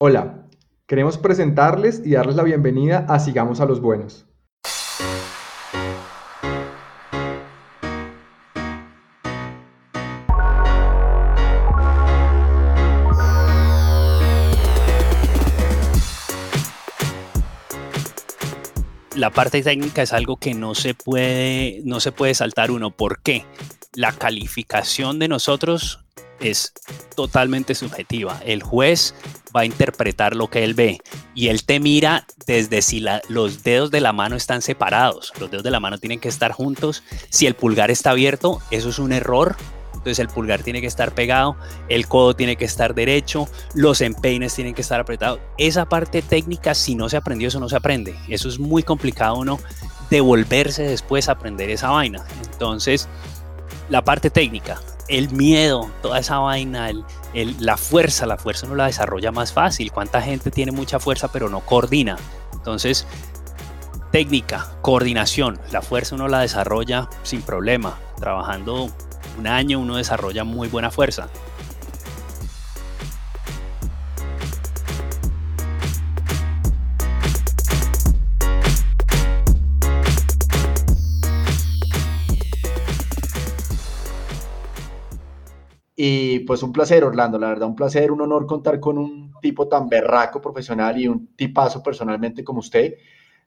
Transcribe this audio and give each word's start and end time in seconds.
Hola, 0.00 0.46
queremos 0.86 1.18
presentarles 1.18 2.00
y 2.04 2.12
darles 2.12 2.36
la 2.36 2.44
bienvenida 2.44 3.04
a 3.08 3.18
Sigamos 3.18 3.60
a 3.60 3.66
los 3.66 3.80
Buenos. 3.80 4.26
la 19.16 19.30
parte 19.30 19.64
técnica 19.64 20.02
es 20.02 20.12
algo 20.12 20.36
que 20.36 20.54
no 20.54 20.76
se 20.76 20.94
puede, 20.94 21.80
no 21.84 21.98
se 21.98 22.12
puede 22.12 22.34
saltar 22.34 22.70
uno. 22.70 22.92
¿Por 22.92 23.20
qué? 23.20 23.44
La 23.94 24.12
calificación 24.12 25.18
de 25.18 25.26
nosotros 25.26 26.04
es 26.40 26.72
totalmente 27.14 27.74
subjetiva. 27.74 28.40
El 28.44 28.62
juez 28.62 29.14
va 29.54 29.62
a 29.62 29.64
interpretar 29.64 30.36
lo 30.36 30.48
que 30.48 30.64
él 30.64 30.74
ve 30.74 31.00
y 31.34 31.48
él 31.48 31.64
te 31.64 31.80
mira 31.80 32.26
desde 32.46 32.82
si 32.82 33.04
los 33.28 33.62
dedos 33.62 33.90
de 33.90 34.00
la 34.00 34.12
mano 34.12 34.36
están 34.36 34.62
separados. 34.62 35.32
Los 35.38 35.50
dedos 35.50 35.64
de 35.64 35.70
la 35.70 35.80
mano 35.80 35.98
tienen 35.98 36.20
que 36.20 36.28
estar 36.28 36.52
juntos. 36.52 37.02
Si 37.30 37.46
el 37.46 37.54
pulgar 37.54 37.90
está 37.90 38.10
abierto, 38.10 38.60
eso 38.70 38.88
es 38.90 38.98
un 38.98 39.12
error. 39.12 39.56
Entonces 39.92 40.20
el 40.20 40.28
pulgar 40.28 40.62
tiene 40.62 40.80
que 40.80 40.86
estar 40.86 41.12
pegado, 41.12 41.56
el 41.88 42.06
codo 42.06 42.34
tiene 42.34 42.54
que 42.54 42.64
estar 42.64 42.94
derecho, 42.94 43.48
los 43.74 44.00
empeines 44.00 44.54
tienen 44.54 44.72
que 44.72 44.82
estar 44.82 45.00
apretados. 45.00 45.40
Esa 45.58 45.86
parte 45.86 46.22
técnica, 46.22 46.74
si 46.74 46.94
no 46.94 47.08
se 47.08 47.16
aprendió, 47.16 47.48
eso 47.48 47.58
no 47.58 47.68
se 47.68 47.76
aprende. 47.76 48.14
Eso 48.28 48.48
es 48.48 48.60
muy 48.60 48.84
complicado 48.84 49.36
uno 49.36 49.58
devolverse 50.08 50.84
después 50.84 51.28
a 51.28 51.32
aprender 51.32 51.68
esa 51.70 51.90
vaina. 51.90 52.24
Entonces, 52.52 53.08
la 53.88 54.04
parte 54.04 54.30
técnica, 54.30 54.80
el 55.08 55.30
miedo, 55.30 55.90
toda 56.02 56.18
esa 56.18 56.38
vaina, 56.38 56.90
la 57.32 57.76
fuerza, 57.76 58.26
la 58.26 58.36
fuerza 58.36 58.66
uno 58.66 58.76
la 58.76 58.86
desarrolla 58.86 59.32
más 59.32 59.52
fácil. 59.52 59.90
¿Cuánta 59.90 60.20
gente 60.22 60.50
tiene 60.50 60.72
mucha 60.72 60.98
fuerza 61.00 61.32
pero 61.32 61.48
no 61.48 61.60
coordina? 61.60 62.16
Entonces, 62.52 63.06
técnica, 64.12 64.72
coordinación, 64.82 65.58
la 65.72 65.82
fuerza 65.82 66.14
uno 66.14 66.28
la 66.28 66.40
desarrolla 66.40 67.08
sin 67.22 67.42
problema. 67.42 67.98
Trabajando 68.16 68.90
un 69.38 69.46
año 69.46 69.80
uno 69.80 69.96
desarrolla 69.96 70.44
muy 70.44 70.68
buena 70.68 70.90
fuerza. 70.90 71.28
Y 86.00 86.38
pues 86.40 86.62
un 86.62 86.72
placer, 86.72 87.02
Orlando, 87.02 87.40
la 87.40 87.48
verdad, 87.48 87.66
un 87.66 87.74
placer, 87.74 88.12
un 88.12 88.20
honor 88.20 88.46
contar 88.46 88.78
con 88.78 88.98
un 88.98 89.32
tipo 89.42 89.66
tan 89.66 89.88
berraco 89.88 90.40
profesional 90.40 90.96
y 90.96 91.08
un 91.08 91.34
tipazo 91.34 91.82
personalmente 91.82 92.44
como 92.44 92.60
usted. 92.60 92.94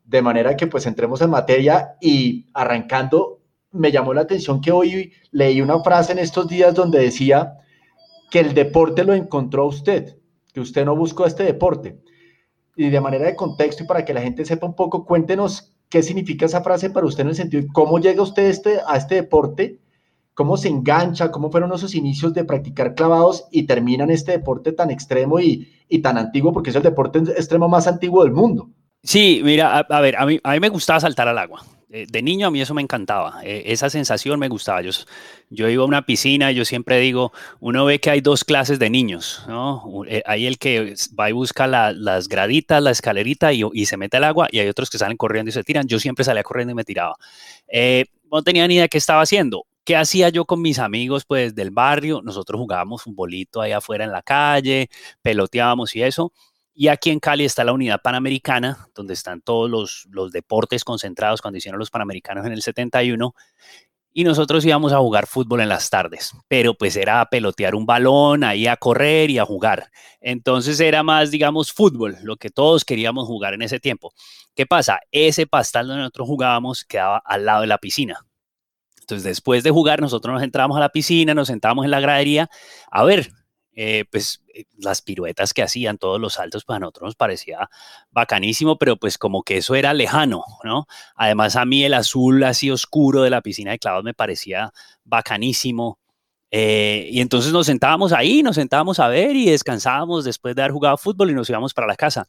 De 0.03 0.21
manera 0.21 0.57
que 0.57 0.67
pues 0.67 0.85
entremos 0.85 1.22
en 1.22 1.29
materia 1.29 1.95
y 2.02 2.49
arrancando, 2.53 3.39
me 3.72 3.89
llamó 3.89 4.13
la 4.13 4.23
atención 4.23 4.59
que 4.59 4.73
hoy 4.73 5.13
leí 5.31 5.61
una 5.61 5.81
frase 5.81 6.11
en 6.11 6.19
estos 6.19 6.49
días 6.49 6.75
donde 6.75 6.99
decía 6.99 7.53
que 8.29 8.41
el 8.41 8.53
deporte 8.53 9.05
lo 9.05 9.13
encontró 9.13 9.66
usted, 9.66 10.17
que 10.53 10.59
usted 10.59 10.83
no 10.83 10.94
buscó 10.94 11.25
este 11.25 11.44
deporte. 11.44 12.02
Y 12.75 12.89
de 12.89 12.99
manera 12.99 13.27
de 13.27 13.35
contexto 13.38 13.85
y 13.85 13.88
para 13.88 14.03
que 14.03 14.13
la 14.13 14.23
gente 14.23 14.44
sepa 14.44 14.67
un 14.67 14.75
poco, 14.75 15.05
cuéntenos 15.05 15.73
qué 15.88 16.03
significa 16.03 16.47
esa 16.47 16.61
frase 16.61 16.89
para 16.89 17.07
usted 17.07 17.22
en 17.22 17.29
el 17.29 17.35
sentido 17.35 17.63
de 17.63 17.69
cómo 17.72 17.97
llega 17.99 18.22
usted 18.22 18.49
este, 18.49 18.81
a 18.85 18.97
este 18.97 19.16
deporte 19.16 19.79
cómo 20.33 20.57
se 20.57 20.69
engancha, 20.69 21.31
cómo 21.31 21.51
fueron 21.51 21.73
esos 21.73 21.95
inicios 21.95 22.33
de 22.33 22.45
practicar 22.45 22.95
clavados 22.95 23.45
y 23.51 23.63
terminan 23.63 24.09
este 24.09 24.31
deporte 24.31 24.71
tan 24.71 24.91
extremo 24.91 25.39
y, 25.39 25.67
tan 26.01 26.17
antiguo, 26.17 26.53
porque 26.53 26.69
es 26.69 26.75
el 26.75 26.83
deporte 26.83 27.19
extremo 27.19 27.67
más 27.67 27.88
antiguo 27.88 28.23
del 28.23 28.33
mundo. 28.33 28.69
Sí, 29.03 29.41
mira, 29.43 29.79
a, 29.79 30.01
ver, 30.01 30.15
a 30.15 30.25
mí, 30.25 30.39
a 30.43 30.53
mí 30.53 30.59
me 30.59 30.69
gustaba 30.69 30.99
saltar 30.99 31.28
al 31.28 31.38
agua. 31.38 31.63
De, 31.91 32.22
niño 32.22 32.47
a 32.47 32.51
mí 32.51 32.61
eso 32.61 32.73
me 32.73 32.81
encantaba, 32.81 33.41
e, 33.44 33.63
esa 33.66 33.89
sensación 33.89 34.39
me 34.39 34.47
gustaba. 34.47 34.81
Yo, 34.81 34.91
yo 35.50 35.67
iba 35.67 35.83
a 35.83 35.85
una 35.85 36.06
piscina 36.06 36.50
y 36.50 36.56
yo 36.56 36.63
siempre 36.63 37.00
digo, 37.00 37.33
uno 37.59 37.83
ve 37.83 38.00
que 38.00 38.09
hay 38.09 38.22
dos 38.22 38.45
clases 38.45 38.79
de 38.79 38.89
niños, 38.89 39.44
¿no? 39.50 39.83
Eh, 40.07 40.23
hay 40.25 40.47
el 40.47 40.57
que 40.57 40.95
va 41.19 41.29
y 41.29 41.33
busca 41.33 41.67
las 41.67 42.29
graditas, 42.29 42.81
la 42.81 42.91
escalerita 42.91 43.51
y, 43.51 43.63
y, 43.73 43.88
se 43.88 43.97
mete 43.97 44.16
al 44.16 44.23
agua 44.23 44.47
y 44.50 44.59
hay 44.59 44.69
otros 44.69 44.89
que 44.89 44.97
salen 44.97 45.17
corriendo 45.17 45.50
y 45.50 45.51
se 45.51 45.66
tiran. 45.66 45.85
Yo 45.85 46.00
siempre 46.00 46.23
salía 46.23 46.44
corriendo 46.44 46.72
y 46.72 46.75
me 46.75 46.85
tiraba. 46.85 47.17
Eh, 47.67 48.06
no 48.31 48.41
tenía 48.41 48.66
ni 48.69 48.75
idea 48.75 48.83
de 48.83 48.89
qué 48.89 48.97
estaba 48.97 49.22
haciendo. 49.22 49.66
¿Qué 49.84 49.96
hacía 49.96 50.30
yo 50.30 50.46
con 50.46 50.62
mis 50.62 50.78
amigos 50.78 51.25
pues 51.25 51.56
del 51.56 51.72
barrio? 51.72 52.22
Nosotros 52.24 52.59
jugábamos 52.59 53.08
un 53.08 53.16
bolito 53.16 53.62
ahí 53.62 53.72
afuera 53.72 54.03
en 54.03 54.12
la 54.12 54.22
calle, 54.22 54.90
peloteábamos 55.24 55.96
y 55.96 56.03
eso. 56.03 56.31
Y 56.74 56.88
aquí 56.88 57.09
en 57.09 57.19
Cali 57.19 57.46
está 57.46 57.64
la 57.64 57.74
unidad 57.74 58.02
panamericana, 58.02 58.88
donde 58.96 59.14
están 59.14 59.42
todos 59.42 59.69
los, 59.69 60.08
los 60.12 60.31
deportes 60.31 60.84
concentrados 60.84 61.42
cuando 61.42 61.58
hicieron 61.58 61.80
los 61.80 61.90
panamericanos 61.90 62.46
en 62.46 62.53
el 62.53 62.62
71. 62.62 63.34
Y 64.14 64.24
nosotros 64.24 64.66
íbamos 64.66 64.94
a 64.94 65.00
jugar 65.00 65.25
fútbol 65.25 65.62
en 65.62 65.69
las 65.69 65.90
tardes, 65.90 66.34
pero 66.48 66.74
pues 66.75 66.98
era 66.98 67.22
a 67.22 67.30
pelotear 67.30 67.75
un 67.75 67.86
balón, 67.86 68.44
ahí 68.44 68.68
a 68.68 68.78
correr 68.78 69.30
y 69.30 69.40
a 69.40 69.46
jugar. 69.46 69.90
Entonces 70.19 70.80
era 70.81 71.02
más, 71.02 71.31
digamos, 71.31 71.72
fútbol, 71.72 72.18
lo 72.24 72.36
que 72.38 72.50
todos 72.50 72.84
queríamos 72.86 73.28
jugar 73.28 73.53
en 73.53 73.62
ese 73.62 73.80
tiempo. 73.80 74.13
¿Qué 74.53 74.66
pasa? 74.66 75.00
Ese 75.12 75.48
pastal 75.48 75.88
donde 75.88 76.02
nosotros 76.02 76.28
jugábamos 76.28 76.84
quedaba 76.84 77.22
al 77.25 77.46
lado 77.46 77.62
de 77.62 77.68
la 77.68 77.78
piscina. 77.78 78.25
Después 79.17 79.63
de 79.63 79.72
jugar, 79.72 80.01
nosotros 80.01 80.33
nos 80.33 80.44
entramos 80.44 80.77
a 80.77 80.79
la 80.79 80.89
piscina, 80.89 81.33
nos 81.33 81.47
sentábamos 81.47 81.85
en 81.85 81.91
la 81.91 81.99
gradería 81.99 82.49
a 82.89 83.03
ver, 83.03 83.31
eh, 83.73 84.03
pues 84.11 84.44
eh, 84.53 84.66
las 84.77 85.01
piruetas 85.01 85.53
que 85.53 85.63
hacían, 85.63 85.97
todos 85.97 86.19
los 86.19 86.33
saltos, 86.33 86.66
pues 86.66 86.75
a 86.75 86.79
nosotros 86.79 87.07
nos 87.07 87.16
parecía 87.16 87.69
bacanísimo, 88.11 88.77
pero 88.77 88.97
pues 88.97 89.17
como 89.17 89.44
que 89.44 89.57
eso 89.57 89.75
era 89.75 89.94
lejano, 89.94 90.44
¿no? 90.63 90.88
Además 91.16 91.55
a 91.55 91.66
mí 91.66 91.83
el 91.85 91.94
azul 91.94 92.44
así 92.44 92.69
oscuro 92.69 93.21
de 93.21 93.29
la 93.29 93.41
piscina 93.41 93.71
de 93.71 93.79
clavos 93.79 94.03
me 94.03 94.13
parecía 94.13 94.73
bacanísimo. 95.05 96.00
Eh, 96.51 97.07
y 97.11 97.21
entonces 97.21 97.53
nos 97.53 97.66
sentábamos 97.66 98.11
ahí, 98.11 98.44
nos 98.44 98.55
sentábamos 98.55 99.00
a 99.00 99.07
ver 99.07 99.38
y 99.38 99.50
descansábamos 99.50 100.25
después 100.25 100.53
de 100.53 100.63
haber 100.63 100.73
jugado 100.73 100.97
fútbol 100.97 101.31
y 101.31 101.33
nos 101.33 101.50
íbamos 101.50 101.73
para 101.73 101.88
la 101.88 101.95
casa. 101.95 102.27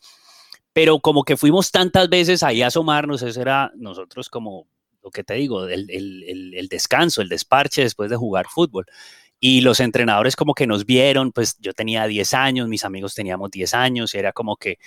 Pero 0.73 1.01
como 1.01 1.25
que 1.25 1.37
fuimos 1.37 1.73
tantas 1.73 2.09
veces 2.09 2.43
ahí 2.45 2.63
a 2.63 2.69
asomarnos, 2.69 3.23
eso 3.23 3.41
era 3.41 3.73
nosotros 3.75 4.29
como 4.31 4.69
lo 5.03 5.11
que 5.11 5.25
te 5.25 5.35
digo, 5.35 5.67
el, 5.69 5.91
el, 5.91 6.69
descanso, 6.69 7.23
el 7.23 7.29
desparche 7.29 7.83
después 7.83 8.11
de 8.11 8.17
jugar 8.17 8.47
fútbol. 8.49 8.87
Y 9.41 9.61
los 9.61 9.81
entrenadores 9.81 10.37
como 10.37 10.55
que 10.55 10.69
nos 10.69 10.87
vieron, 10.87 11.33
pues 11.33 11.57
yo 11.59 11.73
tenía 11.73 12.07
10 12.07 12.35
años, 12.35 12.69
mis 12.69 12.85
amigos 12.85 13.15
teníamos 13.15 13.51
10 13.51 13.75
años, 13.75 14.15
y 14.15 14.19
era 14.19 14.33
como 14.33 14.57
que, 14.57 14.79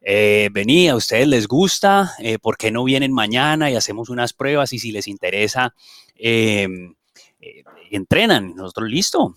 eh, 0.00 0.50
venía, 0.52 0.92
a 0.92 0.96
ustedes 0.96 1.26
les 1.26 1.48
gusta, 1.48 2.12
eh, 2.20 2.38
¿por 2.38 2.56
qué 2.56 2.70
no 2.70 2.84
vienen 2.84 3.12
mañana 3.12 3.70
y 3.70 3.74
hacemos 3.74 4.10
unas 4.10 4.32
pruebas? 4.32 4.72
Y 4.72 4.78
si 4.78 4.92
les 4.92 5.08
interesa, 5.08 5.74
em, 6.14 6.94
eh, 7.40 7.64
entrenan. 7.90 8.54
Nosotros, 8.54 8.88
listo. 8.88 9.34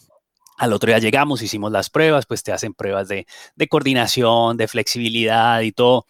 Al 0.58 0.74
otro 0.74 0.90
día 0.90 1.00
llegamos, 1.00 1.42
hicimos 1.42 1.72
las 1.72 1.90
pruebas, 1.90 2.26
pues 2.26 2.44
te 2.44 2.52
hacen 2.52 2.74
pruebas 2.74 3.08
de, 3.08 3.28
de 3.56 3.68
coordinación, 3.68 4.58
de 4.58 4.68
flexibilidad 4.68 5.62
y 5.62 5.72
todo. 5.72 6.08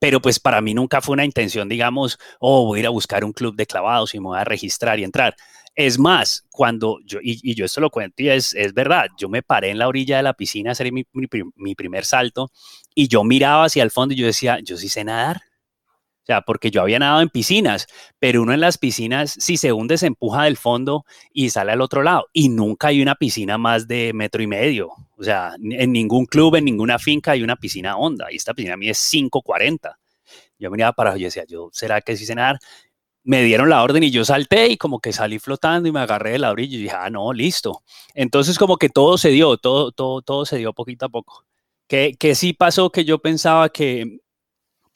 Pero 0.00 0.20
pues 0.20 0.40
para 0.40 0.60
mí 0.60 0.74
nunca 0.74 1.00
fue 1.00 1.14
una 1.14 1.24
intención, 1.24 1.68
digamos, 1.68 2.18
oh, 2.40 2.66
voy 2.66 2.78
a 2.78 2.80
ir 2.80 2.86
a 2.86 2.90
buscar 2.90 3.24
un 3.24 3.32
club 3.32 3.54
de 3.56 3.66
clavados 3.66 4.14
y 4.14 4.20
me 4.20 4.26
voy 4.26 4.38
a 4.38 4.44
registrar 4.44 4.98
y 4.98 5.04
entrar. 5.04 5.36
Es 5.74 5.98
más, 5.98 6.44
cuando 6.50 6.98
yo, 7.04 7.18
y, 7.22 7.54
yo 7.54 7.64
esto 7.66 7.80
lo 7.80 7.90
cuento 7.90 8.22
y 8.22 8.30
es, 8.30 8.54
es, 8.54 8.72
verdad, 8.72 9.08
yo 9.18 9.28
me 9.28 9.42
paré 9.42 9.70
en 9.70 9.78
la 9.78 9.88
orilla 9.88 10.16
de 10.16 10.22
la 10.22 10.34
piscina 10.34 10.70
a 10.70 10.72
hacer 10.72 10.90
mi, 10.90 11.04
mi 11.12 11.74
primer 11.74 12.04
salto 12.04 12.50
y 12.94 13.08
yo 13.08 13.24
miraba 13.24 13.66
hacia 13.66 13.82
el 13.82 13.90
fondo 13.90 14.14
y 14.14 14.16
yo 14.18 14.26
decía, 14.26 14.58
yo 14.60 14.76
sí 14.76 14.88
sé 14.88 15.04
nadar. 15.04 15.42
O 16.22 16.26
sea, 16.26 16.40
porque 16.40 16.72
yo 16.72 16.82
había 16.82 16.98
nadado 16.98 17.20
en 17.20 17.28
piscinas, 17.28 17.86
pero 18.18 18.42
uno 18.42 18.52
en 18.52 18.58
las 18.58 18.78
piscinas, 18.78 19.36
si 19.38 19.56
se 19.56 19.72
hunde, 19.72 19.96
se 19.96 20.08
empuja 20.08 20.42
del 20.42 20.56
fondo 20.56 21.04
y 21.32 21.50
sale 21.50 21.70
al 21.70 21.80
otro 21.80 22.02
lado. 22.02 22.26
Y 22.32 22.48
nunca 22.48 22.88
hay 22.88 23.00
una 23.00 23.14
piscina 23.14 23.58
más 23.58 23.86
de 23.86 24.12
metro 24.12 24.42
y 24.42 24.48
medio. 24.48 24.90
O 25.16 25.24
sea, 25.24 25.54
en 25.58 25.92
ningún 25.92 26.26
club, 26.26 26.56
en 26.56 26.64
ninguna 26.64 26.98
finca 26.98 27.32
hay 27.32 27.42
una 27.42 27.56
piscina 27.56 27.96
honda. 27.96 28.26
Y 28.30 28.36
esta 28.36 28.54
piscina 28.54 28.76
es 28.82 28.98
5.40. 29.12 29.96
Yo 30.58 30.70
miraba 30.70 30.92
para 30.92 31.14
decía, 31.14 31.44
yo, 31.46 31.70
¿será 31.72 32.00
que 32.00 32.16
sí 32.16 32.26
nadar? 32.34 32.58
Me 33.24 33.42
dieron 33.42 33.68
la 33.68 33.82
orden 33.82 34.02
y 34.02 34.10
yo 34.10 34.24
salté 34.24 34.68
y 34.68 34.76
como 34.76 35.00
que 35.00 35.12
salí 35.12 35.38
flotando 35.38 35.88
y 35.88 35.92
me 35.92 36.00
agarré 36.00 36.32
de 36.32 36.38
la 36.38 36.50
orilla 36.52 36.76
y 36.76 36.82
dije, 36.82 36.94
ah, 36.96 37.10
no, 37.10 37.32
listo. 37.32 37.82
Entonces 38.14 38.58
como 38.58 38.76
que 38.76 38.88
todo 38.88 39.18
se 39.18 39.30
dio, 39.30 39.56
todo, 39.56 39.90
todo, 39.92 40.22
todo 40.22 40.44
se 40.44 40.58
dio 40.58 40.72
poquito 40.72 41.06
a 41.06 41.08
poco. 41.08 41.44
Que, 41.88 42.14
que 42.18 42.34
sí 42.34 42.52
pasó 42.52 42.90
que 42.90 43.04
yo 43.04 43.18
pensaba 43.18 43.68
que 43.68 44.20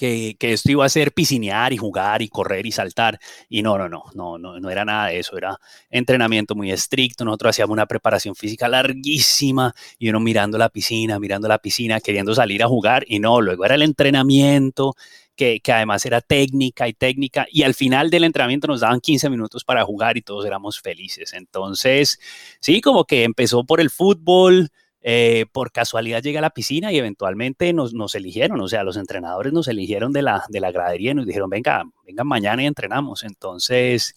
que, 0.01 0.53
esto 0.53 0.71
iba 0.71 0.85
a 0.87 0.89
ser 0.89 1.13
piscinear 1.13 1.73
y 1.75 1.77
jugar 1.77 2.23
y 2.23 2.29
correr 2.29 2.65
y 2.65 2.73
saltar. 2.73 3.19
Y 3.51 3.63
no, 3.63 3.77
no, 3.77 3.89
no, 3.89 4.05
no, 4.15 4.39
no, 4.39 4.59
no 4.59 4.71
era 4.71 4.85
nada 4.85 5.09
de 5.09 5.19
eso. 5.19 5.37
Era 5.37 5.59
entrenamiento 5.91 6.55
muy 6.55 6.73
estricto. 6.73 7.25
Nosotros 7.25 7.51
hacíamos 7.51 7.75
una 7.75 7.87
preparación 7.87 8.35
física 8.35 8.67
larguísima 8.69 9.75
y 9.99 10.09
uno 10.09 10.21
mirando 10.21 10.57
la 10.57 10.71
piscina, 10.71 11.19
mirando 11.21 11.49
la 11.49 11.59
piscina, 11.59 12.01
queriendo 12.01 12.35
salir 12.35 12.63
a 12.63 12.69
jugar. 12.69 13.05
Y 13.07 13.19
no, 13.19 13.43
luego 13.43 13.65
era 13.67 13.75
el 13.75 13.83
entrenamiento, 13.83 14.95
que, 15.37 15.61
que, 15.61 15.73
además 15.73 16.05
era 16.07 16.21
técnica 16.21 16.89
y 16.89 16.93
técnica, 16.93 17.47
y 17.51 17.63
al 17.63 17.75
final 17.75 18.11
del 18.11 18.25
entrenamiento 18.25 18.67
nos 18.67 18.81
daban 18.81 19.01
15 19.01 19.31
minutos 19.31 19.65
para 19.65 19.85
jugar 19.85 20.17
y 20.17 20.23
todos 20.23 20.45
éramos 20.47 20.81
felices. 20.81 21.33
Entonces, 21.35 22.19
sí, 22.61 22.81
como 22.81 23.05
que 23.05 23.25
empezó 23.25 23.65
por 23.65 23.81
el 23.81 23.91
fútbol, 23.91 24.71
eh, 25.03 25.47
por 25.53 25.73
casualidad 25.73 26.23
llegué 26.23 26.39
a 26.39 26.43
la 26.43 26.51
piscina 26.51 26.93
y 26.93 26.99
eventualmente 26.99 27.73
nos, 27.73 27.95
nos, 27.95 28.15
eligieron, 28.15 28.61
o 28.61 28.69
sea, 28.69 28.85
los 28.85 28.99
entrenadores 28.99 29.53
nos 29.53 29.67
eligieron 29.69 30.13
de 30.13 30.23
la, 30.23 30.45
de 30.49 30.61
la 30.61 30.73
gradería 30.73 31.13
y 31.13 31.15
nos 31.15 31.27
dijeron, 31.27 31.49
venga, 31.49 31.85
vengan 32.07 32.27
mañana 32.27 32.63
y 32.63 32.67
entrenamos. 32.67 33.25
Entonces, 33.25 34.15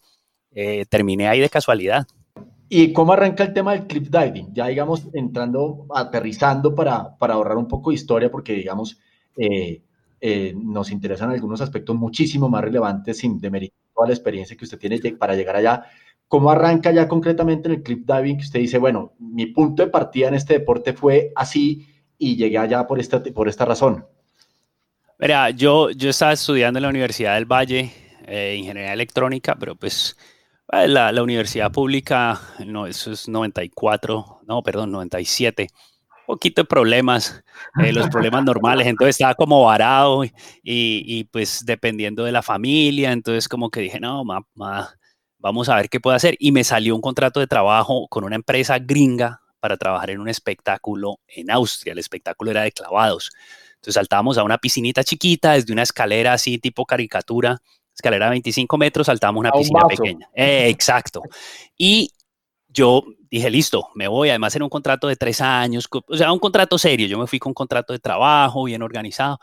eh, 0.52 0.84
terminé 0.88 1.28
ahí 1.28 1.40
de 1.40 1.48
casualidad. 1.48 2.06
¿Y 2.68 2.92
cómo 2.92 3.14
arranca 3.14 3.44
el 3.44 3.54
tema 3.54 3.72
del 3.72 3.86
cliff 3.86 4.10
diving? 4.10 4.52
Ya, 4.52 4.66
digamos, 4.66 5.06
entrando, 5.14 5.86
aterrizando 5.94 6.74
para, 6.74 7.16
para 7.16 7.34
ahorrar 7.34 7.56
un 7.56 7.68
poco 7.68 7.90
de 7.90 7.96
historia, 7.96 8.30
porque, 8.30 8.52
digamos, 8.52 8.98
eh, 9.36 9.82
nos 10.54 10.90
interesan 10.90 11.30
algunos 11.30 11.60
aspectos 11.60 11.96
muchísimo 11.96 12.48
más 12.48 12.62
relevantes 12.62 13.18
sin 13.18 13.40
demeritar 13.40 13.78
toda 13.94 14.08
la 14.08 14.14
experiencia 14.14 14.56
que 14.56 14.64
usted 14.64 14.78
tiene 14.78 14.98
para 15.12 15.34
llegar 15.34 15.56
allá. 15.56 15.84
¿Cómo 16.34 16.50
arranca 16.50 16.90
ya 16.90 17.06
concretamente 17.06 17.68
en 17.68 17.76
el 17.76 17.82
clip 17.84 18.10
diving 18.10 18.38
que 18.38 18.42
usted 18.42 18.58
dice, 18.58 18.78
bueno, 18.78 19.12
mi 19.20 19.46
punto 19.46 19.84
de 19.84 19.88
partida 19.88 20.26
en 20.26 20.34
este 20.34 20.54
deporte 20.54 20.92
fue 20.92 21.30
así 21.36 21.86
y 22.18 22.34
llegué 22.34 22.58
allá 22.58 22.88
por 22.88 22.98
esta, 22.98 23.22
por 23.22 23.48
esta 23.48 23.64
razón? 23.64 24.04
Mira, 25.16 25.50
yo, 25.50 25.92
yo 25.92 26.10
estaba 26.10 26.32
estudiando 26.32 26.80
en 26.80 26.82
la 26.82 26.88
Universidad 26.88 27.36
del 27.36 27.44
Valle, 27.44 27.92
eh, 28.26 28.56
ingeniería 28.58 28.92
electrónica, 28.92 29.54
pero 29.54 29.76
pues 29.76 30.16
eh, 30.72 30.88
la, 30.88 31.12
la, 31.12 31.22
universidad 31.22 31.70
pública, 31.70 32.40
no, 32.66 32.88
eso 32.88 33.12
es 33.12 33.28
94, 33.28 34.40
no, 34.44 34.60
perdón, 34.64 34.90
97 34.90 35.68
poquito 36.26 36.62
de 36.62 36.66
problemas, 36.66 37.44
eh, 37.80 37.92
los 37.92 38.08
problemas 38.08 38.42
normales, 38.44 38.88
entonces 38.88 39.14
estaba 39.14 39.36
como 39.36 39.62
varado 39.62 40.24
y, 40.24 40.32
y, 40.64 41.24
pues 41.30 41.64
dependiendo 41.64 42.24
de 42.24 42.32
la 42.32 42.42
familia, 42.42 43.12
entonces 43.12 43.48
como 43.48 43.70
que 43.70 43.82
dije, 43.82 44.00
no, 44.00 44.24
ma, 44.24 44.40
ma, 44.54 44.96
vamos 45.44 45.68
a 45.68 45.76
ver 45.76 45.90
qué 45.90 46.00
puedo 46.00 46.16
hacer. 46.16 46.36
Y 46.38 46.52
me 46.52 46.64
salió 46.64 46.94
un 46.94 47.02
contrato 47.02 47.38
de 47.38 47.46
trabajo 47.46 48.08
con 48.08 48.24
una 48.24 48.34
empresa 48.34 48.78
gringa 48.78 49.42
para 49.60 49.76
trabajar 49.76 50.10
en 50.10 50.20
un 50.20 50.28
espectáculo 50.28 51.20
en 51.28 51.50
Austria. 51.50 51.92
El 51.92 51.98
espectáculo 51.98 52.50
era 52.50 52.62
de 52.62 52.72
clavados. 52.72 53.30
Entonces 53.74 53.94
saltábamos 53.94 54.38
a 54.38 54.42
una 54.42 54.56
piscinita 54.56 55.04
chiquita 55.04 55.52
desde 55.52 55.72
una 55.72 55.82
escalera 55.82 56.32
así 56.32 56.56
tipo 56.56 56.86
caricatura, 56.86 57.60
escalera 57.94 58.26
de 58.26 58.30
25 58.30 58.78
metros, 58.78 59.06
saltábamos 59.06 59.40
una 59.40 59.52
piscina 59.52 59.82
pequeña. 59.86 60.30
Eh, 60.34 60.70
exacto. 60.70 61.20
Y 61.76 62.10
yo 62.68 63.04
dije, 63.30 63.50
listo, 63.50 63.90
me 63.94 64.08
voy. 64.08 64.30
Además 64.30 64.56
era 64.56 64.64
un 64.64 64.70
contrato 64.70 65.08
de 65.08 65.16
tres 65.16 65.42
años, 65.42 65.86
o 65.90 66.16
sea, 66.16 66.32
un 66.32 66.38
contrato 66.38 66.78
serio. 66.78 67.06
Yo 67.06 67.18
me 67.18 67.26
fui 67.26 67.38
con 67.38 67.50
un 67.50 67.54
contrato 67.54 67.92
de 67.92 67.98
trabajo 67.98 68.64
bien 68.64 68.80
organizado. 68.80 69.38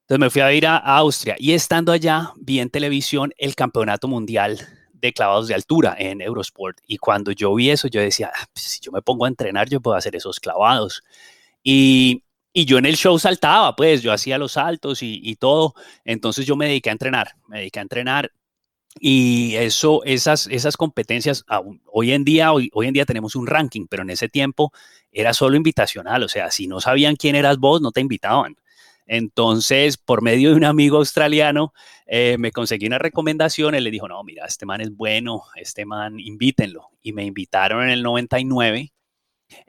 Entonces 0.00 0.20
me 0.20 0.30
fui 0.30 0.40
a 0.40 0.50
ir 0.54 0.66
a 0.66 0.78
Austria 0.78 1.36
y 1.38 1.52
estando 1.52 1.92
allá 1.92 2.32
vi 2.36 2.60
en 2.60 2.70
televisión 2.70 3.34
el 3.36 3.54
campeonato 3.54 4.08
mundial 4.08 4.77
de 5.00 5.12
clavados 5.12 5.48
de 5.48 5.54
altura 5.54 5.96
en 5.98 6.20
Eurosport. 6.20 6.78
Y 6.86 6.98
cuando 6.98 7.32
yo 7.32 7.54
vi 7.54 7.70
eso, 7.70 7.88
yo 7.88 8.00
decía, 8.00 8.30
ah, 8.34 8.46
pues, 8.52 8.64
si 8.64 8.80
yo 8.80 8.92
me 8.92 9.02
pongo 9.02 9.24
a 9.24 9.28
entrenar, 9.28 9.68
yo 9.68 9.80
puedo 9.80 9.96
hacer 9.96 10.16
esos 10.16 10.40
clavados. 10.40 11.02
Y, 11.62 12.24
y 12.52 12.64
yo 12.64 12.78
en 12.78 12.86
el 12.86 12.96
show 12.96 13.18
saltaba, 13.18 13.76
pues 13.76 14.02
yo 14.02 14.12
hacía 14.12 14.38
los 14.38 14.52
saltos 14.52 15.02
y, 15.02 15.20
y, 15.22 15.36
todo. 15.36 15.74
Entonces 16.04 16.46
yo 16.46 16.56
me 16.56 16.66
dediqué 16.66 16.90
a 16.90 16.92
entrenar, 16.92 17.34
me 17.46 17.58
dediqué 17.58 17.78
a 17.80 17.82
entrenar. 17.82 18.32
Y 19.00 19.54
eso, 19.56 20.02
esas, 20.04 20.48
esas 20.48 20.76
competencias, 20.76 21.44
hoy 21.92 22.12
en 22.12 22.24
día, 22.24 22.52
hoy, 22.52 22.70
hoy 22.72 22.88
en 22.88 22.94
día 22.94 23.04
tenemos 23.04 23.36
un 23.36 23.46
ranking, 23.46 23.86
pero 23.88 24.02
en 24.02 24.10
ese 24.10 24.28
tiempo 24.28 24.72
era 25.12 25.34
solo 25.34 25.56
invitacional. 25.56 26.22
O 26.24 26.28
sea, 26.28 26.50
si 26.50 26.66
no 26.66 26.80
sabían 26.80 27.16
quién 27.16 27.36
eras 27.36 27.58
vos, 27.58 27.80
no 27.80 27.92
te 27.92 28.00
invitaban. 28.00 28.56
Entonces, 29.08 29.96
por 29.96 30.22
medio 30.22 30.50
de 30.50 30.56
un 30.56 30.64
amigo 30.64 30.98
australiano, 30.98 31.72
eh, 32.06 32.36
me 32.38 32.52
conseguí 32.52 32.86
una 32.86 32.98
recomendación. 32.98 33.74
Él 33.74 33.84
le 33.84 33.90
dijo, 33.90 34.06
no, 34.06 34.22
mira, 34.22 34.44
este 34.46 34.66
man 34.66 34.82
es 34.82 34.94
bueno, 34.94 35.44
este 35.56 35.86
man, 35.86 36.20
invítenlo. 36.20 36.90
Y 37.02 37.14
me 37.14 37.24
invitaron 37.24 37.84
en 37.84 37.90
el 37.90 38.02
99 38.02 38.92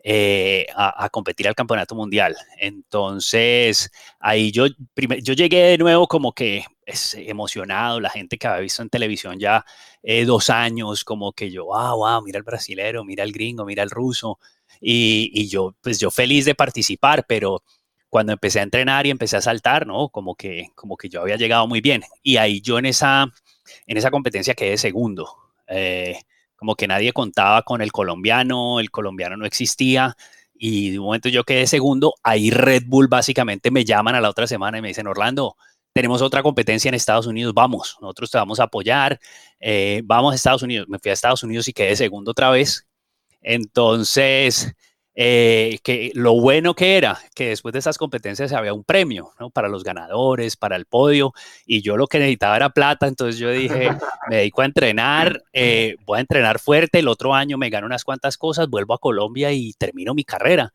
eh, 0.04 0.68
a, 0.76 1.10
competir 1.10 1.48
al 1.48 1.56
campeonato 1.56 1.96
mundial. 1.96 2.36
Entonces, 2.58 3.90
ahí 4.20 4.52
yo, 4.52 4.68
yo 4.68 5.34
llegué 5.34 5.64
de 5.64 5.78
nuevo 5.78 6.08
como 6.08 6.34
que 6.34 6.66
es 6.86 7.14
emocionado, 7.14 8.02
la 8.02 8.10
gente 8.10 8.38
que 8.38 8.48
había 8.48 8.62
visto 8.62 8.82
en 8.82 8.90
televisión 8.90 9.40
ya 9.40 9.64
eh, 10.04 10.26
dos 10.26 10.50
años, 10.50 11.06
como 11.06 11.32
que 11.32 11.50
yo, 11.50 11.66
wow, 11.66 11.98
wow, 11.98 12.22
mira 12.22 12.38
el 12.40 12.44
brasilero, 12.44 13.06
mira 13.06 13.24
el 13.24 13.32
gringo, 13.32 13.66
mira 13.66 13.84
el 13.84 13.90
ruso. 13.90 14.40
Y, 14.82 15.32
y 15.34 15.48
yo, 15.48 15.76
pues 15.82 16.00
yo 16.00 16.12
feliz 16.12 16.46
de 16.46 16.56
participar, 16.56 17.26
pero 17.28 17.64
cuando 18.10 18.34
empecé 18.34 18.60
a 18.60 18.64
entrenar 18.64 19.06
y 19.06 19.12
empecé 19.12 19.38
a 19.38 19.42
saltar, 19.42 19.86
¿no? 19.88 20.10
Como 20.10 20.36
que, 20.36 20.70
como 20.76 20.98
que 20.98 21.10
yo 21.10 21.22
había 21.22 21.36
llegado 21.38 21.68
muy 21.68 21.82
bien. 21.82 22.04
Y 22.24 22.38
ahí 22.38 22.62
yo 22.62 22.80
en 22.80 22.88
esa, 22.88 23.28
en 23.88 23.98
esa 23.98 24.12
competencia 24.12 24.56
quedé 24.56 24.78
segundo. 24.78 25.30
Eh, 25.68 26.20
como 26.56 26.76
que 26.76 26.88
nadie 26.88 27.14
contaba 27.14 27.62
con 27.62 27.82
el 27.82 27.92
colombiano, 27.92 28.80
el 28.80 28.92
colombiano 28.92 29.38
no 29.38 29.46
existía. 29.46 30.18
Y 30.54 30.92
de 30.92 31.00
un 31.00 31.06
momento 31.06 31.30
yo 31.30 31.46
quedé 31.46 31.68
segundo, 31.68 32.16
ahí 32.22 32.50
Red 32.52 32.84
Bull 32.88 33.08
básicamente 33.08 33.72
me 33.72 33.86
llaman 33.86 34.16
a 34.16 34.22
la 34.22 34.30
otra 34.30 34.46
semana 34.46 34.78
y 34.78 34.82
me 34.82 34.90
dicen, 34.90 35.08
Orlando, 35.08 35.56
tenemos 35.94 36.22
otra 36.22 36.44
competencia 36.44 36.90
en 36.90 36.96
Estados 36.96 37.28
Unidos, 37.28 37.54
vamos, 37.54 37.98
nosotros 38.02 38.30
te 38.30 38.38
vamos 38.38 38.60
a 38.60 38.64
apoyar, 38.64 39.20
eh, 39.60 40.02
vamos 40.04 40.34
a 40.34 40.36
Estados 40.36 40.62
Unidos. 40.62 40.88
Me 40.90 41.00
fui 41.00 41.12
a 41.12 41.14
Estados 41.14 41.44
Unidos 41.44 41.68
y 41.70 41.74
quedé 41.74 41.96
segundo 41.96 42.32
otra 42.32 42.50
vez. 42.50 42.88
Entonces, 43.42 44.74
eh, 45.22 45.80
que 45.84 46.14
lo 46.16 46.40
bueno 46.40 46.74
que 46.76 46.96
era 46.96 47.20
que 47.36 47.50
después 47.50 47.74
de 47.74 47.80
esas 47.80 47.98
competencias 47.98 48.54
había 48.54 48.74
un 48.74 48.86
premio 48.86 49.34
¿no? 49.38 49.50
para 49.50 49.68
los 49.68 49.84
ganadores, 49.84 50.56
para 50.56 50.78
el 50.78 50.86
podio, 50.86 51.34
y 51.66 51.82
yo 51.82 51.98
lo 51.98 52.08
que 52.08 52.20
necesitaba 52.20 52.56
era 52.56 52.70
plata, 52.70 53.06
entonces 53.06 53.38
yo 53.38 53.52
dije, 53.52 53.90
me 54.30 54.38
dedico 54.38 54.62
a 54.62 54.66
entrenar, 54.66 55.44
eh, 55.52 55.98
voy 56.06 56.20
a 56.20 56.22
entrenar 56.22 56.60
fuerte, 56.60 57.00
el 57.00 57.10
otro 57.10 57.34
año 57.34 57.58
me 57.58 57.70
gano 57.70 57.86
unas 57.86 58.06
cuantas 58.06 58.38
cosas, 58.38 58.70
vuelvo 58.70 58.94
a 58.94 58.98
Colombia 58.98 59.52
y 59.52 59.74
termino 59.74 60.14
mi 60.14 60.24
carrera. 60.24 60.72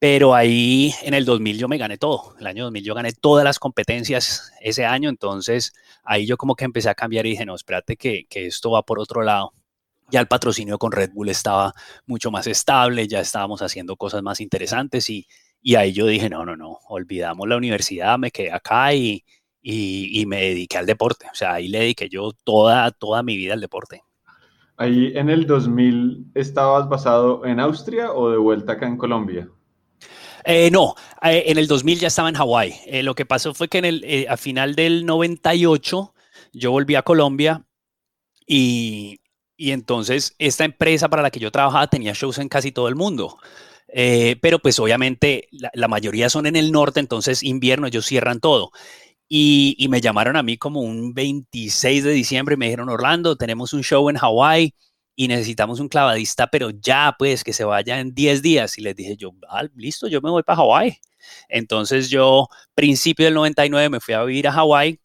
Pero 0.00 0.34
ahí 0.34 0.92
en 1.02 1.14
el 1.14 1.24
2000 1.24 1.56
yo 1.56 1.68
me 1.68 1.78
gané 1.78 1.96
todo, 1.96 2.34
el 2.40 2.48
año 2.48 2.64
2000 2.64 2.82
yo 2.82 2.94
gané 2.96 3.12
todas 3.12 3.44
las 3.44 3.60
competencias 3.60 4.52
ese 4.62 4.84
año, 4.84 5.08
entonces 5.08 5.72
ahí 6.02 6.26
yo 6.26 6.36
como 6.36 6.56
que 6.56 6.64
empecé 6.64 6.88
a 6.88 6.96
cambiar 6.96 7.24
y 7.26 7.30
dije, 7.30 7.46
no, 7.46 7.54
espérate 7.54 7.96
que, 7.96 8.26
que 8.28 8.46
esto 8.46 8.72
va 8.72 8.82
por 8.82 8.98
otro 8.98 9.22
lado 9.22 9.52
ya 10.10 10.20
el 10.20 10.28
patrocinio 10.28 10.78
con 10.78 10.92
Red 10.92 11.10
Bull 11.12 11.28
estaba 11.28 11.72
mucho 12.06 12.30
más 12.30 12.46
estable, 12.46 13.08
ya 13.08 13.20
estábamos 13.20 13.62
haciendo 13.62 13.96
cosas 13.96 14.22
más 14.22 14.40
interesantes 14.40 15.08
y, 15.10 15.26
y 15.62 15.76
ahí 15.76 15.92
yo 15.92 16.06
dije, 16.06 16.28
no, 16.28 16.44
no, 16.44 16.56
no, 16.56 16.78
olvidamos 16.88 17.48
la 17.48 17.56
universidad, 17.56 18.18
me 18.18 18.30
quedé 18.30 18.52
acá 18.52 18.92
y, 18.94 19.24
y, 19.64 20.26
me 20.26 20.42
dediqué 20.42 20.76
al 20.76 20.86
deporte. 20.86 21.26
O 21.32 21.34
sea, 21.34 21.54
ahí 21.54 21.68
le 21.68 21.80
dediqué 21.80 22.08
yo 22.08 22.32
toda, 22.44 22.90
toda 22.90 23.22
mi 23.22 23.36
vida 23.36 23.54
al 23.54 23.60
deporte. 23.60 24.02
Ahí 24.76 25.12
en 25.14 25.30
el 25.30 25.46
2000 25.46 26.32
estabas 26.34 26.88
basado 26.88 27.46
en 27.46 27.60
Austria 27.60 28.12
o 28.12 28.30
de 28.30 28.36
vuelta 28.36 28.72
acá 28.72 28.86
en 28.86 28.98
Colombia? 28.98 29.48
Eh, 30.44 30.70
no, 30.70 30.94
eh, 31.22 31.44
en 31.46 31.56
el 31.56 31.66
2000 31.66 32.00
ya 32.00 32.08
estaba 32.08 32.28
en 32.28 32.34
Hawái. 32.34 32.74
Eh, 32.86 33.02
lo 33.02 33.14
que 33.14 33.24
pasó 33.24 33.54
fue 33.54 33.68
que 33.68 33.78
en 33.78 33.84
el, 33.86 34.26
a 34.28 34.36
final 34.36 34.74
del 34.74 35.06
98 35.06 36.14
yo 36.52 36.70
volví 36.70 36.96
a 36.96 37.02
Colombia 37.02 37.64
y, 38.46 39.20
y 39.56 39.70
entonces 39.72 40.34
esta 40.38 40.64
empresa 40.64 41.08
para 41.08 41.22
la 41.22 41.30
que 41.30 41.40
yo 41.40 41.50
trabajaba 41.50 41.86
tenía 41.88 42.12
shows 42.14 42.38
en 42.38 42.48
casi 42.48 42.72
todo 42.72 42.88
el 42.88 42.96
mundo. 42.96 43.38
Eh, 43.88 44.36
pero 44.42 44.58
pues 44.58 44.78
obviamente 44.80 45.48
la, 45.52 45.88
mayoría 45.88 46.28
son 46.28 46.46
en 46.46 46.56
el 46.56 46.72
norte, 46.72 47.00
entonces 47.00 47.42
invierno 47.42 47.86
ellos 47.86 48.06
cierran 48.06 48.40
todo. 48.40 48.72
Y, 49.28 49.86
me 49.90 50.00
llamaron 50.00 50.36
a 50.36 50.42
mí 50.42 50.58
como 50.58 50.80
un 50.80 51.14
26 51.14 52.04
de 52.04 52.12
diciembre 52.12 52.54
y 52.54 52.58
me 52.58 52.66
dijeron, 52.66 52.88
Orlando, 52.88 53.36
tenemos 53.36 53.72
un 53.72 53.82
show 53.82 54.08
en 54.10 54.16
Hawái 54.16 54.74
y 55.16 55.28
necesitamos 55.28 55.80
un 55.80 55.88
clavadista, 55.88 56.48
pero 56.48 56.70
ya 56.70 57.14
pues 57.18 57.44
que 57.44 57.52
se 57.52 57.64
vaya 57.64 58.00
en 58.00 58.14
10 58.14 58.42
días. 58.42 58.78
Y 58.78 58.82
les 58.82 58.96
dije 58.96 59.16
yo, 59.16 59.32
ah, 59.48 59.64
listo, 59.76 60.08
yo 60.08 60.20
me 60.20 60.30
voy 60.30 60.42
para 60.42 60.56
Hawái. 60.56 60.98
Entonces 61.48 62.10
yo, 62.10 62.48
principio 62.74 63.26
del 63.26 63.34
99, 63.34 63.88
me 63.90 64.00
fui 64.00 64.14
a 64.14 64.24
vivir 64.24 64.48
a 64.48 64.52
Hawái 64.52 65.00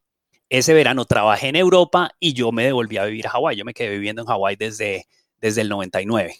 ese 0.49 0.73
verano 0.73 1.05
trabajé 1.05 1.49
en 1.49 1.55
Europa 1.55 2.11
y 2.19 2.33
yo 2.33 2.51
me 2.51 2.65
devolví 2.65 2.97
a 2.97 3.05
vivir 3.05 3.27
a 3.27 3.31
Hawái. 3.31 3.55
Yo 3.55 3.65
me 3.65 3.73
quedé 3.73 3.89
viviendo 3.89 4.23
en 4.23 4.27
Hawái 4.27 4.55
desde, 4.55 5.05
desde 5.39 5.61
el 5.61 5.69
99. 5.69 6.33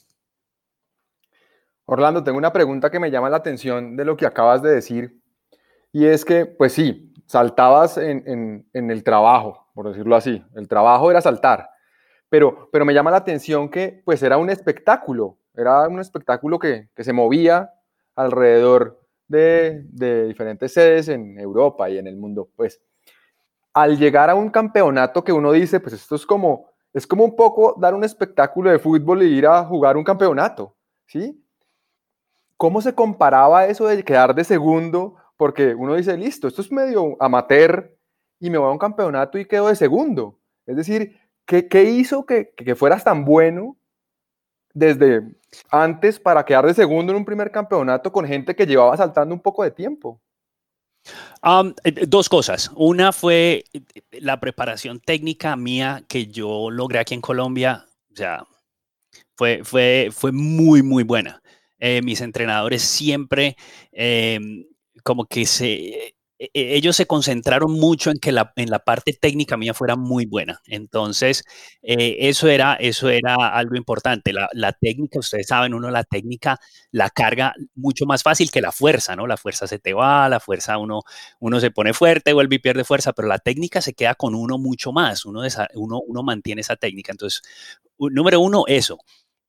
Orlando, 1.85 2.23
tengo 2.23 2.37
una 2.37 2.53
pregunta 2.53 2.89
que 2.89 2.99
me 2.99 3.11
llama 3.11 3.29
la 3.29 3.37
atención 3.37 3.95
de 3.95 4.05
lo 4.05 4.17
que 4.17 4.25
acabas 4.25 4.61
de 4.61 4.71
decir. 4.71 5.19
Y 5.91 6.05
es 6.05 6.25
que, 6.25 6.45
pues 6.45 6.73
sí, 6.73 7.13
saltabas 7.25 7.97
en, 7.97 8.67
el 8.73 9.03
trabajo, 9.03 9.67
por 9.73 9.89
decirlo 9.89 10.15
así. 10.15 10.43
El 10.55 10.67
trabajo 10.67 11.09
era 11.09 11.21
saltar. 11.21 11.69
Pero, 12.29 12.69
pero 12.71 12.85
me 12.85 12.93
llama 12.93 13.11
la 13.11 13.17
atención 13.17 13.69
que 13.69 14.01
pues 14.05 14.21
era 14.21 14.37
un 14.37 14.49
espectáculo. 14.49 15.37
Era 15.55 15.87
un 15.87 15.99
espectáculo 15.99 16.59
que, 16.59 16.89
se 16.95 17.13
movía 17.13 17.73
alrededor 18.15 19.01
de, 19.27 19.83
de 19.89 20.27
diferentes 20.27 20.73
sedes 20.73 21.07
en 21.07 21.39
Europa 21.39 21.89
y 21.89 21.97
en 21.97 22.07
el 22.07 22.17
mundo. 22.17 22.49
Pues 22.55 22.81
al 23.81 23.97
llegar 23.97 24.29
a 24.29 24.35
un 24.35 24.49
campeonato 24.49 25.23
que 25.23 25.31
uno 25.31 25.53
dice, 25.53 25.79
pues 25.79 25.93
esto 25.93 26.15
es 26.15 26.25
como, 26.25 26.69
es 26.93 27.07
como 27.07 27.23
un 27.23 27.35
poco 27.35 27.75
dar 27.79 27.93
un 27.93 28.03
espectáculo 28.03 28.69
de 28.69 28.79
fútbol 28.79 29.23
y 29.23 29.37
ir 29.37 29.47
a 29.47 29.63
jugar 29.63 29.95
un 29.95 30.03
campeonato, 30.03 30.75
¿sí? 31.07 31.41
¿Cómo 32.57 32.81
se 32.81 32.93
comparaba 32.93 33.67
eso 33.67 33.87
de 33.87 34.03
quedar 34.03 34.35
de 34.35 34.43
segundo? 34.43 35.15
Porque 35.37 35.73
uno 35.73 35.95
dice, 35.95 36.17
listo, 36.17 36.49
esto 36.49 36.61
es 36.61 36.71
medio 36.73 37.15
amateur 37.21 37.95
y 38.39 38.49
me 38.49 38.57
voy 38.57 38.67
a 38.67 38.71
un 38.71 38.77
campeonato 38.77 39.37
y 39.37 39.45
quedo 39.45 39.69
de 39.69 39.75
segundo. 39.77 40.37
Es 40.65 40.75
decir, 40.75 41.17
¿qué, 41.45 41.69
qué 41.69 41.85
hizo 41.85 42.25
que, 42.25 42.53
que 42.53 42.75
fueras 42.75 43.05
tan 43.05 43.23
bueno 43.23 43.77
desde 44.73 45.21
antes 45.71 46.19
para 46.19 46.43
quedar 46.43 46.65
de 46.65 46.73
segundo 46.73 47.13
en 47.13 47.17
un 47.17 47.25
primer 47.25 47.49
campeonato 47.49 48.11
con 48.11 48.25
gente 48.25 48.55
que 48.55 48.65
llevaba 48.65 48.97
saltando 48.97 49.33
un 49.33 49.41
poco 49.41 49.63
de 49.63 49.71
tiempo? 49.71 50.21
Eh, 51.83 52.05
dos 52.07 52.29
cosas. 52.29 52.71
Una 52.75 53.11
fue 53.13 53.63
eh, 53.73 53.81
la 54.19 54.39
preparación 54.39 54.99
técnica 54.99 55.55
mía 55.55 56.03
que 56.07 56.27
yo 56.27 56.69
logré 56.69 56.99
aquí 56.99 57.13
en 57.13 57.21
Colombia. 57.21 57.85
O 58.11 58.15
sea, 58.15 58.45
fue, 59.35 59.61
fue, 59.63 60.09
fue 60.11 60.31
muy, 60.31 60.83
muy 60.83 61.03
buena. 61.03 61.41
Eh, 61.79 62.01
mis 62.01 62.21
entrenadores 62.21 62.81
siempre 62.81 63.55
em, 63.91 64.65
como 65.03 65.25
que 65.25 65.45
se 65.45 66.15
e, 66.39 66.49
e, 66.53 66.75
ellos 66.75 66.95
se 66.95 67.05
concentraron 67.05 67.73
mucho 67.73 68.11
en 68.11 68.17
que 68.17 68.31
la, 68.31 68.53
en 68.55 68.69
la 68.69 68.79
parte 68.79 69.13
técnica 69.13 69.57
mía 69.57 69.73
fuera 69.73 69.97
muy 69.97 70.25
buena. 70.25 70.61
Entonces, 70.65 71.43
eh, 71.81 72.15
eso, 72.21 72.47
era, 72.47 72.75
eso 72.75 73.09
era 73.09 73.35
algo 73.49 73.75
importante. 73.75 74.31
La, 74.31 74.49
la, 74.53 74.71
técnica, 74.71 75.19
ustedes 75.19 75.47
saben, 75.47 75.73
uno 75.73 75.91
la 75.91 76.05
técnica 76.05 76.57
la 76.91 77.09
carga 77.09 77.53
mucho 77.75 78.05
más 78.05 78.23
fácil 78.23 78.51
que 78.51 78.61
la 78.61 78.71
fuerza, 78.71 79.15
¿no? 79.15 79.27
La 79.27 79.37
fuerza 79.37 79.67
se 79.67 79.79
te 79.79 79.93
va, 79.93 80.29
la 80.29 80.39
fuerza 80.39 80.77
uno, 80.77 81.01
uno 81.39 81.59
se 81.59 81.71
pone 81.71 81.93
fuerte, 81.93 82.33
vuelve 82.33 82.55
y 82.55 82.59
pierde 82.59 82.85
fuerza, 82.85 83.11
pero 83.13 83.27
la 83.27 83.39
técnica 83.39 83.81
se 83.81 83.93
queda 83.93 84.15
con 84.15 84.33
uno 84.33 84.57
mucho 84.57 84.93
más. 84.93 85.25
Uno, 85.25 85.41
uno, 85.75 85.99
uno 86.07 86.23
mantiene 86.23 86.61
esa 86.61 86.77
técnica. 86.77 87.11
Entonces, 87.11 87.41
número 87.97 88.39
uno, 88.39 88.63
eso. 88.67 88.99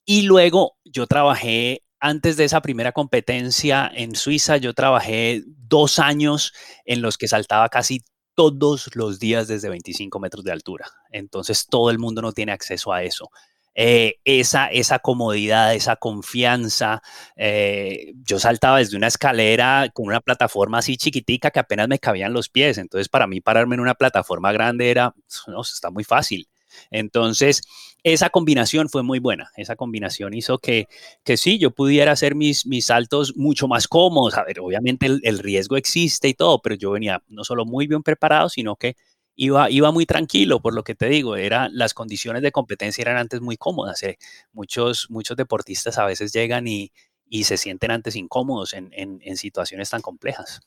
Y 0.04 0.22
luego 0.22 0.76
yo 0.84 1.06
trabajé 1.06 1.82
antes 2.00 2.36
de 2.36 2.44
esa 2.44 2.62
primera 2.62 2.92
competencia 2.92 3.90
en 3.94 4.14
Suiza, 4.14 4.56
yo 4.56 4.74
trabajé 4.74 5.44
dos 5.46 5.98
años 5.98 6.52
en 6.84 7.02
los 7.02 7.18
que 7.18 7.28
saltaba 7.28 7.68
casi 7.68 8.02
todos 8.34 8.90
los 8.94 9.18
días 9.18 9.48
desde 9.48 9.68
25 9.68 10.18
metros 10.18 10.44
de 10.44 10.52
altura. 10.52 10.86
Entonces 11.10 11.66
todo 11.68 11.90
el 11.90 11.98
mundo 11.98 12.22
no 12.22 12.32
tiene 12.32 12.52
acceso 12.52 12.92
a 12.92 13.02
eso. 13.02 13.30
Eh, 13.74 14.16
esa, 14.24 14.66
esa 14.66 14.98
comodidad, 14.98 15.74
esa 15.74 15.96
confianza. 15.96 17.02
Eh, 17.36 18.12
yo 18.24 18.38
saltaba 18.38 18.78
desde 18.78 18.96
una 18.96 19.06
escalera 19.06 19.88
con 19.92 20.06
una 20.06 20.20
plataforma 20.20 20.78
así 20.78 20.96
chiquitica 20.96 21.50
que 21.50 21.60
apenas 21.60 21.88
me 21.88 21.98
cabían 21.98 22.32
los 22.32 22.48
pies. 22.48 22.78
Entonces, 22.78 23.08
para 23.08 23.26
mí 23.26 23.40
pararme 23.40 23.76
en 23.76 23.80
una 23.80 23.94
plataforma 23.94 24.52
grande 24.52 24.90
era, 24.90 25.14
no, 25.46 25.60
está 25.62 25.90
muy 25.90 26.04
fácil. 26.04 26.48
Entonces, 26.90 27.62
esa 28.02 28.30
combinación 28.30 28.88
fue 28.88 29.02
muy 29.02 29.18
buena. 29.18 29.50
Esa 29.56 29.76
combinación 29.76 30.34
hizo 30.34 30.58
que, 30.58 30.88
que 31.24 31.36
sí, 31.36 31.58
yo 31.58 31.70
pudiera 31.70 32.12
hacer 32.12 32.34
mis, 32.34 32.66
mis 32.66 32.86
saltos 32.86 33.36
mucho 33.36 33.68
más 33.68 33.88
cómodos. 33.88 34.34
A 34.34 34.44
ver, 34.44 34.60
obviamente 34.60 35.06
el, 35.06 35.38
riesgo 35.38 35.76
existe 35.76 36.28
y 36.28 36.34
todo, 36.34 36.60
pero 36.62 36.74
yo 36.74 36.92
venía 36.92 37.22
no 37.28 37.44
solo 37.44 37.64
muy 37.64 37.86
bien 37.86 38.02
preparado, 38.02 38.48
sino 38.48 38.76
que 38.76 38.96
iba, 39.36 39.70
iba 39.70 39.92
muy 39.92 40.06
tranquilo, 40.06 40.60
por 40.60 40.74
lo 40.74 40.82
que 40.82 40.94
te 40.94 41.08
digo, 41.08 41.36
era, 41.36 41.68
las 41.70 41.94
condiciones 41.94 42.42
de 42.42 42.52
competencia 42.52 43.02
eran 43.02 43.16
antes 43.16 43.40
muy 43.40 43.56
cómodas. 43.56 44.02
Eh. 44.02 44.18
Muchos, 44.52 45.06
muchos 45.10 45.36
deportistas 45.36 45.98
a 45.98 46.06
veces 46.06 46.32
llegan 46.32 46.66
y, 46.68 46.92
y 47.28 47.44
se 47.44 47.56
sienten 47.56 47.90
antes 47.90 48.16
incómodos 48.16 48.72
en, 48.72 48.90
en, 48.92 49.20
en 49.22 49.36
situaciones 49.36 49.90
tan 49.90 50.00
complejas. 50.00 50.60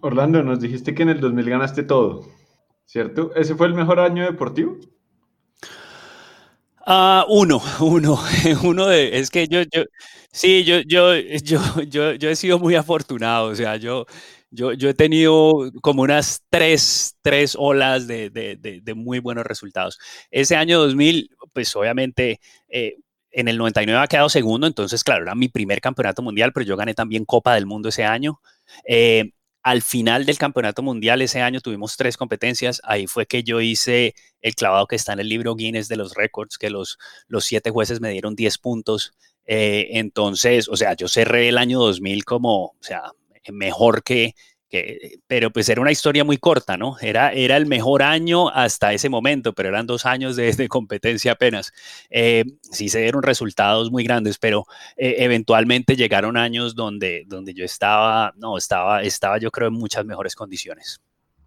Orlando, 0.00 0.42
nos 0.42 0.60
dijiste 0.60 0.94
que 0.94 1.02
en 1.02 1.08
el 1.08 1.20
2000 1.20 1.48
ganaste 1.48 1.82
todo, 1.82 2.26
¿cierto? 2.84 3.34
¿Ese 3.34 3.54
fue 3.54 3.68
el 3.68 3.74
mejor 3.74 4.00
año 4.00 4.24
deportivo? 4.24 4.76
Ah, 6.90 7.26
uno, 7.28 7.60
uno, 7.80 8.18
uno 8.64 8.86
de, 8.86 9.18
es 9.18 9.30
que 9.30 9.46
yo, 9.46 9.60
yo, 9.70 9.84
sí, 10.32 10.64
yo, 10.64 10.80
yo, 10.80 11.14
yo, 11.44 11.60
yo, 11.82 12.14
yo 12.14 12.30
he 12.30 12.36
sido 12.36 12.58
muy 12.58 12.74
afortunado, 12.76 13.48
o 13.48 13.54
sea, 13.54 13.76
yo, 13.76 14.06
yo, 14.50 14.72
yo 14.72 14.88
he 14.88 14.94
tenido 14.94 15.70
como 15.82 16.00
unas 16.02 16.42
tres, 16.48 17.14
tres 17.20 17.54
olas 17.58 18.06
de, 18.06 18.30
de, 18.30 18.56
de, 18.56 18.94
muy 18.94 19.18
buenos 19.18 19.44
resultados. 19.44 19.98
Ese 20.30 20.56
año 20.56 20.78
2000, 20.78 21.28
pues 21.52 21.76
obviamente, 21.76 22.40
eh, 22.70 22.94
en 23.32 23.48
el 23.48 23.58
99 23.58 24.02
ha 24.02 24.06
quedado 24.06 24.30
segundo, 24.30 24.66
entonces, 24.66 25.04
claro, 25.04 25.24
era 25.24 25.34
mi 25.34 25.48
primer 25.48 25.82
campeonato 25.82 26.22
mundial, 26.22 26.52
pero 26.54 26.64
yo 26.64 26.76
gané 26.78 26.94
también 26.94 27.26
Copa 27.26 27.54
del 27.54 27.66
Mundo 27.66 27.90
ese 27.90 28.04
año. 28.04 28.40
Eh, 28.88 29.32
al 29.62 29.82
final 29.82 30.24
del 30.24 30.38
campeonato 30.38 30.82
mundial 30.82 31.22
ese 31.22 31.42
año 31.42 31.60
tuvimos 31.60 31.96
tres 31.96 32.16
competencias. 32.16 32.80
Ahí 32.84 33.06
fue 33.06 33.26
que 33.26 33.42
yo 33.42 33.60
hice 33.60 34.14
el 34.40 34.54
clavado 34.54 34.86
que 34.86 34.96
está 34.96 35.12
en 35.12 35.20
el 35.20 35.28
libro 35.28 35.54
Guinness 35.54 35.88
de 35.88 35.96
los 35.96 36.14
récords, 36.14 36.58
que 36.58 36.70
los, 36.70 36.98
los 37.26 37.44
siete 37.44 37.70
jueces 37.70 38.00
me 38.00 38.10
dieron 38.10 38.34
10 38.34 38.58
puntos. 38.58 39.12
Eh, 39.46 39.88
entonces, 39.92 40.68
o 40.68 40.76
sea, 40.76 40.94
yo 40.94 41.08
cerré 41.08 41.48
el 41.48 41.58
año 41.58 41.80
2000 41.80 42.24
como, 42.24 42.64
o 42.64 42.76
sea, 42.80 43.12
mejor 43.52 44.02
que, 44.02 44.34
pero 45.26 45.50
pues 45.50 45.68
era 45.68 45.80
una 45.80 45.90
historia 45.90 46.24
muy 46.24 46.36
corta, 46.36 46.76
¿no? 46.76 46.96
Era, 47.00 47.32
era 47.32 47.56
el 47.56 47.66
mejor 47.66 48.02
año 48.02 48.48
hasta 48.50 48.92
ese 48.92 49.08
momento, 49.08 49.52
pero 49.54 49.70
eran 49.70 49.86
dos 49.86 50.04
años 50.06 50.36
de, 50.36 50.68
competencia 50.68 51.32
apenas. 51.32 51.72
Eh, 52.10 52.44
sí 52.62 52.88
se 52.88 53.00
dieron 53.00 53.22
resultados 53.22 53.90
muy 53.90 54.04
grandes, 54.04 54.38
pero 54.38 54.66
eh, 54.96 55.16
eventualmente 55.18 55.96
llegaron 55.96 56.36
años 56.36 56.74
donde, 56.74 57.24
donde 57.26 57.54
yo 57.54 57.64
estaba, 57.64 58.32
no, 58.36 58.58
estaba, 58.58 59.02
estaba 59.02 59.38
yo 59.38 59.50
creo 59.50 59.68
en 59.68 59.74
muchas 59.74 60.04
mejores 60.04 60.34
condiciones. 60.34 61.00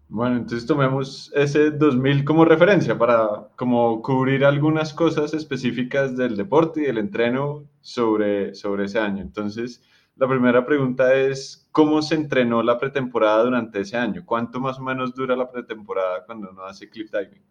Bueno, 0.08 0.36
entonces 0.36 0.66
tomemos 0.66 1.32
ese 1.34 1.70
2000 1.70 2.24
como 2.24 2.44
referencia 2.44 2.98
para 2.98 3.48
como 3.56 4.02
cubrir 4.02 4.44
algunas 4.44 4.92
cosas 4.92 5.32
específicas 5.32 6.18
del 6.18 6.36
deporte 6.36 6.82
y 6.82 6.84
del 6.84 6.98
entreno 6.98 7.64
sobre, 7.80 8.54
sobre 8.54 8.84
ese 8.84 8.98
año. 8.98 9.22
Entonces, 9.22 9.82
la 10.16 10.28
primera 10.28 10.66
pregunta 10.66 11.14
es, 11.14 11.61
¿cómo 11.72 12.02
se 12.02 12.14
entrenó 12.14 12.62
la 12.62 12.78
pretemporada 12.78 13.42
durante 13.42 13.80
ese 13.80 13.96
año? 13.96 14.22
¿Cuánto 14.24 14.60
más 14.60 14.78
o 14.78 14.82
menos 14.82 15.14
dura 15.14 15.34
la 15.34 15.50
pretemporada 15.50 16.24
cuando 16.24 16.50
uno 16.50 16.64
hace 16.64 16.88
cliff 16.88 17.10
diving? 17.10 17.42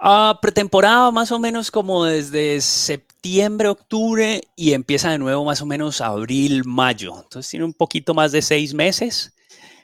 Ah, 0.00 0.38
pretemporada 0.40 1.10
más 1.10 1.32
o 1.32 1.38
menos 1.38 1.70
como 1.70 2.04
desde 2.04 2.60
septiembre, 2.60 3.68
octubre 3.68 4.40
y 4.56 4.72
empieza 4.72 5.10
de 5.10 5.18
nuevo 5.18 5.44
más 5.44 5.60
o 5.60 5.66
menos 5.66 6.00
abril, 6.00 6.64
mayo. 6.64 7.14
Entonces 7.22 7.50
tiene 7.50 7.64
un 7.66 7.74
poquito 7.74 8.14
más 8.14 8.32
de 8.32 8.40
seis 8.40 8.74
meses. 8.74 9.34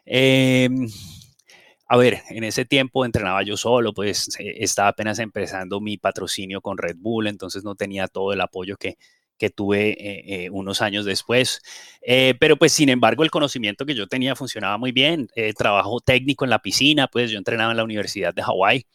Em, 0.06 0.88
a 1.88 1.96
ver, 1.96 2.22
en 2.30 2.44
ese 2.44 2.64
tiempo 2.64 3.04
entrenaba 3.04 3.42
yo 3.42 3.56
solo, 3.56 3.92
pues 3.92 4.28
eh, 4.38 4.54
estaba 4.60 4.88
apenas 4.88 5.18
empezando 5.18 5.80
mi 5.80 5.96
patrocinio 5.98 6.60
con 6.60 6.78
Red 6.78 6.96
Bull, 6.98 7.26
entonces 7.26 7.64
no 7.64 7.74
tenía 7.74 8.06
todo 8.06 8.32
el 8.32 8.40
apoyo 8.40 8.76
que, 8.76 8.96
que 9.38 9.50
tuve 9.50 9.90
eh, 9.90 10.44
eh, 10.46 10.50
unos 10.50 10.82
años 10.82 11.04
después. 11.04 11.60
Eh, 12.02 12.34
pero 12.38 12.56
pues 12.56 12.72
sin 12.72 12.88
embargo 12.88 13.22
el 13.24 13.30
conocimiento 13.30 13.86
que 13.86 13.94
yo 13.94 14.06
tenía 14.06 14.36
funcionaba 14.36 14.78
muy 14.78 14.92
bien. 14.92 15.28
trabajo 15.56 16.00
técnico 16.00 16.44
en 16.44 16.50
la 16.50 16.60
piscina, 16.60 17.08
pues 17.08 17.30
yo 17.30 17.38
entrenaba 17.38 17.72
en 17.72 17.76
la 17.78 17.84
Universidad 17.84 18.34
de 18.34 18.42
Hawái. 18.42 18.86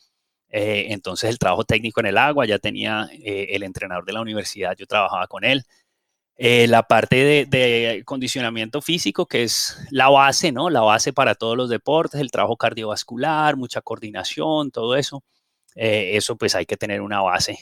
entonces 0.50 1.30
el 1.30 1.40
trabajo 1.40 1.64
técnico 1.64 2.00
en 2.02 2.08
el 2.08 2.18
agua, 2.18 2.46
ya 2.46 2.60
tenía 2.60 3.10
el 3.14 3.64
entrenador 3.64 4.06
de 4.06 4.14
la 4.14 4.22
universidad, 4.22 4.76
yo 4.78 4.86
trabajaba 4.88 5.28
con 5.28 5.44
él. 5.44 5.64
la 6.38 6.84
parte 6.84 7.16
de, 7.18 7.46
de, 7.46 8.04
condicionamiento 8.06 8.82
físico, 8.82 9.26
que 9.26 9.44
es 9.44 9.78
la 9.92 10.10
base, 10.10 10.52
¿no? 10.52 10.70
La 10.70 10.82
base 10.82 11.14
para 11.14 11.36
todos 11.36 11.58
los 11.58 11.70
deportes, 11.70 12.22
el 12.22 12.32
trabajo 12.32 12.58
cardiovascular, 12.58 13.58
mucha 13.58 13.82
coordinación, 13.82 14.72
todo 14.72 14.96
eso. 14.96 15.24
eso 15.76 16.38
pues 16.38 16.56
hay 16.56 16.66
que 16.66 16.78
tener 16.78 17.02
una 17.02 17.22
base 17.22 17.60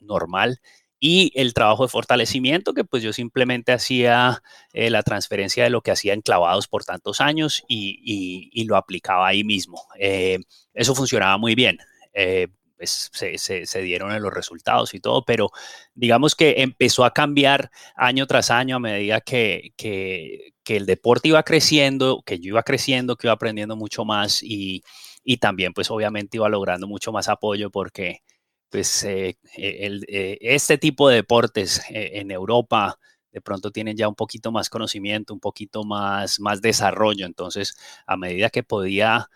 normal 0.00 0.60
y 0.98 1.32
el 1.34 1.54
trabajo 1.54 1.84
de 1.84 1.88
fortalecimiento, 1.90 2.72
que 2.72 2.84
pues 2.84 3.02
yo 3.02 3.12
simplemente 3.12 3.72
hacía 3.72 4.42
eh, 4.72 4.90
la 4.90 5.02
transferencia 5.02 5.64
de 5.64 5.70
lo 5.70 5.82
que 5.82 5.90
hacía 5.90 6.14
en 6.14 6.22
clavados 6.22 6.68
por 6.68 6.84
tantos 6.84 7.20
años 7.20 7.62
y, 7.68 8.64
lo 8.66 8.76
aplicaba 8.76 9.28
ahí 9.28 9.44
mismo. 9.44 9.82
Eh, 9.98 10.38
eso 10.74 10.94
funcionaba 10.94 11.38
muy 11.38 11.54
bien. 11.54 11.78
Eh, 12.14 12.48
pues 12.76 13.10
se, 13.12 13.82
dieron 13.82 14.20
los 14.22 14.32
resultados 14.32 14.94
y 14.94 15.00
todo, 15.00 15.24
pero 15.24 15.50
digamos 15.94 16.34
que 16.34 16.56
empezó 16.58 17.04
a 17.04 17.12
cambiar 17.12 17.70
año 17.96 18.26
tras 18.26 18.50
año 18.50 18.76
a 18.76 18.80
medida 18.80 19.20
que, 19.20 19.72
que, 19.76 20.52
el 20.66 20.84
deporte 20.84 21.28
iba 21.28 21.42
creciendo, 21.42 22.22
que 22.26 22.38
yo 22.38 22.48
iba 22.48 22.62
creciendo, 22.62 23.16
que 23.16 23.28
iba 23.28 23.32
aprendiendo 23.34 23.76
mucho 23.76 24.04
más 24.04 24.42
y, 24.42 24.82
y 25.24 25.38
también 25.38 25.72
pues 25.72 25.90
obviamente 25.90 26.36
iba 26.36 26.48
logrando 26.48 26.86
mucho 26.86 27.12
más 27.12 27.28
apoyo 27.28 27.70
porque 27.70 28.22
pues 28.70 29.04
eh, 29.04 29.38
e, 29.56 30.00
eh, 30.08 30.38
este 30.40 30.78
tipo 30.78 31.08
de 31.08 31.16
deportes 31.16 31.82
eh, 31.90 32.12
en 32.14 32.30
Europa 32.30 32.98
de 33.32 33.40
pronto 33.40 33.70
tienen 33.70 33.96
ya 33.96 34.08
un 34.08 34.14
poquito 34.14 34.50
más 34.50 34.70
conocimiento, 34.70 35.34
un 35.34 35.40
poquito 35.40 35.84
más, 35.84 36.40
más 36.40 36.62
desarrollo. 36.62 37.26
Entonces, 37.26 37.76
a 38.06 38.16
medida 38.16 38.50
que 38.50 38.62
podía 38.62 39.28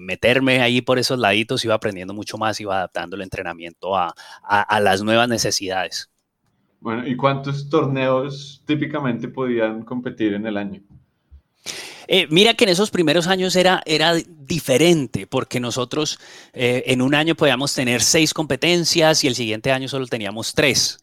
meterme 0.00 0.60
ahí 0.60 0.80
por 0.80 0.98
esos 0.98 1.16
laditos, 1.16 1.64
iba 1.64 1.74
aprendiendo 1.74 2.12
mucho 2.12 2.36
más, 2.36 2.60
iba 2.60 2.74
adaptando 2.74 3.14
el 3.14 3.22
entrenamiento 3.22 3.96
a, 3.96 4.12
a 4.42 4.80
las 4.80 5.00
nuevas 5.02 5.28
necesidades. 5.28 6.10
Bueno, 6.80 7.06
¿y 7.06 7.16
cuántos 7.16 7.70
torneos 7.70 8.62
típicamente 8.66 9.28
podían 9.28 9.84
competir 9.84 10.34
en 10.34 10.44
el 10.46 10.56
año? 10.56 10.82
Eh, 12.06 12.26
mira 12.30 12.54
que 12.54 12.64
en 12.64 12.70
esos 12.70 12.90
primeros 12.90 13.26
años 13.26 13.56
era, 13.56 13.82
era 13.86 14.14
diferente, 14.14 15.26
porque 15.26 15.60
nosotros 15.60 16.18
eh, 16.52 16.84
en 16.86 17.00
un 17.00 17.14
año 17.14 17.34
podíamos 17.34 17.74
tener 17.74 18.02
seis 18.02 18.34
competencias 18.34 19.24
y 19.24 19.28
el 19.28 19.34
siguiente 19.34 19.72
año 19.72 19.88
solo 19.88 20.06
teníamos 20.06 20.54
tres. 20.54 20.98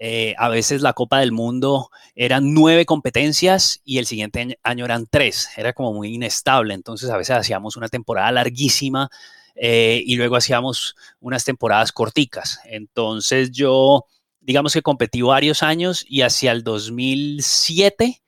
Eh, 0.00 0.34
a 0.38 0.48
veces 0.48 0.82
la 0.82 0.92
Copa 0.92 1.20
del 1.20 1.32
Mundo 1.32 1.90
eran 2.14 2.52
nueve 2.52 2.84
competencias 2.84 3.80
y 3.84 3.98
el 3.98 4.06
siguiente 4.06 4.58
año 4.62 4.84
eran 4.84 5.06
tres. 5.10 5.48
Era 5.56 5.72
como 5.72 5.92
muy 5.92 6.14
inestable. 6.14 6.74
Entonces 6.74 7.10
a 7.10 7.16
veces 7.16 7.36
hacíamos 7.36 7.76
una 7.76 7.88
temporada 7.88 8.30
larguísima 8.32 9.10
y 9.56 10.16
luego 10.16 10.34
hacíamos 10.34 10.96
unas 11.20 11.44
temporadas 11.44 11.92
corticas. 11.92 12.58
Entonces 12.64 13.52
yo 13.52 14.04
digamos 14.40 14.72
que 14.72 14.82
competí 14.82 15.22
varios 15.22 15.62
años 15.62 16.04
y 16.08 16.22
hacia 16.22 16.50
el 16.50 16.64
2007 16.64 18.23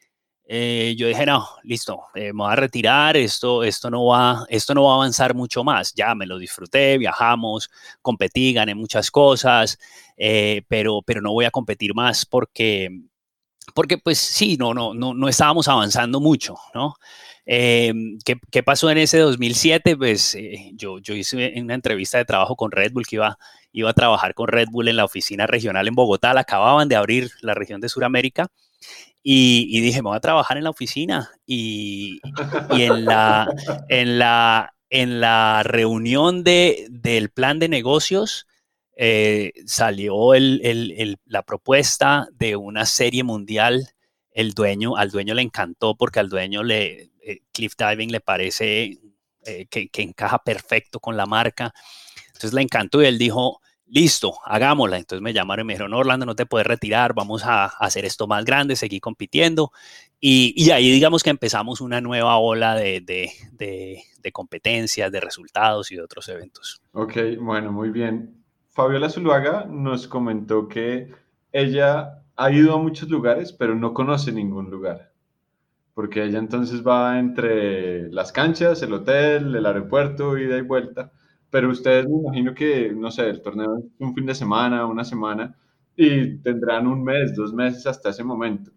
eh, 0.48 0.94
yo 0.96 1.08
dije, 1.08 1.26
no, 1.26 1.48
listo, 1.64 2.04
eh, 2.14 2.32
me 2.32 2.44
voy 2.44 2.52
a 2.52 2.56
retirar, 2.56 3.16
esto, 3.16 3.64
esto, 3.64 3.90
no 3.90 4.06
va, 4.06 4.46
esto 4.48 4.74
no 4.74 4.84
va 4.84 4.92
a 4.92 4.94
avanzar 4.96 5.34
mucho 5.34 5.64
más. 5.64 5.92
Ya 5.94 6.14
me 6.14 6.24
lo 6.24 6.38
disfruté, 6.38 6.98
viajamos, 6.98 7.68
competí, 8.00 8.52
gané 8.52 8.74
muchas 8.76 9.10
cosas, 9.10 9.76
eh, 10.16 10.62
pero, 10.68 11.02
pero 11.04 11.20
no 11.20 11.32
voy 11.32 11.46
a 11.46 11.50
competir 11.50 11.94
más 11.94 12.24
porque, 12.24 12.90
porque 13.74 13.98
pues 13.98 14.18
sí, 14.18 14.56
no, 14.56 14.72
no, 14.72 14.94
no, 14.94 15.14
no 15.14 15.28
estábamos 15.28 15.66
avanzando 15.66 16.20
mucho, 16.20 16.54
¿no? 16.74 16.94
¿qué, 17.44 18.40
¿qué, 18.50 18.62
pasó 18.64 18.90
en 18.90 18.98
ese 18.98 19.18
2007? 19.18 19.96
Pues 19.96 20.36
yo, 20.74 20.98
yo 20.98 21.14
hice 21.14 21.54
una 21.60 21.74
entrevista 21.74 22.18
de 22.18 22.24
trabajo 22.24 22.56
con 22.56 22.72
Red 22.72 22.92
Bull 22.92 23.06
que 23.06 23.16
iba, 23.16 23.38
iba 23.72 23.90
a 23.90 23.94
trabajar 23.94 24.34
con 24.34 24.48
Red 24.48 24.68
Bull 24.70 24.88
en 24.88 24.96
la 24.96 25.04
oficina 25.04 25.46
regional 25.46 25.86
en 25.88 25.94
Bogotá, 25.94 26.34
la 26.34 26.40
acababan 26.42 26.88
de 26.88 26.96
abrir 26.96 27.30
la 27.42 27.54
región 27.54 27.80
de 27.80 27.88
Sudamérica 27.88 28.48
y, 29.28 29.80
dije, 29.80 30.02
me 30.02 30.10
voy 30.10 30.16
a 30.16 30.20
trabajar 30.20 30.56
en 30.56 30.62
la 30.62 30.70
oficina. 30.70 31.32
Y, 31.44 32.20
en, 32.70 33.04
la, 33.04 33.52
en, 33.88 34.20
la, 34.20 34.72
en 34.88 35.20
la 35.20 35.64
reunión 35.64 36.44
de, 36.44 36.86
del 36.90 37.30
plan 37.30 37.58
de 37.58 37.68
negocios 37.68 38.46
eh, 38.96 39.52
salió 39.66 40.14
la 41.24 41.42
propuesta 41.42 42.28
de 42.34 42.54
una 42.54 42.86
serie 42.86 43.24
mundial. 43.24 43.88
El 44.30 44.52
dueño, 44.52 44.96
al 44.96 45.10
dueño 45.10 45.34
le 45.34 45.42
encantó 45.42 45.96
porque 45.96 46.20
al 46.20 46.28
dueño 46.28 46.62
le, 46.62 47.10
eh, 47.20 47.40
Cliff 47.50 47.72
Diving 47.76 48.12
le 48.12 48.20
parece 48.20 48.96
eh, 49.44 49.66
que 49.66 50.02
encaja 50.02 50.38
perfecto 50.44 51.00
con 51.00 51.16
la 51.16 51.26
marca. 51.26 51.74
Entonces 52.28 52.52
le 52.52 52.62
encantó 52.62 53.02
y 53.02 53.06
él 53.06 53.18
dijo, 53.18 53.60
listo, 53.88 54.34
hagámosla. 54.44 54.98
Entonces 54.98 55.22
me 55.22 55.32
llamaron 55.32 55.64
y 55.64 55.66
me 55.66 55.72
dijeron, 55.74 55.94
Orlando, 55.94 56.26
no 56.26 56.34
te 56.34 56.46
puedes 56.46 56.66
retirar, 56.66 57.14
vamos 57.14 57.44
a, 57.44 57.66
hacer 57.66 58.04
esto 58.04 58.26
más 58.26 58.44
grande, 58.44 58.76
seguir 58.76 59.00
compitiendo. 59.00 59.72
Y, 60.20 60.70
ahí 60.70 60.90
digamos 60.90 61.22
que 61.22 61.30
empezamos 61.30 61.80
una 61.80 62.00
nueva 62.00 62.38
ola 62.38 62.74
de, 62.74 63.00
de, 63.00 64.32
competencias, 64.32 65.12
de 65.12 65.20
resultados 65.20 65.92
y 65.92 65.96
de 65.96 66.02
otros 66.02 66.28
eventos. 66.28 66.82
Ok, 66.92 67.16
bueno, 67.40 67.70
muy 67.70 67.90
bien. 67.90 68.42
Fabiola 68.70 69.08
Zuluaga 69.08 69.66
nos 69.66 70.08
comentó 70.08 70.66
que 70.66 71.12
ella 71.52 72.22
ha 72.34 72.50
ido 72.50 72.74
a 72.74 72.78
muchos 72.78 73.08
lugares, 73.08 73.52
pero 73.52 73.76
no 73.76 73.94
conoce 73.94 74.32
ningún 74.32 74.68
lugar. 74.68 75.12
Porque 75.94 76.24
ella 76.24 76.40
entonces 76.40 76.84
va 76.84 77.20
entre 77.20 78.10
las 78.10 78.32
canchas, 78.32 78.82
el 78.82 78.92
hotel, 78.94 79.54
el 79.54 79.64
aeropuerto, 79.64 80.36
ida 80.36 80.58
y 80.58 80.62
vuelta 80.62 81.12
pero 81.56 81.70
ustedes 81.70 82.06
me 82.06 82.18
imagino 82.18 82.52
que, 82.54 82.92
no 82.92 83.10
sé, 83.10 83.30
el 83.30 83.40
torneo 83.40 83.78
es 83.78 83.84
un 83.98 84.14
fin 84.14 84.26
de 84.26 84.34
semana, 84.34 84.84
una 84.84 85.04
semana, 85.04 85.56
y 85.96 86.36
tendrán 86.42 86.86
un 86.86 87.02
mes, 87.02 87.34
dos 87.34 87.54
meses 87.54 87.86
hasta 87.86 88.10
ese 88.10 88.22
momento. 88.22 88.72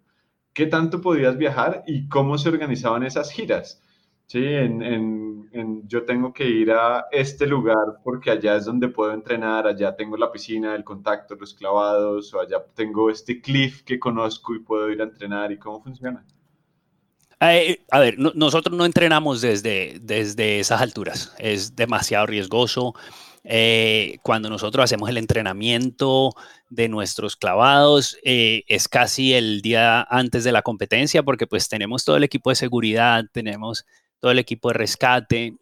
¿Qué 0.54 0.66
tanto 0.68 1.02
podías 1.02 1.38
viajar 1.38 1.84
y 1.88 2.08
cómo 2.08 2.38
se 2.38 2.48
organizaban 2.48 3.04
esas 3.04 3.32
giras? 3.34 3.84
Sí, 4.28 4.40
en, 4.46 4.82
en, 5.52 5.90
yo 5.90 6.06
tengo 6.06 6.32
que 6.32 6.48
ir 6.48 6.72
a 6.72 7.08
este 7.12 7.48
lugar 7.48 8.00
porque 8.02 8.32
allá 8.32 8.56
es 8.56 8.64
donde 8.64 8.88
puedo 8.88 9.12
entrenar, 9.12 9.68
allá 9.68 9.94
tengo 9.98 10.16
la 10.16 10.32
piscina, 10.32 10.74
el 10.74 10.86
contacto, 10.86 11.36
los 11.36 11.54
clavados, 11.54 12.34
o 12.34 12.40
allá 12.40 12.64
tengo 12.74 13.10
este 13.10 13.42
cliff 13.42 13.84
que 13.84 14.00
conozco 14.00 14.56
y 14.56 14.60
puedo 14.60 14.90
ir 14.90 15.02
a 15.02 15.06
entrenar 15.06 15.52
y 15.52 15.60
cómo 15.60 15.84
funciona. 15.84 16.26
Eh, 17.42 17.86
a 17.90 18.00
ver, 18.00 18.18
nosotros 18.18 18.76
no 18.78 18.86
entrenamos 18.86 19.40
desde, 19.40 19.98
desde 20.02 20.60
esas 20.60 20.82
alturas, 20.82 21.34
es 21.38 21.76
demasiado 21.76 22.26
riesgoso. 22.26 22.94
Eh, 23.46 24.18
cuando 24.22 24.50
nosotros 24.50 24.84
hacemos 24.84 25.10
el 25.10 25.18
entrenamiento 25.18 26.32
de 26.70 26.90
nuestros 26.90 27.38
clavados, 27.38 28.18
eh, 28.24 28.64
es 28.68 28.90
casi 28.90 29.34
el 29.34 29.62
día 29.62 30.02
antes 30.04 30.44
de 30.44 30.52
la 30.52 30.62
competencia, 30.62 31.24
porque 31.24 31.48
pues 31.48 31.70
tenemos 31.70 32.04
todo 32.04 32.18
el 32.18 32.26
equipo 32.26 32.50
de 32.50 32.58
seguridad, 32.58 33.24
tenemos 33.32 33.86
todo 34.20 34.32
el 34.32 34.40
equipo 34.40 34.70
de 34.70 34.74
rescate. 34.74 35.56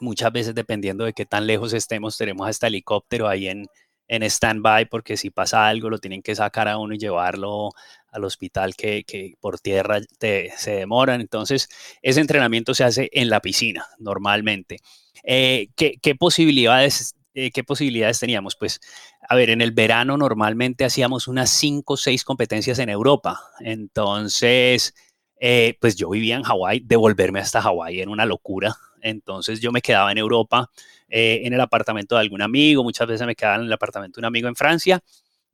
Muchas 0.00 0.32
veces, 0.32 0.54
dependiendo 0.54 1.04
de 1.04 1.12
qué 1.12 1.26
tan 1.26 1.46
lejos 1.46 1.74
estemos, 1.74 2.16
tenemos 2.16 2.48
hasta 2.48 2.68
helicóptero 2.68 3.28
ahí 3.28 3.48
en, 3.48 3.66
en 4.10 4.24
stand-by, 4.24 4.86
porque 4.86 5.16
si 5.16 5.30
pasa 5.30 5.68
algo, 5.68 5.88
lo 5.88 5.98
tienen 5.98 6.20
que 6.20 6.34
sacar 6.34 6.66
a 6.66 6.78
uno 6.78 6.94
y 6.94 6.98
llevarlo 6.98 7.70
al 8.08 8.24
hospital 8.24 8.74
que, 8.74 9.34
por 9.40 9.60
tierra 9.60 10.00
se 10.18 10.70
demoran. 10.72 11.20
Entonces, 11.20 11.68
ese 12.02 12.20
entrenamiento 12.20 12.74
se 12.74 12.82
hace 12.82 13.08
en 13.12 13.30
la 13.30 13.40
piscina 13.40 13.86
normalmente. 14.00 14.78
Eh, 15.22 15.68
¿qué, 15.76 16.14
posibilidades, 16.16 17.14
eh, 17.34 17.52
¿Qué 17.52 17.62
posibilidades 17.62 18.18
teníamos? 18.18 18.56
Pues, 18.56 18.80
a 19.28 19.36
ver, 19.36 19.48
en 19.50 19.60
el 19.60 19.70
verano 19.70 20.16
normalmente 20.16 20.84
hacíamos 20.84 21.28
unas 21.28 21.48
cinco 21.48 21.94
o 21.94 21.96
seis 21.96 22.24
competencias 22.24 22.80
en 22.80 22.88
Europa. 22.88 23.40
Entonces, 23.60 24.92
eh, 25.38 25.76
pues 25.80 25.94
yo 25.94 26.10
vivía 26.10 26.34
en 26.34 26.42
Hawái, 26.42 26.80
devolverme 26.84 27.38
hasta 27.38 27.62
Hawái 27.62 28.00
era 28.00 28.10
una 28.10 28.26
locura. 28.26 28.74
Entonces 29.02 29.60
yo 29.60 29.70
me 29.70 29.82
quedaba 29.82 30.10
en 30.10 30.18
Europa, 30.18 30.68
en 31.10 31.52
el 31.52 31.60
apartamento 31.60 32.14
de 32.14 32.22
algún 32.22 32.42
amigo, 32.42 32.82
muchas 32.82 33.06
veces 33.06 33.26
me 33.26 33.34
quedaba 33.34 33.56
en 33.56 33.62
el 33.62 33.72
apartamento 33.72 34.16
de 34.16 34.22
un 34.22 34.26
amigo 34.26 34.48
en 34.48 34.56
Francia 34.56 35.02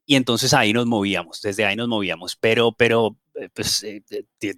y 0.06 0.14
entonces 0.14 0.54
ahí 0.54 0.72
nos 0.72 0.86
movíamos, 0.86 1.42
desde 1.42 1.64
ahí 1.64 1.74
nos 1.74 1.88
movíamos, 1.88 2.36
pero, 2.36 2.72
pero, 2.72 3.16
eh, 3.34 3.48
pues 3.52 3.82
eh, 3.82 4.02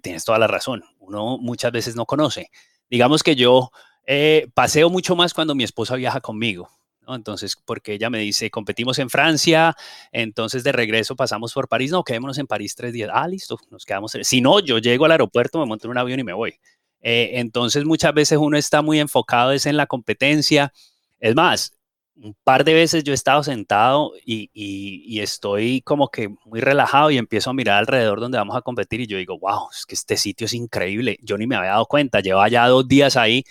tienes 0.01 0.23
toda 0.23 0.37
la 0.37 0.47
razón, 0.47 0.83
uno 0.99 1.39
muchas 1.39 1.71
veces 1.71 1.95
no 1.95 2.05
conoce. 2.05 2.51
Digamos 2.87 3.23
que 3.23 3.35
yo 3.35 3.71
eh, 4.05 4.47
paseo 4.53 4.91
mucho 4.91 5.15
más 5.15 5.33
cuando 5.33 5.55
mi 5.55 5.63
esposa 5.63 5.95
viaja 5.95 6.21
conmigo. 6.21 6.69
Entonces, 7.07 7.57
porque 7.65 7.93
ella 7.93 8.11
me 8.11 8.19
dice, 8.19 8.51
competimos 8.51 8.99
en 8.99 9.09
Francia, 9.09 9.75
entonces 10.11 10.63
de 10.63 10.71
regreso 10.71 11.15
pasamos 11.15 11.51
por 11.53 11.67
París, 11.67 11.89
no, 11.89 12.03
quedémonos 12.03 12.37
en 12.37 12.45
París 12.45 12.75
tres 12.75 12.93
días. 12.93 13.09
Ah, 13.11 13.27
listo, 13.27 13.57
nos 13.71 13.83
quedamos. 13.83 14.15
Si 14.21 14.41
no, 14.41 14.59
yo 14.59 14.77
llego 14.77 15.05
al 15.05 15.13
aeropuerto, 15.13 15.57
me 15.57 15.65
monto 15.65 15.87
en 15.87 15.91
un 15.91 15.97
avión 15.97 16.19
y 16.19 16.23
me 16.23 16.33
voy. 16.33 16.59
Entonces, 17.01 17.85
muchas 17.85 18.13
veces 18.13 18.37
uno 18.39 18.57
está 18.57 18.81
muy 18.81 18.99
enfocado 18.99 19.51
es 19.51 19.65
en 19.65 19.77
la 19.77 19.87
competencia. 19.87 20.73
Es 21.19 21.35
más, 21.35 21.73
un 22.21 22.35
par 22.43 22.63
de 22.65 22.73
veces 22.73 23.03
yo 23.03 23.13
he 23.13 23.15
estado 23.15 23.43
sentado 23.43 24.13
y, 24.25 25.19
estoy 25.19 25.81
como 25.81 26.09
que 26.09 26.29
muy 26.45 26.61
relajado 26.61 27.11
y 27.11 27.17
empiezo 27.17 27.49
a 27.49 27.53
mirar 27.53 27.79
alrededor 27.79 28.19
donde 28.19 28.37
vamos 28.37 28.55
a 28.55 28.61
competir 28.61 29.01
y 29.01 29.07
yo 29.07 29.17
digo, 29.17 29.37
wow, 29.39 29.69
es 29.71 29.85
que 29.85 29.95
este 29.95 30.17
sitio 30.17 30.45
es 30.45 30.53
increíble. 30.53 31.17
Yo 31.21 31.37
ni 31.37 31.47
me 31.47 31.55
había 31.55 31.71
dado 31.71 31.85
cuenta, 31.85 32.21
llevo 32.21 32.45
ya 32.47 32.67
dos 32.67 32.87
días 32.87 33.17
ahí, 33.17 33.43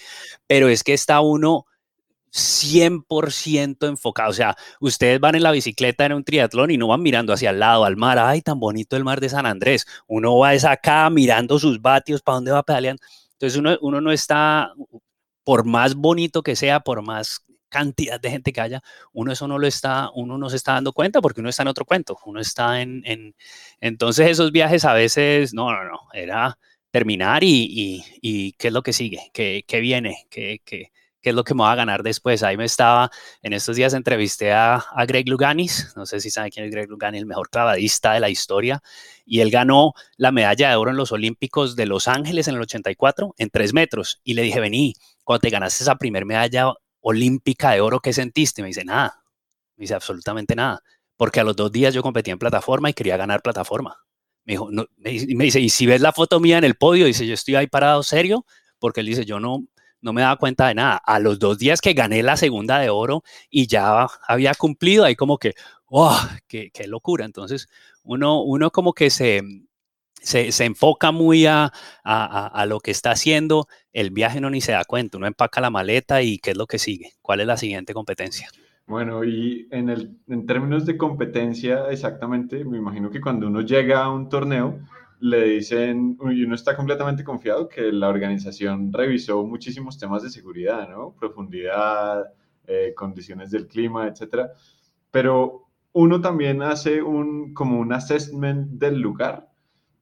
pero 0.46 0.68
es 0.68 0.82
que 0.82 0.94
está 0.94 1.20
uno 1.20 1.66
100% 2.32 3.87
enfocado. 3.88 4.30
O 4.30 4.34
sea, 4.34 4.56
ustedes 4.80 5.20
van 5.20 5.34
en 5.34 5.42
la 5.42 5.50
bicicleta 5.50 6.06
en 6.06 6.12
un 6.12 6.24
triatlón 6.24 6.70
y 6.70 6.78
no 6.78 6.88
van 6.88 7.02
mirando 7.02 7.32
hacia 7.32 7.50
el 7.50 7.61
lado, 7.61 7.84
al 7.84 7.96
mar. 7.96 8.18
Ay, 8.18 8.42
tan 8.42 8.61
bonito 8.61 8.96
el 8.96 9.04
mar 9.04 9.20
de 9.20 9.28
San 9.28 9.46
Andrés. 9.46 9.87
Uno 10.06 10.37
va 10.38 10.54
es 10.54 10.64
acá 10.64 11.08
mirando 11.11 11.58
sus 11.58 11.80
vatios, 11.80 12.22
para 12.22 12.37
dónde 12.37 12.52
va 12.52 12.62
pedaleando. 12.62 13.02
Entonces 13.38 13.59
uno, 13.59 13.79
uno 13.83 14.01
no 14.01 14.11
está, 14.11 14.72
por 15.44 15.64
más 15.64 15.94
bonito 15.94 16.42
que 16.42 16.57
sea, 16.57 16.81
por 16.81 17.03
más 17.03 17.44
cantidad 17.68 18.20
de 18.20 18.31
gente 18.31 18.53
que 18.53 18.61
haya, 18.61 18.83
uno 19.12 19.33
eso 19.33 19.46
no 19.46 19.59
lo 19.59 19.66
está, 19.66 20.11
uno 20.14 20.38
no 20.38 20.51
se 20.51 20.57
está 20.57 20.72
dando 20.72 20.92
cuenta 20.92 21.20
porque 21.20 21.40
uno 21.40 21.51
está 21.51 21.62
en 21.62 21.68
otro 21.68 21.85
cuento, 21.85 22.18
uno 22.24 22.40
está 22.40 22.81
en, 22.83 23.03
en 23.05 23.35
entonces 23.81 24.29
esos 24.29 24.53
viajes 24.53 24.85
a 24.85 24.94
veces, 24.94 25.55
no, 25.55 25.70
no, 25.72 25.85
no, 25.85 26.01
era 26.12 26.59
terminar 26.90 27.44
y, 27.44 28.03
y, 28.22 28.53
qué 28.53 28.68
es 28.68 28.74
lo 28.74 28.83
que 28.83 28.92
sigue, 28.92 29.31
qué, 29.33 29.64
qué 29.66 29.81
viene, 29.81 30.27
qué, 30.31 30.61
qué, 30.64 30.90
qué, 31.20 31.31
es 31.31 31.35
lo 31.35 31.44
que 31.44 31.54
me 31.54 31.62
va 31.62 31.72
a 31.72 31.76
ganar 31.76 32.02
después. 32.02 32.42
Ahí 32.42 32.57
me 32.57 32.64
estaba, 32.64 33.11
en 33.42 33.52
estos 33.52 33.76
días 33.76 33.94
entrevisté 33.94 34.52
a, 34.52 34.76
a 34.76 35.07
Greg 35.07 35.28
Luganis, 35.28 35.92
no 35.96 36.07
sé 36.07 36.20
si 36.20 36.31
saben 36.31 36.50
quién 36.50 36.66
es 36.66 36.70
Greg 36.70 36.88
Luganis, 36.88 37.20
el 37.20 37.26
mejor 37.26 37.50
clavadista 37.50 38.12
de 38.12 38.20
la 38.20 38.31
historia, 38.31 38.83
y 39.24 39.40
él 39.40 39.50
ganó 39.50 39.92
la 40.16 40.33
medalla 40.33 40.70
de 40.70 40.76
oro 40.76 40.90
en 40.90 40.96
los 40.96 41.12
Olímpicos 41.12 41.76
de 41.76 41.87
Los 41.87 42.09
Ángeles 42.09 42.48
en 42.48 42.54
el 42.54 42.62
84 42.62 43.35
en 43.38 43.50
tres 43.50 43.72
metros, 43.72 44.20
y 44.24 44.35
le 44.35 44.42
dije, 44.42 44.61
vení, 44.61 44.94
cuando 45.24 45.40
te 45.40 45.50
ganaste 45.50 45.85
esa 45.85 45.96
primer 45.96 46.24
medalla 46.24 46.72
olímpica 47.00 47.72
de 47.72 47.81
oro, 47.81 48.00
¿qué 48.00 48.12
sentiste? 48.12 48.62
Me 48.62 48.68
dice, 48.68 48.85
nada. 48.85 49.22
Me 49.76 49.83
dice, 49.83 49.94
absolutamente 49.94 50.54
nada. 50.54 50.83
Porque 51.16 51.40
a 51.40 51.44
los 51.44 51.57
dos 51.57 51.72
días 51.72 51.94
yo 51.94 52.02
competí 52.02 52.31
en 52.31 52.38
plataforma 52.38 52.90
y 52.90 52.94
quería 52.94 53.16
ganar 53.16 53.42
plataforma. 53.42 53.96
Me 54.44 54.54
dijo, 54.54 54.70
no, 54.70 54.87
me 54.96 55.11
dice, 55.11 55.61
y 55.61 55.68
si 55.68 55.87
ves 55.87 56.00
la 56.00 56.12
foto 56.12 56.40
mía 56.40 56.59
en 56.59 56.64
el 56.64 56.76
podio, 56.76 57.07
dice, 57.07 57.26
yo 57.26 57.35
estoy 57.35 57.57
ahí 57.57 57.66
parado 57.66 58.02
serio, 58.02 58.46
porque 58.78 59.00
él 59.00 59.07
dice, 59.07 59.24
yo 59.24 59.40
no, 59.40 59.66
no 60.00 60.12
me 60.12 60.22
daba 60.22 60.37
cuenta 60.37 60.68
de 60.68 60.74
nada. 60.74 60.96
A 60.96 61.18
los 61.18 61.38
dos 61.38 61.58
días 61.58 61.80
que 61.80 61.92
gané 61.92 62.22
la 62.22 62.37
segunda 62.37 62.78
de 62.78 62.90
oro 62.90 63.22
y 63.50 63.66
ya 63.66 64.06
había 64.26 64.54
cumplido, 64.54 65.04
ahí 65.04 65.16
como 65.16 65.38
que, 65.38 65.54
¡oh! 65.87 66.18
¡Qué, 66.46 66.70
qué 66.72 66.87
locura! 66.87 67.24
Entonces, 67.24 67.68
uno, 68.02 68.42
uno 68.42 68.70
como 68.70 68.92
que 68.92 69.11
se, 69.11 69.42
se, 70.20 70.64
enfoca 70.64 71.12
muy 71.12 71.46
a, 71.46 71.72
lo 72.66 72.80
que 72.80 72.90
está 72.90 73.12
haciendo, 73.12 73.66
el 73.92 74.11
viaje 74.11 74.40
no 74.40 74.50
ni 74.50 74.61
se 74.61 74.72
da 74.72 74.84
cuenta, 74.84 75.18
uno 75.18 75.26
empaca 75.26 75.61
la 75.61 75.70
maleta 75.70 76.22
y 76.22 76.38
qué 76.38 76.50
es 76.50 76.56
lo 76.56 76.66
que 76.66 76.78
sigue, 76.78 77.12
cuál 77.22 77.40
es 77.40 77.46
la 77.46 77.56
siguiente 77.56 77.94
competencia. 77.94 78.48
Bueno, 78.87 79.22
y 79.22 79.68
en, 79.70 79.90
el, 79.90 80.16
en 80.28 80.46
términos 80.46 80.87
de 80.87 80.96
competencia, 80.96 81.90
exactamente, 81.90 82.64
me 82.64 82.78
imagino 82.78 83.11
que 83.11 83.20
cuando 83.20 83.46
uno 83.46 83.61
llega 83.61 84.02
a 84.02 84.11
un 84.11 84.28
torneo, 84.28 84.78
le 85.20 85.44
dicen, 85.44 86.18
y 86.31 86.44
uno 86.44 86.54
está 86.54 86.76
completamente 86.76 87.24
confiado 87.24 87.68
que 87.68 87.92
la 87.92 88.09
organización 88.09 88.92
revisó 88.92 89.44
muchísimos 89.44 89.98
temas 89.98 90.22
de 90.22 90.31
seguridad, 90.31 90.88
¿no? 90.88 91.14
Profundidad, 91.18 92.33
eh, 92.66 92.92
condiciones 92.96 93.50
del 93.50 93.66
clima, 93.66 94.07
etcétera. 94.07 94.52
Pero 95.11 95.68
uno 95.92 96.20
también 96.20 96.62
hace 96.62 97.02
un, 97.02 97.54
como 97.54 97.78
un 97.78 97.92
assessment 97.92 98.72
del 98.72 99.00
lugar. 99.00 99.48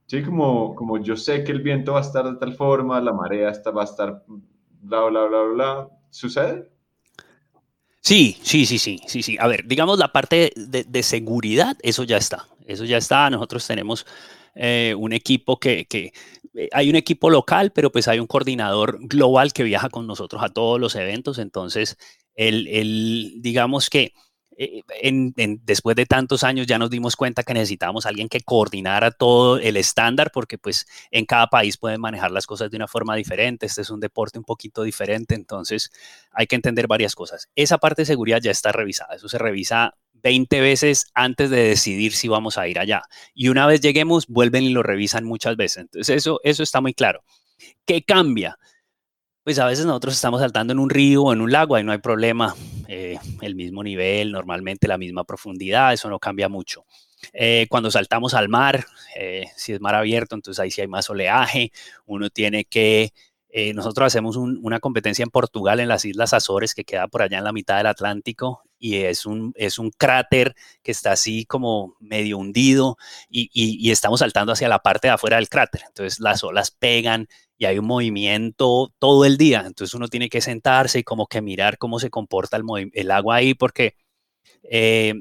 Sí, 0.07 0.22
como, 0.22 0.74
como 0.74 0.98
yo 0.98 1.16
sé 1.16 1.42
que 1.42 1.52
el 1.52 1.62
viento 1.62 1.94
va 1.94 1.98
a 1.98 2.02
estar 2.02 2.24
de 2.24 2.38
tal 2.38 2.55
forma, 2.55 3.00
la 3.00 3.12
marea 3.12 3.50
está, 3.50 3.70
va 3.70 3.83
a 3.83 3.87
estar 3.87 4.24
bla, 4.83 5.05
bla, 5.05 5.24
bla, 5.26 5.42
bla. 5.42 5.88
¿Sucede? 6.11 6.70
Sí, 8.00 8.37
sí, 8.40 8.66
sí, 8.66 8.79
sí, 8.79 9.00
sí, 9.07 9.22
sí. 9.22 9.37
A 9.40 9.48
ver, 9.48 9.66
digamos 9.66 9.98
la 9.98 10.12
parte 10.12 10.52
de, 10.55 11.02
seguridad, 11.02 11.76
eso 11.83 12.05
ya 12.05 12.18
está. 12.18 12.46
Eso 12.64 12.85
ya 12.85 12.98
está. 12.98 13.29
Nosotros 13.31 13.66
tenemos 13.66 14.07
eh, 14.57 14.95
un 14.99 15.12
equipo 15.12 15.59
que, 15.61 15.87
que, 15.87 16.12
eh, 16.55 16.69
hay 16.73 16.90
un 16.90 16.97
equipo 16.97 17.31
local, 17.31 17.73
pero 17.73 17.92
pues 17.92 18.09
hay 18.09 18.19
un 18.19 18.27
coordinador 18.27 18.99
global 19.03 19.53
que 19.53 19.62
viaja 19.62 19.90
con 19.90 20.07
nosotros 20.07 20.42
a 20.42 20.49
todos 20.49 20.81
los 20.81 20.95
eventos. 20.97 21.38
Entonces, 21.38 21.97
el, 22.35 22.66
el 22.69 23.35
digamos 23.38 23.90
que 23.90 24.12
eh, 24.59 24.83
después 25.64 25.97
de 25.97 26.07
tantos 26.07 26.42
años 26.42 26.66
ya 26.66 26.79
nos 26.79 26.90
dimos 26.90 27.16
cuenta 27.16 27.42
que 27.42 27.55
necesitábamos 27.55 28.07
alguien 28.07 28.29
que 28.29 28.40
coordinara 28.40 29.11
todo 29.11 29.59
el 29.59 29.77
estándar, 29.77 30.31
porque 30.33 30.59
pues 30.59 30.87
en 31.11 31.27
cada 31.27 31.49
país 31.49 31.77
pueden 31.77 32.01
manejar 32.01 32.31
las 32.31 32.47
cosas 32.47 32.71
de 32.71 32.77
una 32.77 32.88
forma 32.88 33.14
diferente. 33.16 33.66
Este 33.66 33.83
es 33.83 33.90
un 33.90 34.01
deporte 34.01 34.38
un 34.38 34.45
poquito 34.45 34.83
diferente, 34.83 35.35
entonces 35.35 35.90
hay 36.33 36.47
que 36.47 36.57
entender 36.57 36.87
varias 36.87 37.14
cosas. 37.14 37.49
Esa 37.55 37.79
parte 37.79 38.03
de 38.03 38.07
seguridad 38.07 38.40
ya 38.40 38.51
está 38.51 38.73
revisada, 38.73 39.14
eso 39.14 39.29
se 39.29 39.38
revisa 39.38 39.95
20 40.23 40.61
veces 40.61 41.07
antes 41.14 41.51
de 41.51 41.62
decidir 41.69 42.12
si 42.12 42.29
vamos 42.29 42.59
a 42.59 42.66
ir 42.66 42.79
allá. 42.79 43.03
Y 43.35 43.49
una 43.49 43.66
vez 43.66 43.81
lleguemos, 43.81 44.27
vuelven 44.27 44.64
y 44.64 44.71
lo 44.71 44.83
revisan 44.83 45.25
muchas 45.25 45.57
veces. 45.57 45.83
Entonces 45.83 46.16
eso, 46.16 46.40
eso 46.42 46.62
está 46.62 46.81
muy 46.81 46.95
claro. 46.95 47.23
¿Qué 47.85 48.03
cambia? 48.03 48.59
Pues 49.46 49.61
a 49.61 49.66
veces 49.66 49.87
nosotros 49.87 50.14
estamos 50.14 50.40
saltando 50.40 50.72
en 50.72 50.80
un 50.80 50.90
río 50.90 51.22
o 51.22 51.32
en 51.32 51.40
un 51.40 51.52
lago, 51.52 51.76
ahí 51.76 51.85
no 51.85 51.92
hay 51.92 51.98
problema, 51.98 52.56
eh, 52.88 53.16
el 53.42 53.54
mismo 53.54 53.85
nivel, 53.85 54.32
normalmente 54.32 54.88
la 54.88 54.98
misma 54.98 55.22
profundidad, 55.22 55.92
eso 55.92 56.11
no 56.11 56.18
cambia 56.18 56.48
mucho. 56.48 56.85
Eh, 57.32 57.68
cuando 57.70 57.92
saltamos 57.92 58.35
al 58.35 58.48
mar, 58.48 58.85
eh, 59.14 59.44
si 59.54 59.72
es 59.72 59.80
mar 59.80 59.94
abierto, 59.94 60.35
entonces 60.35 60.59
ahí 60.59 60.72
sí 60.72 60.80
hay 60.80 60.88
más 60.88 61.09
oleaje, 61.11 61.70
uno 62.06 62.28
tiene 62.28 62.64
que, 62.64 63.12
nosotros 63.72 64.09
hacemos 64.09 64.37
una 64.37 64.80
competencia 64.80 65.22
en 65.22 65.30
Portugal, 65.30 65.80
en 65.80 65.88
las 65.88 66.04
Islas 66.04 66.35
Azores, 66.35 66.74
que 66.74 66.85
queda 66.85 67.06
por 67.06 67.22
allá 67.22 67.38
en 67.38 67.44
la 67.44 67.52
mitad 67.52 67.78
del 67.78 67.87
Atlántico, 67.87 68.64
y 68.78 68.96
es 68.96 69.26
un, 69.26 69.52
es 69.56 69.78
un 69.78 69.90
cráter 69.90 70.54
que 70.82 70.90
está 70.90 71.12
así 71.12 71.46
como 71.46 71.94
medio 72.00 72.37
hundido 72.37 72.98
y, 73.30 73.48
y, 73.54 73.90
estamos 73.90 74.20
saltando 74.20 74.52
hacia 74.52 74.68
la 74.68 74.80
parte 74.80 75.09
de 75.09 75.14
afuera 75.14 75.37
del 75.37 75.48
cráter. 75.48 75.82
Entonces 75.87 76.20
las 76.20 76.44
olas 76.44 76.70
pegan 76.70 77.28
y 77.59 77.64
hay 77.64 77.79
un 77.79 77.87
movimiento 77.87 78.92
todo 78.99 79.25
el 79.25 79.37
día. 79.37 79.64
Entonces 79.66 79.95
uno 79.95 80.09
tiene 80.09 80.29
que 80.29 80.40
sentarse 80.40 81.01
y 81.01 81.05
como 81.05 81.27
que 81.27 81.42
mirar 81.42 81.79
cómo 81.79 81.99
se 81.99 82.11
comporta 82.11 82.59
el, 82.92 83.11
agua 83.11 83.37
ahí 83.37 83.55
porque 83.55 83.95
eh, 84.64 85.14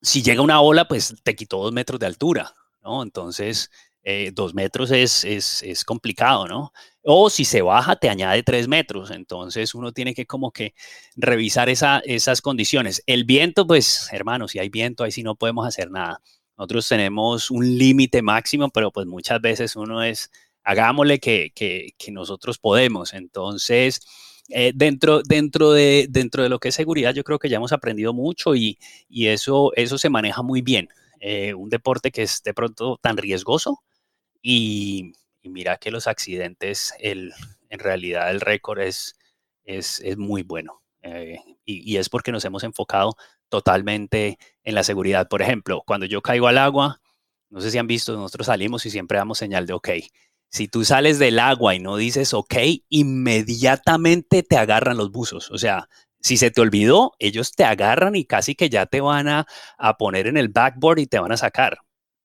si 0.00 0.22
llega 0.22 0.42
una 0.42 0.60
ola, 0.60 0.88
pues 0.88 1.14
te 1.22 1.36
quitó 1.36 1.62
dos 1.62 1.72
metros 1.72 2.00
de 2.00 2.06
altura, 2.06 2.54
¿no? 2.82 3.02
Entonces 3.02 3.70
eh, 4.04 4.32
dos 4.34 4.52
metros 4.54 4.90
es, 4.90 5.24
es, 5.24 5.62
es, 5.62 5.84
complicado, 5.84 6.48
¿no? 6.48 6.72
O 7.02 7.30
si 7.30 7.44
se 7.44 7.62
baja, 7.62 7.94
te 7.96 8.08
añade 8.08 8.42
tres 8.42 8.66
metros. 8.66 9.10
Entonces 9.12 9.74
uno 9.74 9.92
tiene 9.92 10.14
que 10.14 10.26
como 10.26 10.50
que 10.50 10.74
revisar 11.14 11.68
esa, 11.68 12.00
esas 12.04 12.40
condiciones. 12.42 13.02
El 13.06 13.24
viento, 13.24 13.66
pues 13.66 14.08
hermano, 14.12 14.48
si 14.48 14.58
hay 14.58 14.68
viento, 14.70 15.04
ahí 15.04 15.12
sí 15.12 15.22
no 15.22 15.36
podemos 15.36 15.66
hacer 15.66 15.90
nada. 15.90 16.20
Nosotros 16.56 16.88
tenemos 16.88 17.50
un 17.50 17.78
límite 17.78 18.22
máximo, 18.22 18.70
pero 18.70 18.90
pues 18.90 19.06
muchas 19.06 19.40
veces 19.40 19.76
uno 19.76 20.02
es 20.02 20.30
hagámosle 20.64 21.18
que, 21.20 21.94
nosotros 22.10 22.58
podemos. 22.58 23.14
Entonces, 23.14 24.00
eh, 24.48 24.72
dentro, 24.74 25.22
dentro, 25.22 25.72
de, 25.72 26.06
dentro 26.10 26.42
de 26.42 26.48
lo 26.48 26.58
que 26.58 26.68
es 26.68 26.74
seguridad, 26.74 27.14
yo 27.14 27.24
creo 27.24 27.38
que 27.38 27.48
ya 27.48 27.56
hemos 27.56 27.72
aprendido 27.72 28.12
mucho 28.12 28.54
y, 28.54 28.78
eso, 29.10 29.72
eso 29.76 29.98
se 29.98 30.10
maneja 30.10 30.42
muy 30.42 30.62
bien. 30.62 30.88
Eh, 31.20 31.54
un 31.54 31.68
deporte 31.68 32.10
que 32.10 32.22
es 32.22 32.42
de 32.42 32.54
pronto 32.54 32.98
tan 33.00 33.16
riesgoso 33.16 33.82
y, 34.42 35.12
mira 35.44 35.76
que 35.78 35.90
los 35.90 36.06
accidentes, 36.06 36.94
el, 36.98 37.32
en 37.68 37.78
realidad 37.78 38.30
el 38.30 38.40
récord 38.40 38.80
es, 38.80 39.14
es, 39.64 40.02
muy 40.16 40.42
bueno. 40.42 40.82
Eh, 41.02 41.38
y, 41.64 41.92
y, 41.92 41.96
es 41.96 42.08
porque 42.08 42.32
nos 42.32 42.44
hemos 42.44 42.64
enfocado 42.64 43.16
totalmente 43.48 44.38
en 44.64 44.74
la 44.74 44.84
seguridad. 44.84 45.28
Por 45.28 45.42
ejemplo, 45.42 45.82
cuando 45.86 46.06
yo 46.06 46.22
caigo 46.22 46.48
al 46.48 46.58
agua, 46.58 47.00
no 47.50 47.60
sé 47.60 47.70
si 47.70 47.78
han 47.78 47.86
visto, 47.86 48.16
nosotros 48.16 48.46
salimos 48.46 48.86
y 48.86 48.90
siempre 48.90 49.18
damos 49.18 49.38
señal 49.38 49.66
de 49.66 49.74
ok. 49.74 49.88
Si 50.52 50.68
tú 50.68 50.84
sales 50.84 51.18
del 51.18 51.38
agua 51.38 51.74
y 51.74 51.80
no 51.80 51.96
dices 51.96 52.34
ok, 52.34 52.54
inmediatamente 52.90 54.42
te 54.42 54.58
agarran 54.58 54.98
los 54.98 55.10
buzos. 55.10 55.50
O 55.50 55.56
sea, 55.56 55.88
si 56.20 56.36
se 56.36 56.50
te 56.50 56.60
olvidó, 56.60 57.12
ellos 57.18 57.52
te 57.52 57.64
agarran 57.64 58.16
y 58.16 58.26
casi 58.26 58.54
que 58.54 58.68
ya 58.68 58.84
te 58.86 59.00
van 59.00 59.28
a, 59.28 59.46
poner 59.98 60.26
en 60.26 60.36
el 60.36 60.48
backboard 60.50 60.98
y 61.00 61.06
te 61.06 61.18
van 61.18 61.32
a 61.32 61.38
sacar. 61.38 61.78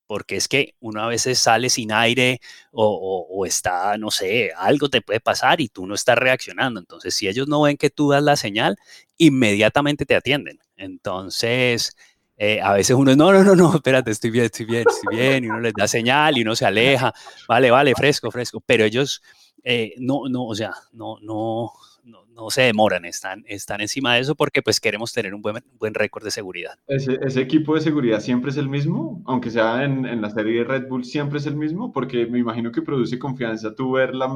Porque 0.06 0.36
es 0.36 0.48
que 0.48 0.74
uno 0.80 1.02
a 1.02 1.08
veces 1.08 1.38
sale 1.38 1.70
sin 1.70 1.90
aire 1.90 2.40
o, 2.70 3.26
o, 3.30 3.46
está, 3.46 3.96
no 3.98 4.10
sé, 4.10 4.52
algo 4.56 4.90
te 4.90 5.00
puede 5.02 5.20
pasar 5.20 5.60
y 5.62 5.68
tú 5.68 5.86
no 5.86 5.94
estás 5.94 6.18
reaccionando. 6.18 6.80
Entonces, 6.80 7.14
si 7.14 7.28
ellos 7.28 7.48
no 7.48 7.62
ven 7.62 7.78
que 7.78 7.90
tú 7.90 8.10
das 8.10 8.22
la 8.22 8.36
señal, 8.36 8.76
inmediatamente 9.16 10.06
te 10.06 10.16
atienden. 10.16 10.58
Entonces, 10.76 11.96
eh, 12.40 12.60
a 12.60 12.72
veces 12.72 12.96
uno, 12.96 13.16
no, 13.16 13.32
no, 13.32 13.42
no, 13.42 13.56
no, 13.56 13.74
espérate, 13.74 14.12
estoy 14.12 14.30
bien, 14.30 14.44
estoy 14.44 14.64
bien, 14.64 14.84
estoy 14.88 15.16
bien, 15.16 15.44
y 15.44 15.48
uno 15.48 15.58
les 15.58 15.74
da 15.74 15.88
señal 15.88 16.38
y 16.38 16.42
uno 16.42 16.54
se 16.54 16.64
aleja, 16.64 17.12
vale, 17.48 17.68
vale, 17.72 17.94
fresco, 17.96 18.30
fresco, 18.30 18.62
pero 18.64 18.84
ellos 18.84 19.20
eh, 19.64 19.94
no, 19.98 20.28
no, 20.30 20.44
o 20.44 20.54
sea, 20.54 20.72
no, 20.92 21.18
no, 21.20 21.72
no, 22.04 22.50
se 22.50 22.62
demoran, 22.62 23.04
están, 23.04 23.44
están 23.48 23.80
encima 23.80 24.14
de 24.14 24.20
eso 24.20 24.36
porque 24.36 24.62
pues 24.62 24.78
queremos 24.78 25.12
tener 25.12 25.34
un 25.34 25.42
buen, 25.42 25.56
buen 25.80 25.92
récord 25.94 26.22
de 26.22 26.30
seguridad. 26.30 26.78
¿Ese, 26.86 27.18
¿Ese, 27.20 27.40
equipo 27.40 27.74
de 27.74 27.80
seguridad 27.80 28.20
siempre 28.20 28.52
es 28.52 28.56
el 28.56 28.68
mismo? 28.68 29.20
Aunque 29.26 29.50
sea 29.50 29.82
en, 29.82 30.06
en, 30.06 30.22
la 30.22 30.30
serie 30.30 30.60
de 30.60 30.64
Red 30.64 30.86
Bull, 30.88 31.04
¿siempre 31.04 31.40
es 31.40 31.46
el 31.46 31.56
mismo? 31.56 31.92
Porque 31.92 32.26
me 32.26 32.38
imagino 32.38 32.70
que 32.70 32.82
produce 32.82 33.18
confianza 33.18 33.74
tú 33.74 33.90
ver 33.90 34.14
la 34.14 34.32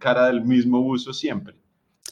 cara 0.00 0.26
del 0.26 0.44
mismo 0.44 0.82
buzo 0.82 1.12
siempre 1.12 1.54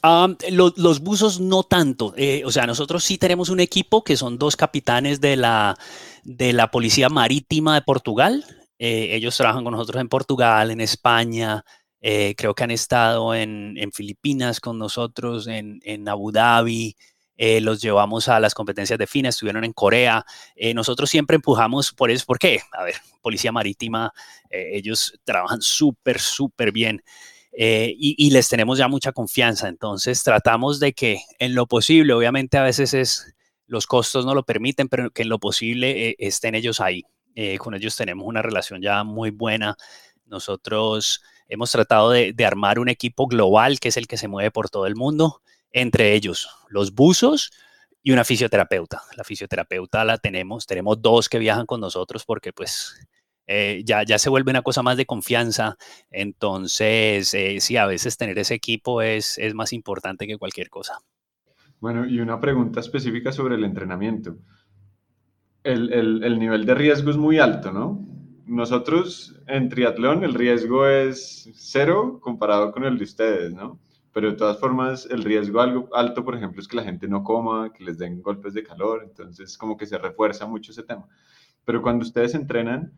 los 0.03 0.99
buzos 0.99 1.39
no 1.39 1.63
tanto. 1.63 2.13
Eh, 2.17 2.43
o 2.45 2.51
sea, 2.51 2.67
nosotros 2.67 3.03
sí 3.03 3.17
tenemos 3.17 3.49
un 3.49 3.59
equipo 3.59 4.03
que 4.03 4.17
son 4.17 4.37
dos 4.37 4.55
capitanes 4.55 5.21
de 5.21 5.37
la, 5.37 5.77
de 6.23 6.51
la 6.51 6.71
Policía 6.71 7.09
Marítima 7.09 7.75
de 7.75 7.81
Portugal. 7.81 8.45
Eh, 8.79 9.15
ellos 9.15 9.37
trabajan 9.37 9.63
con 9.63 9.71
nosotros 9.73 10.01
en 10.01 10.09
Portugal, 10.09 10.71
en 10.71 10.81
España. 10.81 11.63
Eh, 12.01 12.35
creo 12.37 12.53
que 12.53 12.65
han 12.65 12.71
estado 12.71 13.33
en, 13.33 13.77
Filipinas 13.93 14.59
con 14.59 14.77
nosotros, 14.77 15.47
en, 15.47 15.79
en 15.83 16.09
Abu 16.09 16.33
Dhabi. 16.33 16.97
los 17.61 17.81
llevamos 17.81 18.27
a 18.27 18.41
las 18.41 18.53
competencias 18.53 18.99
de 18.99 19.07
FINA, 19.07 19.29
estuvieron 19.29 19.63
en 19.63 19.71
Corea. 19.71 20.25
nosotros 20.75 21.09
siempre 21.09 21.35
empujamos 21.37 21.93
por 21.93 22.11
eso. 22.11 22.25
¿Por 22.25 22.39
qué? 22.39 22.59
A 22.73 22.83
ver, 22.83 22.95
Policía 23.21 23.53
Marítima, 23.53 24.11
ellos 24.49 25.17
trabajan 25.23 25.61
súper, 25.61 26.19
súper 26.19 26.73
bien. 26.73 27.01
Eh, 27.55 27.93
y, 27.97 28.31
les 28.31 28.49
tenemos 28.49 28.77
ya 28.79 28.87
mucha 28.87 29.11
confianza. 29.11 29.67
Entonces 29.67 30.23
tratamos 30.23 30.79
de 30.79 30.93
que 30.93 31.21
en 31.39 31.53
lo 31.55 31.67
posible, 31.67 32.13
obviamente 32.13 32.57
a 32.57 32.63
veces 32.63 32.93
es, 32.93 33.35
los 33.67 33.85
costos 33.85 34.25
no 34.25 34.33
lo 34.33 34.43
permiten, 34.43 34.89
pero 34.89 35.11
que 35.11 35.21
en 35.21 35.29
lo 35.29 35.39
posible 35.39 36.09
eh, 36.09 36.15
estén 36.19 36.55
ellos 36.55 36.79
ahí. 36.81 37.03
Eh, 37.35 37.57
con 37.57 37.73
ellos 37.75 37.95
tenemos 37.95 38.27
una 38.27 38.41
relación 38.41 38.81
ya 38.81 39.03
muy 39.03 39.29
buena. 39.29 39.77
Nosotros 40.25 41.21
hemos 41.47 41.71
tratado 41.71 42.09
de, 42.09 42.33
de, 42.33 42.45
armar 42.45 42.79
un 42.79 42.89
equipo 42.89 43.27
global 43.27 43.79
que 43.79 43.89
es 43.89 43.97
el 43.97 44.07
que 44.07 44.17
se 44.17 44.27
mueve 44.27 44.49
por 44.51 44.69
todo 44.69 44.87
el 44.87 44.95
mundo, 44.95 45.41
entre 45.71 46.13
ellos 46.13 46.49
los 46.69 46.93
buzos 46.93 47.51
y 48.01 48.11
una 48.11 48.23
fisioterapeuta. 48.23 49.03
La 49.15 49.23
fisioterapeuta 49.23 50.03
la 50.03 50.17
tenemos, 50.17 50.65
tenemos 50.65 51.01
dos 51.01 51.29
que 51.29 51.39
viajan 51.39 51.65
con 51.65 51.81
nosotros 51.81 52.25
porque 52.25 52.51
pues 52.51 52.95
eh, 53.47 53.81
ya, 53.85 54.03
ya 54.03 54.17
se 54.19 54.29
vuelve 54.29 54.51
una 54.51 54.61
cosa 54.61 54.83
más 54.83 54.97
de 54.97 55.05
confianza. 55.05 55.75
Entonces, 56.11 57.33
eh, 57.33 57.57
sí, 57.59 57.77
a 57.77 57.85
veces 57.85 58.17
tener 58.17 58.37
ese 58.39 58.55
equipo 58.55 59.01
es, 59.01 59.37
es 59.37 59.53
más 59.53 59.73
importante 59.73 60.27
que 60.27 60.37
cualquier 60.37 60.69
cosa. 60.69 60.99
Bueno, 61.79 62.05
y 62.05 62.19
una 62.19 62.39
pregunta 62.39 62.79
específica 62.79 63.31
sobre 63.31 63.55
el 63.55 63.63
entrenamiento. 63.63 64.37
El, 65.63 65.91
el, 65.91 66.23
el, 66.23 66.39
nivel 66.39 66.65
de 66.65 66.75
riesgo 66.75 67.09
es 67.09 67.17
muy 67.17 67.39
alto, 67.39 67.71
¿no? 67.71 68.05
Nosotros 68.45 69.41
en 69.47 69.69
triatlón 69.69 70.23
el 70.23 70.33
riesgo 70.33 70.87
es 70.87 71.49
cero 71.53 72.19
comparado 72.21 72.71
con 72.71 72.83
el 72.83 72.97
de 72.97 73.03
ustedes, 73.03 73.53
¿no? 73.53 73.79
Pero 74.13 74.31
de 74.31 74.37
todas 74.37 74.59
formas 74.59 75.07
el 75.09 75.23
riesgo 75.23 75.61
algo 75.61 75.89
alto, 75.93 76.23
por 76.23 76.35
ejemplo, 76.35 76.61
es 76.61 76.67
que 76.67 76.75
la 76.75 76.83
gente 76.83 77.07
no 77.07 77.23
coma, 77.23 77.73
que 77.73 77.83
les 77.83 77.97
den 77.97 78.21
golpes 78.21 78.53
de 78.53 78.63
calor, 78.63 79.01
entonces 79.03 79.57
como 79.57 79.75
que 79.75 79.85
se 79.85 79.97
refuerza 79.97 80.45
mucho 80.45 80.71
ese 80.71 80.83
tema. 80.83 81.07
Pero 81.65 81.81
cuando 81.81 82.03
ustedes 82.03 82.35
entrenan, 82.35 82.93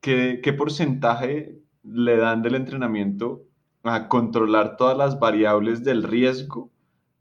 ¿qué, 0.00 0.52
porcentaje 0.56 1.58
le 1.84 2.16
dan 2.16 2.42
del 2.42 2.54
entrenamiento 2.54 3.44
a 3.82 4.08
controlar 4.08 4.76
todas 4.76 4.96
las 4.96 5.18
variables 5.18 5.84
del 5.84 6.02
riesgo 6.02 6.70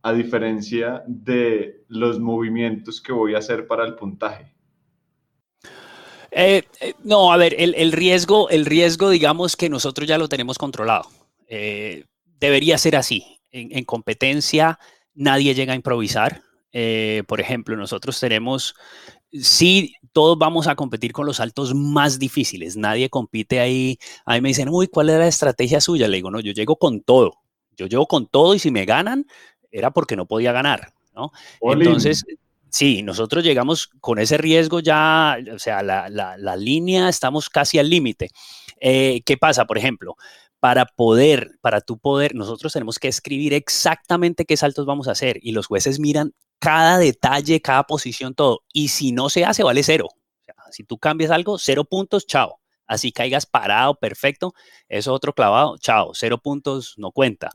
a 0.03 0.13
diferencia 0.13 1.03
de 1.07 1.83
los 1.87 2.19
movimientos 2.19 3.01
que 3.01 3.11
voy 3.11 3.35
a 3.35 3.39
hacer 3.39 3.67
para 3.67 3.85
el 3.85 3.95
puntaje? 3.95 4.53
Eh, 6.31 6.63
eh, 6.79 6.93
no, 7.03 7.33
a 7.33 7.37
ver, 7.37 7.55
el, 7.57 7.91
riesgo, 7.91 8.49
el 8.49 8.65
riesgo, 8.65 9.09
digamos 9.09 9.57
que 9.57 9.69
nosotros 9.69 10.07
ya 10.07 10.17
lo 10.17 10.29
tenemos 10.29 10.57
controlado. 10.57 11.09
Eh, 11.47 12.05
debería 12.39 12.77
ser 12.77 12.95
así. 12.95 13.41
En, 13.51 13.83
competencia 13.83 14.79
nadie 15.13 15.53
llega 15.53 15.73
a 15.73 15.75
improvisar. 15.75 16.41
por 17.27 17.41
ejemplo, 17.41 17.75
nosotros 17.75 18.17
tenemos 18.17 18.75
sí, 19.33 19.95
todos 20.13 20.37
vamos 20.37 20.67
a 20.67 20.75
competir 20.75 21.11
con 21.11 21.25
los 21.25 21.37
saltos 21.37 21.73
más 21.73 22.19
difíciles. 22.19 22.77
Nadie 22.77 23.09
compite 23.09 23.59
ahí. 23.59 23.97
A 24.25 24.33
mí 24.35 24.41
me 24.41 24.49
dicen, 24.49 24.69
uy, 24.69 24.87
¿cuál 24.87 25.09
es 25.09 25.17
la 25.17 25.27
estrategia 25.27 25.81
suya? 25.81 26.07
Le 26.07 26.17
digo, 26.17 26.31
no, 26.31 26.39
yo 26.39 26.51
llego 26.51 26.75
con 26.75 27.01
todo. 27.01 27.33
Yo 27.77 27.87
llego 27.87 28.07
con 28.07 28.27
todo 28.27 28.53
y 28.53 28.59
si 28.59 28.71
me 28.71 28.85
ganan, 28.85 29.25
era 29.71 29.91
porque 29.91 30.15
no 30.15 30.25
podía 30.25 30.51
ganar, 30.51 30.93
¿no? 31.15 31.31
Entonces, 31.61 32.25
sí, 32.69 33.01
nosotros 33.01 33.43
llegamos 33.43 33.89
con 33.99 34.19
ese 34.19 34.37
riesgo 34.37 34.79
ya, 34.81 35.37
o 35.53 35.59
sea, 35.59 35.81
la, 35.81 36.09
la, 36.09 36.55
línea, 36.55 37.09
estamos 37.09 37.49
casi 37.49 37.79
al 37.79 37.89
límite. 37.89 38.29
Eh, 38.79 39.21
¿Qué 39.25 39.37
pasa? 39.37 39.65
Por 39.65 39.77
ejemplo, 39.77 40.15
para 40.59 40.85
poder, 40.85 41.57
para 41.61 41.81
tu 41.81 41.97
poder, 41.97 42.35
nosotros 42.35 42.73
tenemos 42.73 42.99
que 42.99 43.07
escribir 43.07 43.53
exactamente 43.53 44.45
qué 44.45 44.57
saltos 44.57 44.85
vamos 44.85 45.07
a 45.07 45.11
hacer 45.11 45.39
y 45.41 45.53
los 45.53 45.67
jueces 45.67 45.99
miran 45.99 46.33
cada 46.61 46.99
detalle, 46.99 47.59
cada 47.59 47.83
posición, 47.83 48.35
todo. 48.35 48.63
Y 48.71 48.89
si 48.89 49.11
no 49.11 49.29
se 49.29 49.43
hace, 49.43 49.63
vale 49.63 49.81
cero. 49.83 50.09
si 50.71 50.83
tú 50.83 50.97
cambias 50.99 51.31
algo, 51.31 51.57
cero 51.57 51.83
puntos, 51.85 52.27
chao. 52.27 52.61
Así 52.85 53.11
caigas 53.11 53.45
parado, 53.45 53.95
perfecto. 53.95 54.53
Eso 54.87 55.11
otro 55.13 55.33
clavado, 55.33 55.77
chao. 55.79 56.11
Cero 56.13 56.37
puntos, 56.37 56.93
no 56.97 57.11
cuenta. 57.11 57.49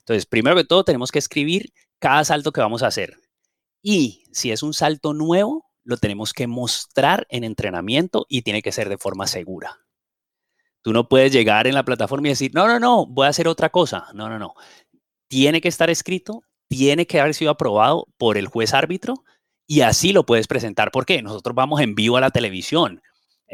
Entonces, 0.00 0.26
primero 0.26 0.54
que 0.54 0.64
todo, 0.64 0.84
tenemos 0.84 1.10
que 1.10 1.18
escribir 1.18 1.72
cada 1.98 2.24
salto 2.24 2.52
que 2.52 2.60
vamos 2.60 2.82
a 2.82 2.88
hacer. 2.88 3.16
Y 3.80 4.24
si 4.32 4.52
es 4.52 4.62
un 4.62 4.74
salto 4.74 5.14
nuevo, 5.14 5.64
lo 5.82 5.96
tenemos 5.96 6.34
que 6.34 6.46
mostrar 6.46 7.26
en 7.30 7.44
entrenamiento 7.44 8.26
y 8.28 8.42
tiene 8.42 8.60
que 8.60 8.72
ser 8.72 8.88
de 8.88 8.98
forma 8.98 9.26
segura. 9.26 9.78
Tú 10.82 10.92
no 10.92 11.08
puedes 11.08 11.32
llegar 11.32 11.66
en 11.66 11.74
la 11.74 11.84
plataforma 11.84 12.28
y 12.28 12.30
decir, 12.30 12.50
no, 12.54 12.66
no, 12.68 12.78
no, 12.78 13.06
voy 13.06 13.26
a 13.26 13.30
hacer 13.30 13.48
otra 13.48 13.70
cosa. 13.70 14.08
No, 14.14 14.28
no, 14.28 14.38
no. 14.38 14.54
Tiene 15.28 15.60
que 15.60 15.68
estar 15.68 15.88
escrito, 15.88 16.42
tiene 16.72 17.06
que 17.06 17.20
haber 17.20 17.34
sido 17.34 17.50
aprobado 17.50 18.08
por 18.16 18.38
el 18.38 18.46
juez 18.46 18.72
árbitro 18.72 19.24
y 19.66 19.82
así 19.82 20.14
lo 20.14 20.24
puedes 20.24 20.46
presentar. 20.46 20.90
¿Por 20.90 21.04
qué? 21.04 21.20
Nosotros 21.20 21.54
vamos 21.54 21.82
en 21.82 21.94
vivo 21.94 22.16
a 22.16 22.22
la 22.22 22.30
televisión. 22.30 23.02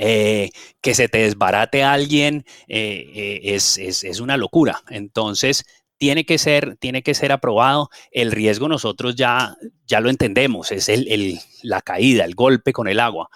Eh, 0.00 0.50
que 0.80 0.94
se 0.94 1.08
te 1.08 1.18
desbarate 1.18 1.82
alguien 1.82 2.44
eh, 2.68 3.10
eh, 3.12 3.40
es, 3.42 3.76
es, 3.78 4.20
una 4.20 4.36
locura. 4.36 4.84
Entonces, 4.90 5.64
tiene 5.96 6.24
que 6.24 6.38
ser, 6.38 6.76
tiene 6.76 7.02
que 7.02 7.14
ser 7.14 7.32
aprobado. 7.32 7.90
El 8.12 8.30
riesgo 8.30 8.68
nosotros 8.68 9.16
ya, 9.16 9.56
ya 9.88 9.98
lo 9.98 10.08
entendemos, 10.08 10.70
es 10.70 10.88
el, 10.88 11.08
el, 11.08 11.40
la 11.64 11.82
caída, 11.82 12.24
el 12.24 12.36
golpe 12.36 12.72
con 12.72 12.86
el 12.86 13.00
agua. 13.00 13.28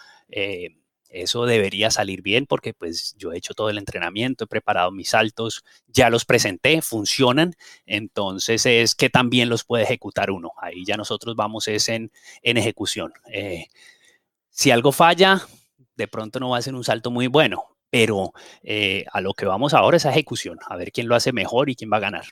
Eso 1.13 1.45
debería 1.45 1.91
salir 1.91 2.23
bien 2.23 2.47
porque 2.47 2.73
pues 2.73 3.15
yo 3.19 3.33
he 3.33 3.37
hecho 3.37 3.53
todo 3.53 3.69
el 3.69 3.77
entrenamiento, 3.77 4.45
he 4.45 4.47
preparado 4.47 4.91
mis 4.91 5.11
saltos, 5.11 5.63
ya 5.87 6.09
los 6.09 6.25
presenté, 6.25 6.81
funcionan, 6.81 7.55
entonces 7.85 8.65
es 8.65 8.95
que 8.95 9.11
también 9.11 9.51
los 9.51 9.63
puede 9.65 9.85
ejecutar 9.85 10.31
uno. 10.31 10.53
Ahí 10.57 10.87
ya 10.87 10.97
nosotros 10.97 11.37
vamos 11.37 11.69
es 11.69 11.91
en, 11.91 12.11
en 12.43 12.57
ejecución. 12.57 13.13
Eh, 13.31 13.67
si 14.49 14.71
algo 14.71 14.91
falla, 14.91 15.43
de 15.97 16.09
pronto 16.09 16.41
no 16.41 16.51
va 16.51 16.59
a 16.59 16.63
ser 16.63 16.75
un 16.75 16.85
salto 16.85 17.11
muy 17.11 17.27
bueno, 17.27 17.77
pero 17.91 18.33
eh, 18.63 19.05
a 19.13 19.21
lo 19.21 19.35
que 19.35 19.45
vamos 19.45 19.75
ahora 19.75 19.99
es 19.99 20.07
a 20.07 20.11
ejecución, 20.11 20.59
a 20.67 20.77
ver 20.77 20.93
quién 20.93 21.09
lo 21.09 21.15
hace 21.15 21.33
mejor 21.33 21.69
y 21.69 21.77
quién 21.77 21.91
va 21.93 21.99
a 21.99 22.01
ganar. 22.01 22.25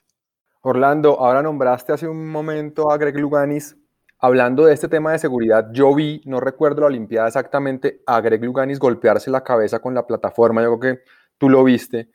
Orlando, 0.62 1.20
ahora 1.20 1.42
nombraste 1.42 1.92
hace 1.92 2.08
un 2.08 2.28
momento 2.28 2.90
a 2.90 2.96
Greg 2.96 3.16
Luganis 3.16 3.76
Hablando 4.22 4.66
de 4.66 4.74
este 4.74 4.88
tema 4.88 5.12
de 5.12 5.18
seguridad, 5.18 5.68
yo 5.72 5.94
vi, 5.94 6.20
no 6.26 6.40
recuerdo 6.40 6.82
la 6.82 6.88
Olimpiada 6.88 7.28
exactamente, 7.28 8.02
a 8.06 8.20
Greg 8.20 8.44
Luganis 8.44 8.78
golpearse 8.78 9.30
la 9.30 9.42
cabeza 9.42 9.78
con 9.78 9.94
la 9.94 10.06
plataforma. 10.06 10.62
Yo 10.62 10.78
creo 10.78 10.96
que 10.96 11.02
tú 11.38 11.48
lo 11.48 11.64
viste 11.64 12.10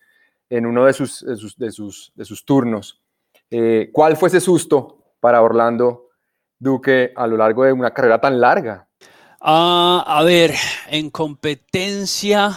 en 0.47 0.67
uno 0.67 0.85
de 0.85 0.93
sus, 0.93 1.25
de 1.25 1.35
sus, 1.71 2.13
de 2.15 2.25
sus, 2.25 2.45
turnos. 2.45 3.01
Eh, 3.49 3.89
¿Cuál 3.91 4.17
fue 4.17 4.29
ese 4.29 4.39
susto 4.39 5.15
para 5.19 5.41
Orlando 5.41 6.09
Duque 6.59 7.11
a 7.15 7.25
lo 7.25 7.37
largo 7.37 7.63
de 7.63 7.73
una 7.73 7.91
carrera 7.91 8.21
tan 8.21 8.39
larga? 8.39 8.87
Ah, 9.41 10.03
a 10.05 10.23
ver, 10.23 10.53
en 10.91 11.09
competencia, 11.09 12.51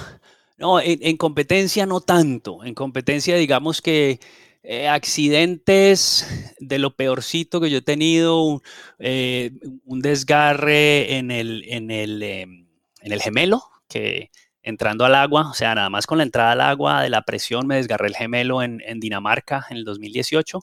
no, 0.59 0.79
en 0.79 1.17
competencia 1.17 1.87
no 1.87 2.03
tanto. 2.03 2.63
En 2.65 2.75
competencia, 2.75 3.35
digamos 3.37 3.81
que 3.81 4.21
eh, 4.63 4.89
accidentes 4.89 6.55
de 6.59 6.79
lo 6.79 6.95
peorcito 6.97 7.61
que 7.61 7.71
yo 7.71 7.79
he 7.79 7.83
tenido, 7.83 8.61
eh, 8.99 9.53
un 9.85 10.03
desgarre 10.03 11.17
en 11.17 11.31
el, 11.31 11.65
en, 11.69 11.91
el, 11.91 12.23
em, 12.23 12.67
en 13.01 13.13
el 13.13 13.23
gemelo, 13.23 13.63
que 13.89 14.31
entrando 14.63 15.05
al 15.05 15.15
agua, 15.15 15.49
o 15.51 15.55
sea, 15.55 15.75
nada 15.75 15.91
más 15.91 16.07
con 16.07 16.19
la 16.19 16.25
entrada 16.25 16.53
al 16.53 16.61
agua 16.61 17.03
de 17.03 17.09
la 17.09 17.23
presión 17.23 17.67
me 17.67 17.77
desgarré 17.77 18.09
el 18.09 18.17
gemelo 18.17 18.63
en, 18.63 18.81
Dinamarca 19.01 19.65
en 19.71 19.79
el 19.79 19.85
2018 19.85 20.61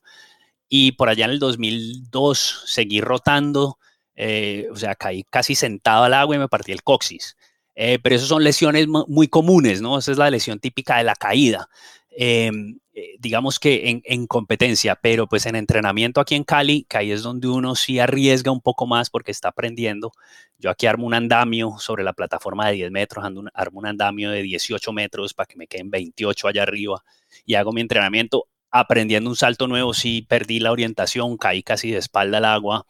y 0.70 0.92
por 0.94 1.10
allá 1.10 1.26
en 1.26 1.32
el 1.32 1.40
2002 1.40 2.64
seguí 2.68 3.02
rotando, 3.02 3.80
eh, 4.16 4.68
o 4.72 4.76
sea, 4.76 4.96
caí 4.96 5.24
casi 5.24 5.56
sentado 5.56 6.04
al 6.04 6.14
agua 6.14 6.36
y 6.36 6.40
me 6.40 6.50
partí 6.50 6.72
el 6.74 6.84
coxis. 6.84 7.38
pero 7.76 8.16
esas 8.16 8.28
son 8.28 8.44
lesiones 8.44 8.88
muy 8.88 9.28
comunes, 9.28 9.82
¿no? 9.82 9.98
Esa 9.98 10.12
es 10.12 10.18
la 10.18 10.30
lesión 10.30 10.60
típica 10.60 10.98
de 10.98 11.04
la 11.06 11.16
caída. 11.16 11.70
Em, 12.12 12.80
eh, 12.98 13.18
digamos 13.20 13.60
que 13.60 14.02
en, 14.06 14.26
competencia, 14.26 14.96
pero 14.96 15.28
pues 15.28 15.46
en 15.46 15.58
entrenamiento 15.58 16.22
aquí 16.22 16.34
en 16.34 16.46
Cali, 16.46 16.86
que 16.86 16.98
ahí 16.98 17.12
es 17.12 17.24
donde 17.24 17.50
uno 17.50 17.76
sí 17.76 18.00
arriesga 18.00 18.52
un 18.52 18.62
poco 18.62 18.88
más 18.88 19.10
porque 19.10 19.32
está 19.32 19.50
aprendiendo. 19.50 20.14
Yo 20.58 20.70
aquí 20.70 20.86
armo 20.88 21.06
un 21.06 21.14
andamio 21.14 21.76
sobre 21.78 22.06
la 22.06 22.14
plataforma 22.14 22.68
de 22.68 22.76
10 22.76 22.92
metros, 22.92 23.26
armo 23.54 23.80
un 23.80 23.86
andamio 23.86 24.32
de 24.32 24.42
18 24.44 24.94
metros 24.94 25.34
para 25.34 25.46
que 25.46 25.58
me 25.58 25.68
queden 25.68 25.92
28 25.92 26.48
allá 26.48 26.64
arriba 26.64 27.04
y 27.46 27.56
hago 27.56 27.74
mi 27.74 27.82
entrenamiento. 27.82 28.48
Aprendiendo 28.72 29.30
un 29.30 29.36
salto 29.36 29.68
nuevo, 29.68 29.94
sí 29.94 30.22
perdí 30.22 30.60
la 30.60 30.72
orientación, 30.72 31.36
caí 31.38 31.64
casi 31.64 31.92
de 31.92 31.98
espalda 31.98 32.38
al 32.38 32.46
agua. 32.46 32.86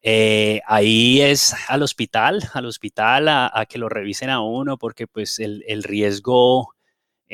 Eh, 0.00 0.62
ahí 0.66 1.20
es 1.20 1.54
al 1.68 1.82
hospital, 1.82 2.42
al 2.54 2.64
hospital 2.64 3.28
a, 3.28 3.66
que 3.68 3.78
lo 3.78 3.90
revisen 3.90 4.30
a 4.30 4.40
uno 4.40 4.78
porque 4.78 5.06
pues 5.06 5.38
el 5.38 5.82
riesgo 5.82 6.73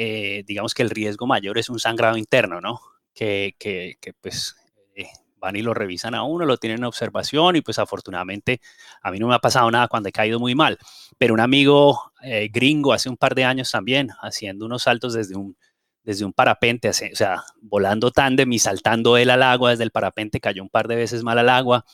eh, 0.02 0.44
digamos 0.46 0.72
que 0.72 0.82
el 0.82 0.88
riesgo 0.88 1.26
mayor 1.26 1.58
es 1.58 1.68
un 1.68 1.78
sangrado 1.78 2.16
interno, 2.16 2.62
¿no? 2.62 2.80
Que, 3.12 3.54
que, 3.58 3.98
pues 4.22 4.56
eh, 4.94 5.04
van 5.36 5.56
y 5.56 5.60
lo 5.60 5.74
revisan 5.74 6.14
a 6.14 6.22
uno, 6.22 6.46
lo 6.46 6.56
tienen 6.56 6.78
en 6.78 6.84
observación 6.84 7.56
y 7.56 7.60
pues 7.60 7.78
afortunadamente 7.78 8.62
a 9.02 9.10
mí 9.10 9.18
no 9.18 9.28
me 9.28 9.34
ha 9.34 9.40
pasado 9.40 9.70
nada 9.70 9.88
cuando 9.88 10.08
he 10.08 10.12
caído 10.12 10.40
muy 10.40 10.54
mal, 10.54 10.78
pero 11.18 11.34
un 11.34 11.40
amigo 11.40 12.12
eh, 12.22 12.48
gringo 12.50 12.94
hace 12.94 13.10
un 13.10 13.18
par 13.18 13.34
de 13.34 13.44
años 13.44 13.70
también 13.70 14.08
haciendo 14.22 14.64
unos 14.64 14.84
saltos 14.84 15.12
desde 15.12 15.36
un, 15.36 15.54
desde 16.02 16.24
un 16.24 16.32
parapente, 16.32 16.88
o 16.88 16.92
sea, 16.94 17.44
volando 17.60 18.10
tándem 18.10 18.50
y 18.54 18.58
saltando 18.58 19.18
él 19.18 19.28
al 19.28 19.42
agua 19.42 19.68
desde 19.72 19.84
el 19.84 19.90
parapente, 19.90 20.40
cayó 20.40 20.62
un 20.62 20.70
par 20.70 20.88
de 20.88 20.96
veces 20.96 21.22
mal 21.22 21.38
al 21.38 21.50
agua, 21.50 21.84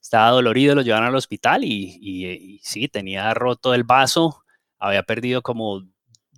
estaba 0.00 0.30
dolorido, 0.30 0.74
lo 0.74 0.80
llevaron 0.80 1.08
al 1.08 1.14
hospital 1.14 1.64
y, 1.64 1.98
y 2.00 2.58
sí, 2.62 2.88
tenía 2.88 3.34
roto 3.34 3.74
el 3.74 3.84
vaso, 3.84 4.44
había 4.78 5.02
perdido 5.02 5.42
como 5.42 5.82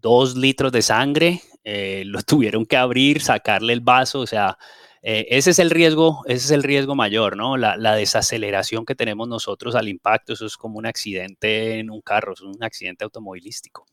dos 0.02 0.36
litros 0.36 0.72
de 0.72 0.82
sangre, 0.82 1.40
eh, 1.64 2.02
lo 2.04 2.20
tuvieron 2.22 2.66
que 2.66 2.76
abrir, 2.76 3.22
sacarle 3.22 3.72
el 3.72 3.80
vaso, 3.80 4.20
o 4.20 4.26
sea, 4.26 4.58
eh, 5.04 5.26
ese 5.30 5.50
es 5.50 5.58
el 5.58 5.70
riesgo, 5.70 6.22
ese 6.26 6.44
es 6.44 6.50
el 6.50 6.62
riesgo 6.62 6.94
mayor, 6.94 7.36
¿no? 7.36 7.56
La, 7.56 7.94
desaceleración 7.94 8.84
que 8.84 8.94
tenemos 8.94 9.28
nosotros 9.28 9.74
al 9.74 9.88
impacto, 9.88 10.32
eso 10.32 10.46
es 10.46 10.56
como 10.56 10.78
un 10.78 10.86
accidente 10.86 11.78
en 11.78 11.90
un 11.90 12.00
carro, 12.02 12.34
es 12.34 12.40
un 12.40 12.62
accidente 12.62 13.04
automovilístico. 13.04 13.86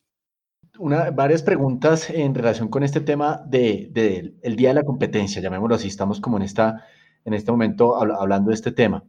Una, 0.78 1.10
varias 1.10 1.42
preguntas 1.42 2.10
en 2.10 2.36
relación 2.36 2.70
con 2.70 2.84
este 2.84 3.02
tema 3.02 3.42
del 3.46 3.92
de, 3.92 4.36
el 4.44 4.56
día 4.56 4.70
de 4.70 4.76
la 4.76 4.84
competencia, 4.84 5.42
llamémoslo 5.42 5.76
así, 5.76 5.88
estamos 5.88 6.22
como 6.22 6.38
en, 6.38 6.44
esta, 6.44 6.86
en 7.26 7.34
este 7.34 7.52
momento 7.52 7.96
hablando 7.96 8.50
de 8.50 8.56
este 8.56 8.72
tema. 8.72 9.04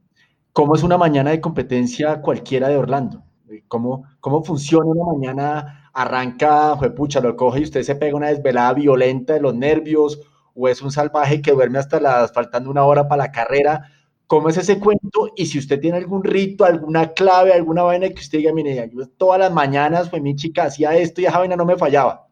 ¿Cómo 0.53 0.75
es 0.75 0.83
una 0.83 0.99
mañana 0.99 1.31
de 1.31 1.41
competencia 1.41 2.23
cualquiera 2.23 2.69
de 2.69 2.77
Orlando? 2.77 3.25
¿Cómo, 3.69 4.05
cómo 4.21 4.43
funciona 4.43 4.87
una 4.87 5.13
mañana 5.13 5.80
arranca, 5.93 6.77
pucha, 6.97 7.21
lo 7.21 7.37
coge 7.37 7.61
y 7.61 7.65
usted 7.65 7.83
se 7.83 7.95
pega 7.95 8.17
una 8.17 8.29
desvelada 8.29 8.75
violenta 8.75 9.35
de 9.35 9.41
los 9.41 9.55
nervios, 9.55 10.21
o 10.55 10.69
es 10.69 10.83
un 10.83 10.91
salvaje 10.91 11.43
que 11.43 11.53
duerme 11.53 11.79
hasta 11.79 12.01
las, 12.01 12.33
faltando 12.33 12.71
una 12.71 12.85
hora 12.85 13.09
para 13.09 13.25
la 13.25 13.33
carrera. 13.33 13.91
¿Cómo 14.27 14.49
es 14.49 14.57
ese 14.57 14.79
cuento? 14.79 15.33
Y 15.37 15.47
si 15.47 15.59
usted 15.59 15.81
tiene 15.81 15.99
algún 15.99 16.23
rito, 16.23 16.65
alguna 16.65 17.13
clave, 17.13 17.53
alguna 17.53 17.83
vaina 17.83 18.09
que 18.09 18.21
usted 18.21 18.39
diga, 18.39 18.53
mire, 18.53 18.91
yo 18.95 19.09
todas 19.09 19.41
las 19.41 19.53
mañanas, 19.53 20.09
fue 20.09 20.21
mi 20.21 20.37
chica, 20.37 20.65
hacía 20.65 20.97
esto 20.97 21.21
y 21.21 21.27
esa 21.27 21.39
vaina 21.39 21.57
no 21.57 21.65
me 21.65 21.77
fallaba. 21.77 22.29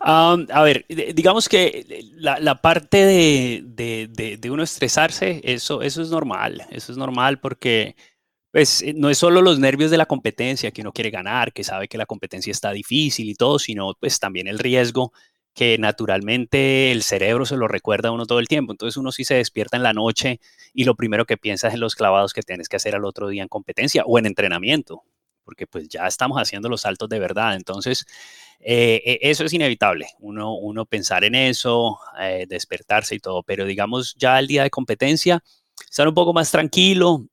a 0.00 0.62
ver, 0.62 0.86
digamos 0.88 1.48
que 1.48 2.04
la, 2.14 2.60
parte 2.62 3.04
de, 3.04 3.64
de, 3.66 4.36
de, 4.36 4.50
uno 4.50 4.62
estresarse, 4.62 5.40
eso, 5.42 5.82
eso 5.82 6.02
es 6.02 6.10
normal, 6.10 6.62
eso 6.70 6.92
es 6.92 6.98
normal 6.98 7.40
porque 7.40 7.96
pues 8.56 8.80
eh, 8.80 8.94
no 8.96 9.10
es 9.10 9.18
solo 9.18 9.42
los 9.42 9.58
nervios 9.58 9.90
de 9.90 9.98
la 9.98 10.06
competencia 10.06 10.70
que 10.70 10.80
uno 10.80 10.90
quiere 10.90 11.10
ganar, 11.10 11.52
que 11.52 11.62
sabe 11.62 11.88
que 11.88 11.98
la 11.98 12.06
competencia 12.06 12.50
está 12.50 12.72
difícil 12.72 13.28
y 13.28 13.34
todo, 13.34 13.58
sino 13.58 13.92
pues 14.00 14.18
también 14.18 14.48
el 14.48 14.58
riesgo 14.58 15.12
que 15.52 15.76
naturalmente 15.76 16.90
el 16.90 17.02
cerebro 17.02 17.44
se 17.44 17.58
lo 17.58 17.68
recuerda 17.68 18.08
a 18.08 18.12
uno 18.12 18.24
todo 18.24 18.38
el 18.38 18.48
tiempo. 18.48 18.72
Entonces 18.72 18.96
uno 18.96 19.12
sí 19.12 19.24
se 19.24 19.34
despierta 19.34 19.76
en 19.76 19.82
la 19.82 19.92
noche 19.92 20.40
y 20.72 20.84
lo 20.84 20.94
primero 20.94 21.26
que 21.26 21.36
piensa 21.36 21.68
es 21.68 21.74
en 21.74 21.80
los 21.80 21.94
clavados 21.94 22.32
que 22.32 22.40
tienes 22.40 22.70
que 22.70 22.76
hacer 22.76 22.94
al 22.94 23.04
otro 23.04 23.28
día 23.28 23.42
en 23.42 23.48
competencia 23.48 24.04
o 24.06 24.18
en 24.18 24.24
entrenamiento, 24.24 25.02
porque 25.44 25.66
pues 25.66 25.86
ya 25.90 26.06
estamos 26.06 26.38
haciendo 26.38 26.70
los 26.70 26.80
saltos 26.80 27.10
de 27.10 27.18
verdad. 27.18 27.56
Entonces 27.56 28.06
eh, 28.60 29.02
e, 29.04 29.18
eso 29.20 29.44
es 29.44 29.52
inevitable, 29.52 30.06
uno, 30.18 30.54
uno 30.54 30.86
pensar 30.86 31.24
en 31.24 31.34
eso, 31.34 31.98
eh, 32.18 32.46
despertarse 32.48 33.16
y 33.16 33.18
todo, 33.18 33.42
pero 33.42 33.66
digamos 33.66 34.14
ya 34.16 34.38
el 34.38 34.46
día 34.46 34.62
de 34.62 34.70
competencia, 34.70 35.44
estar 35.90 36.08
un 36.08 36.14
poco 36.14 36.32
más 36.32 36.50
tranquilo, 36.50 37.26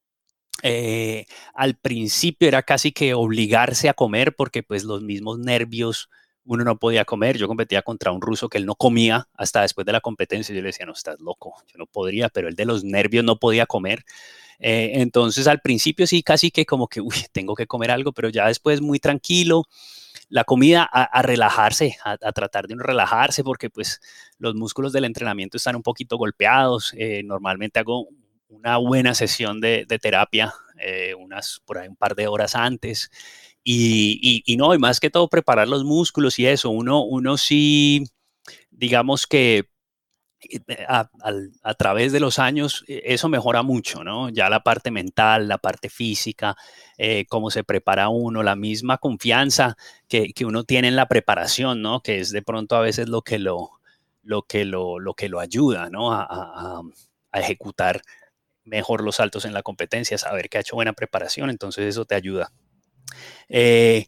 eh, 0.61 1.25
al 1.53 1.75
principio 1.75 2.47
era 2.47 2.63
casi 2.63 2.91
que 2.91 3.13
obligarse 3.13 3.89
a 3.89 3.93
comer 3.93 4.35
porque 4.35 4.63
pues 4.63 4.83
los 4.83 5.01
mismos 5.01 5.39
nervios 5.39 6.09
uno 6.45 6.63
no 6.63 6.77
podía 6.77 7.05
comer. 7.05 7.37
Yo 7.37 7.47
competía 7.47 7.81
contra 7.81 8.11
un 8.11 8.21
ruso 8.21 8.49
que 8.49 8.57
él 8.57 8.65
no 8.65 8.75
comía 8.75 9.27
hasta 9.33 9.61
después 9.61 9.85
de 9.85 9.93
la 9.93 10.01
competencia. 10.01 10.53
Yo 10.53 10.61
le 10.61 10.67
decía, 10.67 10.85
no, 10.85 10.93
estás 10.93 11.19
loco, 11.19 11.55
yo 11.67 11.77
no 11.77 11.85
podría, 11.85 12.29
pero 12.29 12.47
él 12.47 12.55
de 12.55 12.65
los 12.65 12.83
nervios 12.83 13.23
no 13.23 13.37
podía 13.39 13.65
comer. 13.65 14.05
Eh, 14.59 15.01
entonces 15.01 15.47
al 15.47 15.59
principio 15.61 16.07
sí, 16.07 16.23
casi 16.23 16.51
que 16.51 16.65
como 16.65 16.87
que, 16.87 17.01
uy, 17.01 17.15
tengo 17.31 17.55
que 17.55 17.67
comer 17.67 17.91
algo, 17.91 18.11
pero 18.13 18.29
ya 18.29 18.47
después 18.47 18.81
muy 18.81 18.99
tranquilo. 18.99 19.65
La 20.29 20.45
comida 20.45 20.83
a, 20.83 21.21
relajarse, 21.21 21.97
a, 22.03 22.17
tratar 22.31 22.67
de 22.67 22.75
no 22.75 22.83
relajarse, 22.83 23.43
porque 23.43 23.69
pues 23.69 24.01
los 24.39 24.55
músculos 24.55 24.91
del 24.91 25.05
entrenamiento 25.05 25.57
están 25.57 25.75
un 25.75 25.83
poquito 25.83 26.17
golpeados. 26.17 26.93
Eh, 26.97 27.21
normalmente 27.23 27.79
hago 27.79 28.07
una 28.53 28.77
buena 28.77 29.13
sesión 29.13 29.59
de, 29.61 29.85
terapia, 30.01 30.53
eh, 30.79 31.13
unas 31.15 31.61
por 31.65 31.77
ahí 31.77 31.87
un 31.87 31.95
par 31.95 32.15
de 32.15 32.27
horas 32.27 32.55
antes. 32.55 33.11
Y, 33.63 34.43
no, 34.57 34.73
y 34.73 34.77
más 34.77 34.99
que 34.99 35.09
todo 35.09 35.29
preparar 35.29 35.67
los 35.67 35.83
músculos 35.83 36.37
y 36.39 36.47
eso, 36.47 36.69
uno, 36.69 37.03
uno 37.03 37.37
sí, 37.37 38.03
digamos 38.71 39.25
que 39.25 39.69
eh, 40.41 40.85
a, 40.87 41.73
través 41.75 42.11
de 42.11 42.19
los 42.19 42.39
años 42.39 42.83
eh, 42.87 43.01
eso 43.05 43.29
mejora 43.29 43.63
mucho, 43.63 44.03
¿no? 44.03 44.29
Ya 44.29 44.49
la 44.49 44.61
parte 44.63 44.91
mental, 44.91 45.47
la 45.47 45.57
parte 45.57 45.89
física, 45.89 46.57
cómo 47.29 47.51
se 47.51 47.63
prepara 47.63 48.09
uno, 48.09 48.43
la 48.43 48.55
misma 48.55 48.97
confianza 48.97 49.77
que, 50.07 50.33
que, 50.33 50.45
uno 50.45 50.63
tiene 50.63 50.89
en 50.89 50.95
la 50.95 51.07
preparación, 51.07 51.81
¿no? 51.81 52.01
Que 52.01 52.19
es 52.19 52.31
de 52.31 52.41
pronto 52.41 52.75
a 52.75 52.81
veces 52.81 53.09
lo 53.09 53.21
que 53.21 53.39
lo, 53.39 53.71
lo, 54.23 54.43
que 54.43 54.65
lo, 54.65 54.99
lo 54.99 55.13
que 55.13 55.29
lo 55.29 55.39
ayuda, 55.39 55.89
¿no? 55.89 56.11
A 56.13 56.81
ejecutar 57.33 58.01
mejor 58.65 59.03
los 59.03 59.17
saltos 59.17 59.45
en 59.45 59.53
la 59.53 59.63
competencia, 59.63 60.17
saber 60.17 60.49
que 60.49 60.57
ha 60.57 60.61
hecho 60.61 60.75
buena 60.75 60.93
preparación, 60.93 61.49
entonces 61.49 61.85
eso 61.85 62.05
te 62.05 62.15
ayuda. 62.15 62.51
Eh, 63.49 64.07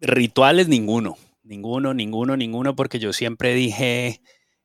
rituales 0.00 0.68
ninguno, 0.68 1.16
ninguno, 1.42 1.94
ninguno, 1.94 2.36
ninguno, 2.36 2.76
porque 2.76 2.98
yo 2.98 3.12
siempre 3.12 3.54
dije, 3.54 4.20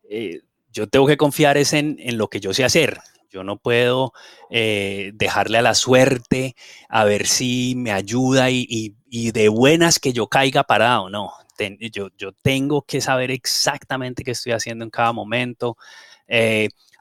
eh, 0.09 0.41
yo 0.71 0.87
tengo 0.87 1.07
que 1.07 1.17
confiar 1.17 1.57
es 1.57 1.73
en, 1.73 1.97
lo 2.17 2.29
que 2.29 2.39
yo 2.39 2.53
sé 2.53 2.63
hacer. 2.63 2.99
Yo 3.31 3.43
no 3.43 3.57
puedo 3.57 4.13
eh, 4.49 5.11
dejarle 5.13 5.57
a 5.57 5.61
la 5.61 5.73
suerte 5.73 6.55
a 6.87 7.03
ver 7.03 7.27
si 7.27 7.73
me 7.75 7.91
ayuda 7.91 8.49
y, 8.49 8.93
de 9.31 9.49
buenas 9.49 9.99
que 9.99 10.13
yo 10.13 10.27
caiga 10.27 10.63
parado. 10.63 11.09
No, 11.09 11.31
yo, 11.79 12.09
yo, 12.17 12.31
tengo 12.33 12.83
que 12.83 13.01
saber 13.01 13.31
exactamente 13.31 14.23
qué 14.23 14.31
estoy 14.31 14.51
haciendo 14.53 14.83
en 14.83 14.89
cada 14.89 15.11
momento. 15.11 15.77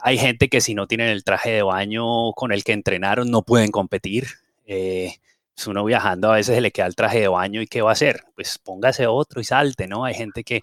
Hay 0.06 0.18
gente 0.18 0.50
que 0.50 0.60
si 0.60 0.74
no 0.74 0.86
tienen 0.86 1.08
el 1.08 1.24
traje 1.24 1.50
de 1.50 1.62
baño 1.62 2.32
con 2.32 2.52
el 2.52 2.62
que 2.62 2.72
entrenaron 2.72 3.30
no 3.30 3.40
pueden 3.40 3.70
competir. 3.70 4.26
Eh, 4.66 5.14
pues 5.54 5.66
uno 5.66 5.82
viajando 5.82 6.30
a 6.30 6.34
veces 6.34 6.56
se 6.56 6.60
le 6.60 6.72
queda 6.72 6.84
el 6.84 6.94
traje 6.94 7.20
de 7.20 7.28
baño 7.28 7.62
y 7.62 7.66
¿qué 7.66 7.80
va 7.80 7.88
a 7.88 7.94
hacer? 7.94 8.22
Pues 8.34 8.58
póngase 8.58 9.06
otro 9.06 9.40
y 9.40 9.44
salte, 9.44 9.88
¿no? 9.88 10.04
Hay 10.04 10.12
gente 10.12 10.44
que, 10.44 10.60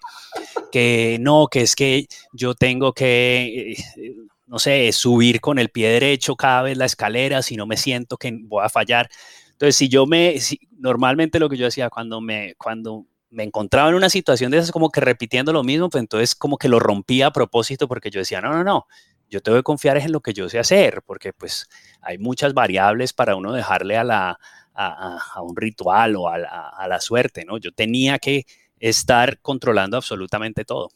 que 0.70 1.18
no, 1.20 1.48
que 1.50 1.62
es 1.62 1.74
que 1.74 2.06
yo 2.32 2.54
tengo 2.54 2.92
que, 2.92 3.72
eh, 3.72 4.14
no 4.46 4.60
sé, 4.60 4.92
subir 4.92 5.40
con 5.40 5.58
el 5.58 5.70
pie 5.70 5.88
derecho 5.88 6.36
cada 6.36 6.62
vez 6.62 6.76
la 6.78 6.84
escalera, 6.84 7.42
si 7.42 7.56
no 7.56 7.66
me 7.66 7.76
siento 7.76 8.18
que 8.18 8.32
voy 8.44 8.64
a 8.64 8.68
fallar. 8.68 9.08
Entonces, 9.50 9.74
si 9.74 9.88
yo 9.88 10.06
me, 10.06 10.36
normalmente 10.78 11.40
lo 11.40 11.48
que 11.48 11.56
yo 11.56 11.66
hacía 11.66 11.90
cuando 11.90 12.20
me, 12.20 12.54
cuando 12.58 13.06
me 13.32 13.42
encontraba 13.44 13.88
en 13.88 13.94
una 13.96 14.10
situación 14.10 14.52
de 14.52 14.58
esas 14.58 14.70
como 14.70 14.90
que 14.90 15.00
repitiendo 15.00 15.52
lo 15.52 15.64
mismo, 15.64 15.88
pues 15.90 16.00
entonces 16.00 16.34
como 16.36 16.58
que 16.58 16.68
lo 16.68 16.78
rompía 16.78 17.28
a 17.28 17.32
propósito 17.32 17.88
porque 17.88 18.10
yo 18.10 18.20
decía, 18.20 18.40
no, 18.40 18.52
no, 18.52 18.62
no, 18.62 18.86
yo 19.32 19.40
tengo 19.40 19.56
que 19.56 19.62
confiar 19.62 19.96
en 19.96 20.12
lo 20.12 20.20
que 20.20 20.34
yo 20.34 20.46
sé 20.50 20.58
hacer, 20.58 21.02
porque 21.06 21.32
pues 21.32 21.66
hay 22.02 22.18
muchas 22.18 22.52
variables 22.52 23.14
para 23.14 23.34
uno 23.34 23.54
dejarle 23.54 23.96
a, 23.96 24.04
la, 24.04 24.38
a, 24.74 25.42
un 25.42 25.56
ritual 25.56 26.16
o 26.16 26.28
a 26.28 26.38
la, 26.38 27.00
suerte, 27.00 27.46
¿no? 27.46 27.56
Yo 27.56 27.72
tenía 27.72 28.18
que 28.18 28.44
estar 28.78 29.40
controlando 29.40 29.96
absolutamente 29.96 30.66
todo. 30.66 30.90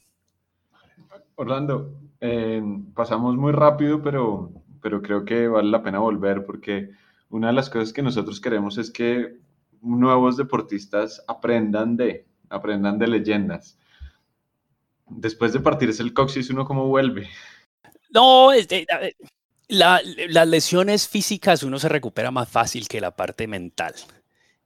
Orlando, 1.37 1.95
eh, 2.21 2.63
pasamos 2.95 3.37
muy 3.37 3.53
rápido, 3.53 4.03
pero, 4.03 4.53
pero 4.83 5.01
creo 5.01 5.25
que 5.25 5.49
vale 5.49 5.71
la 5.71 5.83
pena 5.83 5.99
volver 5.99 6.45
porque 6.45 6.91
una 7.31 7.47
de 7.47 7.53
las 7.55 7.71
cosas 7.71 7.95
que 7.95 8.03
nosotros 8.03 8.39
queremos 8.39 8.77
es 8.77 8.91
que 8.91 9.39
nuevos 9.81 10.37
deportistas 10.37 11.25
aprendan 11.27 11.97
de, 11.97 12.27
aprendan 12.51 12.99
de 12.99 13.07
leyendas. 13.07 13.79
Después 15.09 15.55
de 15.55 15.61
partirse 15.61 16.03
el 16.03 16.13
coxis, 16.13 16.51
¿uno 16.51 16.67
cómo 16.67 16.87
vuelve? 16.89 17.29
No, 18.11 18.51
las 19.69 20.49
lesiones 20.49 21.09
físicas 21.09 21.63
uno 21.63 21.79
se 21.79 21.89
recupera 21.89 22.31
más 22.31 22.49
fácil 22.49 22.89
que 22.89 23.01
la 23.01 23.15
parte 23.17 23.47
mental. 23.47 23.95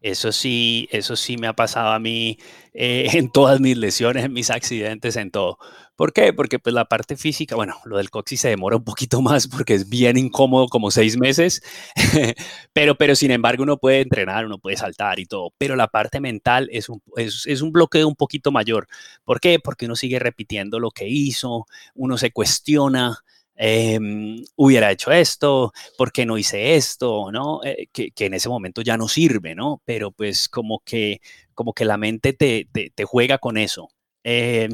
Eso 0.02 0.32
sí, 0.32 0.88
eso 0.92 1.14
sí 1.14 1.36
me 1.36 1.46
ha 1.46 1.52
pasado 1.52 1.90
a 1.92 1.98
mí 1.98 2.38
eh, 2.72 3.08
en 3.14 3.30
todas 3.30 3.60
mis 3.60 3.76
lesiones, 3.76 4.24
en 4.24 4.32
mis 4.32 4.50
accidentes, 4.50 5.16
en 5.16 5.30
todo. 5.30 5.58
¿Por 5.94 6.14
qué? 6.14 6.32
Porque 6.32 6.58
pues 6.58 6.72
la 6.74 6.86
parte 6.86 7.18
física, 7.18 7.54
bueno, 7.56 7.76
lo 7.84 7.98
del 7.98 8.08
coxis 8.08 8.40
se 8.40 8.48
demora 8.48 8.76
un 8.76 8.84
poquito 8.84 9.20
más 9.20 9.46
porque 9.48 9.74
es 9.74 9.90
bien 9.90 10.16
incómodo, 10.16 10.68
como 10.68 10.90
seis 10.90 11.18
meses, 11.18 11.62
pero, 12.72 12.94
pero 12.94 13.14
sin 13.14 13.30
embargo 13.30 13.62
uno 13.64 13.76
puede 13.76 14.00
entrenar, 14.00 14.46
uno 14.46 14.58
puede 14.58 14.78
saltar 14.78 15.20
y 15.20 15.26
todo, 15.26 15.52
pero 15.58 15.76
la 15.76 15.88
parte 15.88 16.18
mental 16.20 16.70
es 16.72 16.88
un, 16.88 17.02
es, 17.16 17.44
es 17.46 17.60
un 17.60 17.70
bloqueo 17.70 18.08
un 18.08 18.16
poquito 18.16 18.50
mayor. 18.50 18.88
¿Por 19.24 19.40
qué? 19.40 19.58
Porque 19.62 19.84
uno 19.84 19.96
sigue 19.96 20.18
repitiendo 20.18 20.78
lo 20.80 20.90
que 20.90 21.06
hizo, 21.06 21.66
uno 21.94 22.16
se 22.16 22.30
cuestiona, 22.30 23.18
Em, 23.62 24.42
hubiera 24.56 24.90
hecho 24.90 25.12
esto, 25.12 25.72
¿por 25.98 26.12
qué 26.12 26.24
no 26.24 26.38
hice 26.38 26.76
esto? 26.76 27.30
¿no? 27.30 27.60
Eh, 27.62 27.88
que, 27.92 28.10
en 28.16 28.32
ese 28.32 28.48
momento 28.48 28.80
ya 28.80 28.96
no 28.96 29.06
sirve, 29.06 29.54
¿no? 29.54 29.82
Pero 29.84 30.12
pues 30.12 30.48
como 30.48 30.80
que, 30.82 31.20
como 31.54 31.74
que 31.74 31.84
la 31.84 31.98
mente 31.98 32.32
te, 32.32 32.66
te, 32.72 33.04
juega 33.04 33.36
con 33.36 33.58
eso. 33.58 33.88
Em, 34.24 34.70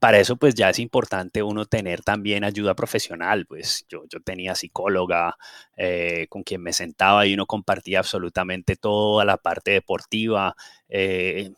para 0.00 0.18
eso 0.18 0.36
pues 0.36 0.56
ya 0.56 0.70
es 0.70 0.80
importante 0.80 1.42
uno 1.44 1.66
tener 1.66 2.02
también 2.02 2.42
ayuda 2.42 2.74
profesional, 2.74 3.46
pues 3.46 3.86
yo, 3.88 4.02
yo 4.08 4.20
tenía 4.20 4.56
psicóloga 4.56 5.36
eh, 5.76 6.26
con 6.28 6.42
quien 6.42 6.62
me 6.62 6.72
sentaba 6.72 7.26
y 7.26 7.34
uno 7.34 7.46
compartía 7.46 8.00
absolutamente 8.00 8.74
toda 8.74 9.24
la 9.24 9.36
parte 9.36 9.70
deportiva, 9.70 10.56
eh, 10.88 11.52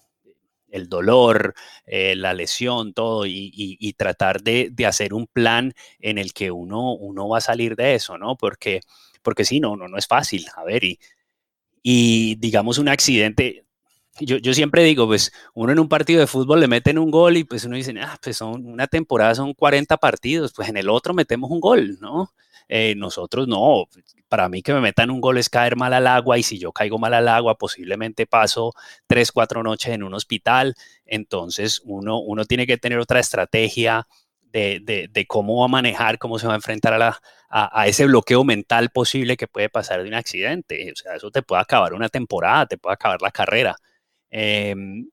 el 0.71 0.89
dolor, 0.89 1.55
eh, 1.87 2.15
la 2.17 2.35
lesión, 2.35 2.93
todo, 2.93 3.25
y, 3.27 3.95
tratar 3.97 4.43
de, 4.43 4.73
hacer 4.87 5.15
un 5.15 5.27
plan 5.27 5.73
en 5.99 6.19
el 6.19 6.33
que 6.33 6.51
uno, 6.51 6.95
uno 6.95 7.29
va 7.29 7.39
a 7.39 7.41
salir 7.43 7.77
de 7.77 7.95
eso, 7.95 8.19
¿no? 8.19 8.37
Porque, 8.37 8.81
porque 9.23 9.45
sí, 9.45 9.61
no, 9.61 9.77
no, 9.77 9.89
no 9.89 9.99
es 9.99 10.07
fácil. 10.07 10.47
A 10.57 10.65
ver, 10.65 10.85
y, 10.85 10.99
y 11.83 12.37
digamos 12.37 12.79
un 12.79 12.89
accidente, 12.89 13.65
yo, 14.21 14.37
yo, 14.39 14.53
siempre 14.55 14.83
digo, 14.83 15.07
pues 15.07 15.33
uno 15.55 15.73
en 15.73 15.79
un 15.79 15.89
partido 15.89 16.21
de 16.21 16.27
fútbol 16.27 16.61
le 16.61 16.69
meten 16.69 16.99
un 16.99 17.11
gol 17.11 17.37
y 17.37 17.45
pues 17.45 17.65
uno 17.65 17.77
dice, 17.77 17.95
ah, 18.01 18.19
pues 18.23 18.37
son 18.37 18.67
una 18.67 18.87
temporada 18.89 19.35
son 19.35 19.55
40 19.55 19.97
partidos, 19.97 20.53
pues 20.55 20.69
en 20.69 20.77
el 20.77 20.89
otro 20.89 21.15
metemos 21.15 21.51
un 21.51 21.61
gol, 21.61 21.99
¿no? 22.01 22.33
Eh, 22.69 22.95
nosotros 22.97 23.49
no, 23.49 23.87
para 24.29 24.49
mí 24.49 24.63
que 24.63 24.75
me 24.75 24.81
metan 24.81 25.11
un 25.11 25.21
gol 25.21 25.39
es 25.39 25.49
caer 25.49 25.77
mal 25.77 25.95
al 25.95 26.07
agua 26.07 26.39
y 26.39 26.43
si 26.43 26.59
yo 26.59 26.73
caigo 26.73 26.99
mal 26.99 27.15
al 27.15 27.29
agua 27.29 27.57
posiblemente 27.57 28.27
paso 28.27 28.75
tres, 29.07 29.33
cuatro 29.33 29.63
noches 29.63 29.95
en 29.95 30.03
un 30.03 30.15
hospital, 30.15 30.75
entonces 31.07 31.81
uno, 31.85 32.19
uno 32.21 32.45
tiene 32.45 32.67
que 32.67 32.77
tener 32.77 32.99
otra 32.99 33.21
estrategia 33.21 34.07
de, 34.53 35.09
de, 35.13 35.27
cómo 35.27 35.61
va 35.61 35.67
a 35.67 35.69
manejar, 35.69 36.19
cómo 36.19 36.39
se 36.39 36.47
va 36.47 36.55
a 36.55 36.57
enfrentar 36.57 36.95
a, 36.95 36.99
la, 36.99 37.21
a, 37.51 37.87
ese 37.87 38.07
bloqueo 38.07 38.45
mental 38.45 38.91
posible 38.91 39.37
que 39.37 39.47
puede 39.47 39.69
pasar 39.69 40.03
de 40.03 40.09
un 40.09 40.15
accidente. 40.15 40.91
O 40.93 40.97
sea, 40.97 41.15
eso 41.15 41.31
te 41.31 41.43
puede 41.43 41.63
acabar 41.63 41.93
una 41.95 42.09
temporada, 42.09 42.67
te 42.67 42.79
puede 42.79 42.95
acabar 42.95 43.21
la 43.23 43.31
carrera. 43.31 43.77
Em, 44.31 45.09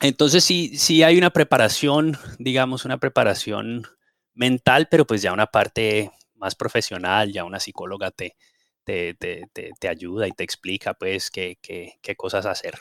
entonces 0.00 0.44
sí, 0.44 0.76
sí 0.76 1.02
hay 1.02 1.18
una 1.18 1.30
preparación, 1.30 2.18
digamos, 2.38 2.84
una 2.84 2.98
preparación 2.98 3.86
mental, 4.34 4.88
pero 4.90 5.06
pues 5.06 5.22
ya 5.22 5.32
una 5.32 5.46
parte 5.46 6.10
más 6.40 6.54
profesional, 6.54 7.32
ya 7.32 7.44
una 7.44 7.60
psicóloga 7.60 8.10
te, 8.10 8.36
te, 8.84 9.14
te, 9.14 9.48
te 9.78 9.88
ayuda 9.88 10.26
y 10.26 10.32
te 10.32 10.42
explica 10.44 10.94
pues 10.94 11.30
qué, 11.30 11.58
qué, 11.62 11.98
qué, 12.02 12.16
cosas 12.16 12.46
hacer. 12.46 12.74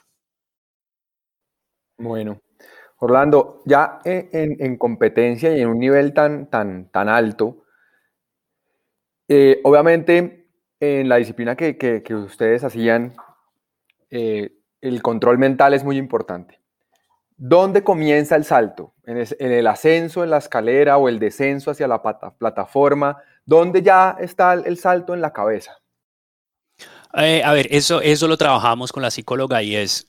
Bueno, 1.97 2.41
Orlando, 2.97 3.61
ya 3.65 3.99
en, 4.05 4.55
en, 4.59 4.77
competencia 4.77 5.55
y 5.55 5.61
en 5.61 5.67
un 5.67 5.79
nivel 5.79 6.13
tan, 6.13 6.49
tan, 6.49 6.89
tan 6.89 7.09
alto, 7.09 7.63
eh, 9.27 9.59
obviamente 9.63 10.47
en 10.79 11.09
la 11.09 11.17
disciplina 11.17 11.55
que, 11.55 11.77
que, 11.77 12.01
que 12.01 12.15
ustedes 12.15 12.63
hacían, 12.63 13.15
eh, 14.09 14.53
el 14.81 15.01
control 15.01 15.37
mental 15.37 15.73
es 15.73 15.83
muy 15.83 15.97
importante. 15.97 16.59
¿Dónde 17.41 17.83
comienza 17.83 18.35
el 18.35 18.43
salto? 18.43 18.93
¿En, 19.05 19.17
el 19.17 19.67
ascenso, 19.67 20.25
en 20.25 20.29
la 20.29 20.39
escalera 20.39 20.97
o 20.97 21.07
el 21.07 21.19
descenso 21.19 21.71
hacia 21.71 21.87
la 21.87 22.01
plataforma? 22.37 23.17
¿Dónde 23.49 23.81
ya 23.81 24.15
está 24.19 24.53
el 24.53 24.77
salto 24.77 25.15
en 25.15 25.21
la 25.21 25.33
cabeza? 25.33 25.75
Eh, 27.15 27.41
a 27.43 27.51
ver, 27.51 27.67
eso, 27.71 27.99
eso 27.99 28.27
lo 28.27 28.37
trabajamos 28.37 28.91
con 28.91 29.01
la 29.01 29.09
psicóloga 29.09 29.63
y 29.63 29.75
es 29.75 30.07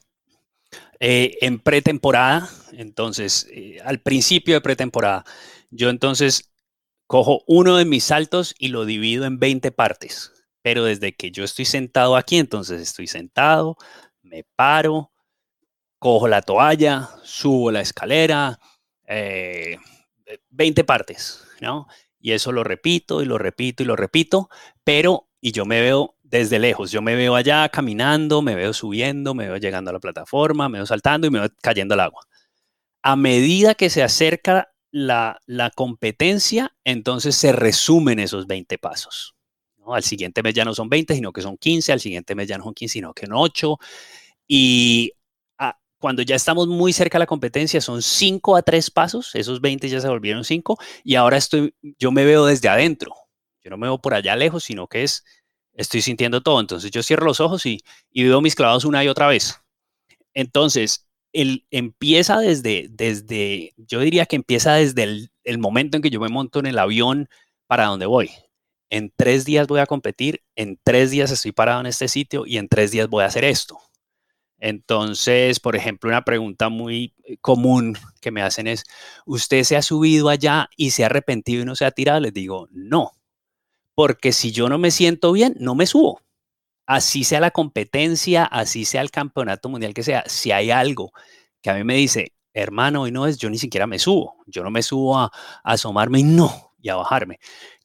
eh, 0.98 1.38
en 1.40 1.58
pretemporada, 1.58 2.50
entonces, 2.72 3.48
eh, 3.50 3.78
al 3.82 4.00
principio 4.00 4.52
de 4.52 4.60
pretemporada, 4.60 5.24
yo 5.70 5.88
entonces 5.88 6.52
cojo 7.06 7.42
uno 7.46 7.78
de 7.78 7.86
mis 7.86 8.04
saltos 8.04 8.54
y 8.58 8.68
lo 8.68 8.84
divido 8.84 9.24
en 9.24 9.38
20 9.38 9.72
partes. 9.72 10.32
Pero 10.60 10.84
desde 10.84 11.14
que 11.16 11.30
yo 11.30 11.42
estoy 11.42 11.64
sentado 11.64 12.16
aquí, 12.16 12.36
entonces 12.36 12.82
estoy 12.82 13.06
sentado, 13.06 13.78
me 14.20 14.44
paro, 14.54 15.12
cojo 15.98 16.28
la 16.28 16.42
toalla, 16.42 17.08
subo 17.22 17.70
la 17.70 17.80
escalera, 17.80 18.58
20 19.06 19.78
eh, 20.82 20.84
partes, 20.84 21.42
¿no? 21.62 21.86
Y 22.20 22.32
eso 22.32 22.52
lo 22.52 22.62
repito 22.64 23.22
y 23.22 23.24
lo 23.24 23.38
repito 23.38 23.82
y 23.82 23.86
lo 23.86 23.96
repito, 23.96 24.48
pero, 24.84 25.28
y 25.40 25.52
yo 25.52 25.64
me 25.64 25.80
veo 25.80 26.16
desde 26.22 26.58
lejos, 26.58 26.92
yo 26.92 27.02
me 27.02 27.16
veo 27.16 27.34
allá 27.34 27.68
caminando, 27.70 28.42
me 28.42 28.54
veo 28.54 28.72
subiendo, 28.72 29.34
me 29.34 29.46
veo 29.46 29.56
llegando 29.56 29.90
a 29.90 29.94
la 29.94 30.00
plataforma, 30.00 30.68
me 30.68 30.78
veo 30.78 30.86
saltando 30.86 31.26
y 31.26 31.30
me 31.30 31.40
veo 31.40 31.48
cayendo 31.62 31.94
al 31.94 32.00
agua. 32.00 32.22
A 33.02 33.16
medida 33.16 33.74
que 33.74 33.90
se 33.90 34.02
acerca 34.02 34.72
la, 34.92 35.40
la 35.46 35.70
competencia, 35.70 36.76
entonces 36.84 37.36
se 37.36 37.52
resumen 37.52 38.18
esos 38.18 38.46
20 38.46 38.78
pasos. 38.78 39.34
Al 39.86 40.02
siguiente 40.04 40.42
mes 40.42 40.54
ya 40.54 40.64
no 40.64 40.74
son 40.74 40.88
20, 40.88 41.14
sino 41.14 41.32
que 41.32 41.42
son 41.42 41.56
15, 41.56 41.92
al 41.92 42.00
siguiente 42.00 42.34
mes 42.34 42.46
ya 42.46 42.58
no 42.58 42.64
son 42.64 42.74
15, 42.74 42.92
sino 42.92 43.14
que 43.14 43.26
son 43.26 43.34
8. 43.36 43.78
Y 44.46 45.12
cuando 46.00 46.22
ya 46.22 46.34
estamos 46.34 46.66
muy 46.66 46.92
cerca 46.92 47.18
de 47.18 47.20
la 47.20 47.26
competencia, 47.26 47.80
son 47.80 48.02
5 48.02 48.56
a 48.56 48.62
3 48.62 48.90
pasos, 48.90 49.34
esos 49.34 49.60
20 49.60 49.88
ya 49.88 50.00
se 50.00 50.08
volvieron 50.08 50.44
5, 50.44 50.78
y 51.04 51.14
ahora 51.14 51.36
estoy, 51.36 51.74
yo 51.98 52.10
me 52.10 52.24
veo 52.24 52.46
desde 52.46 52.68
adentro. 52.68 53.14
Yo 53.62 53.70
no 53.70 53.76
me 53.76 53.86
veo 53.86 54.00
por 54.00 54.14
allá 54.14 54.34
lejos, 54.36 54.64
sino 54.64 54.88
que 54.88 55.02
es, 55.04 55.24
estoy 55.74 56.02
sintiendo 56.02 56.42
todo. 56.42 56.60
Entonces 56.60 56.90
yo 56.90 57.02
cierro 57.02 57.26
los 57.26 57.40
ojos 57.40 57.66
y, 57.66 57.80
y 58.10 58.24
veo 58.24 58.40
mis 58.40 58.54
clavados 58.54 58.84
una 58.84 59.04
y 59.04 59.08
otra 59.08 59.28
vez. 59.28 59.60
Entonces, 60.34 61.06
el, 61.32 61.66
empieza 61.70 62.38
desde, 62.40 62.88
desde, 62.90 63.74
yo 63.76 64.00
diría 64.00 64.26
que 64.26 64.36
empieza 64.36 64.74
desde 64.74 65.02
el, 65.04 65.30
el 65.44 65.58
momento 65.58 65.96
en 65.96 66.02
que 66.02 66.10
yo 66.10 66.20
me 66.20 66.28
monto 66.28 66.58
en 66.60 66.66
el 66.66 66.78
avión 66.78 67.28
para 67.66 67.86
donde 67.86 68.06
voy 68.06 68.30
en 68.90 69.12
tres 69.16 69.44
días 69.44 69.68
voy 69.68 69.80
a 69.80 69.86
competir, 69.86 70.42
en 70.56 70.78
tres 70.82 71.10
días 71.10 71.30
estoy 71.30 71.52
parado 71.52 71.80
en 71.80 71.86
este 71.86 72.08
sitio 72.08 72.44
y 72.44 72.58
en 72.58 72.68
tres 72.68 72.90
días 72.90 73.08
voy 73.08 73.22
a 73.22 73.28
hacer 73.28 73.44
esto. 73.44 73.78
Entonces, 74.60 75.60
por 75.60 75.76
ejemplo, 75.76 76.10
una 76.10 76.24
pregunta 76.24 76.68
muy 76.68 77.14
eh, 77.24 77.38
común 77.40 77.96
que 78.20 78.30
me 78.30 78.42
hacen 78.42 78.66
es, 78.66 78.84
¿usted 79.26 79.64
se 79.64 79.76
ha 79.76 79.82
subido 79.82 80.28
allá 80.28 80.68
y 80.76 80.90
se 80.90 81.02
ha 81.02 81.06
arrepentido 81.06 81.62
y 81.62 81.64
no 81.66 81.74
se 81.76 81.86
ha 81.86 81.90
tirado? 81.90 82.20
Les 82.20 82.34
digo, 82.34 82.68
no, 82.70 83.12
porque 83.94 84.32
si 84.32 84.52
yo 84.52 84.68
no 84.68 84.78
me 84.78 84.90
siento 84.90 85.32
bien, 85.32 85.56
no 85.60 85.74
me 85.74 85.86
subo. 85.86 86.20
Así 86.86 87.24
sea 87.24 87.40
la 87.40 87.52
competencia, 87.52 88.44
así 88.44 88.84
sea 88.84 89.02
el 89.02 89.10
campeonato 89.10 89.68
mundial 89.68 89.94
que 89.94 90.02
sea, 90.02 90.24
si 90.26 90.52
hay 90.52 90.70
algo 90.70 91.12
que 91.62 91.70
a 91.70 91.74
mí 91.74 91.84
me 91.84 91.94
dice, 91.94 92.34
hermano, 92.54 93.02
hoy 93.02 93.12
no 93.12 93.26
es, 93.26 93.38
yo 93.38 93.50
ni 93.50 93.58
siquiera 93.58 93.86
me 93.86 93.98
subo. 93.98 94.36
Yo 94.46 94.64
no 94.64 94.70
me 94.70 94.82
subo 94.82 95.18
a, 95.18 95.24
a 95.26 95.30
asomarme 95.64 96.20
y 96.20 96.24
no, 96.24 96.74
y 96.80 96.88
a 96.90 96.96
bajarme 96.96 97.38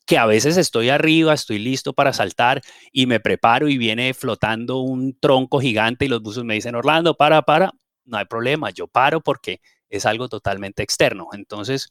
que 0.06 0.18
a 0.18 0.26
veces 0.26 0.58
estoy 0.58 0.90
arriba, 0.90 1.34
estoy 1.34 1.60
listo 1.60 1.94
para 1.94 2.14
saltar 2.14 2.62
y 2.92 3.08
me 3.08 3.20
preparo 3.20 3.68
y 3.68 3.78
viene 3.78 4.14
flotando 4.14 4.80
un 4.80 5.18
tronco 5.20 5.60
gigante 5.60 6.06
y 6.06 6.08
los 6.08 6.22
buzos 6.22 6.44
me 6.44 6.54
dicen, 6.54 6.76
Orlando, 6.76 7.16
para, 7.16 7.42
para, 7.42 7.74
no 8.06 8.18
hay 8.18 8.26
problema, 8.26 8.70
yo 8.70 8.88
paro 8.88 9.22
porque 9.22 9.62
es 9.90 10.06
algo 10.06 10.30
totalmente 10.30 10.84
externo. 10.84 11.30
Entonces, 11.34 11.90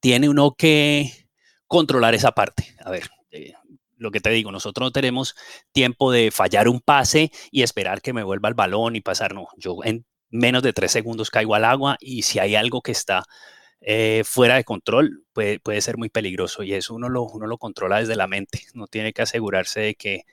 tiene 0.00 0.28
uno 0.28 0.54
que 0.56 1.28
controlar 1.66 2.14
esa 2.14 2.32
parte. 2.32 2.74
A 2.84 2.90
ver, 2.90 3.08
eh, 3.30 3.52
lo 3.96 4.10
que 4.10 4.20
te 4.20 4.30
digo, 4.30 4.50
nosotros 4.50 4.86
no 4.86 4.92
tenemos 4.92 5.36
tiempo 5.72 6.10
de 6.10 6.30
fallar 6.30 6.68
un 6.68 6.80
pase 6.80 7.30
y 7.50 7.62
esperar 7.62 8.00
que 8.00 8.12
me 8.12 8.24
vuelva 8.24 8.48
el 8.48 8.54
balón 8.54 8.96
y 8.96 9.02
pasar, 9.02 9.34
no, 9.34 9.46
yo 9.56 9.76
en 9.84 10.04
menos 10.30 10.62
de 10.62 10.72
tres 10.72 10.92
segundos 10.92 11.30
caigo 11.30 11.54
al 11.54 11.64
agua 11.64 11.96
y 12.00 12.22
si 12.22 12.38
hay 12.38 12.54
algo 12.54 12.80
que 12.82 12.92
está 12.92 13.24
eh, 13.80 14.22
fuera 14.24 14.56
de 14.56 14.64
control 14.64 15.24
puede, 15.32 15.58
puede, 15.60 15.80
ser 15.80 15.96
muy 15.96 16.10
peligroso 16.10 16.62
y 16.62 16.74
eso 16.74 16.94
uno 16.94 17.08
lo, 17.08 17.22
uno 17.24 17.46
lo 17.46 17.58
controla 17.58 17.98
desde 18.00 18.16
la 18.16 18.26
mente. 18.26 18.62
No 18.74 18.86
tiene 18.86 19.12
que 19.12 19.22
asegurarse 19.22 19.80
de 19.80 19.94
que, 19.94 20.24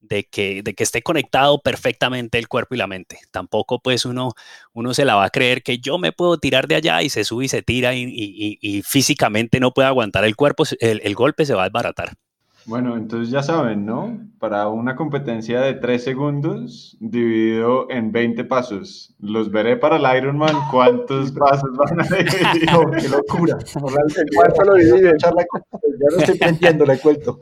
de 0.00 0.24
que, 0.24 0.62
de 0.62 0.74
que 0.74 0.82
esté 0.84 1.02
conectado 1.02 1.60
perfectamente 1.62 2.38
el 2.38 2.48
cuerpo 2.48 2.74
y 2.74 2.78
la 2.78 2.86
mente. 2.86 3.18
Tampoco 3.30 3.80
pues 3.80 4.04
uno, 4.04 4.32
uno 4.72 4.94
se 4.94 5.04
la 5.04 5.16
va 5.16 5.24
a 5.26 5.30
creer 5.30 5.62
que 5.62 5.78
yo 5.78 5.98
me 5.98 6.12
puedo 6.12 6.38
tirar 6.38 6.68
de 6.68 6.76
allá 6.76 7.02
y 7.02 7.10
se 7.10 7.24
sube 7.24 7.46
y 7.46 7.48
se 7.48 7.62
tira 7.62 7.94
y, 7.94 8.04
y, 8.60 8.82
físicamente 8.82 9.60
no 9.60 9.72
puede 9.72 9.88
aguantar 9.88 10.24
el 10.24 10.36
cuerpo, 10.36 10.64
el, 10.80 11.00
el 11.04 11.14
golpe 11.14 11.46
se 11.46 11.54
va 11.54 11.62
a 11.62 11.66
desbaratar. 11.66 12.14
Bueno, 12.66 12.96
entonces 12.96 13.30
ya 13.30 13.42
saben, 13.42 13.84
¿no? 13.84 14.18
Para 14.38 14.68
una 14.68 14.94
competencia 14.94 15.60
de 15.60 15.74
3 15.74 16.02
segundos 16.02 16.96
dividido 17.00 17.90
en 17.90 18.12
20 18.12 18.44
pasos. 18.44 19.14
Los 19.18 19.50
veré 19.50 19.76
para 19.76 19.96
el 19.96 20.16
Ironman. 20.18 20.56
¿Cuántos 20.70 21.32
pasos 21.32 21.70
van 21.76 22.00
a 22.00 22.04
dividir? 22.16 22.70
No, 22.70 22.90
¡Qué 22.90 23.08
locura! 23.08 23.58
¿Cuánto 24.34 24.64
lo 24.64 24.74
dividen? 24.74 25.16
Ya 25.18 25.30
no 25.30 26.18
estoy 26.18 26.34
entendiendo, 26.34 26.86
le 26.86 26.98
cuento. 26.98 27.40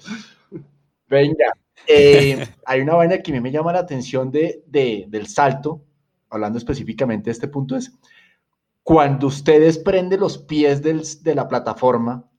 Venga, 1.09 1.53
eh, 1.87 2.47
hay 2.64 2.81
una 2.81 2.95
vaina 2.95 3.18
que 3.18 3.33
a 3.33 3.35
mí 3.35 3.41
me 3.41 3.51
llama 3.51 3.73
la 3.73 3.81
atención 3.81 4.31
de, 4.31 4.62
de, 4.66 5.07
del 5.09 5.27
salto, 5.27 5.83
hablando 6.31 6.59
específicamente 6.59 7.27
de 7.27 7.33
este 7.33 7.49
punto, 7.49 7.77
es 7.77 7.93
cuando 8.83 9.27
usted 9.27 9.61
desprende 9.61 10.16
los 10.16 10.39
pies 10.39 10.83
del, 10.83 11.03
de 11.23 11.35
la 11.35 11.49
plataforma, 11.49 12.30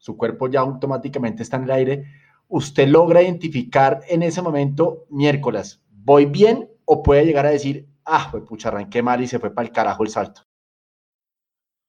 su 0.00 0.16
cuerpo 0.16 0.48
ya 0.48 0.60
automáticamente 0.60 1.42
está 1.42 1.58
en 1.58 1.64
el 1.64 1.70
aire, 1.70 2.04
usted 2.48 2.88
logra 2.88 3.22
identificar 3.22 4.00
en 4.08 4.22
ese 4.22 4.40
momento, 4.40 5.04
miércoles, 5.10 5.80
¿voy 5.90 6.24
bien? 6.24 6.70
O 6.86 7.02
puede 7.02 7.26
llegar 7.26 7.44
a 7.44 7.50
decir, 7.50 7.86
ah, 8.06 8.28
pues 8.30 8.42
pucha, 8.44 8.68
arranqué 8.68 9.02
mal 9.02 9.22
y 9.22 9.26
se 9.26 9.38
fue 9.38 9.54
para 9.54 9.68
el 9.68 9.72
carajo 9.72 10.02
el 10.02 10.08
salto. 10.08 10.46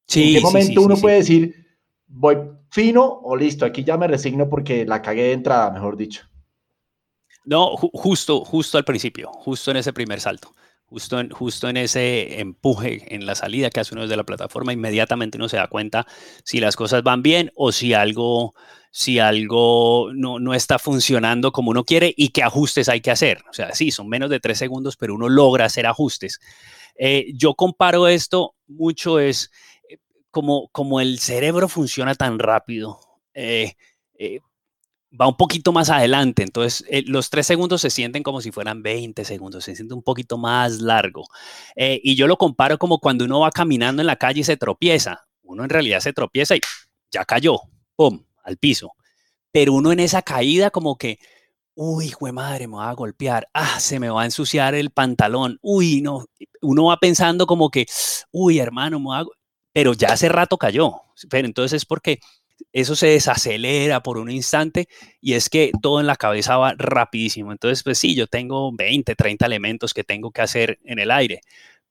Sí, 0.08 0.36
¿En 0.36 0.36
qué 0.36 0.42
momento 0.42 0.82
uno 0.82 0.98
puede 0.98 1.16
decir, 1.16 1.66
voy 2.06 2.38
fino 2.70 3.06
o 3.06 3.36
listo, 3.36 3.66
aquí 3.66 3.86
ya 3.86 3.98
me 3.98 4.08
resigno 4.08 4.50
porque 4.50 4.86
la 4.86 5.02
cagué 5.02 5.24
de 5.24 5.34
entrada, 5.34 5.72
mejor 5.72 5.96
dicho? 5.96 6.24
No, 7.46 7.78
justo, 7.78 8.44
justo 8.44 8.78
al 8.78 8.84
principio, 8.84 9.32
justo 9.32 9.72
en 9.72 9.78
ese 9.78 9.94
primer 9.94 10.20
salto 10.20 10.54
justo 10.92 11.22
en, 11.22 11.30
justo 11.30 11.70
en 11.70 11.78
ese 11.78 12.42
empuje, 12.42 13.16
en 13.16 13.26
la 13.26 13.34
salida 13.34 13.70
que 13.70 13.80
hace 13.80 13.96
uno 13.96 14.02
desde 14.02 14.18
la 14.18 14.26
plataforma, 14.26 14.74
inmediatamente 14.74 15.38
uno 15.38 15.48
se 15.48 15.56
da 15.56 15.68
cuenta 15.68 16.06
si 16.44 16.60
las 16.60 16.76
cosas 16.76 17.02
van 17.02 17.24
bien 17.24 17.50
o 17.56 17.72
si 17.72 17.94
algo, 17.94 18.54
si 18.92 19.18
algo 19.18 20.12
no, 20.14 20.38
no, 20.40 20.54
está 20.54 20.80
funcionando 20.80 21.54
como 21.54 21.72
uno 21.72 21.86
quiere 21.86 22.14
y 22.18 22.30
qué 22.30 22.44
ajustes 22.44 22.90
hay 22.90 23.00
que 23.00 23.10
hacer. 23.10 23.42
O 23.50 23.54
sea, 23.54 23.74
sí, 23.74 23.90
son 23.90 24.10
menos 24.10 24.30
de 24.30 24.42
tres 24.42 24.58
segundos, 24.58 24.98
pero 24.98 25.16
uno 25.16 25.30
logra 25.30 25.64
hacer 25.64 25.88
ajustes. 25.88 26.42
Eh, 26.96 27.28
yo 27.36 27.54
comparo 27.56 28.10
esto 28.10 28.56
mucho, 28.68 29.20
es 29.20 29.50
eh, 29.90 29.98
como, 30.30 30.68
como 30.74 31.00
el 31.00 31.20
cerebro 31.20 31.70
funciona 31.70 32.16
tan 32.16 32.38
rápido. 32.38 33.00
Eh, 33.34 33.76
va 35.20 35.28
un 35.28 35.36
poquito 35.36 35.72
más 35.74 35.90
adelante, 35.90 36.44
entonces 36.44 36.86
eh, 36.90 37.04
los 37.06 37.30
tres 37.30 37.46
segundos 37.48 37.82
se 37.82 37.90
sienten 37.90 38.24
como 38.24 38.42
si 38.42 38.52
fueran 38.52 38.82
20 38.82 39.26
segundos, 39.26 39.66
se 39.66 39.76
siente 39.76 39.94
un 39.94 40.04
poquito 40.04 40.38
más 40.38 40.82
largo. 40.82 41.26
Eh, 41.76 42.00
y 42.04 42.16
yo 42.16 42.28
lo 42.28 42.38
comparo 42.38 42.78
como 42.78 43.00
cuando 43.00 43.26
uno 43.26 43.42
va 43.42 43.52
caminando 43.52 44.02
en 44.02 44.08
la 44.08 44.16
calle 44.16 44.42
y 44.42 44.44
se 44.44 44.58
tropieza. 44.58 45.26
Uno 45.44 45.64
en 45.64 45.70
realidad 45.70 46.00
se 46.00 46.14
tropieza 46.14 46.56
y 46.56 46.62
ya 47.12 47.26
cayó, 47.26 47.60
¡pum!, 47.96 48.24
al 48.44 48.58
piso. 48.58 48.94
Pero 49.52 49.74
uno 49.74 49.92
en 49.92 50.00
esa 50.00 50.22
caída 50.22 50.72
como 50.72 50.98
que, 50.98 51.20
uy, 51.76 52.08
hijo 52.08 52.32
madre, 52.34 52.68
me 52.68 52.78
va 52.78 52.90
a 52.90 52.94
golpear, 52.94 53.48
ah, 53.54 53.80
se 53.80 54.00
me 54.00 54.10
va 54.10 54.24
a 54.24 54.26
ensuciar 54.26 54.76
el 54.76 54.92
pantalón, 54.92 55.60
uy, 55.62 56.02
no. 56.02 56.26
Uno 56.62 56.86
va 56.86 56.98
pensando 56.98 57.48
como 57.48 57.70
que, 57.70 57.86
uy, 58.32 58.60
hermano, 58.60 59.00
me 59.00 59.10
va 59.10 59.26
Pero 59.74 59.94
ya 59.94 60.14
hace 60.14 60.30
rato 60.30 60.58
cayó. 60.58 60.94
Pero 61.30 61.48
entonces 61.48 61.78
es 61.78 61.86
porque 61.86 62.20
eso 62.74 62.96
se 62.96 63.08
desacelera 63.08 64.02
por 64.04 64.18
un 64.18 64.30
instante 64.32 64.88
y 65.20 65.34
es 65.34 65.50
que 65.50 65.72
todo 65.82 66.00
en 66.00 66.08
la 66.08 66.16
cabeza 66.16 66.58
va 66.58 66.74
rapidísimo. 66.78 67.52
Entonces, 67.52 67.84
pues 67.84 67.98
sí, 67.98 68.16
yo 68.16 68.28
tengo 68.28 68.72
20, 68.74 69.16
30 69.16 69.46
elementos 69.46 69.94
que 69.94 70.04
tengo 70.04 70.32
que 70.32 70.42
hacer 70.42 70.80
en 70.84 71.00
el 71.00 71.12
aire, 71.12 71.42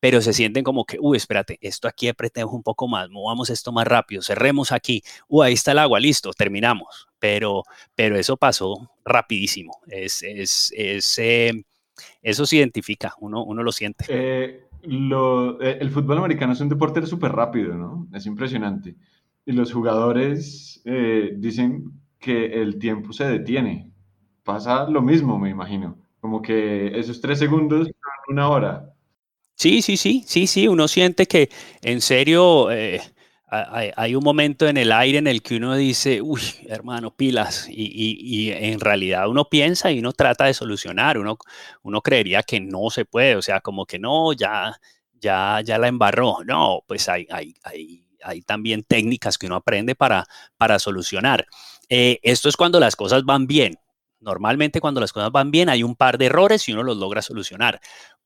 pero 0.01 0.21
se 0.21 0.33
sienten 0.33 0.64
como 0.64 0.85
que, 0.85 0.99
uy, 1.01 1.16
espérate, 1.16 1.59
esto 1.61 1.87
aquí 1.87 2.09
apretemos 2.09 2.55
un 2.55 2.62
poco 2.62 2.89
más, 2.89 3.11
movamos 3.11 3.51
esto 3.51 3.71
más 3.73 3.87
rápido, 3.87 4.23
cerremos 4.23 4.73
aquí, 4.73 5.03
uy, 5.29 5.47
ahí 5.47 5.53
está 5.53 5.73
el 5.73 5.79
agua, 5.79 6.01
listo, 6.01 6.33
terminamos. 6.33 7.09
Pero, 7.18 7.64
pero 7.95 8.16
eso 8.16 8.39
pasó 8.39 8.91
rapidísimo. 9.05 9.81
Es, 9.87 10.23
es, 10.23 10.73
es 10.75 11.18
eh, 11.18 11.64
eso 12.23 12.47
se 12.47 12.57
identifica, 12.57 13.14
uno, 13.21 13.45
uno 13.45 13.62
lo 13.62 13.73
siente. 13.73 14.07
Eh, 14.09 14.64
lo, 14.85 15.61
eh, 15.61 15.77
el 15.81 15.91
fútbol 15.91 16.16
americano 16.16 16.55
es 16.55 16.61
un 16.61 16.71
deporte 16.71 17.05
súper 17.07 17.33
rápido, 17.33 17.75
¿no? 17.75 18.09
Es 18.14 18.25
impresionante 18.25 18.97
y 19.51 19.53
los 19.53 19.72
jugadores 19.72 20.80
eh, 20.84 21.32
dicen 21.36 21.90
que 22.20 22.62
el 22.62 22.78
tiempo 22.78 23.12
se 23.12 23.24
detiene. 23.24 23.90
Pasa 24.44 24.88
lo 24.88 25.03
mismo, 25.03 25.40
me 25.40 25.51
imagino. 25.51 25.98
Como 26.20 26.40
que 26.40 26.96
esos 26.96 27.20
tres 27.20 27.40
segundos 27.40 27.86
son 27.88 28.12
una 28.28 28.48
hora. 28.48 28.94
Sí, 29.57 29.82
sí, 29.82 29.96
sí, 29.96 30.22
sí, 30.24 30.46
sí. 30.46 30.68
Uno 30.68 30.86
siente 30.86 31.26
que 31.26 31.51
en 31.82 32.01
serio 32.01 32.70
eh, 32.70 33.01
hay, 33.48 34.14
un 34.14 34.22
momento 34.22 34.68
en 34.68 34.76
el 34.76 34.92
aire 34.92 35.18
en 35.18 35.26
el 35.26 35.42
que 35.42 35.57
uno 35.57 35.74
dice, 35.74 36.22
uy, 36.22 36.42
hermano, 36.68 37.12
pilas. 37.16 37.66
Y, 37.68 38.53
en 38.53 38.78
realidad 38.78 39.28
uno 39.28 39.46
piensa 39.46 39.90
y 39.90 39.98
uno 39.98 40.12
trata 40.12 40.44
de 40.44 40.55
solucionar. 40.55 41.18
Uno, 41.18 41.38
uno 41.82 42.01
creería 42.03 42.44
que 42.44 42.61
no 42.61 42.88
se 42.90 43.05
puede. 43.05 43.34
O 43.34 43.42
sea, 43.42 43.61
como 43.61 43.84
que 43.84 43.98
no, 43.98 44.32
ya, 44.32 44.78
ya, 45.21 45.61
ya 45.64 45.79
la 45.79 45.89
embarró. 45.89 46.39
No, 46.45 46.81
pues 46.87 47.09
hay, 47.09 47.27
hay, 47.31 47.55
hay 47.62 48.05
hay 48.23 48.43
también 48.43 48.83
técnicas 48.83 49.39
que 49.39 49.47
uno 49.47 49.57
aprende 49.57 49.95
para, 49.95 50.27
para 50.57 50.79
solucionar. 50.79 51.47
Eh, 51.89 52.18
esto 52.23 52.49
es 52.49 52.57
cuando 52.57 52.81
las 52.81 52.97
cosas 52.97 53.25
van 53.25 53.47
bien. 53.47 53.79
Normalmente 54.21 54.81
cuando 54.81 55.01
las 55.01 55.12
cosas 55.12 55.33
van 55.33 55.51
bien 55.51 55.68
hay 55.68 55.83
un 55.83 55.97
par 55.97 56.18
de 56.18 56.27
errores 56.27 56.68
y 56.68 56.73
uno 56.73 56.83
los 56.83 56.97
logra 56.99 57.23
solucionar. 57.23 57.81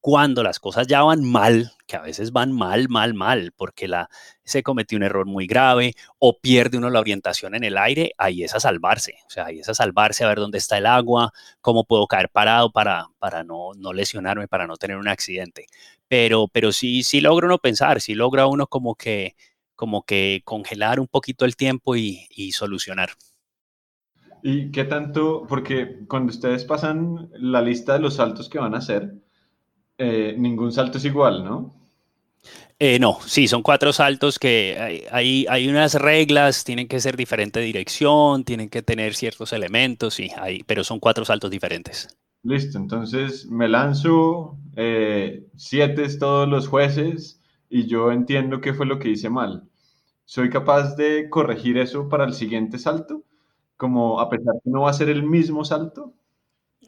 Cuando 0.06 0.42
las 0.42 0.60
cosas 0.60 0.86
ya 0.86 1.02
van 1.02 1.24
mal, 1.24 1.72
que 1.86 1.96
a 1.96 2.02
veces 2.02 2.30
van 2.30 2.52
mal, 2.52 2.90
mal, 2.90 3.14
mal, 3.14 3.52
porque 3.56 3.88
la, 3.88 4.10
se 4.44 4.62
cometió 4.62 4.98
un 4.98 5.02
error 5.02 5.24
muy 5.24 5.46
grave 5.46 5.94
o 6.18 6.38
pierde 6.40 6.76
uno 6.76 6.90
la 6.90 7.00
orientación 7.00 7.54
en 7.54 7.64
el 7.64 7.78
aire, 7.78 8.12
ahí 8.18 8.44
es 8.44 8.54
a 8.54 8.60
salvarse. 8.60 9.14
O 9.26 9.30
sea, 9.30 9.46
ahí 9.46 9.60
es 9.60 9.68
a 9.70 9.74
salvarse 9.74 10.22
a 10.22 10.28
ver 10.28 10.40
dónde 10.40 10.58
está 10.58 10.76
el 10.76 10.84
agua, 10.84 11.32
cómo 11.62 11.84
puedo 11.84 12.06
caer 12.06 12.28
parado 12.28 12.70
para, 12.70 13.06
para 13.18 13.44
no, 13.44 13.70
no 13.78 13.94
lesionarme, 13.94 14.46
para 14.46 14.66
no 14.66 14.76
tener 14.76 14.98
un 14.98 15.08
accidente. 15.08 15.68
Pero, 16.06 16.48
pero 16.48 16.70
sí, 16.72 17.02
sí 17.02 17.22
logra 17.22 17.46
uno 17.46 17.56
pensar, 17.56 18.02
sí 18.02 18.14
logra 18.14 18.46
uno 18.46 18.66
como 18.66 18.96
que, 18.96 19.36
como 19.74 20.02
que 20.02 20.42
congelar 20.44 21.00
un 21.00 21.08
poquito 21.08 21.46
el 21.46 21.56
tiempo 21.56 21.96
y, 21.96 22.26
y 22.28 22.52
solucionar. 22.52 23.08
¿Y 24.42 24.70
qué 24.70 24.84
tanto? 24.84 25.46
Porque 25.48 26.00
cuando 26.06 26.28
ustedes 26.30 26.64
pasan 26.64 27.30
la 27.32 27.62
lista 27.62 27.94
de 27.94 28.00
los 28.00 28.16
saltos 28.16 28.50
que 28.50 28.58
van 28.58 28.74
a 28.74 28.78
hacer, 28.78 29.23
eh, 29.98 30.34
ningún 30.38 30.72
salto 30.72 30.98
es 30.98 31.04
igual, 31.04 31.44
¿no? 31.44 31.74
Eh, 32.78 32.98
no, 32.98 33.18
sí, 33.24 33.46
son 33.46 33.62
cuatro 33.62 33.92
saltos 33.92 34.38
que 34.38 35.06
hay, 35.10 35.46
hay, 35.48 35.68
unas 35.68 35.94
reglas, 35.94 36.64
tienen 36.64 36.88
que 36.88 37.00
ser 37.00 37.16
diferente 37.16 37.60
dirección, 37.60 38.44
tienen 38.44 38.68
que 38.68 38.82
tener 38.82 39.14
ciertos 39.14 39.52
elementos, 39.52 40.14
sí, 40.14 40.30
hay, 40.36 40.62
pero 40.64 40.82
son 40.82 40.98
cuatro 40.98 41.24
saltos 41.24 41.50
diferentes. 41.50 42.08
Listo, 42.42 42.76
entonces 42.76 43.46
me 43.46 43.68
lanzo, 43.68 44.58
eh, 44.76 45.46
siete 45.56 46.04
es 46.04 46.18
todos 46.18 46.48
los 46.48 46.68
jueces 46.68 47.40
y 47.70 47.86
yo 47.86 48.10
entiendo 48.10 48.60
qué 48.60 48.74
fue 48.74 48.86
lo 48.86 48.98
que 48.98 49.10
hice 49.10 49.30
mal. 49.30 49.62
¿Soy 50.24 50.50
capaz 50.50 50.96
de 50.96 51.30
corregir 51.30 51.78
eso 51.78 52.08
para 52.08 52.24
el 52.24 52.34
siguiente 52.34 52.78
salto? 52.78 53.22
como 53.76 54.20
a 54.20 54.28
pesar 54.28 54.54
que 54.62 54.70
no 54.70 54.82
va 54.82 54.90
a 54.90 54.94
ser 54.94 55.08
el 55.08 55.22
mismo 55.22 55.64
salto? 55.64 56.12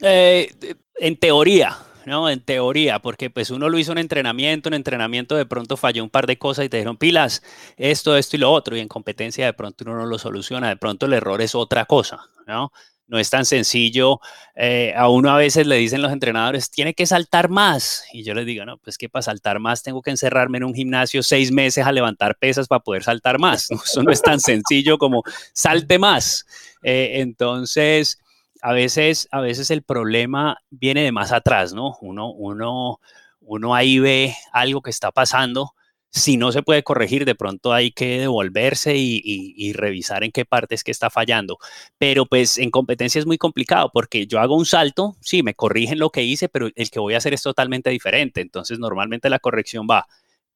Eh, 0.01 0.49
en 0.95 1.17
teoría, 1.17 1.77
¿no? 2.07 2.29
En 2.29 2.39
teoría, 2.39 2.99
porque 2.99 3.29
pues 3.29 3.51
uno 3.51 3.69
lo 3.69 3.77
hizo 3.77 3.91
en 3.91 3.99
entrenamiento, 3.99 4.69
en 4.69 4.73
entrenamiento 4.73 5.35
de 5.35 5.45
pronto 5.45 5.77
falló 5.77 6.03
un 6.03 6.09
par 6.09 6.25
de 6.25 6.37
cosas 6.37 6.65
y 6.65 6.69
te 6.69 6.77
dijeron 6.77 6.97
pilas, 6.97 7.43
esto, 7.75 8.17
esto 8.17 8.37
y 8.37 8.39
lo 8.39 8.51
otro, 8.51 8.75
y 8.75 8.79
en 8.79 8.87
competencia 8.87 9.45
de 9.45 9.53
pronto 9.53 9.83
uno 9.85 9.97
no 9.97 10.05
lo 10.05 10.17
soluciona, 10.17 10.69
de 10.69 10.77
pronto 10.77 11.05
el 11.05 11.13
error 11.13 11.41
es 11.41 11.53
otra 11.53 11.85
cosa, 11.85 12.21
¿no? 12.47 12.71
no 13.07 13.17
es 13.17 13.29
tan 13.29 13.45
sencillo. 13.45 14.19
Eh, 14.55 14.93
a 14.95 15.09
uno 15.09 15.31
a 15.31 15.37
veces 15.37 15.65
le 15.65 15.77
dicen 15.77 16.01
los 16.01 16.11
entrenadores, 16.11 16.69
tiene 16.69 16.93
que 16.93 17.05
saltar 17.05 17.49
más. 17.49 18.03
Y 18.13 18.23
yo 18.23 18.33
les 18.33 18.45
digo, 18.45 18.65
no, 18.65 18.77
pues 18.77 18.97
que 18.97 19.09
para 19.09 19.23
saltar 19.23 19.59
más 19.59 19.83
tengo 19.83 20.01
que 20.01 20.11
encerrarme 20.11 20.57
en 20.57 20.65
un 20.65 20.73
gimnasio 20.73 21.23
seis 21.23 21.51
meses 21.51 21.85
a 21.85 21.91
levantar 21.91 22.37
pesas 22.37 22.67
para 22.67 22.83
poder 22.83 23.03
saltar 23.03 23.39
más. 23.39 23.69
Eso 23.85 24.03
no 24.03 24.11
es 24.11 24.21
tan 24.21 24.39
sencillo 24.39 24.97
como 24.97 25.23
salte 25.53 25.99
más. 25.99 26.45
Eh, 26.83 27.21
entonces, 27.21 28.19
a 28.61 28.73
veces, 28.73 29.27
a 29.31 29.41
veces 29.41 29.71
el 29.71 29.83
problema 29.83 30.57
viene 30.69 31.03
de 31.03 31.11
más 31.11 31.31
atrás, 31.31 31.73
¿no? 31.73 31.97
Uno, 32.01 32.31
uno, 32.31 32.99
uno 33.41 33.75
ahí 33.75 33.99
ve 33.99 34.35
algo 34.51 34.81
que 34.81 34.89
está 34.89 35.11
pasando 35.11 35.73
si 36.17 36.37
no 36.37 36.51
se 36.51 36.63
puede 36.63 36.83
corregir, 36.83 37.25
de 37.25 37.35
pronto 37.35 37.73
hay 37.73 37.91
que 37.91 38.19
devolverse 38.19 38.95
y, 38.97 39.73
revisar 39.73 40.23
en 40.23 40.31
qué 40.31 40.45
parte 40.45 40.75
es 40.75 40.83
que 40.83 40.91
está 40.91 41.09
fallando. 41.09 41.57
Pero 41.97 42.25
pues 42.25 42.57
en 42.57 42.71
competencia 42.71 43.19
es 43.19 43.25
muy 43.25 43.37
complicado 43.37 43.91
porque 43.93 44.27
yo 44.27 44.39
hago 44.39 44.55
un 44.55 44.65
salto, 44.65 45.17
sí, 45.21 45.43
me 45.43 45.53
corrigen 45.53 45.99
lo 45.99 46.09
que 46.09 46.23
hice, 46.23 46.49
pero 46.49 46.69
el 46.75 46.89
que 46.89 46.99
voy 46.99 47.13
a 47.13 47.17
hacer 47.17 47.33
es 47.33 47.41
totalmente 47.41 47.89
diferente. 47.89 48.41
Entonces 48.41 48.79
normalmente 48.79 49.29
la 49.29 49.39
corrección 49.39 49.87
va, 49.89 50.07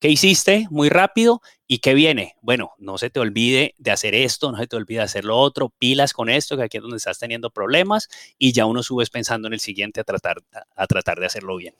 ¿qué 0.01 0.09
hiciste? 0.09 0.67
Muy 0.69 0.89
rápido. 0.89 1.41
¿Y 1.67 1.79
qué 1.79 1.93
viene? 1.93 2.35
Bueno, 2.41 2.71
no 2.79 2.97
se 2.97 3.09
te 3.09 3.21
olvide 3.21 3.75
de 3.77 3.91
hacer 3.91 4.13
esto, 4.13 4.51
no 4.51 4.57
se 4.57 4.67
te 4.67 4.75
olvide 4.75 4.97
de 4.97 5.05
hacer 5.05 5.23
lo 5.23 5.37
otro, 5.37 5.69
pilas 5.69 6.11
con 6.11 6.27
esto, 6.27 6.57
que 6.57 6.63
aquí 6.63 6.77
es 6.77 6.83
donde 6.83 6.97
estás 6.97 7.19
teniendo 7.19 7.49
problemas 7.49 8.09
y 8.37 8.51
ya 8.51 8.65
uno 8.65 8.83
subes 8.83 9.09
pensando 9.09 9.47
en 9.47 9.53
el 9.53 9.61
siguiente 9.61 10.01
a 10.01 10.03
tratar, 10.03 10.43
a 10.75 10.87
tratar 10.87 11.19
de 11.19 11.27
hacerlo 11.27 11.55
bien. 11.55 11.75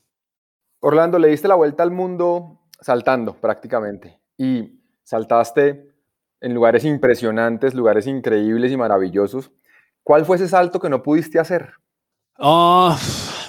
Orlando, 0.79 1.19
le 1.19 1.27
diste 1.27 1.49
la 1.49 1.55
vuelta 1.55 1.83
al 1.83 1.91
mundo 1.91 2.61
saltando 2.79 3.35
prácticamente. 3.35 4.19
Y 4.37 4.79
saltaste 5.03 5.91
en 6.39 6.53
lugares 6.53 6.85
impresionantes, 6.85 7.73
lugares 7.73 8.07
increíbles 8.07 8.71
y 8.71 8.77
maravillosos. 8.77 9.51
¿Cuál 10.03 10.25
fue 10.25 10.37
ese 10.37 10.47
salto 10.47 10.79
que 10.79 10.89
no 10.89 11.03
pudiste 11.03 11.39
hacer? 11.39 11.73
Oh, 12.37 12.97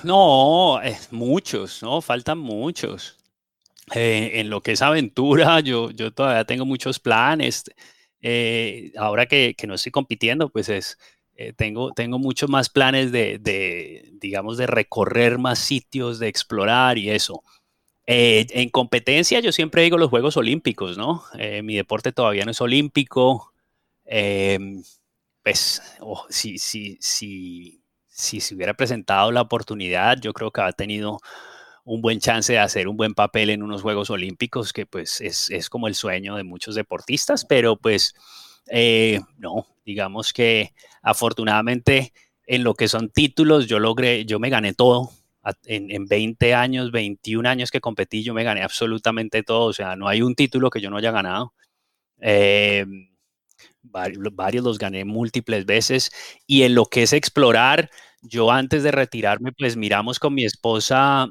no, 0.03 0.81
muchos, 1.11 1.83
¿no? 1.83 2.01
Faltan 2.01 2.39
muchos. 2.39 3.22
Eh, 3.95 4.41
en 4.41 4.49
lo 4.51 4.61
que 4.62 4.72
es 4.72 4.83
aventura, 4.83 5.61
yo, 5.61 5.91
yo 5.91 6.12
todavía 6.12 6.45
tengo 6.45 6.64
muchos 6.64 7.01
planes. 7.01 7.64
Eh, 8.20 8.93
ahora 8.97 9.26
que, 9.26 9.55
que, 9.57 9.66
no 9.66 9.74
estoy 9.74 9.91
compitiendo, 9.93 10.49
pues 10.49 10.68
es, 10.68 10.99
eh, 11.35 11.53
tengo, 11.53 11.93
tengo 11.93 12.18
muchos 12.18 12.49
más 12.49 12.68
planes 12.68 13.11
de, 13.11 13.39
de, 13.39 14.11
digamos, 14.20 14.59
de 14.59 14.66
recorrer 14.66 15.39
más 15.39 15.59
sitios, 15.59 16.18
de 16.18 16.28
explorar 16.28 16.99
y 16.99 17.11
eso. 17.11 17.43
Eh, 18.07 18.47
en 18.51 18.68
competencia 18.68 19.41
yo 19.41 19.53
siempre 19.53 19.83
digo 19.83 19.97
los 19.97 20.11
Juegos 20.11 20.37
Olímpicos, 20.37 20.99
¿no? 20.99 21.24
Eh, 21.39 21.62
mi 21.62 21.76
deporte 21.76 22.12
todavía 22.12 22.45
no 22.45 22.51
es 22.51 22.61
olímpico. 22.61 23.53
Em, 24.05 24.83
pues 25.43 25.83
oh, 26.01 26.26
si, 26.28 26.59
si, 26.59 26.99
si, 27.01 27.83
si 28.09 28.41
se 28.41 28.55
hubiera 28.55 28.74
presentado 28.74 29.33
la 29.33 29.43
oportunidad, 29.43 30.18
yo 30.20 30.33
creo 30.33 30.51
que 30.51 30.61
ha 30.61 30.72
tenido 30.72 31.20
un 31.85 32.01
buen 32.01 32.20
chance 32.20 32.53
de 32.53 32.59
hacer 32.59 32.89
un 32.89 32.97
buen 32.97 33.14
papel 33.14 33.51
en 33.51 33.62
unos 33.62 33.83
Juegos 33.83 34.11
Olímpicos, 34.11 34.72
que 34.72 34.87
pues 34.87 35.20
es, 35.20 35.51
es 35.51 35.68
como 35.68 35.89
el 35.89 35.95
sueño 35.95 36.37
de 36.37 36.45
muchos 36.45 36.74
deportistas, 36.74 37.45
pero 37.45 37.76
pues 37.76 38.14
eh, 38.68 39.20
no, 39.39 39.66
digamos 39.85 40.33
que 40.33 40.72
afortunadamente 41.03 42.12
en 42.47 42.64
lo 42.64 42.74
que 42.74 42.89
son 42.89 43.11
títulos 43.11 43.66
yo 43.66 43.78
logré, 43.78 44.24
yo 44.24 44.39
me 44.39 44.51
gané 44.51 44.74
todo, 44.74 45.11
en, 45.64 46.07
20 46.07 46.55
años, 46.55 46.93
21 46.93 47.49
años 47.49 47.70
que 47.70 47.80
competí, 47.80 48.22
yo 48.22 48.35
me 48.35 48.45
gané 48.45 48.62
absolutamente 48.62 49.43
todo. 49.43 49.66
O 49.66 49.72
sea, 49.72 49.97
no 49.97 50.09
hay 50.09 50.22
un 50.22 50.35
título 50.35 50.70
que 50.70 50.80
yo 50.80 50.91
no 50.91 50.97
haya 50.99 51.11
ganado. 51.11 51.55
Eh, 52.20 52.87
varios, 53.83 54.64
los 54.64 54.78
gané 54.78 55.05
múltiples 55.05 55.66
veces. 55.66 56.12
Y 56.47 56.62
en 56.62 56.74
lo 56.74 56.87
que 56.87 57.03
es 57.03 57.12
explorar, 57.12 57.91
yo 58.22 58.51
antes 58.51 58.83
de 58.83 58.93
retirarme, 58.93 59.53
pues 59.53 59.76
miramos 59.76 60.18
con 60.18 60.35
mi 60.35 60.45
esposa 60.45 61.28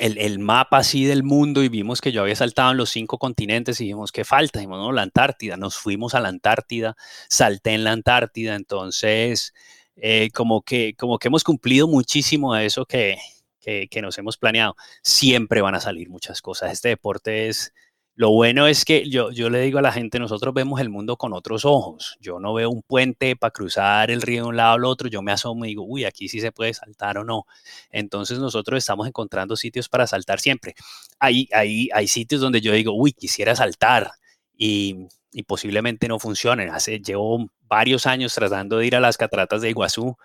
el, 0.00 0.18
el, 0.18 0.38
mapa 0.38 0.78
así 0.78 1.04
del 1.04 1.22
mundo 1.22 1.62
y 1.62 1.68
vimos 1.68 2.00
que 2.00 2.10
yo 2.10 2.22
había 2.22 2.34
saltado 2.34 2.70
en 2.70 2.76
los 2.78 2.90
cinco 2.90 3.18
continentes 3.18 3.80
y 3.80 3.84
dijimos, 3.84 4.12
¿qué 4.12 4.24
falta? 4.24 4.58
Dijimos, 4.58 4.78
no, 4.78 4.92
la 4.92 5.02
Antártida. 5.02 5.56
Nos 5.56 5.76
fuimos 5.76 6.14
a 6.14 6.20
la 6.20 6.28
Antártida, 6.28 6.96
salté 7.28 7.74
en 7.74 7.84
la 7.84 7.92
Antártida. 7.92 8.54
Entonces, 8.54 9.52
eh, 9.96 10.30
como, 10.32 10.62
que, 10.62 10.94
como 10.98 11.18
que 11.18 11.28
hemos 11.28 11.44
cumplido 11.44 11.86
muchísimo 11.86 12.54
de 12.54 12.66
eso 12.66 12.86
que, 12.86 13.18
que, 13.60 14.02
nos 14.02 14.16
hemos 14.18 14.36
planeado. 14.36 14.74
Siempre 15.02 15.60
van 15.60 15.74
a 15.74 15.80
salir 15.80 16.08
muchas 16.08 16.42
cosas. 16.42 16.72
Este 16.72 16.88
deporte 16.88 17.48
es, 17.48 17.72
lo 18.20 18.32
bueno 18.32 18.66
es 18.66 18.84
que 18.84 19.08
yo, 19.08 19.30
yo 19.30 19.48
le 19.48 19.62
digo 19.62 19.78
a 19.78 19.82
la 19.82 19.92
gente, 19.92 20.18
nosotros 20.18 20.52
vemos 20.52 20.78
el 20.78 20.90
mundo 20.90 21.16
con 21.16 21.32
otros 21.32 21.64
ojos. 21.64 22.18
Yo 22.20 22.38
no 22.38 22.52
veo 22.52 22.68
un 22.68 22.82
puente 22.82 23.34
para 23.34 23.50
cruzar 23.50 24.10
el 24.10 24.20
río 24.20 24.42
de 24.42 24.48
un 24.50 24.56
lado 24.58 24.74
al 24.74 24.84
otro, 24.84 25.08
yo 25.08 25.22
me 25.22 25.32
asomo 25.32 25.64
y 25.64 25.68
digo, 25.68 25.84
uy, 25.84 26.04
aquí 26.04 26.28
sí 26.28 26.38
se 26.38 26.52
puede 26.52 26.74
saltar 26.74 27.16
o 27.16 27.24
no. 27.24 27.46
Entonces 27.90 28.38
nosotros 28.38 28.76
estamos 28.76 29.08
encontrando 29.08 29.56
sitios 29.56 29.88
para 29.88 30.06
saltar 30.06 30.38
siempre. 30.38 30.74
Hay, 31.18 31.48
hay, 31.54 31.88
hay 31.94 32.08
sitios 32.08 32.42
donde 32.42 32.60
yo 32.60 32.74
digo, 32.74 32.92
uy, 32.92 33.14
quisiera 33.14 33.56
saltar 33.56 34.10
y, 34.54 35.06
y 35.32 35.44
posiblemente 35.44 36.06
no 36.06 36.18
funcionen. 36.18 36.68
Hace, 36.68 37.00
llevo 37.00 37.46
varios 37.62 38.04
años 38.04 38.34
tratando 38.34 38.76
de 38.76 38.86
ir 38.86 38.96
a 38.96 39.00
las 39.00 39.16
cataratas 39.16 39.62
de 39.62 39.70
Iguazú. 39.70 40.18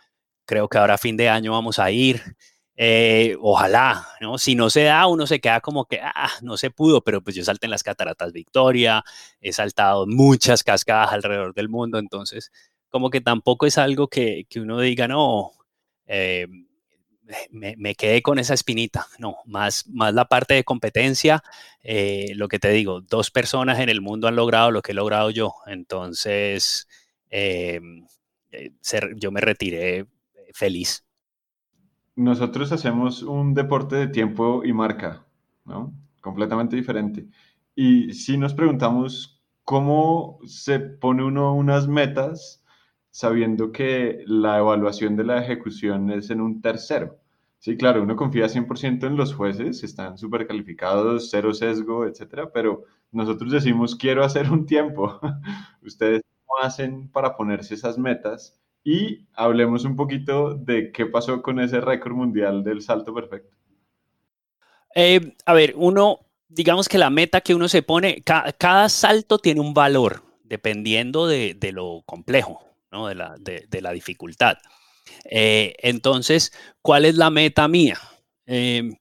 Creo 0.44 0.68
que 0.68 0.80
ahora 0.80 0.98
fin 0.98 1.16
de 1.16 1.30
año 1.30 1.54
vamos 1.54 1.80
a 1.80 1.90
ir. 1.92 2.22
Eh, 2.78 3.38
ojalá, 3.40 4.06
¿no? 4.20 4.38
Si 4.38 4.54
no 4.56 4.70
se 4.70 4.84
da, 4.84 5.08
uno 5.08 5.26
se 5.28 5.40
queda 5.40 5.62
como 5.62 5.86
que, 5.86 6.00
ah, 6.02 6.30
no 6.42 6.58
se 6.58 6.72
pudo, 6.72 7.02
pero 7.04 7.22
pues 7.22 7.36
yo 7.36 7.44
salté 7.44 7.68
en 7.68 7.72
las 7.72 7.84
cataratas 7.84 8.34
Victoria, 8.34 9.04
he 9.40 9.54
saltado 9.54 10.06
muchas 10.08 10.64
cascadas 10.64 11.14
alrededor 11.14 11.54
del 11.54 11.70
mundo, 11.70 12.00
entonces 12.00 12.52
como 12.90 13.10
que 13.10 13.22
tampoco 13.22 13.66
es 13.66 13.78
algo 13.78 14.10
que, 14.10 14.46
que 14.50 14.60
uno 14.60 14.80
diga, 14.82 15.08
no, 15.08 15.52
eh, 16.06 16.48
me, 17.52 17.76
me, 17.78 17.96
quedé 17.96 18.22
con 18.22 18.40
esa 18.40 18.54
espinita, 18.54 19.08
no, 19.20 19.38
más, 19.46 19.88
más 19.88 20.14
la 20.14 20.26
parte 20.26 20.54
de 20.54 20.64
competencia, 20.64 21.44
eh, 21.82 22.34
lo 22.36 22.48
que 22.48 22.60
te 22.60 22.70
digo, 22.70 23.02
dos 23.02 23.32
personas 23.32 23.80
en 23.80 23.90
el 23.90 24.02
mundo 24.02 24.28
han 24.28 24.36
logrado 24.36 24.72
lo 24.72 24.82
que 24.82 24.92
he 24.92 24.96
logrado 24.96 25.30
yo, 25.32 25.56
entonces 25.68 26.88
em, 27.30 28.06
eh, 28.52 28.72
yo 29.18 29.32
me 29.32 29.42
retiré 29.42 30.06
feliz. 30.54 31.05
Nosotros 32.16 32.72
hacemos 32.72 33.24
un 33.24 33.54
deporte 33.54 33.96
de 33.98 34.08
tiempo 34.08 34.64
y 34.64 34.72
marca, 34.74 35.26
¿no? 35.66 35.94
Completamente 36.22 36.76
diferente. 36.76 37.28
Y 37.76 38.14
si 38.14 38.38
nos 38.38 38.54
preguntamos 38.54 39.44
cómo 39.66 40.40
se 40.46 40.80
pone 40.80 41.24
uno 41.24 41.54
unas 41.54 41.88
metas 41.88 42.64
sabiendo 43.12 43.72
que 43.72 44.24
la 44.28 44.60
evaluación 44.60 45.16
de 45.16 45.26
la 45.26 45.42
ejecución 45.42 46.10
es 46.12 46.30
en 46.30 46.42
un 46.42 46.62
tercero. 46.62 47.20
Sí, 47.60 47.78
claro, 47.78 48.04
uno 48.04 48.16
confía 48.16 48.48
100% 48.48 49.08
en 49.08 49.18
los 49.18 49.34
jueces, 49.34 49.84
están 49.84 50.18
súper 50.18 50.48
calificados, 50.48 51.30
cero 51.32 51.54
sesgo, 51.54 52.06
etcétera, 52.06 52.52
pero 52.54 52.84
nosotros 53.12 53.52
decimos 53.52 53.96
quiero 53.96 54.24
hacer 54.24 54.52
un 54.52 54.66
tiempo. 54.66 55.20
¿Ustedes 55.82 56.22
cómo 56.46 56.60
hacen 56.64 57.10
para 57.10 57.36
ponerse 57.36 57.74
esas 57.74 57.98
metas 57.98 58.60
y 58.86 59.26
hablemos 59.34 59.84
un 59.84 59.96
poquito 59.96 60.54
de 60.54 60.92
qué 60.92 61.08
pasó 61.08 61.42
con 61.42 61.60
ese 61.60 61.82
récord 61.82 62.14
mundial 62.14 62.64
del 62.64 62.84
salto 62.84 63.14
perfecto. 63.14 63.58
Eh, 64.94 65.36
a 65.44 65.54
ver, 65.54 65.74
uno, 65.76 66.20
digamos 66.48 66.88
que 66.88 67.00
la 67.00 67.10
meta 67.10 67.42
que 67.42 67.56
uno 67.56 67.68
se 67.68 67.82
pone, 67.82 68.24
cada 68.24 68.88
salto 68.88 69.40
tiene 69.40 69.60
un 69.60 69.74
valor 69.74 70.24
dependiendo 70.44 71.26
de, 71.26 71.58
lo 71.74 72.04
complejo, 72.06 72.64
¿no? 72.92 73.08
de, 73.08 73.16
la, 73.16 73.36
de, 73.40 73.82
la 73.82 73.92
dificultad. 73.92 74.58
Eh, 75.26 75.74
entonces, 75.80 76.54
¿cuál 76.84 77.06
es 77.06 77.16
la 77.16 77.32
meta 77.32 77.68
mía? 77.68 78.00
Eh, 78.46 78.92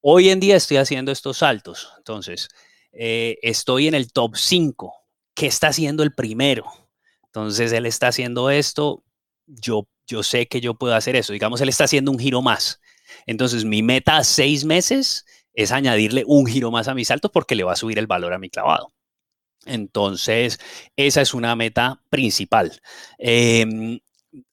hoy 0.00 0.28
en 0.28 0.40
día 0.40 0.56
estoy 0.56 0.78
haciendo 0.78 1.12
estos 1.12 1.38
saltos, 1.38 1.92
entonces, 1.98 2.48
estoy 2.90 3.86
en 3.86 3.94
el 3.94 4.12
top 4.12 4.34
5. 4.34 4.92
¿Qué 5.34 5.46
está 5.46 5.68
haciendo 5.68 6.02
el 6.02 6.12
primero? 6.12 6.83
Entonces, 7.34 7.72
él 7.72 7.84
está 7.84 8.08
haciendo 8.08 8.48
esto, 8.48 9.02
yo, 9.46 9.88
yo 10.06 10.22
sé 10.22 10.46
que 10.46 10.60
yo 10.60 10.74
puedo 10.74 10.94
hacer 10.94 11.16
eso. 11.16 11.32
Digamos, 11.32 11.60
él 11.60 11.68
está 11.68 11.82
haciendo 11.82 12.12
un 12.12 12.18
giro 12.20 12.42
más. 12.42 12.80
Entonces, 13.26 13.64
mi 13.64 13.82
meta 13.82 14.18
a 14.18 14.24
seis 14.24 14.64
meses 14.64 15.26
es 15.52 15.72
añadirle 15.72 16.22
un 16.28 16.46
giro 16.46 16.70
más 16.70 16.86
a 16.86 16.94
mi 16.94 17.04
salto 17.04 17.32
porque 17.32 17.56
le 17.56 17.64
va 17.64 17.72
a 17.72 17.76
subir 17.76 17.98
el 17.98 18.06
valor 18.06 18.34
a 18.34 18.38
mi 18.38 18.50
clavado. 18.50 18.92
Entonces, 19.66 20.60
esa 20.94 21.22
es 21.22 21.34
una 21.34 21.56
meta 21.56 22.00
principal. 22.08 22.80
Em, 23.18 23.98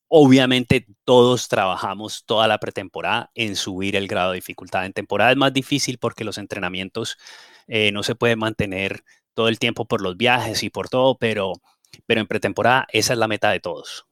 obviamente, 0.07 0.88
todos 1.03 1.49
trabajamos 1.49 2.25
toda 2.25 2.47
la 2.47 2.57
pretemporada 2.57 3.29
en 3.36 3.55
subir 3.55 3.95
el 3.95 4.07
grado 4.07 4.32
de 4.32 4.38
dificultad. 4.38 4.88
En 4.88 4.93
temporada 4.93 5.32
es 5.32 5.38
más 5.38 5.53
difícil 5.53 5.99
porque 5.99 6.23
los 6.23 6.39
entrenamientos 6.39 7.17
eh, 7.67 7.91
no 7.91 8.01
se 8.01 8.15
pueden 8.15 8.39
mantener 8.39 9.03
todo 9.36 9.49
el 9.49 9.59
tiempo 9.59 9.86
por 9.86 10.01
los 10.01 10.17
viajes 10.17 10.63
y 10.63 10.71
por 10.71 10.89
todo, 10.89 11.15
pero, 11.19 11.53
pero 12.05 12.21
en 12.21 12.27
pretemporada 12.27 12.87
esa 12.91 13.13
es 13.13 13.19
la 13.19 13.27
meta 13.27 13.51
de 13.51 13.59
todos 13.59 14.05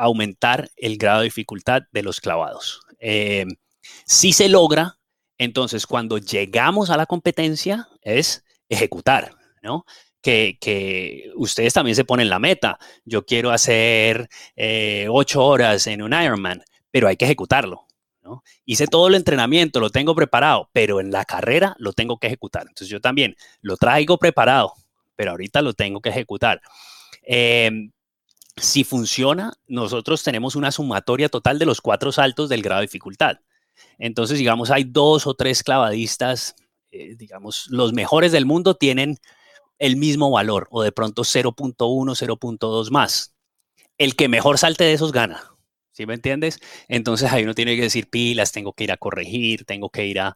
aumentar 0.00 0.70
el 0.76 0.96
grado 0.96 1.20
de 1.20 1.24
dificultad 1.24 1.82
de 1.92 2.02
los 2.02 2.20
clavados. 2.20 2.80
Eh, 2.98 3.44
si 4.06 4.32
se 4.32 4.48
logra, 4.48 4.98
entonces 5.36 5.86
cuando 5.86 6.18
llegamos 6.18 6.90
a 6.90 6.96
la 6.96 7.06
competencia 7.06 7.86
es 8.00 8.42
ejecutar, 8.68 9.34
¿no? 9.62 9.84
Que, 10.22 11.30
ustedes 11.36 11.72
también 11.72 11.96
se 11.96 12.04
ponen 12.04 12.30
la 12.30 12.38
meta. 12.38 12.78
Yo 13.04 13.24
quiero 13.24 13.50
hacer 13.50 14.28
eh, 14.56 15.06
ocho 15.10 15.44
horas 15.44 15.86
en 15.86 16.02
un 16.02 16.12
Ironman, 16.12 16.62
pero 16.90 17.08
hay 17.08 17.16
que 17.16 17.24
ejecutarlo. 17.26 17.86
¿no? 18.22 18.42
Hice 18.66 18.86
todo 18.86 19.08
el 19.08 19.14
entrenamiento, 19.14 19.80
lo 19.80 19.90
tengo 19.90 20.14
preparado, 20.14 20.68
pero 20.72 21.00
en 21.00 21.10
la 21.10 21.24
carrera 21.24 21.74
lo 21.78 21.92
tengo 21.92 22.18
que 22.18 22.26
ejecutar. 22.26 22.62
Entonces 22.62 22.88
yo 22.88 23.00
también 23.00 23.34
lo 23.62 23.76
traigo 23.76 24.18
preparado, 24.18 24.74
pero 25.16 25.32
ahorita 25.32 25.62
lo 25.62 25.72
tengo 25.72 26.00
que 26.00 26.10
ejecutar. 26.10 26.60
Eh, 27.32 27.70
si 28.56 28.82
funciona, 28.82 29.52
nosotros 29.68 30.24
tenemos 30.24 30.56
una 30.56 30.72
sumatoria 30.72 31.28
total 31.28 31.60
de 31.60 31.66
los 31.66 31.80
cuatro 31.80 32.10
saltos 32.10 32.48
del 32.48 32.60
grado 32.60 32.80
de 32.80 32.86
dificultad. 32.86 33.38
Entonces, 33.98 34.36
digamos, 34.36 34.72
hay 34.72 34.82
dos 34.82 35.28
o 35.28 35.34
tres 35.34 35.62
clavadistas, 35.62 36.56
eh, 36.90 37.14
digamos, 37.14 37.68
los 37.70 37.92
mejores 37.92 38.32
del 38.32 38.46
mundo 38.46 38.74
tienen 38.74 39.18
el 39.78 39.96
mismo 39.96 40.32
valor 40.32 40.66
o 40.72 40.82
de 40.82 40.90
pronto 40.90 41.22
0.1, 41.22 42.16
0.2 42.16 42.90
más. 42.90 43.36
El 43.96 44.16
que 44.16 44.28
mejor 44.28 44.58
salte 44.58 44.82
de 44.82 44.94
esos 44.94 45.12
gana. 45.12 45.49
¿Sí 46.00 46.06
me 46.06 46.14
entiendes? 46.14 46.60
Entonces 46.88 47.30
ahí 47.30 47.44
uno 47.44 47.52
tiene 47.52 47.76
que 47.76 47.82
decir 47.82 48.08
pilas, 48.08 48.52
tengo 48.52 48.72
que 48.72 48.84
ir 48.84 48.92
a 48.92 48.96
corregir, 48.96 49.66
tengo 49.66 49.90
que 49.90 50.06
ir 50.06 50.18
a, 50.18 50.34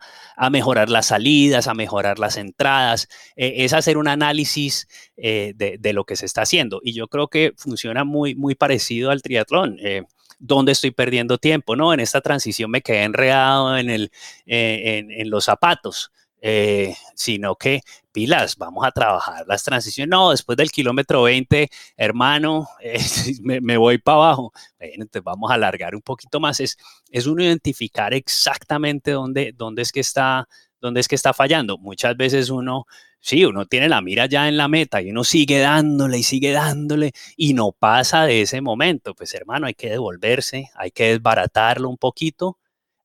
mejorar 0.51 0.91
las 0.91 1.07
salidas, 1.07 1.69
a 1.69 1.73
mejorar 1.73 2.19
las 2.19 2.37
entradas. 2.37 3.09
Eh, 3.35 3.65
es 3.65 3.73
hacer 3.73 3.97
un 3.97 4.07
análisis 4.07 4.87
eh, 5.17 5.55
de, 5.57 5.93
lo 5.95 6.05
que 6.05 6.17
se 6.17 6.27
está 6.27 6.43
haciendo. 6.43 6.83
Y 6.85 6.93
yo 6.93 7.09
creo 7.09 7.29
que 7.29 7.55
funciona 7.57 8.05
muy, 8.05 8.35
muy 8.35 8.55
parecido 8.55 9.11
al 9.11 9.23
triatlón. 9.23 9.79
Eh, 9.81 10.03
¿Dónde 10.39 10.73
estoy 10.73 10.91
perdiendo 10.91 11.39
tiempo? 11.39 11.77
¿no? 11.77 11.95
En 11.95 12.01
esta 12.01 12.21
transición 12.21 12.71
me 12.71 12.83
quedé 12.83 13.05
enredado 13.05 13.79
en, 13.79 13.89
el, 13.89 14.13
en, 14.45 15.11
en 15.13 15.31
los 15.31 15.47
zapatos. 15.47 16.13
Eh, 16.47 16.95
sino 17.15 17.57
que 17.57 17.81
pilas, 18.13 18.57
vamos 18.59 18.85
a 18.85 18.91
trabajar 18.91 19.47
las 19.49 19.65
transiciones. 19.65 20.11
No, 20.11 20.31
después 20.31 20.59
del 20.59 20.71
kilómetro 20.71 21.23
20, 21.23 21.71
hermano, 21.97 22.69
eh, 22.81 23.01
me, 23.41 23.79
voy 23.79 23.97
para 23.97 24.17
abajo. 24.17 24.53
entonces 24.79 25.23
vamos 25.25 25.51
a 25.51 25.55
alargar 25.55 25.95
un 25.95 26.03
poquito 26.03 26.41
más. 26.41 26.61
Es, 26.61 26.77
es 27.11 27.27
uno 27.27 27.43
identificar 27.43 28.13
exactamente 28.13 29.13
dónde, 29.13 29.55
dónde, 29.57 29.81
es 29.81 29.91
que 29.91 30.01
está, 30.01 30.47
dónde 30.83 31.01
es 31.01 31.09
que 31.09 31.15
está 31.15 31.33
fallando. 31.33 31.79
Muchas 31.79 32.15
veces 32.15 32.51
uno, 32.51 32.85
sí, 33.21 33.43
uno 33.47 33.65
tiene 33.65 33.89
la 33.89 34.03
mira 34.03 34.27
ya 34.27 34.47
en 34.47 34.59
la 34.59 34.69
meta 34.69 35.01
y 35.01 35.13
uno 35.13 35.25
sigue 35.25 35.61
dándole 35.61 36.19
y 36.19 36.25
sigue 36.25 36.53
dándole 36.53 37.13
y 37.39 37.55
no 37.55 37.73
pasa 37.73 38.27
de 38.27 38.43
ese 38.43 38.61
momento. 38.61 39.15
Pues 39.15 39.33
hermano, 39.33 39.67
hay 39.67 39.75
que 39.75 39.89
devolverse, 39.89 40.69
hay 40.75 40.91
que 40.91 41.13
desbaratarlo 41.13 41.89
un 41.89 41.97
poquito 41.97 42.59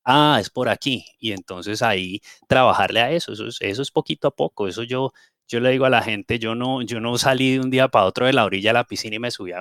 ah, 0.10 0.40
es 0.40 0.50
por 0.50 0.70
aquí. 0.70 1.06
Y 1.20 1.32
entonces 1.34 1.82
ahí 1.82 2.22
trabajarle 2.48 3.02
a 3.02 3.12
eso, 3.12 3.34
eso 3.34 3.48
es, 3.48 3.58
eso 3.62 3.82
es 3.82 3.92
poquito 3.92 4.28
a 4.30 4.32
poco. 4.32 4.68
Eso 4.68 4.84
yo, 4.84 5.14
yo 5.48 5.60
le 5.60 5.72
digo 5.72 5.86
a 5.86 5.90
la 5.90 6.02
gente, 6.02 6.40
yo 6.40 6.56
no, 6.56 6.82
yo 6.82 7.00
no 7.00 7.18
salí 7.18 7.54
de 7.54 7.60
un 7.62 7.70
día 7.70 7.88
para 7.90 8.06
otro 8.06 8.26
de 8.26 8.34
la 8.34 8.46
orilla 8.46 8.72
de 8.72 8.74
la 8.76 8.84
piscina 8.86 9.16
y 9.18 9.20
me 9.20 9.32
subí 9.32 9.52
a 9.54 9.60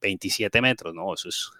27 0.00 0.60
metros, 0.62 0.94
no, 0.94 1.14
eso 1.14 1.28
es, 1.28 1.50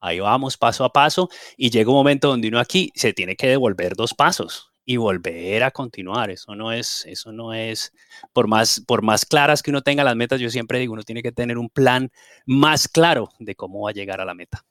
ahí 0.00 0.20
vamos 0.20 0.56
paso 0.58 0.84
a 0.84 0.92
paso 0.92 1.28
y 1.56 1.70
llega 1.70 1.90
un 1.90 1.96
momento 1.96 2.28
donde 2.28 2.48
uno 2.48 2.60
aquí 2.60 2.90
se 2.94 3.12
tiene 3.12 3.36
que 3.36 3.48
devolver 3.48 3.94
dos 3.96 4.14
pasos 4.14 4.70
y 4.86 4.96
volver 4.98 5.62
a 5.64 5.70
continuar. 5.70 6.30
Eso 6.30 6.54
no 6.54 6.72
es, 6.72 7.04
eso 7.06 7.32
no 7.32 7.54
es, 7.54 7.92
por 8.32 8.48
más, 8.48 8.82
por 8.86 9.02
más 9.02 9.24
claras 9.26 9.62
que 9.62 9.70
uno 9.70 9.82
tenga 9.82 10.04
las 10.04 10.16
metas, 10.16 10.40
yo 10.40 10.50
siempre 10.50 10.78
digo, 10.78 10.92
uno 10.94 11.02
tiene 11.02 11.22
que 11.22 11.32
tener 11.32 11.58
un 11.58 11.70
plan 11.70 12.10
más 12.46 12.88
claro 12.88 13.30
de 13.38 13.54
cómo 13.54 13.82
va 13.82 13.90
a 13.90 13.94
llegar 13.94 14.20
a 14.20 14.24
la 14.26 14.34
meta 14.34 14.64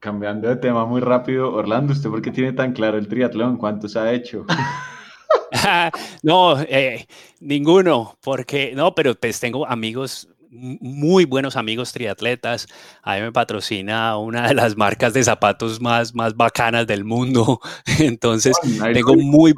cambiando 0.00 0.48
de 0.48 0.56
tema 0.56 0.86
muy 0.86 1.00
rápido, 1.00 1.52
Orlando, 1.52 1.92
¿usted 1.92 2.10
por 2.10 2.22
qué 2.22 2.30
tiene 2.30 2.52
tan 2.52 2.72
claro 2.72 2.98
el 2.98 3.08
triatlón? 3.08 3.56
¿Cuántos 3.56 3.96
ha 3.96 4.12
hecho? 4.12 4.46
no, 6.22 6.60
eh, 6.60 7.06
ninguno, 7.40 8.16
porque 8.22 8.72
no, 8.74 8.94
pero 8.94 9.14
pues 9.14 9.40
tengo 9.40 9.66
amigos, 9.66 10.28
muy 10.50 11.24
buenos 11.24 11.56
amigos 11.56 11.92
triatletas. 11.92 12.66
A 13.02 13.16
mí 13.16 13.22
me 13.22 13.32
patrocina 13.32 14.16
una 14.16 14.48
de 14.48 14.54
las 14.54 14.76
marcas 14.76 15.12
de 15.12 15.24
zapatos 15.24 15.80
más, 15.80 16.14
más 16.14 16.36
bacanas 16.36 16.86
del 16.86 17.04
mundo. 17.04 17.60
Entonces, 17.98 18.56
tengo 18.92 19.14
muy... 19.16 19.54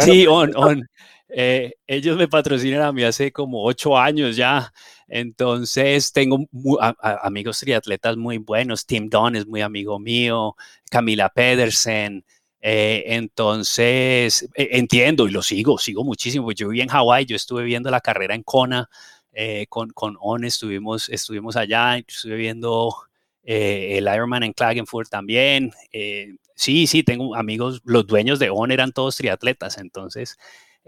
sí, 0.00 0.26
on, 0.26 0.52
on. 0.56 0.88
Eh, 1.32 1.74
ellos 1.86 2.16
me 2.16 2.28
patrocinan 2.28 2.82
a 2.82 2.92
mí 2.92 3.04
hace 3.04 3.32
como 3.32 3.64
ocho 3.64 3.96
años 3.96 4.36
ya. 4.36 4.72
Entonces 5.08 6.12
tengo 6.12 6.46
amigos 7.02 7.60
triatletas 7.60 8.16
muy 8.16 8.38
buenos. 8.38 8.86
Tim 8.86 9.08
Don 9.08 9.36
es 9.36 9.46
muy 9.46 9.60
amigo 9.60 9.98
mío, 9.98 10.56
Camila 10.90 11.28
Pedersen. 11.28 12.24
Eh, 12.62 13.04
entonces 13.06 14.46
e, 14.54 14.68
entiendo 14.72 15.26
y 15.26 15.30
lo 15.30 15.42
sigo, 15.42 15.78
sigo 15.78 16.04
muchísimo. 16.04 16.52
Yo 16.52 16.68
viví 16.68 16.82
en 16.82 16.88
Hawái, 16.88 17.26
yo 17.26 17.36
estuve 17.36 17.64
viendo 17.64 17.90
la 17.90 18.00
carrera 18.00 18.34
en 18.34 18.42
Kona 18.42 18.88
eh, 19.32 19.66
con, 19.68 19.90
con 19.90 20.16
On, 20.20 20.44
estuvimos, 20.44 21.08
estuvimos 21.08 21.56
allá, 21.56 21.96
estuve 21.98 22.36
viendo 22.36 22.94
el 23.42 24.04
Ironman 24.04 24.42
en 24.42 24.52
Klagenfurt 24.52 25.08
también. 25.08 25.72
sí, 26.54 26.86
sí, 26.86 27.02
tengo 27.02 27.34
amigos, 27.34 27.80
los 27.84 28.06
dueños 28.06 28.38
de 28.38 28.50
On 28.50 28.70
eran 28.70 28.92
todos 28.92 29.16
triatletas, 29.16 29.78
entonces 29.78 30.36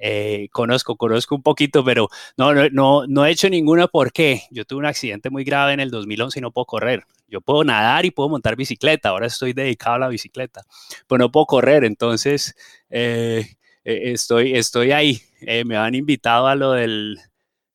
eh, 0.05 0.49
conozco, 0.51 0.97
conozco 0.97 1.37
un 1.37 1.45
poquito, 1.45 1.85
pero 1.85 2.09
no, 2.37 2.53
no, 2.71 3.07
no 3.07 3.25
he 3.25 3.31
hecho 3.31 3.49
ninguna 3.49 3.87
porque 3.87 4.43
yo 4.51 4.65
tuve 4.65 4.81
un 4.81 4.87
accidente 4.87 5.31
muy 5.31 5.45
grave 5.45 5.75
en 5.75 5.79
el 5.81 5.93
2011 5.93 6.41
y 6.41 6.43
no 6.43 6.51
puedo 6.51 6.65
correr. 6.65 7.05
Yo 7.29 7.41
puedo 7.41 7.63
nadar 7.63 8.05
y 8.05 8.11
puedo 8.11 8.29
montar 8.29 8.57
bicicleta, 8.57 9.11
ahora 9.11 9.29
estoy 9.29 9.53
dedicado 9.53 9.95
a 9.95 9.99
la 10.01 10.09
bicicleta, 10.09 10.63
pero 11.07 11.21
no 11.21 11.31
puedo 11.31 11.47
correr, 11.47 11.85
entonces 11.85 12.57
eh, 12.91 13.47
eh, 13.85 14.13
estoy, 14.13 14.57
estoy 14.57 14.91
ahí. 14.91 15.23
me 15.65 15.77
han 15.77 15.95
invitado 15.95 16.49
a 16.49 16.57
lo 16.57 16.73
del, 16.73 17.19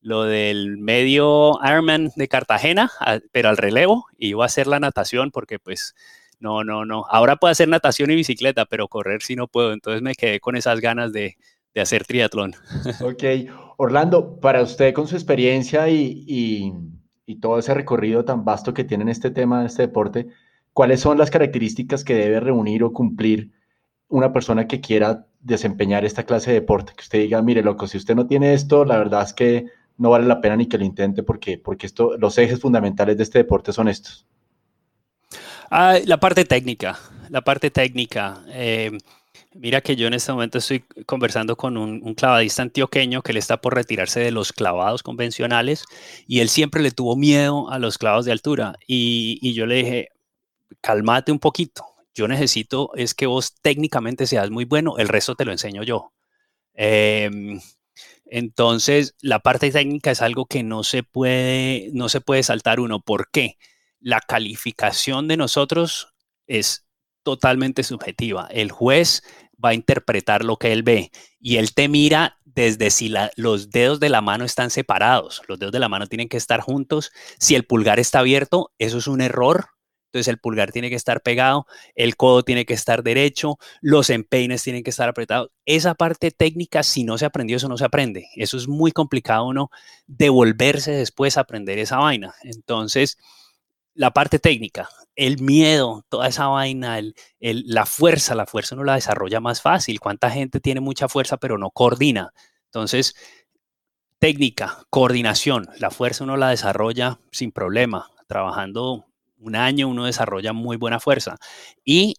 lo 0.01 0.23
del 0.23 0.77
medio 0.77 1.53
Ironman 1.65 2.11
de 2.17 2.27
Cartagena, 2.27 2.91
pero 3.31 3.47
al 3.47 3.55
relevo, 3.55 4.07
y 4.17 4.29
iba 4.31 4.43
a 4.43 4.47
hacer 4.47 4.67
la 4.67 4.81
natación 4.81 5.31
porque 5.31 5.59
pues 5.59 5.95
no, 6.39 6.65
no, 6.65 6.85
no. 6.85 7.05
Ahora 7.09 7.37
puedo 7.37 7.53
hacer 7.53 7.69
natación 7.69 8.11
y 8.11 8.15
bicicleta, 8.15 8.65
pero 8.65 8.89
correr 8.89 9.23
sí 9.23 9.35
no 9.35 9.47
puedo. 9.47 9.73
Entonces 9.73 10.01
me 10.01 10.13
quedé 10.13 10.39
con 10.39 10.55
esas 10.55 10.81
ganas 10.81 11.11
de, 11.13 11.37
de 11.77 11.83
hacer 11.83 12.05
triatlón. 12.05 12.55
Ok, 13.01 13.23
Orlando, 13.77 14.39
para 14.39 14.63
usted 14.63 14.93
con 14.95 15.07
su 15.07 15.15
experiencia 15.15 15.87
y, 15.89 16.73
todo 17.39 17.59
ese 17.59 17.75
recorrido 17.75 18.25
tan 18.25 18.45
vasto 18.45 18.73
que 18.73 18.83
tiene 18.83 19.03
en 19.03 19.09
este 19.09 19.29
tema, 19.29 19.59
en 19.59 19.67
este 19.67 19.83
deporte, 19.83 20.27
¿cuáles 20.73 21.01
son 21.01 21.19
las 21.19 21.29
características 21.29 22.03
que 22.03 22.15
debe 22.15 22.39
reunir 22.39 22.83
o 22.83 22.93
cumplir 22.93 23.51
una 24.07 24.33
persona 24.33 24.67
que 24.67 24.81
quiera 24.81 25.27
desempeñar 25.39 26.03
esta 26.03 26.23
clase 26.23 26.49
de 26.49 26.61
deporte? 26.61 26.93
Que 26.95 27.03
usted 27.03 27.19
diga, 27.19 27.41
mire, 27.43 27.61
loco, 27.61 27.85
si 27.85 27.97
usted 27.97 28.15
no 28.15 28.25
tiene 28.25 28.53
esto, 28.53 28.83
la 28.85 28.97
verdad 28.97 29.21
es 29.21 29.33
que 29.33 29.65
no 29.97 30.09
vale 30.09 30.25
la 30.25 30.41
pena 30.41 30.55
ni 30.55 30.67
que 30.67 30.79
lo 30.79 30.85
intente 30.85 31.21
porque, 31.21 31.59
porque 31.59 31.85
esto, 31.85 32.17
los 32.17 32.37
ejes 32.39 32.59
fundamentales 32.59 33.17
de 33.17 33.23
este 33.23 33.39
deporte 33.39 33.71
son 33.71 33.87
estos. 33.87 34.25
Ah, 35.69 35.97
la 36.05 36.19
parte 36.19 36.43
técnica, 36.45 36.97
la 37.29 37.41
parte 37.41 37.69
técnica. 37.69 38.41
Eh, 38.47 38.97
Mira 39.59 39.81
que 39.81 39.95
yo 39.95 40.07
en 40.07 40.13
este 40.13 40.31
momento 40.31 40.59
estoy 40.59 40.81
conversando 41.05 41.55
con 41.57 41.77
un, 41.77 42.13
clavadista 42.13 42.61
antioqueño 42.61 43.23
que 43.23 43.33
le 43.33 43.39
está 43.39 43.57
por 43.59 43.73
retirarse 43.73 44.19
de 44.19 44.31
los 44.31 44.53
clavados 44.53 45.01
convencionales 45.01 45.85
y 46.27 46.41
él 46.41 46.49
siempre 46.49 46.83
le 46.83 46.91
tuvo 46.91 47.15
miedo 47.15 47.69
a 47.71 47.79
los 47.79 47.97
clavados 47.97 48.25
de 48.25 48.31
altura. 48.31 48.75
Y, 48.85 49.39
y 49.41 49.53
yo 49.53 49.65
le 49.65 49.75
dije, 49.75 50.09
cálmate 50.81 51.31
un 51.31 51.39
poquito. 51.39 51.85
Yo 52.13 52.27
necesito 52.27 52.91
es 52.95 53.13
que 53.13 53.25
vos 53.25 53.55
técnicamente 53.61 54.27
seas 54.27 54.49
muy 54.51 54.65
bueno, 54.65 54.97
el 54.97 55.07
resto 55.07 55.35
te 55.35 55.45
lo 55.45 55.51
enseño 55.51 55.83
yo. 55.83 56.13
Em, 56.73 57.59
entonces, 58.25 59.15
la 59.21 59.39
parte 59.39 59.71
técnica 59.71 60.11
es 60.11 60.21
algo 60.21 60.45
que 60.45 60.63
no 60.63 60.83
se 60.83 61.03
puede, 61.03 61.89
no 61.93 62.09
se 62.09 62.21
puede 62.21 62.43
saltar 62.43 62.79
uno. 62.79 63.01
¿Por 63.01 63.31
qué? 63.31 63.57
La 63.99 64.21
calificación 64.21 65.27
de 65.27 65.37
nosotros 65.37 66.13
es 66.47 66.87
totalmente 67.23 67.83
subjetiva. 67.83 68.47
El 68.51 68.71
juez 68.71 69.23
va 69.63 69.69
a 69.69 69.73
interpretar 69.73 70.43
lo 70.43 70.57
que 70.57 70.71
él 70.71 70.83
ve 70.83 71.11
y 71.39 71.57
él 71.57 71.73
te 71.73 71.87
mira 71.87 72.37
desde 72.45 72.89
si 72.89 73.13
los 73.35 73.69
dedos 73.69 73.99
de 73.99 74.09
la 74.09 74.21
mano 74.21 74.43
están 74.43 74.71
separados. 74.71 75.41
Los 75.47 75.59
dedos 75.59 75.71
de 75.71 75.79
la 75.79 75.89
mano 75.89 76.07
tienen 76.07 76.27
que 76.27 76.37
estar 76.37 76.59
juntos. 76.61 77.11
Si 77.39 77.53
el 77.53 77.65
pulgar 77.65 77.99
está 77.99 78.19
abierto, 78.19 78.71
eso 78.79 78.97
es 78.97 79.07
un 79.07 79.21
error 79.21 79.69
entonces 80.07 80.29
el 80.29 80.39
pulgar 80.39 80.71
tiene 80.71 80.89
que 80.89 80.95
estar 80.95 81.21
pegado, 81.21 81.67
el 81.95 82.15
codo 82.15 82.43
tiene 82.43 82.65
que 82.65 82.73
estar 82.73 83.03
derecho, 83.03 83.57
los 83.81 84.09
empeines 84.09 84.63
tienen 84.63 84.83
que 84.83 84.89
estar 84.89 85.09
apretados. 85.09 85.51
Esa 85.65 85.95
parte 85.95 86.31
técnica, 86.31 86.83
si 86.83 87.03
no 87.03 87.17
se 87.17 87.25
aprendió, 87.25 87.57
eso 87.57 87.67
no 87.67 87.77
se 87.77 87.85
aprende. 87.85 88.27
Eso 88.35 88.57
es 88.57 88.67
muy 88.67 88.91
complicado 88.91 89.45
uno 89.47 89.69
devolverse 90.07 90.91
después 90.91 91.37
a 91.37 91.41
aprender 91.41 91.77
esa 91.77 91.97
vaina. 91.97 92.33
Entonces, 92.43 93.17
la 93.97 94.11
parte 94.11 94.39
técnica, 94.39 94.89
el 95.15 95.41
miedo, 95.41 96.05
toda 96.09 96.27
esa 96.27 96.47
vaina, 96.47 96.99
la 97.39 97.85
fuerza, 97.87 98.35
la 98.35 98.45
fuerza 98.45 98.75
uno 98.75 98.83
la 98.83 98.95
desarrolla 98.95 99.39
más 99.39 99.61
fácil. 99.61 99.99
¿Cuánta 99.99 100.29
gente 100.29 100.59
tiene 100.59 100.81
mucha 100.81 101.09
fuerza 101.09 101.37
pero 101.37 101.57
no 101.57 101.71
coordina? 101.71 102.31
Entonces, 102.65 103.15
técnica, 104.19 104.85
coordinación, 104.91 105.67
la 105.79 105.89
fuerza 105.89 106.23
uno 106.23 106.37
la 106.37 106.49
desarrolla 106.49 107.19
sin 107.31 107.51
problema, 107.51 108.11
trabajando 108.27 109.05
un 109.39 109.55
año 109.55 109.87
uno 109.87 110.05
desarrolla 110.05 110.53
muy 110.53 110.77
buena 110.77 110.99
fuerza. 110.99 111.37
Y 111.83 112.15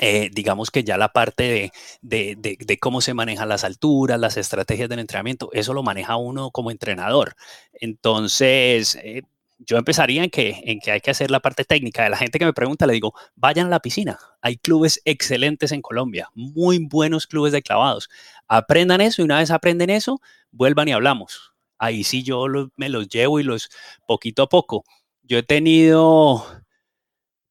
eh, 0.00 0.30
digamos 0.32 0.70
que 0.70 0.84
ya 0.84 0.98
la 0.98 1.12
parte 1.12 1.72
de, 2.02 2.78
cómo 2.80 3.00
se 3.02 3.14
manejan 3.14 3.48
las 3.50 3.64
alturas, 3.64 4.18
las 4.20 4.36
estrategias 4.38 4.88
del 4.88 5.00
entrenamiento, 5.00 5.50
eso 5.52 5.74
lo 5.74 5.82
maneja 5.82 6.16
uno 6.16 6.50
como 6.50 6.70
entrenador. 6.70 7.34
Entonces, 7.72 8.96
eh, 9.02 9.22
yo 9.58 9.78
empezaría 9.78 10.24
en 10.24 10.30
que, 10.30 10.62
en 10.64 10.80
que 10.80 10.90
hay 10.90 11.00
que 11.00 11.10
hacer 11.10 11.30
la 11.30 11.40
parte 11.40 11.64
técnica. 11.64 12.04
De 12.04 12.10
la 12.10 12.16
gente 12.16 12.38
que 12.38 12.44
me 12.44 12.52
pregunta, 12.52 12.86
le 12.86 12.92
digo, 12.92 13.14
vayan 13.34 13.66
a 13.66 13.70
la 13.70 13.80
piscina. 13.80 14.18
Hay 14.40 14.56
clubes 14.56 15.00
excelentes 15.04 15.72
en 15.72 15.82
Colombia, 15.82 16.30
muy 16.34 16.78
buenos 16.78 17.26
clubes 17.26 17.52
de 17.52 17.62
clavados. 17.62 18.08
Aprendan 18.48 19.00
eso 19.00 19.22
y 19.22 19.24
una 19.24 19.38
vez 19.38 19.50
aprenden 19.50 19.90
eso, 19.90 20.20
vuelvan 20.50 20.88
y 20.88 20.92
hablamos. 20.92 21.52
Ahí 21.78 22.04
sí 22.04 22.22
yo 22.22 22.46
me 22.76 22.88
los 22.88 23.08
llevo 23.08 23.40
y 23.40 23.42
los 23.42 23.70
poquito 24.06 24.42
a 24.42 24.48
poco. 24.48 24.84
Yo 25.22 25.38
he 25.38 25.42
tenido 25.42 26.44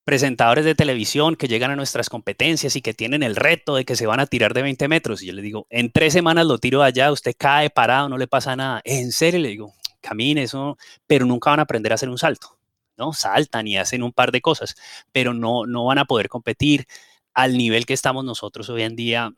presentadores 0.05 0.65
de 0.65 0.75
televisión 0.75 1.35
que 1.35 1.47
llegan 1.47 1.71
a 1.71 1.75
nuestras 1.75 2.09
competencias 2.09 2.75
y 2.75 2.81
que 2.81 2.93
tienen 2.93 3.23
el 3.23 3.35
reto 3.35 3.75
de 3.75 3.85
que 3.85 3.95
se 3.95 4.05
van 4.05 4.19
a 4.19 4.27
tirar 4.27 4.53
de 4.53 4.61
20 4.61 4.87
metros. 4.87 5.21
Y 5.21 5.27
yo 5.27 5.33
le 5.33 5.41
digo, 5.41 5.67
en 5.69 5.91
tres 5.91 6.13
semanas 6.13 6.45
lo 6.45 6.59
tiro 6.59 6.83
allá, 6.83 7.11
usted 7.11 7.33
cae 7.37 7.69
parado, 7.71 8.07
no 8.07 8.17
le 8.17 8.27
pasa 8.27 8.55
nada. 8.55 8.81
En 8.85 9.11
serio, 9.11 9.39
le 9.39 9.49
digo, 9.49 9.73
camine 10.05 10.43
eso, 10.43 10.77
pero 11.07 11.25
nunca 11.25 11.49
van 11.49 11.59
a 11.59 11.63
aprender 11.63 11.91
a 11.91 11.95
hacer 11.95 12.09
un 12.09 12.17
salto. 12.17 12.57
¿no? 12.97 13.11
Saltan 13.13 13.67
y 13.67 13.77
hacen 13.77 14.03
un 14.03 14.13
par 14.13 14.31
de 14.31 14.41
cosas, 14.41 14.75
pero 15.11 15.33
no, 15.33 15.65
no 15.65 15.85
van 15.85 15.97
a 15.97 16.05
poder 16.05 16.29
competir 16.29 16.87
al 17.33 17.57
nivel 17.57 17.85
que 17.85 17.93
estamos 17.93 18.23
nosotros 18.23 18.69
hoy 18.69 18.83
en 18.83 18.95
día. 18.95 19.33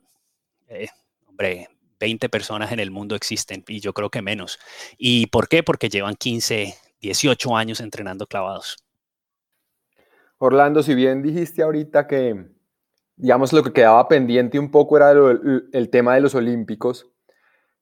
Eh, 0.68 0.88
hombre, 1.26 1.68
20 1.98 2.28
personas 2.28 2.72
en 2.72 2.80
el 2.80 2.90
mundo 2.90 3.16
existen 3.16 3.64
y 3.66 3.80
yo 3.80 3.92
creo 3.92 4.10
que 4.10 4.22
menos. 4.22 4.58
¿Y 4.96 5.26
por 5.26 5.48
qué? 5.48 5.62
Porque 5.62 5.88
llevan 5.88 6.14
15, 6.14 6.74
18 7.00 7.56
años 7.56 7.80
entrenando 7.80 8.26
clavados. 8.26 8.84
Orlando, 10.38 10.82
si 10.82 10.94
bien 10.94 11.22
dijiste 11.22 11.62
ahorita 11.62 12.06
que, 12.06 12.46
digamos, 13.16 13.52
lo 13.52 13.64
que 13.64 13.72
quedaba 13.72 14.06
pendiente 14.06 14.58
un 14.58 14.70
poco 14.70 14.96
era 14.96 15.10
el, 15.10 15.90
tema 15.90 16.14
de 16.14 16.20
los 16.20 16.36
Olímpicos, 16.36 17.10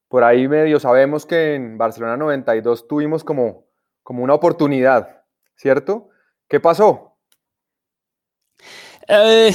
por 0.07 0.23
ahí 0.23 0.47
medio 0.47 0.79
sabemos 0.79 1.25
que 1.25 1.55
en 1.55 1.77
Barcelona 1.77 2.17
92 2.17 2.87
tuvimos 2.87 3.23
como, 3.23 3.65
como 4.03 4.23
una 4.23 4.33
oportunidad, 4.33 5.23
¿cierto? 5.55 6.09
¿Qué 6.47 6.59
pasó? 6.59 7.17
Eh, 9.07 9.53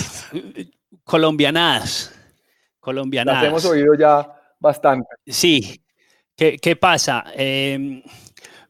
colombianadas. 1.05 2.15
Colombianadas. 2.81 3.43
Las 3.43 3.51
hemos 3.51 3.65
oído 3.65 3.95
ya 3.95 4.29
bastante. 4.59 5.09
Sí. 5.27 5.83
¿Qué, 6.37 6.77
pasa? 6.77 7.25
Em, 7.35 8.03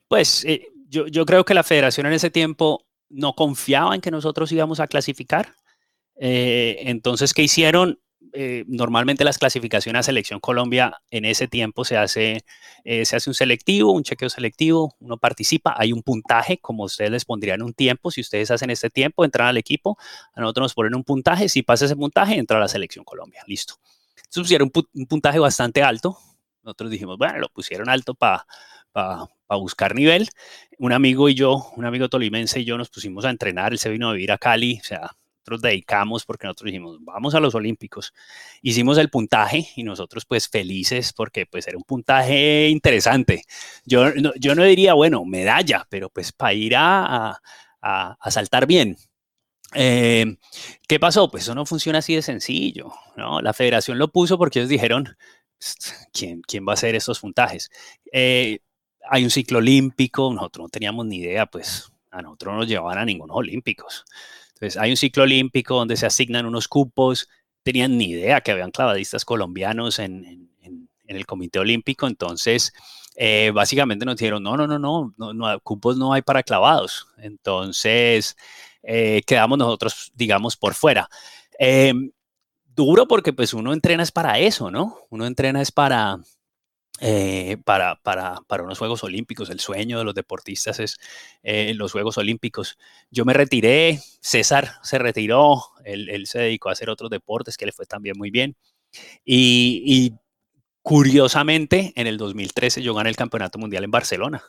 pues 0.06 0.44
eh, 0.44 0.68
yo, 0.88 1.24
creo 1.24 1.44
que 1.44 1.54
la 1.54 1.62
federación 1.62 2.06
en 2.06 2.12
ese 2.12 2.30
tiempo 2.30 2.84
no 3.08 3.34
confiaba 3.34 3.94
en 3.94 4.02
que 4.02 4.10
nosotros 4.10 4.52
íbamos 4.52 4.78
a 4.78 4.88
clasificar. 4.88 5.54
Eh, 6.16 6.76
entonces, 6.80 7.32
¿qué 7.32 7.42
hicieron? 7.42 7.98
Eh, 8.34 8.64
normalmente 8.66 9.24
las 9.24 9.38
clasificaciones 9.38 10.00
a 10.00 10.02
Selección 10.04 10.40
Colombia 10.40 11.00
en 11.10 11.24
ese 11.24 11.48
tiempo 11.48 11.84
se 11.84 11.96
hace, 11.98 12.44
eh, 12.84 13.04
se 13.04 13.16
hace 13.16 13.28
un 13.28 13.34
selectivo, 13.34 13.92
un 13.92 14.02
chequeo 14.02 14.30
selectivo, 14.30 14.94
uno 15.00 15.18
participa, 15.18 15.74
hay 15.76 15.92
un 15.92 16.02
puntaje, 16.02 16.58
como 16.58 16.84
ustedes 16.84 17.10
les 17.10 17.24
pondrían 17.24 17.62
un 17.62 17.74
tiempo, 17.74 18.10
si 18.10 18.22
ustedes 18.22 18.50
hacen 18.50 18.70
este 18.70 18.88
tiempo, 18.88 19.24
entran 19.24 19.48
al 19.48 19.58
equipo, 19.58 19.98
a 20.34 20.40
nosotros 20.40 20.64
nos 20.64 20.74
ponen 20.74 20.94
un 20.94 21.04
puntaje, 21.04 21.48
si 21.48 21.62
pasa 21.62 21.84
ese 21.84 21.96
puntaje, 21.96 22.36
entra 22.36 22.56
a 22.56 22.60
la 22.60 22.68
Selección 22.68 23.04
Colombia, 23.04 23.42
listo. 23.46 23.74
Entonces 24.16 24.42
pusieron 24.42 24.72
un, 24.94 25.06
puntaje 25.06 25.38
bastante 25.38 25.82
alto, 25.82 26.16
nosotros 26.62 26.90
dijimos, 26.90 27.18
bueno, 27.18 27.38
lo 27.38 27.48
pusieron 27.50 27.90
alto 27.90 28.14
para 28.14 28.46
a 29.52 29.56
buscar 29.56 29.94
nivel. 29.94 30.28
Un 30.78 30.92
amigo 30.92 31.28
y 31.28 31.34
yo, 31.34 31.70
un 31.76 31.84
amigo 31.84 32.08
tolimense 32.08 32.60
y 32.60 32.64
yo 32.64 32.78
nos 32.78 32.90
pusimos 32.90 33.24
a 33.24 33.30
entrenar, 33.30 33.72
él 33.72 33.78
se 33.78 33.90
vino 33.90 34.08
a 34.08 34.12
vivir 34.12 34.32
a 34.32 34.38
Cali, 34.38 34.78
o 34.80 34.84
sea, 34.84 35.10
nosotros 35.42 35.62
dedicamos 35.62 36.24
porque 36.24 36.46
nosotros 36.46 36.66
dijimos, 36.66 36.98
vamos 37.00 37.34
a 37.34 37.40
los 37.40 37.54
Olímpicos. 37.56 38.14
Hicimos 38.62 38.96
el 38.98 39.10
puntaje 39.10 39.68
y 39.74 39.82
nosotros 39.82 40.24
pues 40.24 40.48
felices 40.48 41.12
porque 41.12 41.46
pues 41.46 41.66
era 41.66 41.76
un 41.76 41.82
puntaje 41.82 42.68
interesante. 42.68 43.42
Yo 43.84 44.12
no, 44.14 44.32
yo 44.36 44.54
no 44.54 44.62
diría, 44.62 44.94
bueno, 44.94 45.24
medalla, 45.24 45.84
pero 45.90 46.10
pues 46.10 46.30
para 46.32 46.54
ir 46.54 46.76
a, 46.76 47.40
a, 47.80 48.30
saltar 48.30 48.66
bien. 48.66 48.96
Eh, 49.74 50.36
¿Qué 50.86 51.00
pasó? 51.00 51.28
Pues 51.28 51.44
eso 51.44 51.54
no 51.56 51.66
funciona 51.66 51.98
así 51.98 52.14
de 52.14 52.22
sencillo, 52.22 52.92
¿no? 53.16 53.40
La 53.40 53.52
federación 53.52 53.98
lo 53.98 54.12
puso 54.12 54.38
porque 54.38 54.60
ellos 54.60 54.68
dijeron, 54.68 55.16
¿quién, 56.12 56.42
quién 56.42 56.66
va 56.66 56.72
a 56.72 56.74
hacer 56.74 56.94
estos 56.94 57.18
puntajes? 57.18 57.70
Eh, 58.12 58.60
hay 59.10 59.24
un 59.24 59.30
ciclo 59.30 59.58
olímpico, 59.58 60.32
nosotros 60.32 60.66
no 60.66 60.68
teníamos 60.68 61.06
ni 61.06 61.16
idea, 61.16 61.46
pues 61.46 61.90
a 62.12 62.22
nosotros 62.22 62.52
no 62.52 62.58
nos 62.60 62.68
llevaban 62.68 62.98
a 62.98 63.04
ningunos 63.04 63.36
olímpicos. 63.36 64.04
Entonces, 64.62 64.80
hay 64.80 64.90
un 64.90 64.96
ciclo 64.96 65.24
olímpico 65.24 65.74
donde 65.74 65.96
se 65.96 66.06
asignan 66.06 66.46
unos 66.46 66.68
cupos, 66.68 67.28
tenían 67.64 67.98
ni 67.98 68.10
idea 68.10 68.40
que 68.42 68.52
habían 68.52 68.70
clavadistas 68.70 69.24
colombianos 69.24 69.98
en, 69.98 70.50
el 71.08 71.26
Comité 71.26 71.58
Olímpico, 71.58 72.06
entonces, 72.06 72.72
eh, 73.16 73.50
básicamente 73.52 74.06
nos 74.06 74.16
dijeron, 74.16 74.42
no, 74.42 74.56
no, 74.56 74.66
no, 74.66 75.12
no, 75.18 75.60
cupos 75.60 75.98
no 75.98 76.12
hay 76.12 76.22
para 76.22 76.44
clavados. 76.44 77.08
Entonces, 77.18 78.36
eh, 78.84 79.22
quedamos 79.26 79.58
nosotros, 79.58 80.12
digamos, 80.14 80.56
por 80.56 80.74
fuera. 80.74 81.10
Em, 81.58 82.12
duro 82.64 83.06
porque 83.06 83.32
pues 83.32 83.52
uno 83.52 83.72
entrena 83.72 84.04
es 84.04 84.12
para 84.12 84.38
eso, 84.38 84.70
¿no? 84.70 84.96
Uno 85.10 85.26
entrena 85.26 85.60
es 85.60 85.72
para, 85.72 86.20
eh, 87.04 87.56
para, 87.64 87.96
para, 87.96 88.42
para, 88.46 88.62
unos 88.62 88.78
Juegos 88.78 89.02
Olímpicos. 89.02 89.50
El 89.50 89.58
sueño 89.58 89.98
de 89.98 90.04
los 90.04 90.14
deportistas 90.14 90.78
es 90.78 90.98
eh, 91.42 91.74
los 91.74 91.90
Juegos 91.90 92.16
Olímpicos. 92.16 92.78
Yo 93.10 93.24
me 93.24 93.32
retiré, 93.32 93.98
César 94.20 94.74
se 94.84 95.00
retiró, 95.00 95.64
él, 95.84 96.28
se 96.28 96.38
dedicó 96.38 96.68
a 96.68 96.72
hacer 96.72 96.90
otros 96.90 97.10
deportes 97.10 97.56
que 97.56 97.66
le 97.66 97.72
fue 97.72 97.86
también 97.86 98.16
muy 98.16 98.30
bien. 98.30 98.54
Y, 99.24 100.14
curiosamente, 100.82 101.92
en 101.96 102.06
el 102.06 102.18
2013 102.18 102.82
yo 102.82 102.94
gané 102.94 103.10
el 103.10 103.16
Campeonato 103.16 103.58
Mundial 103.58 103.82
en 103.82 103.90
Barcelona. 103.90 104.44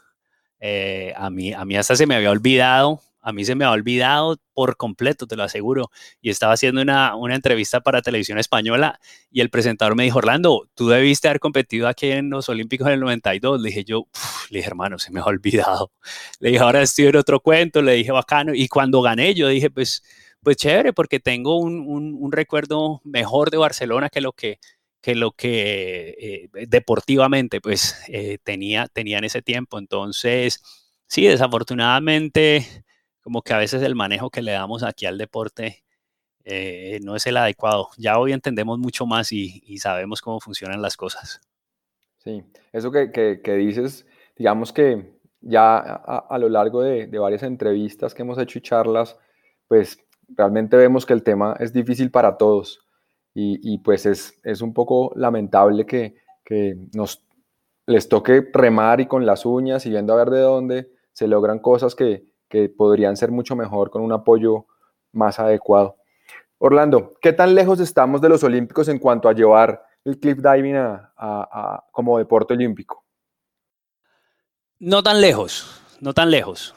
Eh, 0.60 1.12
a, 1.18 1.32
mí, 1.32 1.54
a 1.54 1.66
mí 1.66 1.76
hasta 1.76 1.95
se 1.95 2.06
me 2.06 2.16
había 2.16 2.30
olvidado 2.30 3.01
a 3.24 3.32
mí 3.32 3.45
se 3.45 3.55
me 3.55 3.63
ha 3.63 3.71
olvidado 3.71 4.38
por 4.53 4.76
completo, 4.76 5.26
te 5.28 5.38
lo 5.38 5.43
aseguro. 5.43 5.89
Y 6.21 6.30
estaba 6.30 6.53
haciendo 6.53 6.82
una, 6.82 7.13
entrevista 7.30 7.80
para 7.80 8.01
televisión 8.01 8.38
española 8.38 8.99
y 9.32 9.39
el 9.39 9.49
presentador 9.49 9.95
me 9.95 10.03
dijo, 10.03 10.19
Orlando, 10.19 10.69
tú 10.76 10.89
debiste 10.89 11.30
haber 11.30 11.39
competido 11.39 11.88
aquí 11.88 12.11
en 12.11 12.30
los 12.30 12.49
Olímpicos 12.49 12.88
en 12.88 12.93
el 12.93 12.99
92. 12.99 13.61
Le 13.61 13.69
dije 13.69 13.86
yo, 13.86 14.07
le 14.49 14.59
dije, 14.59 14.67
hermano, 14.67 14.99
se 14.99 15.11
me 15.11 15.21
ha 15.21 15.24
olvidado. 15.24 15.91
Le 16.39 16.49
dije, 16.49 16.61
ahora 16.61 16.82
estoy 16.82 17.05
en 17.05 17.15
otro 17.15 17.39
cuento, 17.39 17.82
le 17.82 17.93
dije, 17.93 18.11
bacano. 18.11 18.53
Y 18.53 18.67
cuando 18.67 19.01
gané, 19.01 19.34
yo 19.34 19.47
dije, 19.47 19.69
pues, 19.69 20.03
pues 20.41 20.57
chévere, 20.57 20.91
porque 20.91 21.19
tengo 21.19 21.57
un, 21.57 22.32
recuerdo 22.32 23.01
mejor 23.05 23.49
de 23.51 23.57
Barcelona 23.57 24.09
que 24.09 24.19
lo 24.19 24.34
que, 24.34 24.59
que 25.01 25.15
lo 25.15 25.32
que 25.32 26.49
eh, 26.53 26.67
deportivamente 26.67 27.61
pues 27.61 27.97
eh, 28.09 28.38
tenía, 28.43 28.88
tenía 28.88 29.19
en 29.19 29.24
ese 29.24 29.41
tiempo. 29.41 29.80
Entonces, 29.80 30.61
sí, 31.07 31.26
desafortunadamente 31.26 32.84
como 33.24 33.41
que 33.41 33.53
a 33.53 33.57
veces 33.57 33.82
el 33.82 33.95
manejo 33.95 34.30
que 34.30 34.41
le 34.41 34.51
damos 34.51 34.84
aquí 34.84 35.05
al 35.05 35.17
deporte 35.17 35.84
eh, 36.43 36.99
no 37.03 37.15
es 37.15 37.26
el 37.26 37.38
adecuado. 37.38 37.89
Ya 37.97 38.19
hoy 38.19 38.34
entendemos 38.34 38.78
mucho 38.78 39.05
más 39.05 39.32
y, 39.32 39.78
sabemos 39.78 40.21
cómo 40.21 40.39
funcionan 40.39 40.82
las 40.82 40.97
cosas. 40.97 41.41
Sí, 42.17 42.43
eso 42.74 42.91
que, 42.91 43.41
dices, 43.57 44.05
digamos 44.38 44.74
que 44.74 45.17
ya 45.41 45.78
a, 45.78 46.38
lo 46.38 46.49
largo 46.49 46.82
de, 46.82 47.07
varias 47.07 47.43
entrevistas 47.43 48.13
que 48.13 48.21
hemos 48.21 48.38
hecho 48.38 48.59
y 48.59 48.61
charlas, 48.61 49.17
pues 49.67 49.97
realmente 50.28 50.76
vemos 50.76 51.05
que 51.05 51.13
el 51.13 51.24
tema 51.24 51.55
es 51.59 51.71
difícil 51.71 52.11
para 52.11 52.38
todos 52.38 52.86
y, 53.34 53.78
pues 53.80 54.05
es, 54.05 54.39
es, 54.43 54.61
un 54.61 54.74
poco 54.74 55.11
lamentable 55.15 55.86
que, 55.86 56.15
que 56.43 56.76
nos 56.93 57.26
les 57.88 58.07
toque 58.07 58.49
remar 58.53 58.99
y 59.01 59.07
con 59.07 59.26
las 59.26 59.45
uñas 59.45 59.86
y 59.86 59.89
viendo 59.89 60.13
a 60.13 60.17
ver 60.17 60.30
de 60.30 60.39
dónde 60.39 60.91
se 61.13 61.28
logran 61.28 61.59
cosas 61.59 61.95
que, 61.95 62.32
que 62.54 62.70
podrían 62.70 63.18
ser 63.18 63.32
mucho 63.32 63.56
mejor 63.56 63.89
con 63.89 64.04
un 64.04 64.12
apoyo 64.12 64.68
más 65.12 65.39
adecuado. 65.39 65.97
Orlando, 66.60 67.16
¿qué 67.20 67.34
tan 67.34 67.56
lejos 67.56 67.80
estamos 67.80 68.22
de 68.22 68.30
los 68.30 68.43
Olímpicos 68.43 68.88
en 68.89 68.99
cuanto 68.99 69.28
a 69.28 69.34
llevar 69.34 69.84
el 70.06 70.20
cliff 70.20 70.38
diving 70.38 70.76
a, 70.76 71.84
como 71.91 72.20
deporte 72.20 72.54
olímpico? 72.54 73.04
No 74.78 75.01
tan 75.01 75.20
lejos, 75.20 75.82
no 75.99 76.14
tan 76.14 76.30
lejos. 76.30 76.76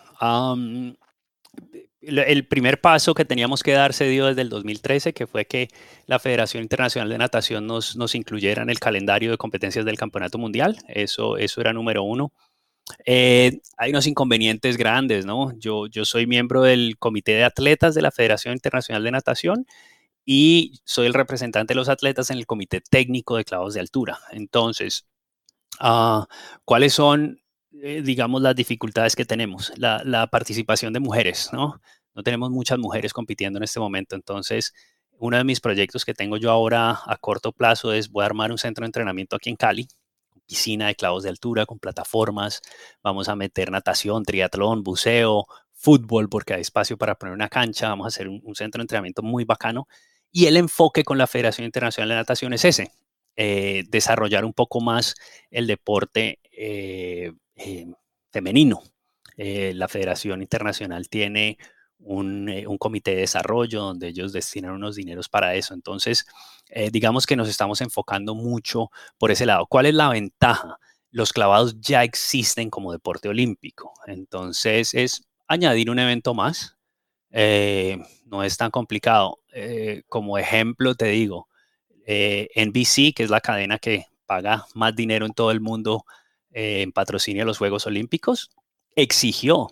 el 2.01 2.49
primer 2.49 2.81
paso 2.81 3.12
que 3.12 3.27
teníamos 3.27 3.62
que 3.62 3.72
dar 3.72 3.93
se 3.93 4.09
dio 4.09 4.27
desde 4.27 4.41
el 4.41 4.49
2013, 4.49 5.12
que 5.12 5.27
fue 5.27 5.45
que 5.45 5.68
la 6.07 6.18
Federación 6.18 6.62
Internacional 6.62 7.11
de 7.11 7.18
Natación 7.18 7.66
nos, 7.66 7.97
nos 7.97 8.14
incluyera 8.14 8.62
en 8.62 8.70
el 8.70 8.81
calendario 8.81 9.31
de 9.31 9.37
competencias 9.37 9.85
del 9.85 9.99
Campeonato 9.99 10.39
Mundial. 10.39 10.79
Eso, 10.89 11.37
eso 11.37 11.61
era 11.61 11.74
número 11.74 12.03
uno. 12.03 12.33
Eh, 13.05 13.61
hay 13.76 13.91
unos 13.91 14.07
inconvenientes 14.07 14.76
grandes, 14.76 15.26
¿no? 15.26 15.57
Yo, 15.59 15.89
soy 16.05 16.26
miembro 16.26 16.62
del 16.62 16.97
Comité 16.99 17.32
de 17.32 17.45
Atletas 17.45 17.95
de 17.95 18.03
la 18.03 18.11
Federación 18.11 18.55
Internacional 18.55 19.03
de 19.05 19.11
Natación 19.11 19.66
y 20.24 20.80
soy 20.84 21.07
el 21.07 21.14
representante 21.14 21.74
de 21.74 21.76
los 21.76 21.89
atletas 21.89 22.30
en 22.30 22.39
el 22.39 22.47
Comité 22.47 22.80
Técnico 22.80 23.37
de 23.37 23.45
Clavos 23.45 23.74
de 23.74 23.80
Altura. 23.80 24.18
Entonces, 24.32 25.07
ah, 25.80 26.26
¿cuáles 26.64 26.95
son, 26.95 27.41
eh, 27.82 28.03
digamos, 28.03 28.43
las 28.43 28.57
dificultades 28.57 29.16
que 29.16 29.24
tenemos? 29.24 29.72
La, 29.76 30.03
la, 30.05 30.26
participación 30.28 30.93
de 30.93 31.01
mujeres, 31.01 31.51
¿no? 31.53 31.80
No 32.14 32.22
tenemos 32.22 32.51
muchas 32.51 32.78
mujeres 32.78 33.12
compitiendo 33.12 33.59
en 33.59 33.64
este 33.64 33.80
momento. 33.80 34.16
Entonces, 34.16 34.72
uno 35.18 35.37
de 35.37 35.45
mis 35.45 35.61
proyectos 35.61 36.05
que 36.05 36.14
tengo 36.14 36.37
yo 36.37 36.51
ahora 36.51 37.01
a 37.07 37.16
corto 37.18 37.53
plazo 37.53 37.93
es 37.93 38.11
voy 38.11 38.22
a 38.22 38.26
armar 38.26 38.53
un 38.53 38.59
centro 38.59 38.82
de 38.82 38.87
entrenamiento 38.87 39.37
aquí 39.37 39.51
en 39.51 39.57
Cali, 39.57 39.89
piscina 40.47 40.86
de 40.88 40.94
clavos 40.94 41.22
de 41.22 41.30
altura, 41.30 41.66
con 41.66 41.78
plataformas. 41.78 42.62
Vamos 43.03 43.28
a 43.28 43.36
meter 43.36 43.70
natación, 43.70 44.24
triatlón, 44.24 44.82
buceo, 44.82 45.47
fútbol, 45.72 46.28
porque 46.28 46.55
hay 46.55 46.61
espacio 46.62 46.97
para 46.97 47.16
poner 47.16 47.34
una 47.34 47.49
cancha. 47.49 47.88
Vamos 47.88 48.07
a 48.07 48.09
hacer 48.09 48.28
un, 48.28 48.55
centro 48.55 48.80
de 48.80 48.84
entrenamiento 48.84 49.22
muy 49.22 49.44
bacano. 49.44 49.88
Y 50.30 50.47
el 50.47 50.57
enfoque 50.57 51.05
con 51.05 51.18
la 51.18 51.26
Federación 51.26 51.64
Internacional 51.64 52.09
de 52.11 52.14
Natación 52.16 52.53
es 52.53 52.64
ese, 52.64 52.90
eh, 53.36 53.84
desarrollar 53.88 54.44
un 54.44 54.53
poco 54.53 54.80
más 54.80 55.14
el 55.51 55.66
deporte 55.66 56.40
eh, 56.51 57.32
eh, 57.57 57.86
femenino. 58.30 58.82
la 59.36 59.88
Federación 59.88 60.42
Internacional 60.42 61.09
tiene 61.09 61.59
un, 61.99 62.49
un, 62.66 62.78
comité 62.78 63.12
de 63.12 63.20
desarrollo 63.22 63.82
donde 63.82 64.09
ellos 64.09 64.32
destinan 64.32 64.72
unos 64.72 64.97
dineros 64.97 65.28
para 65.28 65.55
eso. 65.55 65.74
Entonces, 65.74 66.26
eh, 66.68 66.90
digamos 66.90 67.26
que 67.26 67.36
nos 67.36 67.49
estamos 67.49 67.80
enfocando 67.80 68.34
mucho 68.34 68.90
por 69.18 69.30
ese 69.30 69.47
lado. 69.47 69.66
¿Cuál 69.66 69.86
es 69.86 69.94
la 69.94 70.09
ventaja? 70.09 70.78
Los 71.11 71.32
clavados 71.32 71.80
ya 71.80 72.05
existen 72.05 72.70
como 72.70 72.92
deporte 72.92 73.28
olímpico, 73.28 73.94
entonces 74.07 74.92
es 74.94 75.24
añadir 75.47 75.90
un 75.90 75.99
evento 75.99 76.34
más. 76.34 76.76
Eh, 77.30 77.99
no 78.26 78.42
es 78.42 78.57
tan 78.57 78.70
complicado. 78.70 79.40
Eh, 79.53 80.03
como 80.09 80.38
ejemplo, 80.38 80.94
te 80.94 81.07
digo, 81.07 81.49
NBC, 82.07 83.14
que 83.14 83.24
es 83.24 83.30
la 83.30 83.40
cadena 83.40 83.78
que 83.78 84.07
paga 84.26 84.66
más 84.74 84.94
dinero 84.94 85.26
en 85.26 85.32
todo 85.32 85.51
el 85.51 85.61
mundo 85.61 86.05
en 86.53 86.92
patrocinio 86.92 87.42
de 87.42 87.47
los 87.47 87.59
Juegos 87.59 87.86
Olímpicos, 87.86 88.51
exigió 88.94 89.68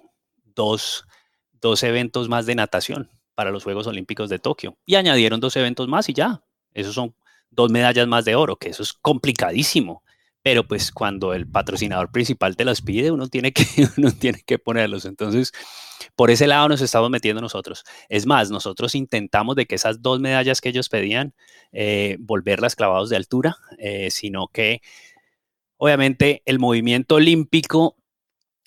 dos, 0.54 1.06
dos 1.64 1.82
eventos 1.82 2.28
más 2.28 2.44
de 2.44 2.54
natación 2.54 3.08
para 3.34 3.50
los 3.50 3.64
Juegos 3.64 3.86
Olímpicos 3.86 4.28
de 4.28 4.38
Tokio 4.38 4.76
y 4.84 4.96
añadieron 4.96 5.40
dos 5.40 5.56
eventos 5.56 5.88
más 5.88 6.10
y 6.10 6.12
ya, 6.12 6.44
esos 6.74 6.94
son 6.94 7.14
dos 7.50 7.70
medallas 7.70 8.06
más 8.06 8.26
de 8.26 8.36
oro, 8.36 8.56
que 8.56 8.68
eso 8.68 8.82
es 8.82 8.92
complicadísimo. 8.92 10.02
Pero 10.42 10.68
pues 10.68 10.92
cuando 10.92 11.32
el 11.32 11.46
patrocinador 11.48 12.12
principal 12.12 12.54
te 12.54 12.66
las 12.66 12.82
pide, 12.82 13.10
uno 13.10 13.28
tiene 13.28 13.52
que, 13.54 13.64
uno 13.96 14.12
tiene 14.12 14.42
que 14.44 14.58
ponerlos. 14.58 15.06
Entonces, 15.06 15.52
por 16.14 16.30
ese 16.30 16.46
lado 16.46 16.68
nos 16.68 16.82
estamos 16.82 17.08
metiendo 17.08 17.40
nosotros. 17.40 17.82
Es 18.10 18.26
más, 18.26 18.50
nosotros 18.50 18.94
intentamos 18.94 19.56
de 19.56 19.64
que 19.64 19.76
esas 19.76 20.02
dos 20.02 20.20
medallas 20.20 20.60
que 20.60 20.68
ellos 20.68 20.90
pedían, 20.90 21.32
eh, 21.72 22.18
volverlas 22.20 22.76
clavados 22.76 23.08
de 23.08 23.16
altura, 23.16 23.56
eh, 23.78 24.10
sino 24.10 24.48
que 24.48 24.82
obviamente 25.78 26.42
el 26.44 26.58
movimiento 26.58 27.14
olímpico 27.14 27.96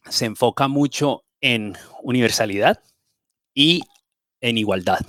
se 0.10 0.26
enfoca 0.26 0.68
mucho 0.68 1.26
en 1.42 1.76
universalidad 2.02 2.84
y 3.54 3.82
en 4.42 4.58
igualdad. 4.58 5.06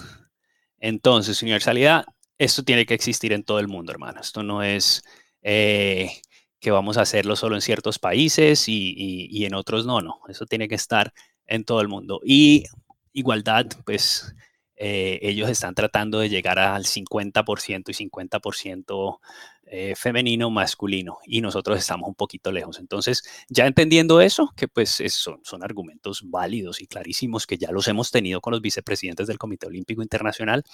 Entonces, 0.79 1.43
universalidad 1.43 2.07
esto 2.39 2.62
tiene 2.62 2.87
que 2.87 2.95
existir 2.95 3.33
en 3.33 3.43
todo 3.43 3.59
el 3.59 3.68
mundo, 3.68 3.93
hermano. 3.93 4.20
Esto 4.20 4.43
no 4.45 4.62
es 4.62 5.03
eh, 5.43 6.11
que 6.61 6.70
vamos 6.70 6.97
a 6.97 7.03
hacerlo 7.03 7.35
solo 7.35 7.57
en 7.57 7.62
ciertos 7.62 7.99
países 7.99 8.68
y, 8.68 9.45
en 9.45 9.55
otros 9.55 9.87
no, 9.87 10.01
no. 10.01 10.20
Eso 10.29 10.47
tiene 10.47 10.68
que 10.68 10.76
estar 10.76 11.12
en 11.47 11.64
todo 11.64 11.81
el 11.81 11.89
mundo. 11.89 12.20
Y 12.24 12.64
igualdad, 13.12 13.66
pues 13.85 14.35
eh, 14.76 15.18
ellos 15.22 15.51
están 15.51 15.74
tratando 15.74 16.20
de 16.20 16.29
llegar 16.29 16.61
al 16.61 16.85
50% 16.85 17.91
y 17.91 18.09
50% 18.09 19.18
eh, 19.70 19.94
femenino, 19.96 20.50
masculino, 20.50 21.18
y 21.26 21.40
nosotros 21.40 21.78
estamos 21.78 22.08
un 22.08 22.14
poquito 22.14 22.52
lejos. 22.52 22.78
Entonces, 22.78 23.22
ya 23.48 23.66
entendiendo 23.66 24.20
eso, 24.20 24.52
que 24.56 24.68
pues 24.68 25.02
son, 25.08 25.40
son, 25.44 25.62
argumentos 25.62 26.22
válidos 26.24 26.80
y 26.80 26.86
clarísimos 26.86 27.46
que 27.46 27.58
ya 27.58 27.70
los 27.70 27.88
hemos 27.88 28.10
tenido 28.10 28.40
con 28.40 28.52
los 28.52 28.62
vicepresidentes 28.62 29.26
del 29.26 29.38
Comité 29.38 29.66
Olímpico 29.66 30.02
Internacional, 30.02 30.64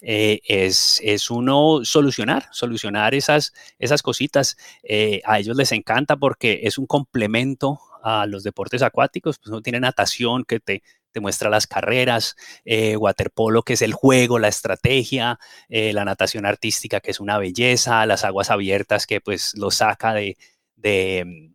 eh, 0.00 0.40
es, 0.44 1.00
es, 1.02 1.30
uno 1.30 1.80
solucionar, 1.84 2.48
solucionar 2.52 3.14
esas, 3.14 3.52
esas 3.78 4.02
cositas. 4.02 4.56
Eh, 4.82 5.20
a 5.24 5.38
ellos 5.38 5.56
les 5.56 5.72
encanta 5.72 6.16
porque 6.16 6.60
es 6.64 6.78
un 6.78 6.86
complemento 6.86 7.80
los 8.26 8.42
deportes 8.42 8.82
acuáticos, 8.82 9.38
pues 9.38 9.50
no 9.50 9.62
tiene 9.62 9.80
natación 9.80 10.44
que 10.44 10.60
te, 10.60 10.82
te 11.12 11.20
muestra 11.20 11.50
las 11.50 11.66
carreras, 11.66 12.36
eh, 12.64 12.96
waterpolo 12.96 13.62
que 13.62 13.74
es 13.74 13.82
el 13.82 13.92
juego, 13.94 14.38
la 14.38 14.48
estrategia, 14.48 15.38
eh, 15.68 15.92
la 15.92 16.04
natación 16.04 16.46
artística 16.46 17.00
que 17.00 17.10
es 17.10 17.20
una 17.20 17.38
belleza, 17.38 18.06
las 18.06 18.24
aguas 18.24 18.50
abiertas 18.50 19.06
que 19.06 19.20
pues 19.20 19.54
lo 19.56 19.70
saca 19.70 20.12
de, 20.14 20.36
de, 20.76 21.52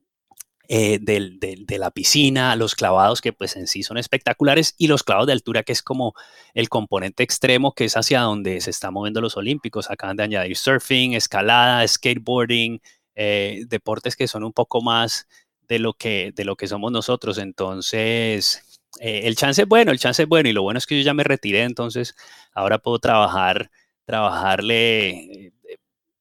eh, 0.67 0.99
de, 1.01 1.77
la 1.77 1.91
piscina, 1.91 2.55
los 2.55 2.75
clavados 2.75 3.21
que 3.21 3.33
pues 3.33 3.55
en 3.55 3.67
sí 3.67 3.83
son 3.83 3.97
espectaculares 3.97 4.75
y 4.77 4.87
los 4.87 5.03
clavados 5.03 5.27
de 5.27 5.33
altura 5.33 5.63
que 5.63 5.73
es 5.73 5.83
como 5.83 6.13
el 6.53 6.69
componente 6.69 7.23
extremo 7.23 7.73
que 7.73 7.85
es 7.85 7.97
hacia 7.97 8.21
donde 8.21 8.61
se 8.61 8.71
están 8.71 8.93
moviendo 8.93 9.21
los 9.21 9.37
olímpicos. 9.37 9.91
Acaban 9.91 10.17
de 10.17 10.23
añadir 10.23 10.57
surfing, 10.57 11.13
escalada, 11.13 11.87
skateboarding, 11.87 12.81
deportes 13.15 14.15
que 14.15 14.27
son 14.27 14.43
un 14.43 14.53
poco 14.53 14.81
más 14.81 15.27
de 15.67 15.79
lo 15.79 15.93
que, 15.93 16.31
de 16.35 16.45
lo 16.45 16.55
que 16.55 16.67
somos 16.67 16.91
nosotros. 16.91 17.37
Entonces, 17.37 18.81
eh, 18.99 19.21
el 19.25 19.35
chance 19.35 19.61
es 19.63 19.67
bueno, 19.67 19.91
el 19.91 19.99
chance 19.99 20.23
es 20.23 20.29
bueno 20.29 20.49
y 20.49 20.53
lo 20.53 20.63
bueno 20.63 20.77
es 20.77 20.85
que 20.85 20.97
yo 20.97 21.03
ya 21.03 21.13
me 21.13 21.23
retiré, 21.23 21.63
entonces 21.63 22.15
ahora 22.53 22.77
puedo 22.79 22.99
trabajar, 22.99 23.71
trabajarle 24.05 25.09
eh, 25.47 25.53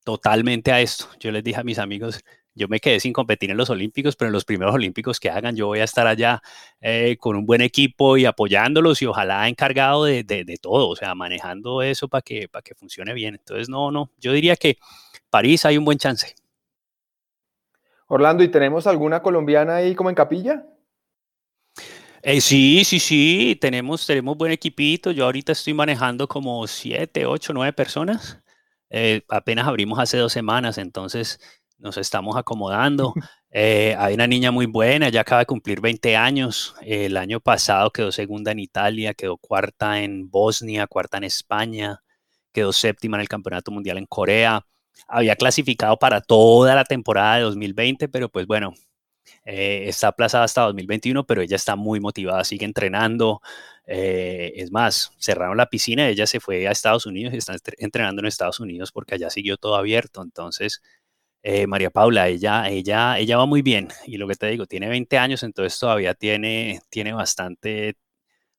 totalmente 0.04 0.72
a 0.72 0.80
esto. 0.80 1.06
Yo 1.20 1.30
les 1.32 1.44
dije 1.44 1.60
a 1.60 1.64
mis 1.64 1.78
amigos, 1.78 2.20
yo 2.54 2.68
me 2.68 2.80
quedé 2.80 3.00
sin 3.00 3.12
competir 3.12 3.50
en 3.50 3.56
los 3.56 3.70
Olímpicos, 3.70 4.16
pero 4.16 4.28
en 4.28 4.32
los 4.32 4.44
primeros 4.44 4.74
Olímpicos 4.74 5.20
que 5.20 5.30
hagan, 5.30 5.56
yo 5.56 5.68
voy 5.68 5.80
a 5.80 5.84
estar 5.84 6.06
allá 6.06 6.42
eh, 6.80 7.16
con 7.18 7.36
un 7.36 7.46
buen 7.46 7.62
equipo 7.62 8.16
y 8.16 8.26
apoyándolos 8.26 9.00
y 9.02 9.06
ojalá 9.06 9.48
encargado 9.48 10.04
de, 10.04 10.22
de, 10.24 10.56
todo, 10.60 10.88
o 10.88 10.96
sea, 10.96 11.14
manejando 11.14 11.82
eso 11.82 12.08
para 12.08 12.22
que, 12.22 12.48
para 12.48 12.62
que 12.62 12.74
funcione 12.74 13.14
bien. 13.14 13.36
Entonces, 13.36 13.68
no, 13.68 13.90
no, 13.90 14.10
yo 14.18 14.32
diría 14.32 14.56
que 14.56 14.76
París 15.30 15.64
hay 15.64 15.78
un 15.78 15.84
buen 15.84 15.98
chance. 15.98 16.34
Orlando, 18.14 18.44
¿y 18.44 18.48
tenemos 18.48 18.86
alguna 18.86 19.22
colombiana 19.22 19.76
ahí 19.76 19.94
como 19.94 20.10
en 20.10 20.14
capilla? 20.14 20.66
Eh, 22.22 22.42
sí, 22.42 22.84
sí, 22.84 23.00
sí, 23.00 23.56
tenemos, 23.58 24.06
tenemos 24.06 24.36
buen 24.36 24.52
equipito. 24.52 25.12
Yo 25.12 25.24
ahorita 25.24 25.52
estoy 25.52 25.72
manejando 25.72 26.28
como 26.28 26.66
siete, 26.66 27.24
ocho, 27.24 27.54
nueve 27.54 27.72
personas. 27.72 28.38
Eh, 28.90 29.22
apenas 29.30 29.66
abrimos 29.66 29.98
hace 29.98 30.18
dos 30.18 30.30
semanas, 30.30 30.76
entonces 30.76 31.40
nos 31.78 31.96
estamos 31.96 32.36
acomodando. 32.36 33.14
Eh, 33.54 33.94
hay 33.98 34.14
una 34.14 34.26
niña 34.26 34.50
muy 34.50 34.64
buena, 34.64 35.10
ya 35.10 35.20
acaba 35.20 35.40
de 35.40 35.46
cumplir 35.46 35.82
20 35.82 36.16
años. 36.16 36.74
el 36.80 37.18
año 37.18 37.38
pasado 37.38 37.90
quedó 37.90 38.10
segunda 38.10 38.50
en 38.50 38.58
Italia, 38.60 39.12
quedó 39.12 39.36
cuarta 39.36 40.00
en 40.00 40.30
Bosnia, 40.30 40.86
cuarta 40.86 41.18
en 41.18 41.24
España, 41.24 42.02
quedó 42.50 42.72
séptima 42.72 43.18
en 43.18 43.20
el 43.20 43.28
Campeonato 43.28 43.70
Mundial 43.70 43.98
en 43.98 44.06
Corea. 44.06 44.64
Había 45.08 45.36
clasificado 45.36 45.98
para 45.98 46.20
toda 46.20 46.74
la 46.74 46.84
temporada 46.84 47.36
de 47.36 47.42
2020, 47.42 48.08
pero 48.08 48.28
pues 48.30 48.46
bueno, 48.46 48.74
Eh, 49.44 49.84
está 49.88 50.08
aplazada 50.08 50.44
hasta 50.44 50.62
2021, 50.62 51.24
pero 51.26 51.42
ella 51.42 51.56
está 51.56 51.76
muy 51.76 52.00
motivada, 52.00 52.44
sigue 52.44 52.64
entrenando. 52.66 53.40
Eh, 53.86 54.52
es 54.56 54.70
más, 54.72 55.12
cerraron 55.18 55.56
la 55.56 55.66
piscina, 55.70 56.08
ella 56.08 56.26
se 56.26 56.40
fue 56.40 56.66
a 56.68 56.72
Estados 56.72 57.06
Unidos 57.06 57.34
y 57.34 57.38
está 57.38 57.56
entrenando 57.78 58.20
en 58.22 58.26
Estados 58.26 58.60
Unidos 58.60 58.92
porque 58.92 59.14
allá 59.16 59.30
siguió 59.30 59.56
todo 59.56 59.76
abierto. 59.76 60.22
Entonces, 60.22 60.82
eh, 61.42 61.66
María 61.66 61.90
Paula, 61.90 62.28
ella, 62.28 62.68
ella, 62.70 63.18
ella 63.18 63.36
va 63.38 63.46
muy 63.46 63.62
bien. 63.62 63.88
Y 64.06 64.18
lo 64.18 64.28
que 64.28 64.36
te 64.36 64.48
digo, 64.48 64.66
tiene 64.66 64.88
20 64.88 65.18
años, 65.18 65.42
entonces 65.42 65.78
todavía 65.78 66.14
tiene, 66.14 66.80
tiene 66.90 67.12
bastante, 67.14 67.96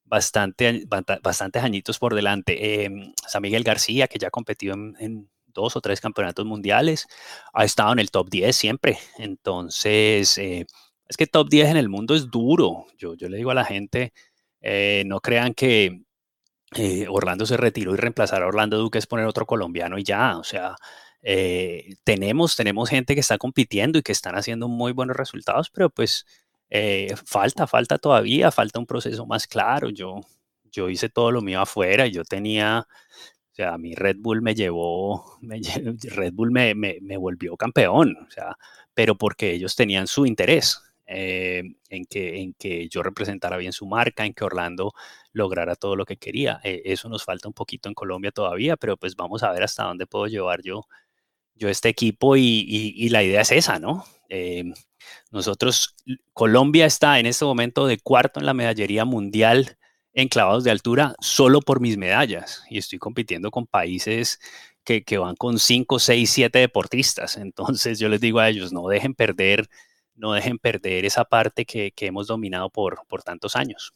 bastante, 0.05 0.85
bastantes 1.23 1.63
añitos 1.63 1.99
por 1.99 2.15
delante. 2.15 2.89
San 3.27 3.41
Miguel 3.41 3.63
García, 3.63 4.07
que 4.07 4.19
ya 4.19 4.27
ha 4.29 4.31
competido 4.31 4.75
en 4.75 5.29
dos 5.53 5.75
o 5.75 5.81
tres 5.81 6.01
campeonatos 6.01 6.45
mundiales, 6.45 7.07
ha 7.53 7.65
estado 7.65 7.93
en 7.93 7.99
el 7.99 8.11
top 8.11 8.29
10 8.29 8.55
siempre. 8.55 8.97
Entonces, 9.17 10.37
eh, 10.37 10.65
es 11.07 11.17
que 11.17 11.27
top 11.27 11.49
10 11.49 11.69
en 11.69 11.77
el 11.77 11.89
mundo 11.89 12.15
es 12.15 12.29
duro. 12.31 12.87
Yo, 12.97 13.15
yo 13.15 13.29
le 13.29 13.37
digo 13.37 13.51
a 13.51 13.55
la 13.55 13.65
gente, 13.65 14.13
eh, 14.61 15.03
no 15.05 15.19
crean 15.21 15.53
que 15.53 16.03
eh, 16.75 17.07
Orlando 17.09 17.45
se 17.45 17.57
retiró 17.57 17.93
y 17.93 17.97
reemplazar 17.97 18.43
a 18.43 18.47
Orlando 18.47 18.77
Duque 18.77 18.99
es 18.99 19.07
poner 19.07 19.25
otro 19.27 19.45
colombiano 19.45 19.97
y 19.97 20.03
ya. 20.03 20.37
O 20.37 20.43
sea, 20.43 20.75
tenemos, 22.03 22.55
tenemos 22.57 22.89
gente 22.89 23.13
que 23.15 23.21
está 23.21 23.37
compitiendo 23.37 23.97
y 23.99 24.03
que 24.03 24.11
están 24.11 24.35
haciendo 24.35 24.67
muy 24.67 24.91
buenos 24.91 25.15
resultados, 25.15 25.69
pero 25.69 25.89
pues 25.89 26.25
falta, 27.25 27.67
falta 27.67 27.97
todavía, 27.97 28.51
falta 28.51 28.79
un 28.79 28.85
proceso 28.85 29.25
más 29.25 29.47
claro. 29.47 29.89
Yo, 29.89 30.21
yo 30.73 30.89
hice 30.89 31.07
todo 31.09 31.31
lo 31.31 31.41
mío 31.41 31.61
afuera, 31.61 32.07
yo 32.07 32.25
tenía 32.25 32.87
o 33.53 33.55
sea, 33.55 33.75
a 33.75 33.77
mí 33.77 33.93
Red 33.93 34.17
Bull 34.19 34.41
me 34.41 34.55
llevó, 34.55 35.37
Red 36.15 36.33
Bull 36.33 36.49
me, 36.49 36.73
me, 36.73 37.17
volvió 37.17 37.55
campeón, 37.55 38.17
o 38.27 38.31
sea, 38.31 38.57
pero 38.95 39.15
porque 39.15 39.51
ellos 39.51 39.75
tenían 39.75 40.07
su 40.07 40.25
interés 40.25 40.81
eh, 41.05 41.61
en, 41.87 42.05
que, 42.05 42.41
en 42.41 42.55
que 42.55 42.89
yo 42.89 43.03
representara 43.03 43.57
bien 43.57 43.71
su 43.71 43.85
marca, 43.85 44.25
en 44.25 44.33
que 44.33 44.43
Orlando 44.43 44.93
lograra 45.33 45.75
todo 45.75 45.95
lo 45.95 46.03
que 46.05 46.17
quería. 46.17 46.61
Eh, 46.63 46.81
eso 46.85 47.09
nos 47.09 47.23
falta 47.23 47.47
un 47.47 47.53
poquito 47.53 47.89
en 47.89 47.93
Colombia 47.93 48.31
todavía, 48.31 48.75
pero 48.75 48.97
pues 48.97 49.15
vamos 49.15 49.43
a 49.43 49.51
ver 49.51 49.61
hasta 49.61 49.83
dónde 49.83 50.07
puedo 50.07 50.25
llevar 50.25 50.63
yo, 50.63 50.87
yo 51.53 51.69
este 51.69 51.89
equipo 51.89 52.35
y, 52.35 52.65
y, 52.67 53.09
la 53.09 53.21
idea 53.21 53.41
es 53.41 53.51
esa, 53.51 53.77
¿no? 53.77 54.03
Eh, 54.29 54.63
nosotros, 55.31 55.95
Colombia 56.33 56.87
está 56.87 57.19
en 57.19 57.27
este 57.27 57.45
momento 57.45 57.85
de 57.85 57.99
cuarto 57.99 58.39
en 58.39 58.47
la 58.47 58.55
medallería 58.55 59.05
mundial 59.05 59.77
en 60.13 60.27
clavados 60.27 60.63
de 60.63 60.71
altura 60.71 61.15
solo 61.19 61.61
por 61.61 61.79
mis 61.79 61.97
medallas 61.97 62.63
y 62.69 62.77
estoy 62.77 62.99
compitiendo 62.99 63.51
con 63.51 63.65
países 63.65 64.39
que, 64.83 65.17
van 65.17 65.35
con 65.35 65.59
5, 65.59 65.97
6, 65.99 66.29
7 66.29 66.59
deportistas. 66.59 67.37
Entonces 67.37 67.99
yo 67.99 68.09
les 68.09 68.21
digo 68.21 68.39
a 68.39 68.49
ellos, 68.49 68.73
no 68.73 68.87
dejen 68.87 69.13
perder, 69.13 69.67
no 70.15 70.33
dejen 70.33 70.59
perder 70.59 71.05
esa 71.05 71.23
parte 71.25 71.65
que, 71.65 71.93
hemos 72.01 72.27
dominado 72.27 72.69
por 72.69 73.23
tantos 73.23 73.55
años. 73.55 73.93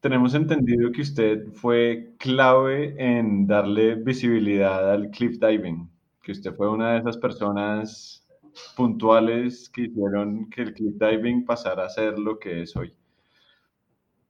Tenemos 0.00 0.34
entendido 0.34 0.92
que 0.92 1.00
usted 1.00 1.46
fue 1.54 2.14
clave 2.18 2.94
en 2.98 3.46
darle 3.46 3.94
visibilidad 3.94 4.92
al 4.92 5.10
cliff 5.10 5.38
diving, 5.40 5.90
que 6.22 6.32
usted 6.32 6.54
fue 6.54 6.68
una 6.68 6.92
de 6.92 6.98
esas 6.98 7.16
personas 7.16 8.26
puntuales 8.76 9.70
que 9.70 9.82
hicieron 9.82 10.50
que 10.50 10.62
el 10.62 10.74
cliff 10.74 10.94
diving 10.98 11.44
pasara 11.46 11.86
a 11.86 11.88
ser 11.88 12.18
lo 12.18 12.38
que 12.38 12.62
es 12.62 12.76
hoy 12.76 12.94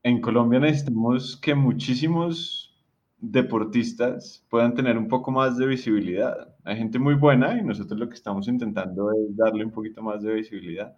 en 0.05 0.21
Colombia 0.21 0.59
necesitamos 0.59 1.35
que 1.37 1.55
muchísimos 1.55 2.71
deportistas 3.19 4.45
puedan 4.49 4.75
tener 4.75 4.99
un 4.99 5.07
poco 5.07 5.31
más 5.31 5.57
de 5.57 5.65
visibilidad. 5.65 6.55
Hay 6.63 6.77
gente 6.77 6.99
muy 6.99 7.15
buena 7.15 7.57
y 7.59 7.63
nosotros 7.63 7.99
lo 7.99 8.07
que 8.07 8.13
estamos 8.13 8.47
intentando 8.47 9.11
es 9.11 9.35
darle 9.35 9.65
un 9.65 9.71
poquito 9.71 10.03
más 10.03 10.21
de 10.21 10.35
visibilidad. 10.35 10.95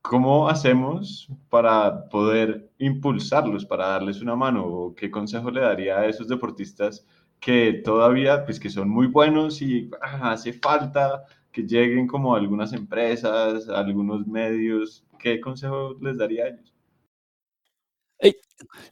¿Cómo 0.00 0.48
hacemos 0.48 1.28
para 1.50 2.08
poder 2.08 2.70
impulsarlos, 2.78 3.66
para 3.66 3.88
darles 3.88 4.22
una 4.22 4.34
mano? 4.34 4.94
¿Qué 4.96 5.10
consejo 5.10 5.50
le 5.50 5.60
daría 5.60 5.98
a 5.98 6.06
esos 6.06 6.26
deportistas 6.26 7.06
que 7.38 7.82
todavía, 7.84 8.46
pues 8.46 8.58
que 8.58 8.70
son 8.70 8.88
muy 8.88 9.08
buenos 9.08 9.60
y 9.60 9.90
ah, 10.00 10.32
hace 10.32 10.54
falta 10.54 11.24
que 11.52 11.64
lleguen 11.64 12.06
como 12.06 12.34
algunas 12.34 12.72
empresas, 12.72 13.68
algunos 13.68 14.26
medios? 14.26 15.04
¿Qué 15.18 15.38
consejo 15.38 15.96
les 16.00 16.16
daría 16.16 16.44
a 16.44 16.48
ellos? 16.48 16.71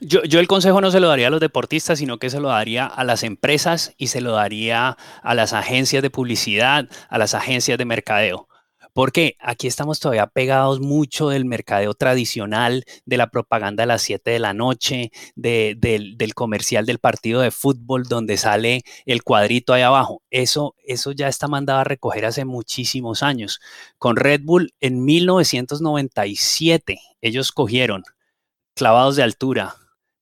Yo, 0.00 0.20
el 0.22 0.46
consejo 0.48 0.80
no 0.80 0.90
se 0.90 1.00
lo 1.00 1.08
daría 1.08 1.28
a 1.28 1.30
los 1.30 1.40
deportistas, 1.40 1.98
sino 1.98 2.18
que 2.18 2.30
se 2.30 2.40
lo 2.40 2.48
daría 2.48 2.86
a 2.86 3.04
las 3.04 3.22
empresas 3.22 3.94
y 3.96 4.08
se 4.08 4.20
lo 4.20 4.32
daría 4.32 4.96
a 5.22 5.34
las 5.34 5.52
agencias 5.52 6.02
de 6.02 6.10
publicidad, 6.10 6.88
a 7.08 7.18
las 7.18 7.34
agencias 7.34 7.78
de 7.78 7.84
mercadeo. 7.84 8.48
Porque 8.92 9.36
aquí 9.40 9.68
estamos 9.68 10.00
todavía 10.00 10.26
pegados 10.26 10.80
mucho 10.80 11.28
del 11.28 11.44
mercadeo 11.44 11.94
tradicional, 11.94 12.84
de 13.04 13.16
la 13.16 13.30
propaganda 13.30 13.84
a 13.84 13.86
las 13.86 14.02
7 14.02 14.32
de 14.32 14.40
la 14.40 14.52
noche, 14.52 15.12
del, 15.36 15.78
del, 15.80 16.34
comercial 16.34 16.86
del 16.86 16.98
partido 16.98 17.40
de 17.40 17.52
fútbol 17.52 18.02
donde 18.04 18.36
sale 18.36 18.82
el 19.06 19.22
cuadrito 19.22 19.72
ahí 19.72 19.82
abajo. 19.82 20.22
Eso, 20.30 20.74
eso 20.84 21.12
ya 21.12 21.28
está 21.28 21.46
mandado 21.46 21.78
a 21.80 21.84
recoger 21.84 22.24
hace 22.26 22.44
muchísimos 22.44 23.22
años. 23.22 23.60
Con 23.98 24.16
Red 24.16 24.40
Bull 24.42 24.74
en 24.80 25.04
1997, 25.04 27.00
ellos 27.20 27.52
cogieron 27.52 28.02
clavados 28.74 29.16
de 29.16 29.22
altura, 29.22 29.74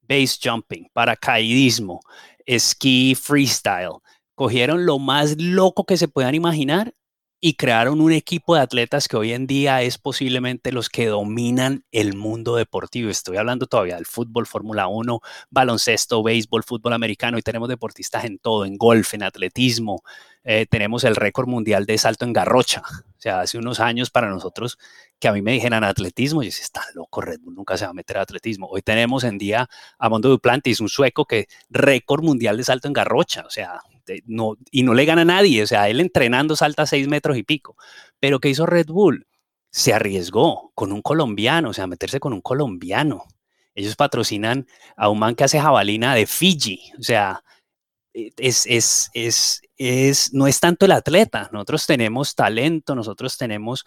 base 0.03 0.39
jumping, 0.43 0.89
paracaidismo, 0.93 2.01
esquí 2.47 3.15
freestyle. 3.15 4.01
Cogieron 4.35 4.87
lo 4.87 4.99
más 4.99 5.37
loco 5.41 5.85
que 5.85 5.97
se 5.97 6.09
puedan 6.09 6.35
imaginar 6.35 6.95
y 7.41 7.55
crearon 7.55 8.01
un 8.01 8.13
equipo 8.13 8.57
de 8.57 8.63
atletas 8.63 9.07
que 9.07 9.17
hoy 9.17 9.33
en 9.33 9.47
día 9.47 9.83
es 9.83 9.97
posiblemente 9.99 10.73
los 10.73 10.89
que 10.89 11.07
dominan 11.07 11.85
el 11.93 12.17
mundo 12.17 12.57
deportivo. 12.57 13.11
Estoy 13.11 13.37
hablando 13.37 13.67
todavía 13.67 13.95
del 13.95 14.07
fútbol, 14.07 14.47
Fórmula 14.47 14.89
1, 14.89 15.21
baloncesto, 15.51 16.23
béisbol, 16.23 16.65
fútbol 16.65 16.95
americano 16.95 17.39
y 17.39 17.43
tenemos 17.43 17.69
deportistas 17.69 18.25
en 18.25 18.39
todo, 18.39 18.65
en 18.65 18.77
golf, 18.77 19.15
en 19.15 19.23
atletismo. 19.23 20.03
Eh, 20.43 20.67
tenemos 20.69 21.05
el 21.05 21.15
récord 21.15 21.47
mundial 21.47 21.87
de 21.87 21.99
salto 21.99 22.25
en 22.25 22.33
garrocha. 22.33 22.83
O 23.19 23.21
sea, 23.21 23.41
hace 23.41 23.59
unos 23.59 23.81
años 23.81 24.11
para 24.11 24.31
nosotros 24.31 24.79
que 25.19 25.27
a 25.27 25.33
mí 25.33 25.43
me 25.43 25.51
dijeran 25.51 25.83
atletismo, 25.83 26.45
y 26.45 26.47
decía, 26.47 26.63
está 26.63 26.85
loco, 26.95 27.21
Red 27.21 27.41
Bull 27.41 27.57
nunca 27.57 27.77
se 27.77 27.85
va 27.85 27.91
a 27.91 27.93
meter 27.93 28.17
a 28.19 28.23
atletismo. 28.23 28.69
Hoy 28.69 28.81
tenemos 28.81 29.25
en 29.25 29.39
día 29.39 29.69
a 29.99 30.09
Mondo 30.09 30.29
Duplantis, 30.29 30.79
un 30.79 30.89
sueco 30.89 31.25
que 31.25 31.49
récord 31.69 32.23
mundial 32.23 32.57
de 32.57 32.63
salto 32.63 32.87
en 32.87 32.95
garrocha. 32.95 33.45
O 33.45 33.51
sea, 33.51 33.81
no, 34.27 34.57
y 34.71 34.83
no 34.83 34.95
le 34.95 35.05
gana 35.05 35.23
a 35.23 35.25
nadie, 35.25 35.63
o 35.63 35.67
sea, 35.67 35.89
él 35.89 36.01
entrenando 36.01 36.57
salta 36.57 36.87
seis 36.87 37.09
metros 37.09 37.37
y 37.37 37.43
pico. 37.43 37.77
Pero 38.21 38.41
¿qué 38.41 38.49
hizo 38.49 38.67
Red 38.67 38.87
Bull? 38.87 39.27
Se 39.71 39.93
arriesgó 39.93 40.73
con 40.75 40.93
un 40.93 41.03
colombiano, 41.03 41.71
o 41.71 41.73
sea, 41.73 41.87
meterse 41.87 42.21
con 42.21 42.33
un 42.33 42.41
colombiano. 42.41 43.25
Ellos 43.75 43.97
patrocinan 43.97 44.67
a 44.97 45.09
un 45.09 45.19
man 45.19 45.35
que 45.35 45.45
hace 45.45 45.61
jabalina 45.61 46.15
de 46.15 46.27
Fiji, 46.27 46.81
o 46.99 47.03
sea, 47.03 47.45
es, 48.13 48.67
es, 48.67 49.11
es, 49.15 49.63
es, 49.77 50.33
no 50.33 50.47
es 50.47 50.61
tanto 50.61 50.87
el 50.87 50.93
atleta, 50.93 51.49
nosotros 51.53 51.87
tenemos 51.87 52.35
talento, 52.35 52.95
nosotros 52.95 53.37
tenemos 53.37 53.85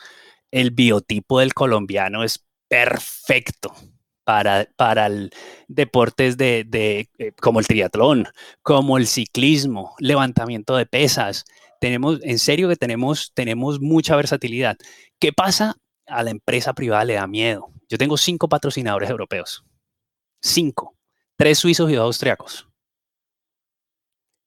el 0.51 0.71
biotipo 0.71 1.39
del 1.39 1.53
colombiano, 1.53 2.23
es 2.23 2.45
perfecto 2.69 3.73
para, 4.31 4.65
para 4.77 5.07
el 5.07 5.29
deportes 5.67 6.37
de, 6.37 6.63
de, 6.65 7.09
eh, 7.17 7.33
como 7.41 7.59
el 7.59 7.67
triatlón, 7.67 8.29
como 8.61 8.97
el 8.97 9.05
ciclismo, 9.05 9.93
levantamiento 9.99 10.77
de 10.77 10.85
pesas. 10.85 11.43
Tenemos, 11.81 12.21
en 12.23 12.39
serio 12.39 12.69
que 12.69 12.77
tenemos, 12.77 13.33
tenemos 13.33 13.81
mucha 13.81 14.15
versatilidad. 14.15 14.77
¿Qué 15.19 15.33
pasa? 15.33 15.75
A 16.07 16.23
la 16.23 16.31
empresa 16.31 16.71
privada 16.71 17.03
le 17.03 17.15
da 17.15 17.27
miedo. 17.27 17.73
Yo 17.89 17.97
tengo 17.97 18.15
cinco 18.15 18.47
patrocinadores 18.47 19.09
europeos. 19.09 19.65
Cinco. 20.41 20.95
Tres 21.35 21.59
suizos 21.59 21.91
y 21.91 21.95
dos 21.95 22.05
austriacos. 22.05 22.69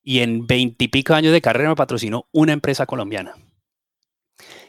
Y 0.03 0.21
en 0.21 0.47
veintipico 0.47 1.13
años 1.13 1.35
de 1.35 1.43
carrera 1.43 1.69
me 1.69 1.77
patrocinó 1.77 2.27
una 2.33 2.55
empresa 2.55 2.87
colombiana. 2.87 3.35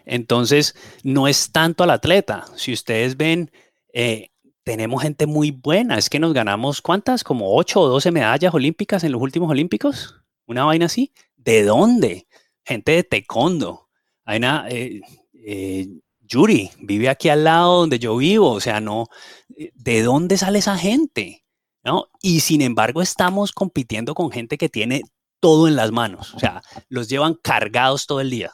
Entonces, 0.03 0.75
no 1.03 1.29
es 1.29 1.53
tanto 1.53 1.85
al 1.85 1.91
atleta. 1.91 2.47
Si 2.57 2.73
ustedes 2.73 3.15
ven, 3.15 3.49
eh, 3.93 4.31
tenemos 4.65 5.03
gente 5.03 5.27
muy 5.27 5.51
buena. 5.51 5.97
Es 5.97 6.09
que 6.09 6.19
nos 6.19 6.33
ganamos, 6.33 6.81
¿cuántas? 6.81 7.23
Como 7.23 7.55
8 7.55 7.79
o 7.79 7.87
12 7.87 8.11
medallas 8.11 8.53
olímpicas 8.53 9.03
en 9.03 9.13
los 9.13 9.21
últimos 9.21 9.49
olímpicos. 9.49 10.15
Una 10.47 10.65
vaina 10.65 10.87
así. 10.87 11.13
¿De 11.37 11.63
dónde? 11.63 12.27
Gente 12.65 12.93
de 12.93 13.03
taekwondo. 13.03 13.87
Hay 14.25 14.39
una, 14.39 14.65
eh, 14.67 15.01
eh, 15.33 15.87
Yuri 16.19 16.71
vive 16.79 17.09
aquí 17.09 17.29
al 17.29 17.43
lado 17.43 17.81
donde 17.81 17.99
yo 17.99 18.17
vivo. 18.17 18.49
O 18.49 18.59
sea, 18.59 18.81
no, 18.81 19.05
eh, 19.55 19.71
¿de 19.75 20.01
dónde 20.01 20.35
sale 20.37 20.59
esa 20.59 20.77
gente? 20.77 21.45
¿No? 21.83 22.07
Y 22.23 22.39
sin 22.39 22.61
embargo, 22.61 23.03
estamos 23.03 23.51
compitiendo 23.51 24.15
con 24.15 24.31
gente 24.31 24.57
que 24.57 24.67
tiene 24.67 25.03
todo 25.39 25.67
en 25.67 25.75
las 25.75 25.91
manos. 25.91 26.33
O 26.33 26.39
sea, 26.39 26.63
los 26.89 27.07
llevan 27.07 27.35
cargados 27.35 28.07
todo 28.07 28.19
el 28.19 28.31
día 28.31 28.51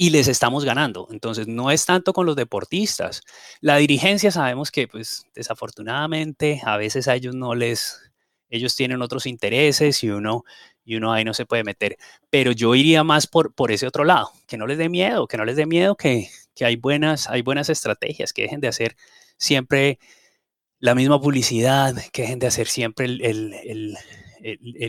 y 0.00 0.08
les 0.08 0.28
estamos 0.28 0.64
ganando. 0.64 1.08
Entonces, 1.10 1.46
no 1.46 1.70
es 1.70 1.84
tanto 1.84 2.14
con 2.14 2.24
los 2.24 2.34
deportistas. 2.34 3.20
La 3.60 3.76
dirigencia 3.76 4.30
sabemos 4.30 4.70
que, 4.70 4.88
pues, 4.88 5.26
desafortunadamente, 5.34 6.62
a 6.64 6.78
veces 6.78 7.06
a 7.06 7.16
ellos 7.16 7.34
no 7.34 7.54
les, 7.54 8.00
ellos 8.48 8.74
tienen 8.74 9.02
otros 9.02 9.26
intereses 9.26 10.02
y 10.02 10.08
uno, 10.08 10.44
y 10.86 10.96
uno 10.96 11.12
ahí 11.12 11.22
no 11.22 11.34
se 11.34 11.44
puede 11.44 11.64
meter. 11.64 11.98
Pero 12.30 12.52
yo 12.52 12.74
iría 12.74 13.04
más 13.04 13.26
por, 13.26 13.52
por 13.52 13.72
ese 13.72 13.86
otro 13.86 14.04
lado, 14.04 14.32
que 14.46 14.56
no 14.56 14.66
les 14.66 14.78
dé 14.78 14.88
miedo, 14.88 15.28
que 15.28 15.36
no 15.36 15.44
les 15.44 15.56
dé 15.56 15.66
miedo 15.66 15.96
que, 15.96 16.30
que 16.54 16.64
hay 16.64 16.76
buenas, 16.76 17.28
hay 17.28 17.42
buenas 17.42 17.68
estrategias, 17.68 18.32
que 18.32 18.44
dejen 18.44 18.62
de 18.62 18.68
hacer 18.68 18.96
siempre 19.36 19.98
la 20.78 20.94
misma 20.94 21.20
publicidad, 21.20 21.94
que 22.10 22.22
dejen 22.22 22.38
de 22.38 22.46
hacer 22.46 22.68
siempre 22.68 23.04
el, 23.04 23.98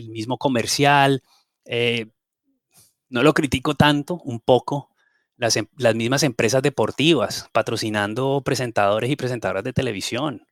mismo 0.08 0.38
comercial. 0.38 1.22
Eh, 1.66 2.06
no 3.10 3.22
lo 3.22 3.34
critico 3.34 3.74
tanto, 3.74 4.14
un 4.24 4.40
poco, 4.40 4.88
las, 5.42 5.56
em, 5.56 5.66
las, 5.76 5.94
mismas 5.96 6.22
empresas 6.22 6.62
deportivas 6.62 7.48
patrocinando 7.52 8.42
presentadores 8.44 9.10
y 9.10 9.16
presentadoras 9.16 9.64
de 9.64 9.72
televisión. 9.72 10.46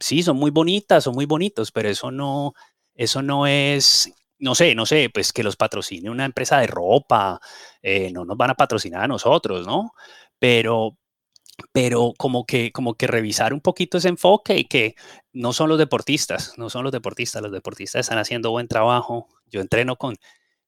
Sí, 0.00 0.22
son 0.22 0.36
muy 0.38 0.50
bonitas, 0.50 1.04
son 1.04 1.14
muy 1.14 1.26
bonitos, 1.26 1.72
pero 1.72 1.88
eso 1.90 2.10
no, 2.10 2.54
eso 2.94 3.22
no 3.22 3.46
es, 3.46 4.10
no 4.38 4.54
sé, 4.54 4.74
no 4.74 4.86
sé, 4.86 5.10
pues 5.12 5.32
que 5.32 5.42
los 5.42 5.56
patrocine 5.56 6.10
una 6.10 6.24
empresa 6.24 6.58
de 6.60 6.68
ropa, 6.68 7.40
eh, 7.82 8.10
no 8.12 8.24
nos 8.24 8.36
van 8.36 8.50
a 8.50 8.54
patrocinar 8.54 9.02
a 9.04 9.08
nosotros, 9.08 9.66
¿no? 9.66 9.92
Pero, 10.38 10.96
pero 11.72 12.14
como 12.16 12.46
que, 12.46 12.72
como 12.72 12.94
que 12.94 13.06
revisar 13.08 13.52
un 13.54 13.60
poquito 13.60 13.98
ese 13.98 14.08
enfoque 14.08 14.56
y 14.58 14.64
que 14.66 14.94
no 15.32 15.52
son 15.52 15.68
los 15.68 15.78
deportistas, 15.78 16.54
no 16.58 16.70
son 16.70 16.84
los 16.84 16.92
deportistas, 16.92 17.42
los 17.42 17.52
deportistas 17.52 18.00
están 18.00 18.18
haciendo 18.18 18.50
buen 18.52 18.68
trabajo. 18.68 19.28
Yo 19.50 19.60
entreno 19.60 19.96
con, 19.96 20.16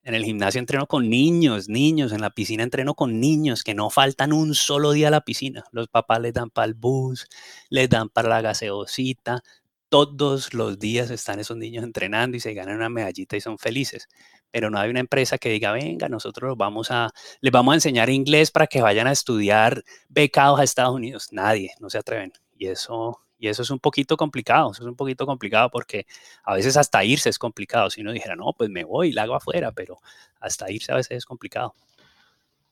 en 0.03 0.15
el 0.15 0.25
gimnasio 0.25 0.59
entreno 0.59 0.87
con 0.87 1.11
niños, 1.11 1.69
niños, 1.69 2.13
en 2.13 2.21
la 2.21 2.31
piscina 2.31 2.63
entreno 2.63 2.95
con 2.95 3.21
niños 3.21 3.63
que 3.65 3.75
no 3.75 3.91
faltan 3.91 4.33
un 4.33 4.55
solo 4.55 4.93
día 4.93 5.09
a 5.09 5.11
la 5.11 5.21
piscina. 5.23 5.65
Los 5.73 5.89
papás 5.89 6.21
les 6.21 6.33
dan 6.35 6.51
para 6.51 6.67
el 6.67 6.75
bus, 6.75 7.27
les 7.69 7.89
dan 7.89 8.09
para 8.09 8.29
la 8.29 8.41
gaseosita. 8.41 9.43
Todos 9.89 10.55
los 10.55 10.79
días 10.79 11.11
están 11.11 11.41
esos 11.41 11.57
niños 11.57 11.85
entrenando 11.85 12.37
y 12.37 12.41
se 12.41 12.55
ganan 12.55 12.77
una 12.77 12.89
medallita 12.89 13.37
y 13.37 13.41
son 13.41 13.59
felices 13.59 14.09
pero 14.51 14.71
no 14.71 14.79
hay 14.79 14.91
una 14.91 15.01
empresa 15.01 15.39
que 15.39 15.49
diga, 15.51 15.73
venga, 15.73 16.09
nosotros 16.09 16.57
vamos 16.57 16.91
a, 16.91 17.11
les 17.41 17.53
vamos 17.53 17.73
a 17.73 17.77
enseñar 17.77 18.11
inglés 18.11 18.51
para 18.51 18.67
que 18.67 18.83
vayan 18.83 19.07
a 19.07 19.13
estudiar 19.13 19.85
becados 20.09 20.61
a 20.61 20.65
Estados 20.65 20.95
Unidos. 20.95 21.29
Nadie, 21.33 21.73
no 21.81 21.91
se 21.91 21.99
atreven. 21.99 22.33
Y 22.57 22.67
eso, 22.67 23.21
y 23.41 23.49
eso 23.49 23.63
es 23.63 23.71
un 23.71 23.79
poquito 23.79 24.19
complicado, 24.19 24.71
eso 24.71 24.83
es 24.83 24.89
un 24.89 24.97
poquito 24.97 25.25
complicado 25.25 25.71
porque 25.71 26.07
a 26.45 26.55
veces 26.55 26.77
hasta 26.77 27.03
irse 27.03 27.31
es 27.31 27.39
complicado. 27.39 27.89
Si 27.89 28.03
uno 28.03 28.13
dijera, 28.13 28.37
no, 28.37 28.53
pues 28.57 28.69
me 28.69 28.85
voy 28.85 29.13
la 29.13 29.23
hago 29.23 29.35
afuera, 29.35 29.73
pero 29.73 29.99
hasta 30.41 30.71
irse 30.71 30.93
a 30.93 30.97
veces 30.97 31.17
es 31.17 31.25
complicado. 31.25 31.75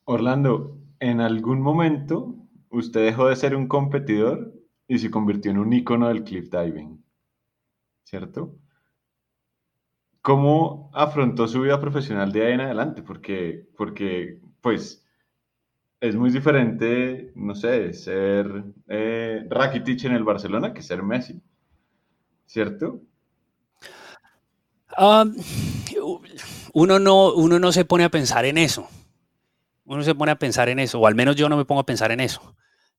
Orlando, 0.04 0.76
en 1.00 1.22
algún 1.22 1.62
momento 1.62 2.34
usted 2.68 3.02
dejó 3.02 3.28
de 3.28 3.36
ser 3.36 3.56
un 3.56 3.66
competidor 3.66 4.52
y 4.86 4.98
se 4.98 5.10
convirtió 5.10 5.50
en 5.50 5.58
un 5.58 5.72
icono 5.72 6.08
del 6.08 6.22
cliff 6.22 6.50
diving, 6.50 7.02
¿cierto? 8.04 8.54
¿Cómo 10.20 10.90
afrontó 10.92 11.48
su 11.48 11.62
vida 11.62 11.80
profesional 11.80 12.30
de 12.30 12.46
ahí 12.46 12.52
en 12.52 12.60
adelante? 12.60 13.02
Porque, 13.02 13.66
porque 13.74 14.42
pues, 14.60 15.07
es 16.00 16.14
muy 16.14 16.30
diferente, 16.30 17.32
no 17.34 17.54
sé, 17.54 17.92
ser 17.92 18.46
eh, 18.88 19.46
Rakitic 19.48 20.04
en 20.04 20.12
el 20.12 20.24
Barcelona 20.24 20.72
que 20.72 20.82
ser 20.82 21.02
Messi, 21.02 21.40
¿cierto? 22.46 23.02
uno, 26.72 26.98
no, 26.98 27.32
uno 27.34 27.58
no 27.58 27.72
se 27.72 27.84
pone 27.84 28.04
a 28.04 28.08
pensar 28.08 28.44
en 28.44 28.58
eso. 28.58 28.88
Uno 29.84 30.02
se 30.02 30.14
pone 30.14 30.32
a 30.32 30.38
pensar 30.38 30.68
en 30.68 30.80
eso, 30.80 31.00
o 31.00 31.06
al 31.06 31.14
menos 31.14 31.36
yo 31.36 31.48
no 31.48 31.56
me 31.56 31.64
pongo 31.64 31.80
a 31.80 31.86
pensar 31.86 32.10
en 32.10 32.20
eso. 32.20 32.56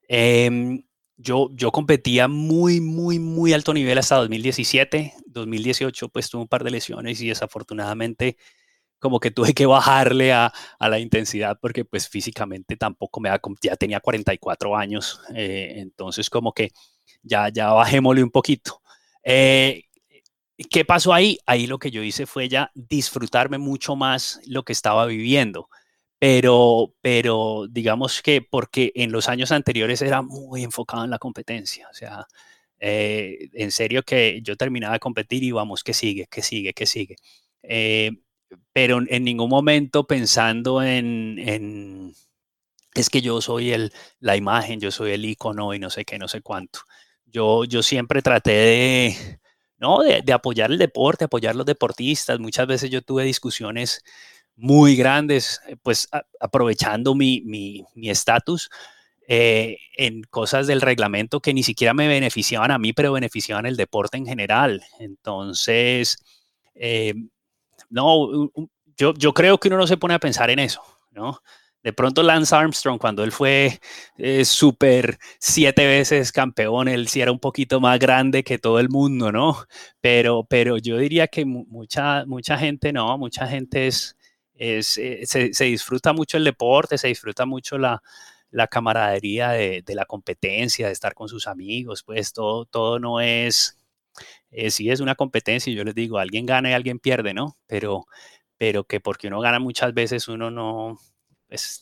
Em, 0.08 0.84
yo, 1.18 1.50
yo 1.54 1.72
competía 1.72 2.28
muy, 2.28 2.80
muy, 2.80 3.20
muy 3.20 3.54
alto 3.54 3.74
nivel 3.74 3.98
hasta 3.98 4.16
2017. 4.16 5.14
2018 5.28 6.10
pues 6.10 6.30
tuve 6.30 6.42
un 6.44 6.48
par 6.48 6.64
de 6.64 6.72
lesiones 6.72 7.22
y 7.22 7.28
desafortunadamente 7.28 8.38
como 9.00 9.20
que 9.20 9.32
tuve 9.32 9.54
que 9.54 9.66
bajarle 9.66 10.34
a, 10.34 10.54
a 10.80 10.90
la 10.90 11.00
intensidad 11.00 11.58
porque 11.62 11.86
pues 11.86 12.08
físicamente 12.10 12.76
tampoco 12.78 13.20
me 13.20 13.30
da, 13.30 13.40
ya 13.62 13.76
tenía 13.76 14.00
44 14.00 14.76
años, 14.76 15.22
eh, 15.36 15.76
entonces 15.78 16.30
como 16.30 16.54
que 16.54 16.72
ya, 17.24 17.50
ya 17.50 17.72
bajémosle 17.74 18.24
un 18.24 18.32
poquito. 18.32 18.82
Eh, 19.24 19.84
¿Qué 20.70 20.84
pasó 20.86 21.14
ahí? 21.14 21.40
Ahí 21.46 21.68
lo 21.68 21.80
que 21.80 21.92
yo 21.92 22.04
hice 22.04 22.26
fue 22.26 22.50
ya 22.50 22.70
disfrutarme 22.76 23.58
mucho 23.58 23.96
más 23.96 24.42
lo 24.46 24.64
que 24.64 24.74
estaba 24.74 25.06
viviendo 25.06 25.70
pero, 26.20 26.94
pero 27.02 27.66
digamos 27.70 28.22
que 28.22 28.42
porque 28.42 28.92
en 28.96 29.12
los 29.12 29.30
años 29.30 29.52
anteriores 29.52 30.02
era 30.02 30.22
muy 30.22 30.64
enfocado 30.64 31.06
en 31.06 31.10
la 31.12 31.18
competencia, 31.18 31.88
o 31.90 31.94
sea, 31.94 32.28
eh, 32.80 33.50
en 33.54 33.72
serio 33.72 34.04
que 34.04 34.42
yo 34.44 34.58
terminaba 34.58 34.94
de 34.94 35.00
competir 35.00 35.44
y 35.44 35.52
vamos, 35.52 35.84
que 35.84 35.94
sigue, 35.94 36.28
que 36.30 36.42
sigue, 36.44 36.74
que 36.74 36.86
sigue. 36.86 37.16
Eh, 37.64 38.12
pero 38.74 39.00
en 39.08 39.24
ningún 39.24 39.50
momento 39.50 40.06
pensando 40.06 40.82
en, 40.82 41.38
en, 41.40 42.14
es 42.94 43.10
que 43.10 43.22
yo 43.22 43.42
soy 43.42 43.72
el, 43.72 43.94
la 44.20 44.36
imagen, 44.36 44.80
yo 44.80 44.92
soy 44.92 45.12
el 45.12 45.26
icono 45.26 45.74
y 45.74 45.80
no 45.80 45.90
sé 45.90 46.06
qué, 46.06 46.18
no 46.18 46.28
sé 46.28 46.42
cuánto. 46.42 46.80
Yo, 47.26 47.66
yo 47.66 47.84
siempre 47.84 48.22
traté 48.22 48.52
de, 48.52 49.40
¿no? 49.78 50.00
de, 50.00 50.34
apoyar 50.34 50.72
el 50.72 50.78
deporte, 50.78 51.26
apoyar 51.26 51.56
los 51.56 51.66
deportistas. 51.66 52.40
Muchas 52.40 52.68
veces 52.68 52.90
yo 52.90 53.02
tuve 53.02 53.24
discusiones 53.24 54.04
muy 54.56 54.96
grandes, 54.96 55.62
eh, 55.68 55.76
pues 55.82 56.10
aprovechando 56.40 57.16
mi 57.16 57.86
estatus 57.96 58.70
eh, 59.32 59.78
en 59.96 60.24
cosas 60.24 60.66
del 60.66 60.82
reglamento 60.82 61.40
que 61.40 61.54
ni 61.54 61.62
siquiera 61.62 61.94
me 61.94 62.08
beneficiaban 62.08 62.72
a 62.72 62.80
mí, 62.80 62.94
pero 62.94 63.12
beneficiaban 63.14 63.68
el 63.68 63.78
deporte 63.78 64.18
en 64.18 64.26
general. 64.26 64.82
Entonces, 65.00 66.18
eh, 66.74 67.14
no, 67.90 68.52
yo, 68.98 69.14
yo 69.14 69.34
creo 69.34 69.60
que 69.60 69.70
uno 69.70 69.78
no 69.78 69.88
se 69.88 69.98
pone 69.98 70.14
a 70.14 70.20
pensar 70.20 70.50
en 70.50 70.60
eso, 70.60 70.82
¿no? 71.12 71.42
De 71.82 71.94
pronto 71.94 72.24
Lance 72.24 72.54
Armstrong, 72.54 73.00
cuando 73.00 73.24
él 73.24 73.32
fue 73.32 73.80
súper 74.44 75.18
siete 75.40 75.88
veces 75.88 76.34
campeón, 76.34 76.90
él 76.90 77.08
sí 77.08 77.22
era 77.22 77.32
un 77.32 77.40
poquito 77.40 77.80
más 77.80 78.00
grande 78.00 78.44
que 78.44 78.60
todo 78.60 78.80
el 78.80 78.90
mundo, 78.90 79.32
¿no? 79.32 79.66
Pero, 80.02 80.44
pero 80.44 80.78
yo 80.78 80.98
diría 80.98 81.28
que 81.28 81.46
mucha, 81.46 82.26
mucha 82.26 82.58
gente 82.58 82.92
no, 82.92 83.18
mucha 83.18 83.48
gente 83.48 83.88
es, 83.88 84.18
es, 84.56 84.98
eh, 84.98 85.22
se, 85.26 85.64
disfruta 85.64 86.12
mucho 86.12 86.38
el 86.38 86.44
deporte, 86.44 86.98
se 86.98 87.08
disfruta 87.08 87.46
mucho 87.46 87.78
la, 87.78 88.02
camaradería 88.70 89.52
de, 89.52 89.84
la 89.88 90.06
competencia, 90.06 90.88
de 90.88 90.94
estar 90.94 91.14
con 91.14 91.30
sus 91.30 91.48
amigos, 91.48 92.04
pues 92.04 92.34
todo, 92.34 92.66
todo 92.66 93.00
no 93.00 93.22
es, 93.22 93.79
eh, 94.52 94.72
sí 94.72 94.90
es 94.90 95.00
una 95.00 95.16
competencia, 95.16 95.72
y 95.72 95.76
yo 95.76 95.84
les 95.84 95.96
digo, 95.96 96.18
alguien 96.18 96.46
gana 96.46 96.70
y 96.72 96.74
alguien 96.74 97.00
pierde, 97.00 97.34
¿no? 97.34 97.58
Pero, 97.68 98.06
pero 98.58 98.84
que 98.84 99.00
porque 99.00 99.28
uno 99.28 99.40
gana 99.42 99.60
muchas 99.60 99.94
veces 99.94 100.28
uno 100.28 100.52
no, 100.52 100.98
es, 101.50 101.82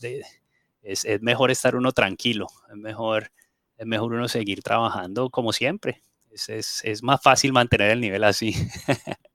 es, 0.83 1.21
mejor 1.21 1.51
estar 1.51 1.75
uno 1.75 1.91
tranquilo, 1.91 2.47
es 2.69 2.77
mejor, 2.77 3.31
es 3.77 3.85
mejor 3.85 4.13
uno 4.13 4.27
seguir 4.27 4.61
trabajando 4.63 5.29
como 5.29 5.53
siempre, 5.53 6.03
es, 6.31 6.83
es 6.83 7.03
más 7.03 7.21
fácil 7.21 7.53
mantener 7.53 7.91
el 7.91 8.01
nivel 8.01 8.23
así. 8.23 8.53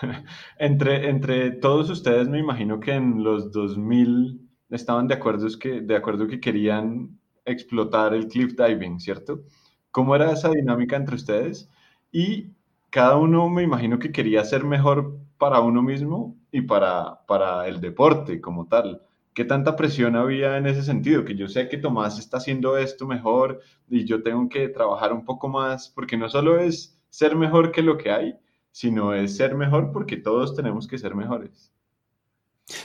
entre, 0.58 1.08
entre 1.08 1.50
todos 1.52 1.90
ustedes 1.90 2.28
me 2.28 2.38
imagino 2.38 2.80
que 2.80 2.92
en 2.92 3.22
los 3.22 3.52
2000 3.52 4.40
estaban 4.70 5.08
de 5.08 5.14
acuerdo, 5.14 5.46
que, 5.58 5.80
de 5.80 5.96
acuerdo 5.96 6.26
que 6.26 6.40
querían 6.40 7.18
explotar 7.44 8.14
el 8.14 8.28
cliff 8.28 8.54
diving, 8.56 9.00
¿cierto? 9.00 9.42
¿Cómo 9.90 10.16
era 10.16 10.32
esa 10.32 10.50
dinámica 10.50 10.96
entre 10.96 11.16
ustedes? 11.16 11.70
Y 12.10 12.52
cada 12.94 13.16
uno 13.16 13.48
me 13.48 13.64
imagino 13.64 13.98
que 13.98 14.12
quería 14.12 14.44
ser 14.44 14.62
mejor 14.62 15.18
para 15.36 15.58
uno 15.58 15.82
mismo 15.82 16.36
y 16.52 16.60
para, 16.60 17.26
para 17.26 17.66
el 17.66 17.80
deporte 17.80 18.40
como 18.40 18.68
tal. 18.68 19.02
¿Qué 19.34 19.44
tanta 19.44 19.74
presión 19.74 20.14
había 20.14 20.58
en 20.58 20.68
ese 20.68 20.84
sentido? 20.84 21.24
Que 21.24 21.34
yo 21.34 21.48
sé 21.48 21.68
que 21.68 21.76
Tomás 21.76 22.20
está 22.20 22.36
haciendo 22.36 22.78
esto 22.78 23.04
mejor 23.08 23.60
y 23.88 24.04
yo 24.04 24.22
tengo 24.22 24.48
que 24.48 24.68
trabajar 24.68 25.12
un 25.12 25.24
poco 25.24 25.48
más, 25.48 25.88
porque 25.88 26.16
no 26.16 26.28
solo 26.28 26.60
es 26.60 26.96
ser 27.10 27.34
mejor 27.34 27.72
que 27.72 27.82
lo 27.82 27.98
que 27.98 28.12
hay, 28.12 28.36
sino 28.70 29.12
es 29.12 29.36
ser 29.36 29.56
mejor 29.56 29.90
porque 29.90 30.16
todos 30.16 30.54
tenemos 30.54 30.86
que 30.86 30.96
ser 30.96 31.16
mejores. 31.16 31.72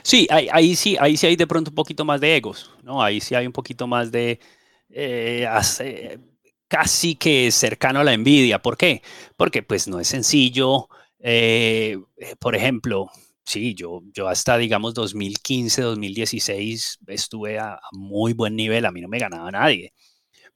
Sí, 0.01 0.27
ahí, 0.31 0.75
sí, 0.75 0.97
ahí 0.99 1.17
sí 1.17 1.27
hay 1.27 1.35
de 1.35 1.45
pronto 1.45 1.69
un 1.69 1.75
poquito 1.75 2.03
más 2.03 2.19
de 2.19 2.35
egos, 2.35 2.71
¿no? 2.81 3.03
Ahí 3.03 3.19
sí 3.21 3.35
hay 3.35 3.45
un 3.45 3.53
poquito 3.53 3.85
más 3.85 4.11
de 4.11 4.39
eh, 4.89 5.47
casi 6.69 7.15
que 7.15 7.51
cercano 7.51 7.99
a 7.99 8.03
la 8.05 8.13
envidia. 8.13 8.61
¿Por 8.61 8.77
qué? 8.77 9.01
Porque 9.35 9.63
pues 9.63 9.89
no 9.89 9.99
es 9.99 10.07
sencillo. 10.07 10.87
Eh, 11.19 11.97
por 12.39 12.55
ejemplo, 12.55 13.09
sí, 13.43 13.73
yo, 13.75 14.01
yo 14.13 14.29
hasta 14.29 14.57
digamos 14.57 14.93
2015, 14.93 15.81
2016 15.81 16.99
estuve 17.07 17.59
a 17.59 17.79
muy 17.91 18.33
buen 18.33 18.55
nivel, 18.55 18.85
a 18.85 18.91
mí 18.91 19.01
no 19.01 19.09
me 19.09 19.19
ganaba 19.19 19.51
nadie. 19.51 19.93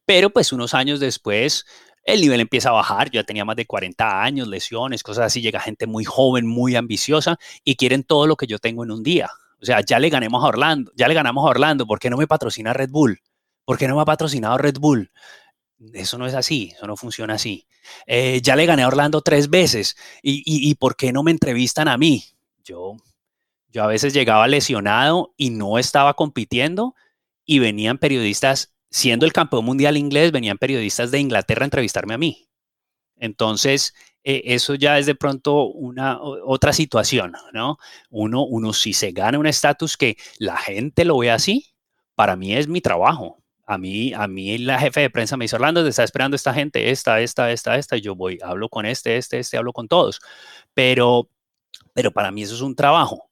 Pero 0.05 0.29
pues 0.29 0.53
unos 0.53 0.73
años 0.73 0.99
después 0.99 1.65
el 2.05 2.21
nivel 2.21 2.41
empieza 2.41 2.69
a 2.69 2.73
bajar, 2.73 3.09
yo 3.09 3.21
ya 3.21 3.23
tenía 3.25 3.45
más 3.45 3.55
de 3.55 3.65
40 3.65 4.23
años, 4.23 4.47
lesiones, 4.47 5.03
cosas 5.03 5.25
así, 5.25 5.41
llega 5.41 5.59
gente 5.59 5.87
muy 5.87 6.03
joven, 6.03 6.45
muy 6.45 6.75
ambiciosa 6.75 7.37
y 7.63 7.75
quieren 7.75 8.03
todo 8.03 8.27
lo 8.27 8.35
que 8.35 8.47
yo 8.47 8.59
tengo 8.59 8.83
en 8.83 8.91
un 8.91 9.03
día. 9.03 9.29
O 9.61 9.65
sea, 9.65 9.79
ya 9.81 9.99
le 9.99 10.09
ganemos 10.09 10.43
a 10.43 10.47
Orlando, 10.47 10.91
ya 10.95 11.07
le 11.07 11.13
ganamos 11.13 11.45
a 11.45 11.49
Orlando, 11.49 11.87
¿por 11.87 11.99
qué 11.99 12.09
no 12.09 12.17
me 12.17 12.27
patrocina 12.27 12.73
Red 12.73 12.89
Bull? 12.89 13.21
¿Por 13.65 13.77
qué 13.77 13.87
no 13.87 13.95
me 13.95 14.01
ha 14.01 14.05
patrocinado 14.05 14.57
Red 14.57 14.77
Bull? 14.79 15.09
Eso 15.91 16.17
no 16.17 16.25
es 16.25 16.33
así, 16.33 16.71
eso 16.75 16.87
no 16.87 16.95
funciona 16.95 17.33
así. 17.33 17.67
Eh, 18.07 18.39
ya 18.41 18.55
le 18.55 18.65
gané 18.65 18.83
a 18.83 18.87
Orlando 18.87 19.21
tres 19.21 19.49
veces 19.49 19.97
y, 20.21 20.75
¿por 20.75 20.95
qué 20.95 21.11
no 21.11 21.23
me 21.23 21.31
entrevistan 21.31 21.87
a 21.87 21.97
mí? 21.97 22.23
Yo, 22.63 22.95
yo 23.69 23.83
a 23.83 23.87
veces 23.87 24.13
llegaba 24.13 24.47
lesionado 24.47 25.33
y 25.35 25.49
no 25.49 25.77
estaba 25.77 26.13
compitiendo 26.13 26.95
y 27.45 27.59
venían 27.59 27.97
periodistas 27.97 28.73
siendo 28.89 29.25
el 29.25 29.33
campeón 29.33 29.65
mundial 29.65 29.97
inglés, 29.97 30.31
venían 30.31 30.57
periodistas 30.57 31.11
de 31.11 31.19
Inglaterra 31.19 31.63
a 31.63 31.65
entrevistarme 31.65 32.13
a 32.13 32.19
mí. 32.19 32.47
Entonces, 33.17 33.93
eh, 34.23 34.43
eso 34.45 34.75
ya 34.75 34.99
es 34.99 35.05
de 35.05 35.15
pronto 35.15 35.65
una 35.65 36.21
otra 36.21 36.71
situación, 36.71 37.33
¿no? 37.53 37.77
Uno, 38.09 38.45
uno 38.45 38.71
si 38.71 38.93
se 38.93 39.11
gana 39.11 39.39
un 39.39 39.47
estatus 39.47 39.97
que 39.97 40.17
la 40.37 40.57
gente 40.57 41.03
lo 41.03 41.17
ve 41.17 41.31
así, 41.31 41.73
para 42.15 42.35
mí 42.35 42.55
es 42.55 42.67
mi 42.67 42.79
trabajo. 42.79 43.42
A 43.65 43.77
mí, 43.77 44.13
a 44.13 44.27
mí 44.27 44.57
la 44.57 44.79
jefe 44.79 45.01
de 45.01 45.09
prensa 45.09 45.37
me 45.37 45.45
dice, 45.45 45.55
Orlando, 45.55 45.83
te 45.83 45.89
está 45.89 46.03
esperando 46.03 46.35
esta 46.35 46.53
gente, 46.53 46.91
esta, 46.91 47.21
esta, 47.21 47.51
esta, 47.51 47.77
esta, 47.77 47.97
y 47.97 48.01
yo 48.01 48.15
voy, 48.15 48.37
hablo 48.43 48.67
con 48.69 48.85
este, 48.85 49.17
este, 49.17 49.39
este, 49.39 49.57
hablo 49.57 49.71
con 49.73 49.87
todos. 49.87 50.19
Pero, 50.73 51.29
pero 51.93 52.11
para 52.11 52.31
mí 52.31 52.43
eso 52.43 52.55
es 52.55 52.61
un 52.61 52.75
trabajo. 52.75 53.29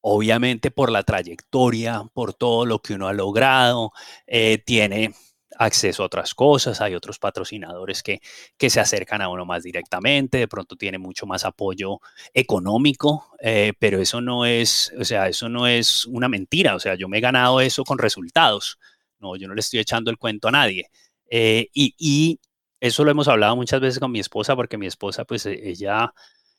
Obviamente 0.00 0.70
por 0.70 0.90
la 0.90 1.02
trayectoria, 1.02 2.04
por 2.14 2.32
todo 2.32 2.64
lo 2.64 2.80
que 2.80 2.94
uno 2.94 3.08
ha 3.08 3.12
logrado, 3.12 3.92
eh, 4.26 4.58
tiene 4.64 5.12
acceso 5.58 6.02
a 6.02 6.06
otras 6.06 6.34
cosas, 6.34 6.80
hay 6.80 6.94
otros 6.94 7.18
patrocinadores 7.18 8.02
que, 8.02 8.20
que 8.56 8.70
se 8.70 8.80
acercan 8.80 9.22
a 9.22 9.28
uno 9.28 9.44
más 9.44 9.62
directamente, 9.62 10.38
de 10.38 10.48
pronto 10.48 10.76
tiene 10.76 10.98
mucho 10.98 11.26
más 11.26 11.44
apoyo 11.44 12.00
económico, 12.34 13.30
eh, 13.40 13.72
pero 13.78 14.00
eso 14.00 14.20
no 14.20 14.44
es, 14.44 14.92
o 14.98 15.04
sea, 15.04 15.28
eso 15.28 15.48
no 15.48 15.66
es 15.66 16.06
una 16.06 16.28
mentira, 16.28 16.74
o 16.74 16.80
sea, 16.80 16.94
yo 16.94 17.08
me 17.08 17.18
he 17.18 17.20
ganado 17.20 17.60
eso 17.60 17.84
con 17.84 17.98
resultados, 17.98 18.78
no, 19.26 19.36
yo 19.36 19.48
no 19.48 19.54
le 19.54 19.60
estoy 19.60 19.80
echando 19.80 20.10
el 20.10 20.18
cuento 20.18 20.48
a 20.48 20.52
nadie. 20.52 20.88
Eh, 21.30 21.68
y, 21.72 21.94
y, 21.98 22.40
eso 22.80 23.04
lo 23.04 23.10
hemos 23.10 23.28
hablado 23.28 23.56
muchas 23.56 23.80
veces 23.80 23.98
con 23.98 24.12
mi 24.12 24.20
esposa, 24.20 24.54
porque 24.54 24.78
mi 24.78 24.86
esposa, 24.86 25.24
pues 25.24 25.46
e, 25.46 25.68
ella, 25.68 26.12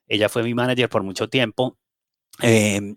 ella 0.07 0.29
fue 0.29 0.43
mi 0.43 0.53
manager 0.53 0.89
por 0.89 1.03
mucho 1.03 1.29
tiempo. 1.29 1.77
Eh, 2.41 2.95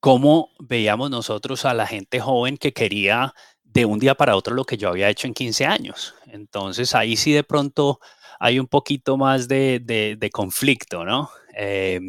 ¿Cómo 0.00 0.50
veíamos 0.60 1.10
nosotros 1.10 1.64
a 1.64 1.74
la 1.74 1.86
gente 1.86 2.20
joven 2.20 2.56
que 2.56 2.72
quería 2.72 3.34
de 3.72 3.84
un 3.86 3.98
día 3.98 4.14
para 4.14 4.36
otro 4.36 4.54
lo 4.54 4.64
que 4.64 4.76
yo 4.76 4.88
había 4.88 5.08
hecho 5.08 5.26
en 5.26 5.34
15 5.34 5.64
años. 5.66 6.14
Entonces 6.26 6.94
ahí 6.94 7.16
sí 7.16 7.32
de 7.32 7.44
pronto 7.44 8.00
hay 8.38 8.58
un 8.58 8.66
poquito 8.66 9.16
más 9.16 9.48
de, 9.48 9.80
de, 9.80 10.30
conflicto, 10.30 11.04
¿no? 11.04 11.30
Eh, 11.56 12.00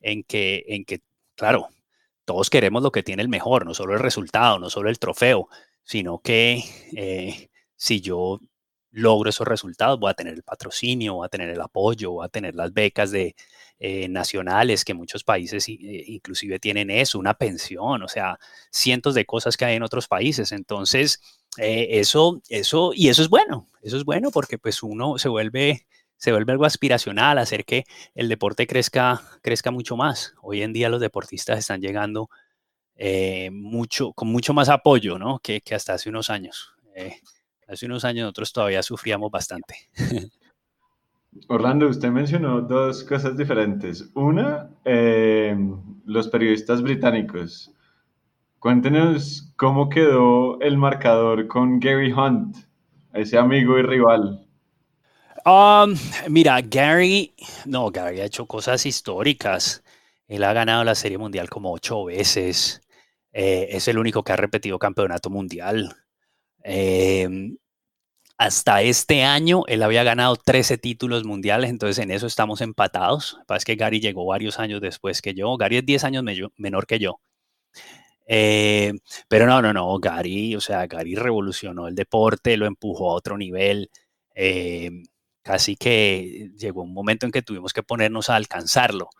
en, 0.00 0.24
que, 0.24 0.64
en 0.68 0.84
que, 0.84 1.00
claro, 1.34 1.68
todos 2.24 2.50
queremos 2.50 2.82
lo 2.82 2.92
que 2.92 3.02
tiene 3.02 3.22
el 3.22 3.28
mejor, 3.28 3.64
no 3.64 3.74
solo 3.74 3.94
el 3.94 4.00
resultado, 4.00 4.58
no 4.58 4.68
solo 4.70 4.90
el 4.90 4.98
trofeo, 4.98 5.48
sino 5.84 6.20
que 6.20 6.62
eh, 6.96 7.50
si 7.76 8.00
yo 8.00 8.40
logro 8.90 9.30
esos 9.30 9.46
resultados, 9.46 9.98
voy 9.98 10.10
a 10.10 10.14
tener 10.14 10.34
el 10.34 10.42
patrocinio, 10.42 11.14
voy 11.14 11.26
a 11.26 11.28
tener 11.28 11.50
el 11.50 11.60
apoyo, 11.60 12.12
voy 12.12 12.26
a 12.26 12.28
tener 12.28 12.54
las 12.54 12.72
becas 12.72 13.10
de, 13.10 13.34
eh, 13.78 14.08
nacionales, 14.08 14.84
que 14.84 14.94
muchos 14.94 15.24
países 15.24 15.68
eh, 15.68 15.74
inclusive 16.06 16.58
tienen 16.60 16.90
eso, 16.90 17.18
una 17.18 17.34
pensión, 17.34 18.02
o 18.02 18.08
sea, 18.08 18.38
cientos 18.70 19.14
de 19.14 19.26
cosas 19.26 19.56
que 19.56 19.64
hay 19.64 19.76
en 19.76 19.82
otros 19.82 20.08
países. 20.08 20.52
Entonces, 20.52 21.20
eso, 21.56 22.40
eso, 22.48 22.92
y 22.94 23.08
eso 23.08 23.22
es 23.22 23.28
bueno, 23.28 23.68
eso 23.82 23.96
es 23.96 24.04
bueno 24.04 24.30
porque 24.32 24.58
pues 24.58 24.82
uno 24.82 25.18
se 25.18 25.28
vuelve 25.28 25.86
se 26.16 26.32
vuelve 26.32 26.52
algo 26.52 26.64
aspiracional, 26.64 27.36
hacer 27.36 27.66
que 27.66 27.84
el 28.14 28.30
deporte 28.30 28.66
crezca, 28.66 29.20
crezca 29.42 29.70
mucho 29.70 29.94
más. 29.96 30.34
Hoy 30.40 30.62
en 30.62 30.72
día 30.72 30.88
los 30.88 31.02
deportistas 31.02 31.58
están 31.58 31.82
llegando 31.82 32.30
mucho, 33.52 34.12
con 34.12 34.28
mucho 34.28 34.54
más 34.54 34.68
apoyo 34.68 35.18
¿no? 35.18 35.38
que, 35.40 35.60
que 35.60 35.74
hasta 35.74 35.94
hace 35.94 36.08
unos 36.08 36.30
años. 36.30 36.74
hace 37.68 37.86
unos 37.86 38.04
años 38.04 38.22
nosotros 38.24 38.52
todavía 38.52 38.82
sufríamos 38.82 39.30
bastante. 39.30 39.76
Orlando, 41.48 41.88
usted 41.88 42.10
mencionó 42.10 42.60
dos 42.60 43.02
cosas 43.04 43.36
diferentes. 43.36 44.10
Una, 44.14 44.70
eh, 44.84 45.56
los 46.04 46.28
periodistas 46.28 46.80
británicos. 46.82 47.72
Cuéntenos 48.58 49.52
cómo 49.56 49.88
quedó 49.88 50.60
el 50.60 50.78
marcador 50.78 51.48
con 51.48 51.80
Gary 51.80 52.12
Hunt, 52.12 52.56
ese 53.12 53.36
amigo 53.36 53.78
y 53.78 53.82
rival. 53.82 54.46
Um, 55.44 55.94
mira, 56.28 56.60
Gary, 56.62 57.34
no, 57.66 57.90
Gary 57.90 58.20
ha 58.20 58.24
hecho 58.24 58.46
cosas 58.46 58.86
históricas. 58.86 59.82
Él 60.26 60.44
ha 60.44 60.54
ganado 60.54 60.84
la 60.84 60.94
Serie 60.94 61.18
Mundial 61.18 61.50
como 61.50 61.72
ocho 61.72 62.04
veces. 62.04 62.80
Eh, 63.34 63.68
es 63.76 63.88
el 63.88 63.98
único 63.98 64.24
que 64.24 64.32
ha 64.32 64.36
repetido 64.36 64.78
campeonato 64.78 65.28
mundial. 65.28 65.94
Eh, 66.64 67.28
hasta 68.38 68.82
este 68.82 69.22
año 69.24 69.62
él 69.68 69.82
había 69.82 70.02
ganado 70.04 70.36
13 70.36 70.78
títulos 70.78 71.24
mundiales, 71.24 71.70
entonces 71.70 72.02
en 72.02 72.10
eso 72.10 72.26
estamos 72.26 72.60
empatados. 72.60 73.38
Pasa 73.46 73.64
que 73.64 73.76
Gary 73.76 74.00
llegó 74.00 74.26
varios 74.26 74.58
años 74.58 74.80
después 74.80 75.22
que 75.22 75.34
yo. 75.34 75.56
Gary 75.56 75.78
es 75.78 75.86
10 75.86 76.04
años 76.04 76.24
menor 76.56 76.86
que 76.86 76.98
yo. 76.98 77.20
Eh, 78.26 78.92
pero 79.28 79.46
no, 79.46 79.60
no, 79.62 79.72
no, 79.72 79.98
Gary, 79.98 80.56
o 80.56 80.60
sea, 80.60 80.86
Gary 80.86 81.14
revolucionó 81.14 81.88
el 81.88 81.94
deporte, 81.94 82.56
lo 82.56 82.66
empujó 82.66 83.10
a 83.10 83.14
otro 83.14 83.36
nivel. 83.36 83.90
Eh, 84.34 84.90
casi 85.42 85.76
que 85.76 86.50
llegó 86.56 86.82
un 86.82 86.94
momento 86.94 87.26
en 87.26 87.32
que 87.32 87.42
tuvimos 87.42 87.72
que 87.72 87.82
ponernos 87.82 88.30
a 88.30 88.36
alcanzarlo. 88.36 89.10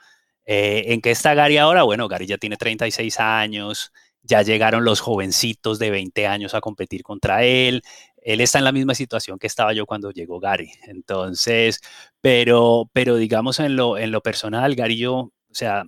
Eh, 0.47 0.85
¿En 0.89 1.01
qué 1.01 1.11
está 1.11 1.35
Gary 1.35 1.57
ahora? 1.59 1.83
Bueno, 1.85 2.09
Gary 2.09 2.27
ya 2.27 2.39
tiene 2.39 2.57
36 2.57 3.19
años, 3.21 3.93
ya 4.23 4.43
llegaron 4.43 4.85
los 4.85 5.01
jovencitos 5.01 5.79
de 5.79 5.91
20 5.91 6.27
años 6.27 6.55
a 6.55 6.61
competir 6.61 7.03
contra 7.03 7.45
él, 7.45 7.83
él 8.25 8.41
está 8.41 8.59
en 8.59 8.65
la 8.65 8.73
misma 8.73 8.95
situación 8.95 9.39
que 9.39 9.47
estaba 9.47 9.75
yo 9.75 9.87
cuando 9.87 10.11
llegó 10.11 10.41
Gary. 10.41 10.73
Entonces, 10.87 11.81
pero, 12.21 12.91
pero 12.93 13.17
digamos 13.17 13.61
en 13.61 13.77
lo, 13.77 13.99
en 13.99 14.11
lo 14.11 14.23
personal, 14.23 14.75
Gary 14.75 14.97
yo, 14.97 15.15
o 15.15 15.33
sea, 15.51 15.85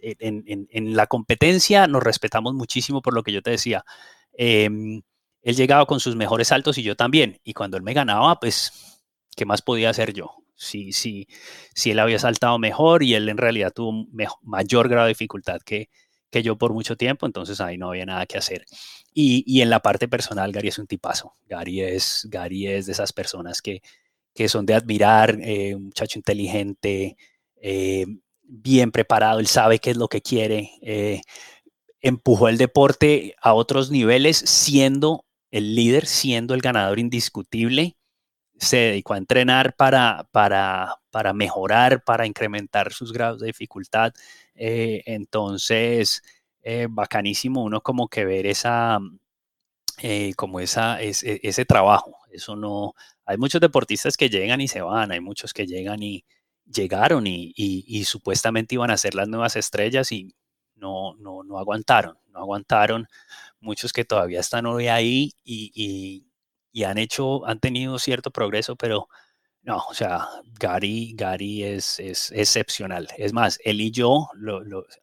en, 0.00 0.96
la 0.96 1.06
competencia 1.06 1.86
nos 1.86 2.02
respetamos 2.02 2.54
muchísimo 2.54 3.02
por 3.02 3.14
lo 3.14 3.22
que 3.22 3.32
yo 3.32 3.42
te 3.42 3.50
decía. 3.50 3.84
Em, 4.34 5.02
él 5.42 5.56
llegaba 5.56 5.86
con 5.86 5.98
sus 5.98 6.14
mejores 6.14 6.48
saltos 6.48 6.78
y 6.78 6.82
yo 6.82 6.94
también. 6.94 7.40
Y 7.42 7.54
cuando 7.54 7.76
él 7.78 7.82
me 7.82 7.94
ganaba, 7.94 8.38
pues, 8.38 9.00
¿qué 9.34 9.46
más 9.46 9.62
podía 9.62 9.90
hacer 9.90 10.12
yo? 10.12 10.34
Si, 10.58 10.92
si, 10.92 11.28
si 11.74 11.92
él 11.92 11.98
había 12.00 12.18
saltado 12.18 12.58
mejor 12.58 13.02
y 13.02 13.14
él 13.14 13.28
en 13.28 13.38
realidad 13.38 13.72
tuvo 13.72 14.06
mayor 14.42 14.88
grado 14.88 15.06
de 15.06 15.12
dificultad 15.12 15.60
que, 15.64 15.88
que 16.30 16.42
yo 16.42 16.58
por 16.58 16.72
mucho 16.72 16.96
tiempo, 16.96 17.26
entonces 17.26 17.60
ahí 17.60 17.78
no 17.78 17.88
había 17.90 18.06
nada 18.06 18.26
que 18.26 18.38
hacer. 18.38 18.64
Y, 19.14 19.44
y, 19.46 19.62
en 19.62 19.70
la 19.70 19.80
parte 19.80 20.08
personal, 20.08 20.52
Gary 20.52 20.68
es 20.68 20.78
un 20.78 20.86
tipazo. 20.86 21.34
Gary 21.46 21.80
es, 21.80 22.26
Gary 22.30 22.66
es 22.66 22.86
de 22.86 22.92
esas 22.92 23.12
personas 23.12 23.62
que, 23.62 23.82
que 24.34 24.48
son 24.48 24.66
de 24.66 24.74
admirar, 24.74 25.38
eh, 25.42 25.74
un 25.74 25.86
muchacho 25.86 26.18
inteligente, 26.18 27.16
eh, 27.60 28.06
bien 28.42 28.92
preparado, 28.92 29.40
él 29.40 29.48
sabe 29.48 29.80
qué 29.80 29.90
es 29.90 29.96
lo 29.96 30.08
que 30.08 30.22
quiere. 30.22 30.70
Eh, 30.82 31.22
empujó 32.00 32.48
el 32.48 32.56
deporte 32.56 33.34
a 33.42 33.54
otros 33.54 33.90
niveles 33.90 34.36
siendo 34.38 35.24
el 35.50 35.74
líder, 35.74 36.06
siendo 36.06 36.54
el 36.54 36.60
ganador 36.60 37.00
indiscutible. 37.00 37.97
Se 38.58 38.76
dedicó 38.76 39.14
a 39.14 39.18
entrenar 39.18 39.74
para, 39.76 40.28
para, 40.32 40.96
para 41.10 41.32
mejorar, 41.32 42.02
para 42.04 42.26
incrementar 42.26 42.92
sus 42.92 43.12
grados 43.12 43.40
de 43.40 43.46
dificultad. 43.48 44.12
entonces, 44.54 46.22
eh, 46.62 46.86
bacanísimo 46.90 47.64
uno 47.64 47.80
como 47.80 48.08
que 48.08 48.24
ver 48.26 48.46
esa, 48.46 48.98
eh, 50.02 50.34
como 50.36 50.60
esa, 50.60 51.00
e, 51.02 51.12
ese 51.42 51.64
trabajo. 51.64 52.18
Eso 52.30 52.56
no, 52.56 52.94
hay 53.24 53.38
muchos 53.38 53.60
deportistas 53.60 54.16
que 54.16 54.28
llegan 54.28 54.60
y 54.60 54.68
se 54.68 54.82
van, 54.82 55.12
hay 55.12 55.20
muchos 55.20 55.54
que 55.54 55.66
llegan 55.66 56.02
y 56.02 56.24
llegaron 56.66 57.26
y, 57.26 57.52
y, 57.56 58.04
supuestamente 58.04 58.74
iban 58.74 58.90
a 58.90 58.98
ser 58.98 59.14
las 59.14 59.28
nuevas 59.28 59.56
estrellas 59.56 60.12
y 60.12 60.34
no, 60.76 61.14
no, 61.16 61.42
no 61.42 61.58
aguantaron, 61.58 62.18
no 62.28 62.40
aguantaron. 62.40 63.08
Muchos 63.60 63.92
que 63.92 64.04
todavía 64.04 64.40
están 64.40 64.66
hoy 64.66 64.88
ahí 64.88 65.32
y 65.44 66.27
han 66.84 66.98
hecho, 66.98 67.46
han 67.46 67.60
tenido 67.60 67.98
cierto 67.98 68.30
progreso, 68.30 68.76
pero 68.76 69.08
no, 69.62 69.84
o 69.90 69.94
sea, 69.94 70.26
Gary, 70.58 71.12
Gary 71.14 71.62
es, 71.64 72.00
es 72.00 72.32
excepcional. 72.32 73.08
Es 73.18 73.32
más, 73.32 73.58
él 73.64 73.80
y 73.80 73.90
yo, 73.90 74.28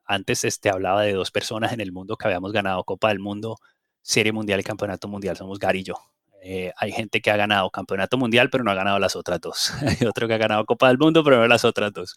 antes 0.06 0.44
este, 0.44 0.70
hablaba 0.70 1.04
de 1.04 1.14
dos 1.14 1.30
personas 1.32 1.74
en 1.74 1.82
el 1.82 1.92
mundo 1.92 2.18
que 2.18 2.28
habíamos 2.28 2.52
ganado 2.52 2.84
Copa 2.84 3.10
del 3.10 3.20
Mundo, 3.20 3.58
Serie 4.02 4.32
Mundial 4.32 4.60
y 4.60 4.64
Campeonato 4.64 5.08
Mundial. 5.08 5.38
Somos 5.38 5.60
Gary 5.60 5.82
y 5.82 5.84
yo. 5.84 5.96
Eh, 6.42 6.72
hay 6.78 6.92
gente 6.92 7.22
que 7.22 7.32
ha 7.32 7.38
ganado 7.38 7.70
Campeonato 7.70 8.18
Mundial, 8.18 8.50
pero 8.50 8.64
no 8.64 8.72
ha 8.72 8.76
ganado 8.76 9.00
las 9.00 9.16
otras 9.16 9.42
dos. 9.42 9.72
hay 9.82 10.08
otro 10.08 10.28
que 10.28 10.34
ha 10.36 10.38
ganado 10.38 10.66
Copa 10.66 10.88
del 10.88 10.98
Mundo, 10.98 11.24
pero 11.24 11.38
no 11.38 11.48
las 11.48 11.66
otras 11.66 11.92
dos. 11.94 12.16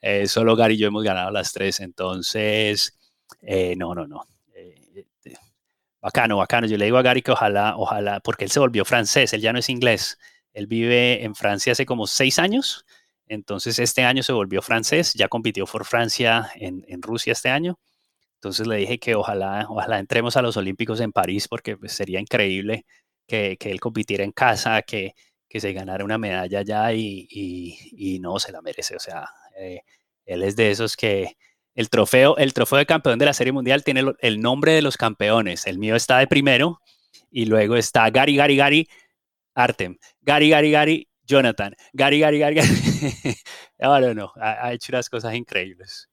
Eh, 0.00 0.26
solo 0.26 0.56
Gary 0.56 0.74
y 0.74 0.78
yo 0.78 0.88
hemos 0.88 1.04
ganado 1.04 1.30
las 1.30 1.52
tres. 1.52 1.80
Entonces, 1.80 2.98
eh, 3.42 3.74
no, 3.76 3.94
no, 3.94 4.06
no. 4.06 4.26
Bacano, 6.04 6.36
bacano. 6.36 6.66
Yo 6.66 6.76
le 6.76 6.84
digo 6.84 6.98
a 6.98 7.02
Gary 7.02 7.22
que 7.22 7.32
ojalá, 7.32 7.76
ojalá, 7.78 8.20
porque 8.20 8.44
él 8.44 8.50
se 8.50 8.60
volvió 8.60 8.84
francés, 8.84 9.32
él 9.32 9.40
ya 9.40 9.52
no 9.54 9.58
es 9.58 9.70
inglés. 9.70 10.18
Él 10.52 10.66
vive 10.66 11.24
en 11.24 11.34
Francia 11.34 11.72
hace 11.72 11.86
como 11.86 12.06
seis 12.06 12.38
años, 12.38 12.84
entonces 13.26 13.78
este 13.78 14.04
año 14.04 14.22
se 14.22 14.32
volvió 14.32 14.60
francés, 14.60 15.14
ya 15.14 15.28
compitió 15.28 15.66
por 15.66 15.86
Francia 15.86 16.50
en, 16.56 17.02
Rusia 17.02 17.32
este 17.32 17.48
año. 17.48 17.78
Entonces 18.34 18.66
le 18.66 18.76
dije 18.76 18.98
que 18.98 19.14
ojalá, 19.14 19.66
ojalá 19.70 19.98
entremos 19.98 20.36
a 20.36 20.42
los 20.42 20.56
Olímpicos 20.58 21.00
en 21.00 21.10
París 21.10 21.48
porque 21.48 21.76
pues, 21.78 21.92
sería 21.92 22.20
increíble 22.20 22.84
que, 23.26 23.56
él 23.60 23.80
compitiera 23.80 24.24
en 24.24 24.32
casa, 24.32 24.82
que, 24.82 25.14
que 25.48 25.60
se 25.60 25.72
ganara 25.72 26.04
una 26.04 26.18
medalla 26.18 26.60
allá 26.60 26.92
y, 26.92 28.18
no 28.20 28.38
se 28.38 28.52
la 28.52 28.60
merece. 28.60 28.96
O 28.96 29.00
sea, 29.00 29.26
eh, 29.58 29.80
él 30.26 30.42
es 30.42 30.54
de 30.56 30.70
esos 30.70 30.96
que 30.96 31.36
el 31.74 31.90
trofeo, 31.90 32.36
el 32.36 32.52
trofeo 32.52 32.78
de 32.78 32.86
campeón 32.86 33.18
de 33.18 33.26
la 33.26 33.34
Serie 33.34 33.52
Mundial 33.52 33.82
tiene 33.84 34.04
el 34.20 34.40
nombre 34.40 34.72
de 34.72 34.82
los 34.82 34.96
campeones. 34.96 35.66
El 35.66 35.78
mío 35.78 35.96
está 35.96 36.18
de 36.18 36.26
primero 36.26 36.80
y 37.30 37.46
luego 37.46 37.76
está 37.76 38.08
Gary, 38.10 38.36
Gary, 38.36 38.56
Gary, 38.56 38.88
Artem, 39.54 39.96
Gary, 40.20 40.50
Gary, 40.50 40.70
Gary, 40.70 41.08
Jonathan, 41.24 41.74
Gary, 41.92 42.20
Gary, 42.20 42.38
Gary, 42.38 42.54
Gary. 42.54 42.68
no, 43.78 44.14
no, 44.14 44.32
ha, 44.36 44.66
ha 44.66 44.72
hecho 44.72 44.92
unas 44.92 45.08
cosas 45.08 45.34
increíbles. 45.34 46.08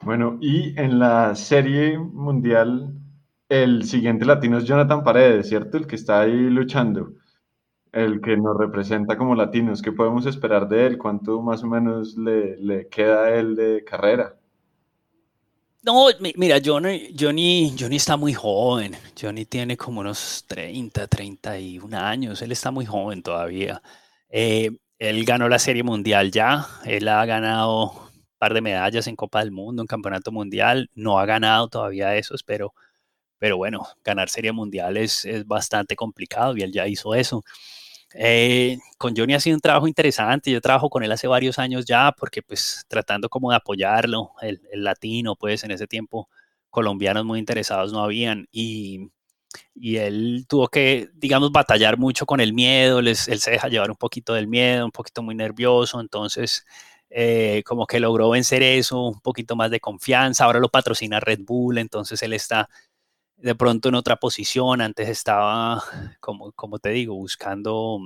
Bueno, 0.00 0.38
y 0.40 0.78
en 0.80 0.98
la 0.98 1.34
serie 1.34 1.98
mundial, 1.98 2.94
el 3.48 3.84
siguiente 3.84 4.24
latino 4.24 4.58
es 4.58 4.64
Jonathan 4.64 5.02
Paredes, 5.02 5.48
¿cierto? 5.48 5.76
El 5.76 5.86
que 5.86 5.96
está 5.96 6.20
ahí 6.20 6.50
luchando, 6.50 7.14
el 7.92 8.20
que 8.20 8.36
nos 8.36 8.56
representa 8.56 9.16
como 9.16 9.34
latinos. 9.34 9.82
¿Qué 9.82 9.92
podemos 9.92 10.26
esperar 10.26 10.68
de 10.68 10.86
él? 10.86 10.98
¿Cuánto 10.98 11.40
más 11.42 11.62
o 11.64 11.66
menos 11.66 12.16
le, 12.16 12.56
le 12.58 12.88
queda 12.88 13.24
a 13.24 13.34
él 13.34 13.56
de 13.56 13.84
carrera? 13.84 14.38
No, 15.82 16.08
mira, 16.36 16.58
Johnny, 16.62 17.14
Johnny, 17.18 17.74
Johnny 17.78 17.96
está 17.96 18.16
muy 18.16 18.34
joven. 18.34 18.94
Johnny 19.18 19.44
tiene 19.46 19.76
como 19.76 20.00
unos 20.00 20.44
30, 20.48 21.06
31 21.06 21.94
años. 21.96 22.42
Él 22.42 22.52
está 22.52 22.70
muy 22.70 22.84
joven 22.84 23.22
todavía. 23.22 23.80
Eh, 24.28 24.70
él 24.98 25.24
ganó 25.24 25.48
la 25.48 25.58
Serie 25.58 25.82
Mundial 25.84 26.30
ya. 26.32 26.66
Él 26.84 27.08
ha 27.08 27.24
ganado 27.24 27.92
un 27.92 28.36
par 28.38 28.54
de 28.54 28.60
medallas 28.60 29.06
en 29.06 29.16
Copa 29.16 29.40
del 29.40 29.52
Mundo, 29.52 29.82
en 29.82 29.86
Campeonato 29.86 30.32
Mundial. 30.32 30.90
No 30.94 31.18
ha 31.18 31.26
ganado 31.26 31.68
todavía 31.68 32.16
esos, 32.16 32.42
pero, 32.42 32.74
pero 33.38 33.56
bueno, 33.56 33.86
ganar 34.04 34.28
Serie 34.30 34.52
Mundial 34.52 34.96
es, 34.96 35.24
es 35.24 35.46
bastante 35.46 35.96
complicado 35.96 36.56
y 36.56 36.62
él 36.62 36.72
ya 36.72 36.86
hizo 36.88 37.14
eso. 37.14 37.44
Eh, 38.14 38.78
con 38.96 39.14
Johnny 39.16 39.34
ha 39.34 39.40
sido 39.40 39.56
un 39.56 39.60
trabajo 39.60 39.86
interesante. 39.88 40.50
Yo 40.50 40.60
trabajo 40.60 40.90
con 40.90 41.02
él 41.02 41.12
hace 41.12 41.26
varios 41.26 41.58
años 41.58 41.84
ya, 41.84 42.12
porque 42.12 42.42
pues 42.42 42.84
tratando 42.88 43.28
como 43.28 43.50
de 43.50 43.56
apoyarlo, 43.56 44.32
el, 44.42 44.60
latino, 44.72 45.36
pues 45.36 45.64
en 45.64 45.70
ese 45.72 45.86
tiempo 45.86 46.28
colombianos 46.70 47.24
muy 47.24 47.38
interesados 47.38 47.92
no 47.92 48.02
habían 48.02 48.46
y, 48.52 49.10
y, 49.74 49.96
él 49.96 50.46
tuvo 50.48 50.68
que, 50.68 51.10
digamos, 51.14 51.52
batallar 51.52 51.98
mucho 51.98 52.26
con 52.26 52.40
el 52.40 52.52
miedo, 52.54 53.00
él 53.00 53.16
se 53.16 53.50
deja 53.50 53.68
llevar 53.68 53.90
un 53.90 53.96
poquito 53.96 54.34
del 54.34 54.48
miedo, 54.48 54.84
un 54.84 54.92
poquito 54.92 55.22
muy 55.22 55.34
nervioso, 55.34 56.00
entonces 56.00 56.64
eh, 57.10 57.62
como 57.64 57.86
que 57.86 58.00
logró 58.00 58.28
vencer 58.30 58.62
eso, 58.62 59.00
un 59.02 59.20
poquito 59.20 59.56
más 59.56 59.70
de 59.70 59.80
confianza, 59.80 60.44
ahora 60.44 60.60
lo 60.60 60.68
patrocina 60.68 61.20
Red 61.20 61.40
Bull, 61.42 61.78
entonces 61.78 62.22
él 62.22 62.34
está 62.34 62.68
de 63.38 63.54
pronto 63.54 63.88
en 63.88 63.94
otra 63.94 64.16
posición, 64.16 64.80
antes 64.80 65.08
estaba, 65.08 65.82
como, 66.20 66.52
como 66.52 66.78
te 66.78 66.90
digo, 66.90 67.14
buscando, 67.14 68.00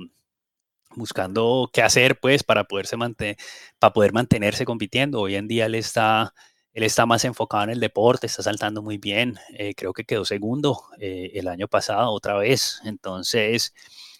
buscando 0.95 1.69
qué 1.73 1.81
hacer 1.81 2.19
pues 2.19 2.43
para, 2.43 2.65
poderse 2.65 2.97
mantener, 2.97 3.37
para 3.79 3.93
poder 3.93 4.13
mantenerse 4.13 4.65
compitiendo. 4.65 5.21
Hoy 5.21 5.35
en 5.35 5.47
día 5.47 5.65
él 5.65 5.75
está, 5.75 6.33
él 6.73 6.83
está 6.83 7.05
más 7.05 7.25
enfocado 7.25 7.63
en 7.63 7.71
el 7.71 7.79
deporte, 7.79 8.27
está 8.27 8.43
saltando 8.43 8.81
muy 8.83 8.97
bien, 8.97 9.37
eh, 9.57 9.73
creo 9.75 9.93
que 9.93 10.05
quedó 10.05 10.23
segundo 10.25 10.83
eh, 10.99 11.31
el 11.33 11.47
año 11.47 11.67
pasado 11.67 12.11
otra 12.11 12.35
vez, 12.35 12.79
entonces 12.85 13.73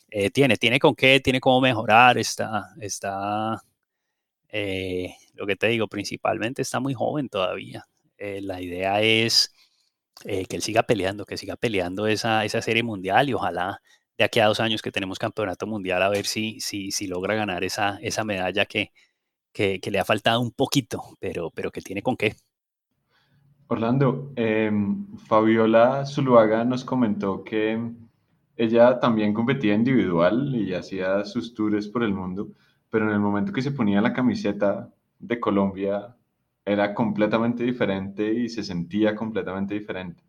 eh, 0.10 0.32
tiene, 0.32 0.58
tiene 0.58 0.80
con 0.80 0.96
qué, 0.96 1.20
tiene 1.20 1.40
cómo 1.40 1.62
mejorar, 1.62 2.18
está, 2.18 2.70
está, 2.80 3.64
lo 5.36 5.48
que 5.48 5.56
te 5.56 5.68
digo, 5.68 5.88
principalmente 5.88 6.62
está 6.62 6.80
muy 6.80 6.94
joven 6.94 7.30
todavía. 7.30 7.88
la 8.20 8.62
idea 8.62 9.02
es 9.02 9.52
eh, 10.26 10.46
que 10.46 10.56
él 10.56 10.62
siga 10.62 10.84
peleando, 10.84 11.26
que 11.26 11.38
siga 11.38 11.56
peleando 11.56 12.08
esa, 12.08 12.46
esa 12.46 12.62
serie 12.62 12.84
mundial 12.84 13.30
y 13.30 13.34
ojalá 13.34 13.82
de 14.18 14.24
aquí 14.24 14.40
a 14.40 14.48
dos 14.48 14.60
años 14.60 14.82
que 14.82 14.92
tenemos 14.92 15.20
campeonato 15.20 15.68
mundial 15.68 16.02
a 16.04 16.10
ver 16.10 16.26
si, 16.26 16.60
si, 16.60 16.92
si 16.92 17.08
logra 17.08 17.36
ganar 17.36 17.64
esa, 17.64 17.98
esa 18.02 18.24
medalla 18.24 18.66
que, 18.66 18.92
que, 19.52 19.80
le 19.92 20.00
ha 20.00 20.06
faltado 20.06 20.42
un 20.42 20.52
poquito, 20.52 21.02
pero, 21.20 21.52
pero 21.52 21.72
que 21.72 21.82
tiene 21.82 22.02
con 22.02 22.16
qué. 22.16 22.36
Orlando, 23.68 24.32
em, 24.36 25.18
Fabiola 25.18 26.06
Zuluaga 26.06 26.64
nos 26.64 26.84
comentó 26.84 27.44
que 27.44 27.80
ella 28.56 29.00
también 29.00 29.34
competía 29.34 29.74
individual 29.74 30.56
y 30.56 30.74
hacía 30.74 31.26
sus 31.26 31.54
tours 31.54 31.88
por 31.88 32.04
el 32.04 32.14
mundo, 32.14 32.50
pero 32.90 33.08
en 33.08 33.14
el 33.14 33.20
momento 33.20 33.52
que 33.52 33.62
se 33.62 33.72
ponía 33.72 34.02
la 34.02 34.14
camiseta 34.14 34.94
de 35.20 35.40
Colombia 35.40 36.16
era 36.66 36.94
completamente 36.94 37.64
diferente 37.64 38.34
y 38.34 38.50
se 38.50 38.64
sentía 38.64 39.16
completamente 39.16 39.74
diferente. 39.74 40.24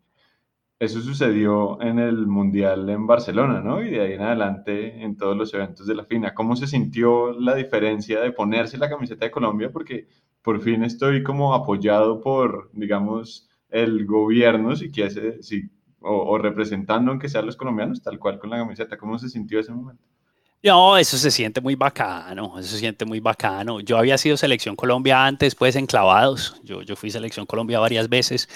Eso 0.79 1.01
sucedió 1.01 1.81
en 1.81 1.99
el 1.99 2.27
Mundial 2.27 2.89
en 2.89 3.07
Barcelona, 3.07 3.61
¿no? 3.61 3.81
Y 3.81 3.91
de 3.91 4.01
ahí 4.01 4.13
en 4.13 4.21
adelante 4.21 5.03
en 5.03 5.15
todos 5.17 5.35
los 5.37 5.53
eventos 5.53 5.87
de 5.87 5.95
la 5.95 6.03
FINA. 6.05 6.33
¿Cómo 6.33 6.55
se 6.57 6.67
sintió 6.67 7.31
la 7.39 7.55
diferencia 7.55 8.19
de 8.21 8.31
ponerse 8.33 8.77
la 8.77 8.89
camiseta 8.89 9.25
de 9.25 9.31
Colombia? 9.31 9.71
Porque 9.71 10.07
por 10.41 10.59
fin 10.61 10.83
estoy 10.83 11.23
como 11.23 11.53
apoyado 11.55 12.21
por, 12.21 12.69
digamos, 12.73 13.49
el 13.69 14.05
gobierno, 14.05 14.75
si 14.75 14.91
quiere, 14.91 15.41
si, 15.43 15.69
o, 16.01 16.13
o 16.33 16.37
representando 16.37 17.11
aunque 17.11 17.29
sean 17.29 17.45
los 17.45 17.55
colombianos, 17.57 18.01
tal 18.03 18.19
cual 18.19 18.37
con 18.39 18.49
la 18.49 18.57
camiseta. 18.57 18.97
¿Cómo 18.97 19.17
se 19.17 19.29
sintió 19.29 19.59
ese 19.61 19.71
momento? 19.73 20.03
No, 20.65 20.97
eso 20.97 21.15
se 21.19 21.29
siente 21.29 21.61
muy 21.61 21.75
bacano, 21.75 22.57
eso 22.57 22.69
se 22.69 22.79
siente 22.79 23.05
muy 23.05 23.19
bacano. 23.19 23.81
Yo 23.81 23.99
había 23.99 24.17
sido 24.17 24.35
selección 24.35 24.75
Colombia 24.75 25.23
antes, 25.23 25.53
pues 25.53 25.75
en 25.75 25.85
clavados. 25.85 26.59
Yo, 26.63 26.81
yo 26.81 26.95
fui 26.95 27.11
selección 27.11 27.45
Colombia 27.45 27.79
varias 27.79 28.09
veces, 28.09 28.49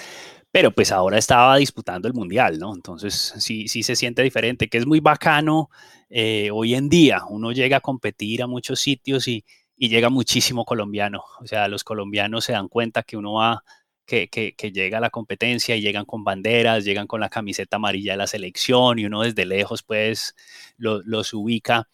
pero 0.50 0.72
pues 0.72 0.90
ahora 0.90 1.18
estaba 1.18 1.56
disputando 1.56 2.08
el 2.08 2.14
mundial, 2.14 2.58
¿no? 2.58 2.74
Entonces 2.74 3.34
sí, 3.38 3.68
sí 3.68 3.84
se 3.84 3.94
siente 3.94 4.22
diferente, 4.24 4.68
que 4.68 4.78
es 4.78 4.86
muy 4.86 4.98
bacano 4.98 5.70
eh, 6.08 6.50
hoy 6.52 6.74
en 6.74 6.88
día. 6.88 7.22
Uno 7.28 7.52
llega 7.52 7.76
a 7.76 7.80
competir 7.80 8.42
a 8.42 8.48
muchos 8.48 8.80
sitios 8.80 9.28
y, 9.28 9.44
y 9.76 9.88
llega 9.88 10.10
muchísimo 10.10 10.64
colombiano. 10.64 11.22
O 11.40 11.46
sea, 11.46 11.68
los 11.68 11.84
colombianos 11.84 12.44
se 12.44 12.52
dan 12.54 12.66
cuenta 12.66 13.04
que 13.04 13.16
uno 13.16 13.34
va 13.34 13.62
que, 14.10 14.28
que, 14.28 14.54
que, 14.56 14.72
llega 14.72 14.98
a 14.98 15.00
la 15.00 15.10
competencia 15.10 15.76
y 15.76 15.80
llegan 15.82 16.04
con 16.04 16.24
banderas, 16.24 16.84
llegan 16.84 17.06
con 17.06 17.20
la 17.20 17.28
camiseta 17.28 17.76
amarilla 17.76 18.14
de 18.14 18.18
la 18.18 18.26
selección 18.26 18.98
y 18.98 19.04
uno 19.06 19.22
desde 19.22 19.46
lejos 19.46 19.84
pues 19.84 20.34
los 20.78 21.32
ubica. 21.32 21.88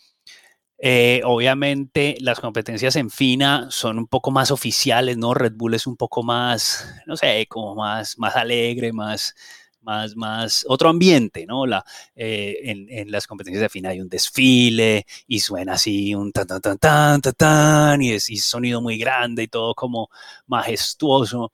Eh, 0.78 1.20
obviamente 1.24 2.16
las 2.20 2.40
competencias 2.40 2.96
en 2.96 3.10
FINA 3.10 3.68
son 3.70 3.98
un 3.98 4.06
poco 4.06 4.30
más 4.30 4.50
oficiales, 4.50 5.18
¿no? 5.18 5.34
Red 5.34 5.54
Bull 5.56 5.74
es 5.74 5.86
un 5.86 5.96
poco 5.96 6.22
más, 6.22 6.86
no 7.06 7.16
sé, 7.18 7.46
como 7.48 7.74
más, 7.74 8.18
más 8.18 8.34
alegre, 8.36 8.92
más, 8.94 9.34
más, 9.82 10.16
más, 10.16 10.64
otro 10.68 10.88
ambiente, 10.88 11.44
¿no? 11.46 11.66
La, 11.66 11.84
eh, 12.14 12.56
en, 12.62 12.86
en, 12.90 13.10
las 13.10 13.26
competencias 13.26 13.60
de 13.62 13.68
FINA 13.68 13.90
hay 13.90 14.00
un 14.00 14.08
desfile 14.08 15.06
y 15.26 15.40
suena 15.40 15.74
así 15.74 16.14
un 16.14 16.32
tan, 16.32 16.46
tan, 16.46 16.60
tan, 16.62 16.78
tan, 16.78 17.20
tan, 17.20 17.34
tan, 17.34 18.02
y 18.02 18.12
es 18.12 18.30
y 18.30 18.38
sonido 18.38 18.80
muy 18.80 18.98
grande 18.98 19.44
y 19.44 19.48
todo 19.48 19.74
como 19.74 20.08
majestuoso. 20.46 21.52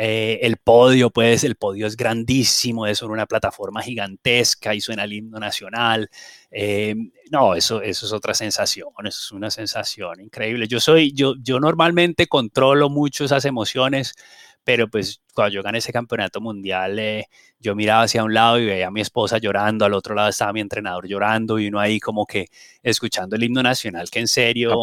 Eh, 0.00 0.38
el 0.42 0.58
podio, 0.58 1.10
pues, 1.10 1.42
el 1.42 1.56
podio 1.56 1.84
es 1.88 1.96
grandísimo, 1.96 2.86
es 2.86 2.98
sobre 2.98 3.14
una 3.14 3.26
plataforma 3.26 3.82
gigantesca 3.82 4.72
y 4.72 4.80
suena 4.80 5.02
el 5.02 5.12
himno 5.12 5.40
nacional. 5.40 6.08
Eh, 6.52 6.94
no, 7.32 7.56
eso, 7.56 7.82
eso 7.82 8.06
es 8.06 8.12
otra 8.12 8.32
sensación, 8.32 8.90
eso 9.00 9.08
es 9.08 9.32
una 9.32 9.50
sensación 9.50 10.20
increíble. 10.20 10.68
Yo 10.68 10.78
soy, 10.78 11.12
yo, 11.14 11.34
yo 11.42 11.58
normalmente 11.58 12.28
controlo 12.28 12.88
mucho 12.88 13.24
esas 13.24 13.44
emociones, 13.44 14.14
pero 14.62 14.88
pues 14.88 15.20
cuando 15.34 15.52
yo 15.54 15.62
gané 15.64 15.78
ese 15.78 15.92
campeonato 15.92 16.40
mundial, 16.40 16.96
eh, 17.00 17.26
yo 17.58 17.74
miraba 17.74 18.02
hacia 18.02 18.22
un 18.22 18.32
lado 18.34 18.60
y 18.60 18.66
veía 18.66 18.86
a 18.88 18.90
mi 18.92 19.00
esposa 19.00 19.38
llorando, 19.38 19.84
al 19.84 19.94
otro 19.94 20.14
lado 20.14 20.28
estaba 20.28 20.52
mi 20.52 20.60
entrenador 20.60 21.08
llorando 21.08 21.58
y 21.58 21.66
uno 21.68 21.80
ahí 21.80 21.98
como 21.98 22.24
que 22.24 22.46
escuchando 22.84 23.34
el 23.34 23.42
himno 23.42 23.64
nacional 23.64 24.08
que 24.10 24.20
en 24.20 24.28
serio 24.28 24.76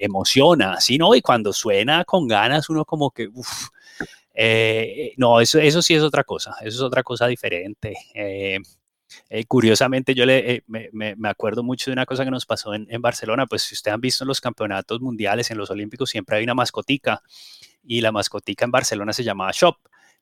emociona, 0.00 0.80
¿sí? 0.82 0.98
¿no? 0.98 1.14
Y 1.14 1.22
cuando 1.22 1.52
suena 1.54 2.04
con 2.04 2.28
ganas, 2.28 2.68
uno 2.68 2.84
como 2.84 3.10
que, 3.10 3.28
uff, 3.32 3.68
eh, 4.34 5.14
no, 5.16 5.40
eso, 5.40 5.58
eso 5.58 5.80
sí 5.80 5.94
es 5.94 6.02
otra 6.02 6.24
cosa, 6.24 6.56
eso 6.60 6.76
es 6.76 6.80
otra 6.80 7.02
cosa 7.02 7.26
diferente. 7.26 7.96
Eh, 8.14 8.58
eh, 9.28 9.44
curiosamente, 9.44 10.14
yo 10.14 10.26
le, 10.26 10.64
me, 10.66 10.90
me, 10.92 11.28
acuerdo 11.28 11.62
mucho 11.62 11.90
de 11.90 11.92
una 11.92 12.04
cosa 12.06 12.24
que 12.24 12.30
nos 12.30 12.46
pasó 12.46 12.74
en, 12.74 12.86
en, 12.90 13.00
Barcelona, 13.00 13.46
pues 13.46 13.62
si 13.62 13.74
ustedes 13.74 13.94
han 13.94 14.00
visto 14.00 14.24
en 14.24 14.28
los 14.28 14.40
campeonatos 14.40 15.00
mundiales, 15.00 15.50
en 15.50 15.58
los 15.58 15.70
olímpicos, 15.70 16.10
siempre 16.10 16.36
hay 16.36 16.44
una 16.44 16.54
mascotica 16.54 17.22
y 17.84 18.00
la 18.00 18.10
mascotica 18.10 18.64
en 18.64 18.72
Barcelona 18.72 19.12
se 19.12 19.22
llamaba 19.22 19.52
Shop 19.52 19.76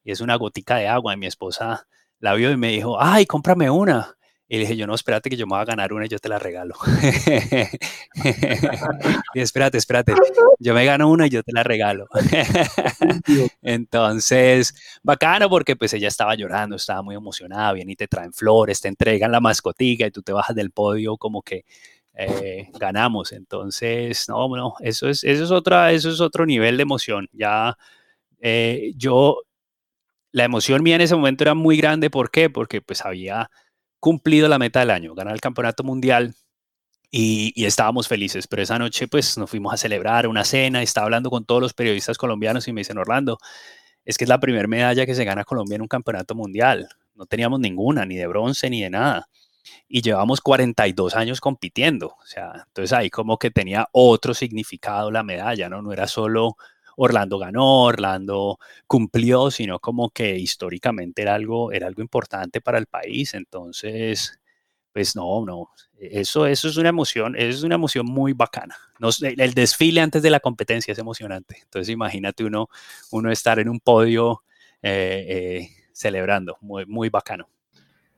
y 0.04 0.12
es 0.12 0.20
una 0.20 0.36
gotica 0.36 0.76
de 0.76 0.88
agua 0.88 1.14
y 1.14 1.16
mi 1.16 1.26
esposa 1.26 1.86
la 2.18 2.34
vio 2.34 2.50
y 2.50 2.56
me 2.56 2.68
dijo, 2.68 3.00
ay, 3.00 3.26
cómprame 3.26 3.70
una. 3.70 4.16
Y 4.52 4.56
le 4.56 4.60
dije, 4.64 4.76
yo 4.76 4.86
no, 4.86 4.94
espérate 4.94 5.30
que 5.30 5.36
yo 5.38 5.46
me 5.46 5.52
voy 5.52 5.62
a 5.62 5.64
ganar 5.64 5.94
una 5.94 6.04
y 6.04 6.10
yo 6.10 6.18
te 6.18 6.28
la 6.28 6.38
regalo. 6.38 6.74
y 9.34 9.40
espérate, 9.40 9.78
espérate, 9.78 10.12
yo 10.58 10.74
me 10.74 10.84
gano 10.84 11.08
una 11.08 11.26
y 11.26 11.30
yo 11.30 11.42
te 11.42 11.52
la 11.52 11.62
regalo. 11.62 12.06
Entonces, 13.62 14.74
bacano 15.02 15.48
porque 15.48 15.74
pues 15.74 15.94
ella 15.94 16.08
estaba 16.08 16.34
llorando, 16.34 16.76
estaba 16.76 17.00
muy 17.00 17.14
emocionada, 17.14 17.72
bien 17.72 17.88
y 17.88 17.96
te 17.96 18.08
traen 18.08 18.34
flores, 18.34 18.82
te 18.82 18.88
entregan 18.88 19.32
la 19.32 19.40
mascotica 19.40 20.06
y 20.06 20.10
tú 20.10 20.20
te 20.20 20.34
bajas 20.34 20.54
del 20.54 20.70
podio 20.70 21.16
como 21.16 21.40
que 21.40 21.64
eh, 22.12 22.68
ganamos. 22.78 23.32
Entonces, 23.32 24.28
no, 24.28 24.54
no, 24.54 24.74
eso 24.80 25.08
es, 25.08 25.24
eso 25.24 25.44
es, 25.44 25.50
otra, 25.50 25.92
eso 25.92 26.10
es 26.10 26.20
otro 26.20 26.44
nivel 26.44 26.76
de 26.76 26.82
emoción. 26.82 27.26
Ya 27.32 27.78
eh, 28.38 28.92
yo, 28.96 29.44
la 30.30 30.44
emoción 30.44 30.82
mía 30.82 30.96
en 30.96 31.00
ese 31.00 31.16
momento 31.16 31.42
era 31.42 31.54
muy 31.54 31.78
grande. 31.78 32.10
¿Por 32.10 32.30
qué? 32.30 32.50
Porque 32.50 32.82
pues 32.82 33.02
había 33.02 33.48
cumplido 34.02 34.48
la 34.48 34.58
meta 34.58 34.80
del 34.80 34.90
año, 34.90 35.14
ganar 35.14 35.32
el 35.32 35.40
campeonato 35.40 35.84
mundial 35.84 36.34
y, 37.08 37.64
estábamos 37.64 38.08
felices. 38.08 38.48
Pero 38.48 38.62
esa 38.62 38.76
noche 38.76 39.06
pues 39.06 39.38
nos 39.38 39.48
fuimos 39.48 39.72
a 39.72 39.76
celebrar 39.76 40.26
una 40.26 40.44
cena, 40.44 40.82
estaba 40.82 41.04
hablando 41.04 41.30
con 41.30 41.44
todos 41.44 41.62
los 41.62 41.72
periodistas 41.72 42.18
colombianos 42.18 42.66
y 42.66 42.72
me 42.72 42.80
dicen, 42.80 42.98
Orlando, 42.98 43.38
es 44.04 44.18
que 44.18 44.24
es 44.24 44.28
la 44.28 44.40
primera 44.40 44.66
medalla 44.66 45.06
que 45.06 45.14
se 45.14 45.24
gana 45.24 45.44
Colombia 45.44 45.76
en 45.76 45.82
un 45.82 45.88
campeonato 45.88 46.34
mundial. 46.34 46.88
no 47.14 47.26
teníamos 47.26 47.60
ninguna, 47.60 48.04
ni 48.04 48.16
de 48.16 48.26
bronce, 48.26 48.68
ni 48.70 48.82
de 48.82 48.90
nada. 48.90 49.28
Y 49.86 50.02
llevamos 50.02 50.40
42 50.40 51.14
años 51.14 51.40
compitiendo. 51.40 52.08
O 52.08 52.26
sea, 52.26 52.64
entonces 52.66 52.92
ahí 52.92 53.08
como 53.08 53.38
que 53.38 53.52
tenía 53.52 53.86
otro 53.92 54.34
significado 54.34 55.12
la 55.12 55.22
medalla, 55.22 55.68
¿no? 55.68 55.80
No 55.80 55.92
era 55.92 56.08
solo 56.08 56.56
Orlando 57.02 57.38
ganó, 57.38 57.82
Orlando 57.84 58.58
cumplió, 58.86 59.50
sino 59.50 59.78
como 59.80 60.10
que 60.10 60.38
históricamente 60.38 61.22
era 61.22 61.34
algo, 61.34 61.72
era 61.72 61.86
algo 61.86 62.02
importante 62.02 62.60
para 62.60 62.78
el 62.78 62.86
país. 62.86 63.34
Entonces, 63.34 64.38
pues 64.92 65.16
no, 65.16 65.44
no, 65.46 65.70
eso, 65.98 66.46
eso 66.46 66.68
es 66.68 66.76
una 66.76 66.90
emoción, 66.90 67.34
es 67.36 67.62
una 67.62 67.76
emoción 67.76 68.06
muy 68.06 68.34
bacana. 68.34 68.76
el 69.22 69.54
desfile 69.54 70.00
antes 70.00 70.22
de 70.22 70.30
la 70.30 70.40
competencia 70.40 70.92
es 70.92 70.98
emocionante. 70.98 71.58
Entonces 71.62 71.88
imagínate 71.92 72.44
uno, 72.44 72.68
uno 73.10 73.32
estar 73.32 73.58
en 73.58 73.68
un 73.68 73.80
podio 73.80 74.42
eh, 74.82 75.24
eh, 75.28 75.70
celebrando, 75.92 76.58
muy, 76.60 76.86
muy 76.86 77.08
bacano. 77.08 77.48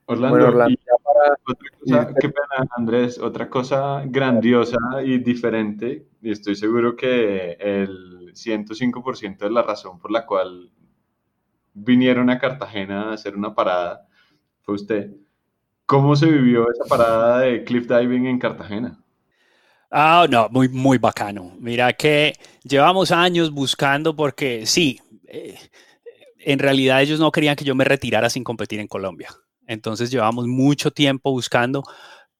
Orlando, 0.06 0.48
otra 0.48 1.70
cosa, 1.80 2.14
qué 2.20 2.28
pena 2.28 2.68
Andrés, 2.76 3.18
otra 3.18 3.48
cosa 3.48 4.02
grandiosa 4.04 4.78
y 5.02 5.18
diferente, 5.18 6.06
y 6.20 6.30
estoy 6.30 6.56
seguro 6.56 6.94
que 6.94 7.52
el 7.58 8.32
105% 8.34 9.38
de 9.38 9.50
la 9.50 9.62
razón 9.62 9.98
por 9.98 10.10
la 10.10 10.26
cual 10.26 10.70
vinieron 11.72 12.30
a 12.30 12.38
Cartagena 12.38 13.10
a 13.10 13.12
hacer 13.14 13.36
una 13.36 13.54
parada 13.54 14.06
fue 14.62 14.74
usted. 14.74 15.10
¿Cómo 15.86 16.16
se 16.16 16.26
vivió 16.26 16.70
esa 16.70 16.84
parada 16.88 17.40
de 17.40 17.64
cliff 17.64 17.86
diving 17.86 18.26
en 18.26 18.38
Cartagena? 18.38 18.98
Ah, 19.90 20.26
no, 20.28 20.48
muy, 20.50 20.68
muy 20.68 20.98
bacano. 20.98 21.52
Mira 21.58 21.92
que 21.92 22.34
llevamos 22.62 23.12
años 23.12 23.50
buscando 23.50 24.16
porque 24.16 24.66
sí, 24.66 24.98
eh, 25.26 25.58
en 26.38 26.58
realidad 26.58 27.02
ellos 27.02 27.20
no 27.20 27.30
querían 27.30 27.54
que 27.54 27.64
yo 27.64 27.74
me 27.74 27.84
retirara 27.84 28.30
sin 28.30 28.44
competir 28.44 28.80
en 28.80 28.88
Colombia. 28.88 29.30
Entonces 29.66 30.10
llevamos 30.10 30.46
mucho 30.46 30.90
tiempo 30.90 31.30
buscando, 31.30 31.82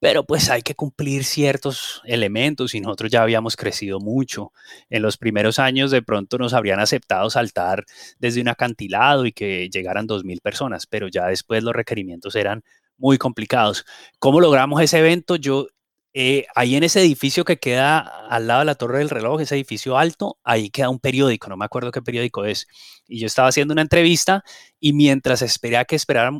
pero 0.00 0.24
pues 0.24 0.50
hay 0.50 0.62
que 0.62 0.74
cumplir 0.74 1.24
ciertos 1.24 2.02
elementos 2.04 2.74
y 2.74 2.80
nosotros 2.80 3.10
ya 3.10 3.22
habíamos 3.22 3.56
crecido 3.56 4.00
mucho. 4.00 4.52
En 4.90 5.02
los 5.02 5.16
primeros 5.16 5.58
años 5.58 5.90
de 5.90 6.02
pronto 6.02 6.36
nos 6.36 6.52
habrían 6.52 6.80
aceptado 6.80 7.30
saltar 7.30 7.84
desde 8.18 8.40
un 8.42 8.48
acantilado 8.48 9.24
y 9.24 9.32
que 9.32 9.70
llegaran 9.70 10.06
2.000 10.06 10.40
personas, 10.42 10.86
pero 10.86 11.08
ya 11.08 11.26
después 11.28 11.62
los 11.64 11.74
requerimientos 11.74 12.36
eran 12.36 12.62
muy 12.98 13.18
complicados. 13.18 13.84
¿Cómo 14.18 14.40
logramos 14.40 14.82
ese 14.82 14.98
evento? 14.98 15.36
Yo, 15.36 15.68
eh, 16.16 16.46
ahí 16.54 16.76
en 16.76 16.84
ese 16.84 17.00
edificio 17.00 17.44
que 17.44 17.58
queda 17.58 17.98
al 17.98 18.46
lado 18.46 18.60
de 18.60 18.66
la 18.66 18.76
Torre 18.76 18.98
del 18.98 19.10
Reloj, 19.10 19.40
ese 19.40 19.56
edificio 19.56 19.98
alto, 19.98 20.38
ahí 20.44 20.70
queda 20.70 20.88
un 20.88 21.00
periódico, 21.00 21.48
no 21.48 21.56
me 21.56 21.64
acuerdo 21.64 21.90
qué 21.90 22.02
periódico 22.02 22.44
es. 22.44 22.68
Y 23.08 23.18
yo 23.18 23.26
estaba 23.26 23.48
haciendo 23.48 23.72
una 23.72 23.82
entrevista 23.82 24.44
y 24.78 24.92
mientras 24.92 25.42
esperé 25.42 25.76
a 25.76 25.84
que 25.84 25.98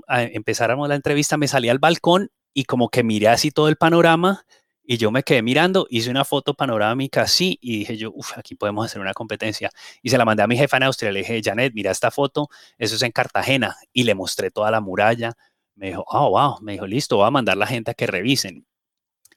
empezáramos 0.09 0.89
la 0.89 0.95
entrevista, 0.95 1.37
me 1.37 1.49
salí 1.49 1.69
al 1.69 1.81
balcón 1.81 2.31
y 2.55 2.65
como 2.65 2.89
que 2.89 3.03
miré 3.03 3.27
así 3.29 3.51
todo 3.51 3.69
el 3.69 3.77
panorama 3.77 4.47
y 4.85 4.97
yo 4.99 5.11
me 5.11 5.25
quedé 5.25 5.43
mirando, 5.43 5.87
hice 5.91 6.11
una 6.11 6.25
foto 6.25 6.55
panorámica 6.55 7.23
así 7.23 7.59
y 7.61 7.79
dije 7.79 7.97
yo, 7.97 8.13
uff, 8.15 8.39
aquí 8.39 8.55
podemos 8.55 8.87
hacer 8.87 9.01
una 9.01 9.15
competencia. 9.15 9.71
Y 10.03 10.11
se 10.11 10.19
la 10.19 10.25
mandé 10.25 10.45
a 10.45 10.47
mi 10.47 10.57
jefa 10.57 10.77
en 10.77 10.85
Austria, 10.85 11.11
le 11.11 11.21
dije, 11.21 11.41
Janet, 11.43 11.73
mira 11.75 11.91
esta 11.91 12.11
foto, 12.13 12.49
eso 12.79 12.95
es 12.95 13.03
en 13.03 13.11
Cartagena. 13.11 13.77
Y 13.93 14.05
le 14.05 14.15
mostré 14.15 14.51
toda 14.51 14.71
la 14.71 14.81
muralla, 14.81 15.33
me 15.75 15.89
dijo, 15.89 16.05
oh, 16.07 16.31
wow, 16.31 16.59
me 16.61 16.73
dijo, 16.73 16.87
listo, 16.87 17.17
voy 17.17 17.27
a 17.27 17.31
mandar 17.31 17.55
a 17.57 17.59
la 17.59 17.67
gente 17.67 17.91
a 17.91 17.95
que 17.95 18.07
revisen. 18.07 18.67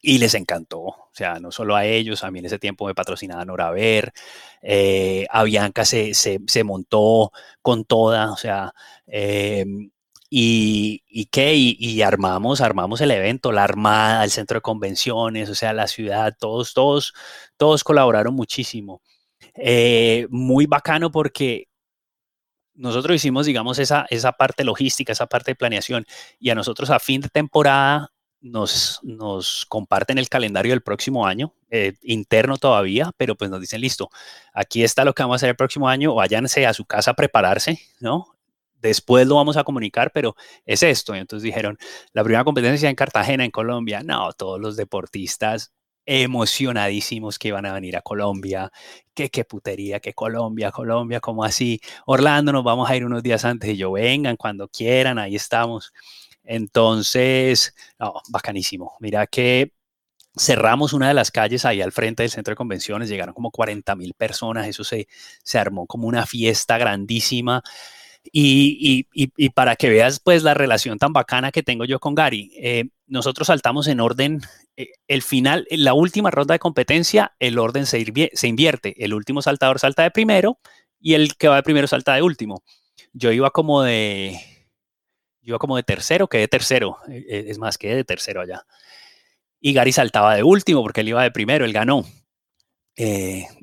Y 0.02 0.20
les 0.20 0.36
encantó, 0.36 0.80
o 0.80 1.10
sea, 1.12 1.40
no 1.40 1.52
solo 1.52 1.76
a 1.76 1.86
ellos, 1.86 2.24
a 2.24 2.32
mí 2.32 2.40
en 2.40 2.46
ese 2.46 2.60
tiempo 2.60 2.86
me 2.86 2.96
patrocinaba 2.96 3.44
Noraver, 3.46 4.14
eh, 4.62 5.26
Avianca 5.32 5.86
se, 5.86 6.14
se, 6.14 6.40
se, 6.48 6.64
montó 6.64 7.32
con 7.62 7.84
toda, 7.84 8.32
o 8.32 8.38
sea, 8.38 8.74
eh, 9.08 9.66
y, 10.30 11.04
y, 11.08 11.26
qué, 11.28 11.56
y, 11.56 12.02
armamos, 12.02 12.60
armamos 12.62 13.00
el 13.02 13.12
evento, 13.12 13.52
la 13.54 13.64
Armada, 13.64 14.24
el 14.26 14.32
centro 14.32 14.56
de 14.58 14.62
convenciones, 14.62 15.50
o 15.50 15.56
sea, 15.56 15.72
la 15.74 15.88
ciudad, 15.88 16.36
todos, 16.38 16.74
todos, 16.74 17.14
todos 17.56 17.84
colaboraron 17.84 18.36
muchísimo. 18.36 19.02
Eh, 19.56 20.28
muy 20.30 20.66
bacano 20.66 21.12
porque 21.12 21.68
nosotros 22.76 23.16
hicimos, 23.16 23.46
digamos, 23.46 23.80
esa, 23.80 24.06
esa 24.10 24.34
parte 24.34 24.64
logística, 24.64 25.14
esa 25.14 25.28
parte 25.28 25.52
de 25.52 25.56
planeación, 25.56 26.06
y 26.40 26.50
a 26.50 26.56
nosotros 26.56 26.90
a 26.90 27.00
fin 27.00 27.22
de 27.22 27.30
temporada 27.30 28.12
nos, 28.52 29.66
comparten 29.68 30.18
el 30.18 30.30
calendario 30.30 30.72
del 30.72 30.82
próximo 30.82 31.26
año, 31.26 31.54
eh, 31.70 31.94
interno 32.04 32.58
todavía, 32.58 33.12
pero 33.18 33.36
pues 33.36 33.50
nos 33.50 33.62
dicen, 33.62 33.82
listo, 33.82 34.10
aquí 34.54 34.84
está 34.84 35.06
lo 35.06 35.14
que 35.14 35.24
vamos 35.24 35.36
a 35.36 35.38
hacer 35.38 35.50
el 35.50 35.56
próximo 35.56 35.88
año, 35.90 36.16
váyanse 36.16 36.66
a 36.66 36.74
su 36.74 36.86
casa 36.86 37.12
a 37.12 37.16
prepararse, 37.16 37.80
¿no? 38.00 38.38
Después 38.82 39.28
lo 39.28 39.36
vamos 39.36 39.58
a 39.58 39.64
comunicar, 39.64 40.12
pero 40.14 40.36
es 40.66 40.84
esto. 40.84 41.16
Entonces 41.16 41.44
dijeron, 41.44 41.78
la 42.14 42.24
primera 42.24 42.44
competencia 42.44 42.90
en 42.90 42.96
Cartagena, 42.96 43.44
en 43.44 43.52
Colombia. 43.52 44.04
No, 44.04 44.32
todos 44.34 44.60
los 44.60 44.78
deportistas 44.78 45.74
emocionadísimos 46.08 47.38
que 47.38 47.50
iban 47.50 47.66
a 47.66 47.74
venir 47.74 47.98
a 47.98 48.02
Colombia, 48.02 48.72
que 49.14 49.30
qué 49.30 49.44
putería, 49.44 50.00
que 50.00 50.14
Colombia, 50.14 50.72
Colombia, 50.72 51.20
como 51.20 51.44
así, 51.44 51.82
Orlando, 52.06 52.54
nos 52.54 52.64
vamos 52.64 52.90
a 52.90 52.96
ir 52.96 53.04
unos 53.06 53.22
días 53.22 53.44
antes 53.44 53.70
y 53.72 53.78
yo, 53.78 53.92
vengan 53.92 54.38
cuando 54.38 54.70
quieran, 54.70 55.20
ahí 55.20 55.36
estamos. 55.36 55.92
Entonces, 56.48 57.76
bacanísimo. 58.30 58.96
Mira 59.00 59.28
que 59.28 59.74
cerramos 60.36 60.94
una 60.94 61.10
de 61.10 61.14
las 61.14 61.30
calles 61.30 61.66
ahí 61.66 61.82
al 61.82 61.92
frente 61.92 62.24
del 62.24 62.32
centro 62.32 62.54
de 62.54 62.56
convenciones, 62.56 63.10
llegaron 63.10 63.34
como 63.34 63.52
40 63.52 63.96
mil 63.96 64.14
personas, 64.14 64.68
eso 64.68 64.84
se, 64.84 65.08
se 65.44 65.60
armó 65.60 65.86
como 65.88 66.08
una 66.08 66.26
fiesta 66.26 66.78
grandísima. 66.78 67.64
Y, 68.32 69.06
y, 69.14 69.32
y, 69.38 69.50
para 69.52 69.78
que 69.78 69.90
veas 69.90 70.20
pues 70.20 70.44
la 70.44 70.54
relación 70.54 70.98
tan 70.98 71.14
bacana 71.14 71.52
que 71.52 71.64
tengo 71.64 71.86
yo 71.86 72.00
con 72.00 72.14
Gary, 72.14 72.52
eh, 72.58 72.90
nosotros 73.06 73.48
saltamos 73.48 73.88
en 73.88 74.02
orden 74.02 74.42
eh, 74.76 74.90
el 75.08 75.22
final, 75.22 75.66
la 75.72 75.94
última 75.94 76.30
ronda 76.30 76.54
de 76.54 76.60
competencia, 76.60 77.34
el 77.40 77.58
orden 77.58 77.86
se, 77.86 78.06
se, 78.34 78.48
invierte. 78.48 79.02
El 79.02 79.14
último 79.14 79.42
saltador 79.42 79.80
salta 79.80 80.04
de 80.04 80.12
primero 80.12 80.60
y 81.00 81.14
el 81.14 81.38
que 81.38 81.48
va 81.48 81.56
de 81.56 81.64
primero 81.64 81.88
salta 81.88 82.16
de 82.16 82.22
último. 82.22 82.64
Yo 83.14 83.32
iba 83.32 83.50
como 83.52 83.82
de, 83.82 84.57
yo 85.48 85.52
iba 85.54 85.60
como 85.60 85.78
de 85.78 85.84
tercero, 85.84 86.28
quedé 86.28 86.50
tercero. 86.50 86.98
Eh, 87.08 87.26
eh, 87.30 87.46
es 87.48 87.58
más, 87.58 87.78
quedé 87.78 87.96
de 87.96 88.04
tercero 88.04 88.42
allá. 88.42 88.66
Y 89.62 89.72
Gary 89.72 89.94
saltaba 89.94 90.36
de 90.36 90.44
último 90.44 90.82
porque 90.82 91.02
él 91.02 91.08
iba 91.08 91.24
de 91.24 91.32
primero, 91.32 91.64
él 91.64 91.72
ganó. 91.72 92.04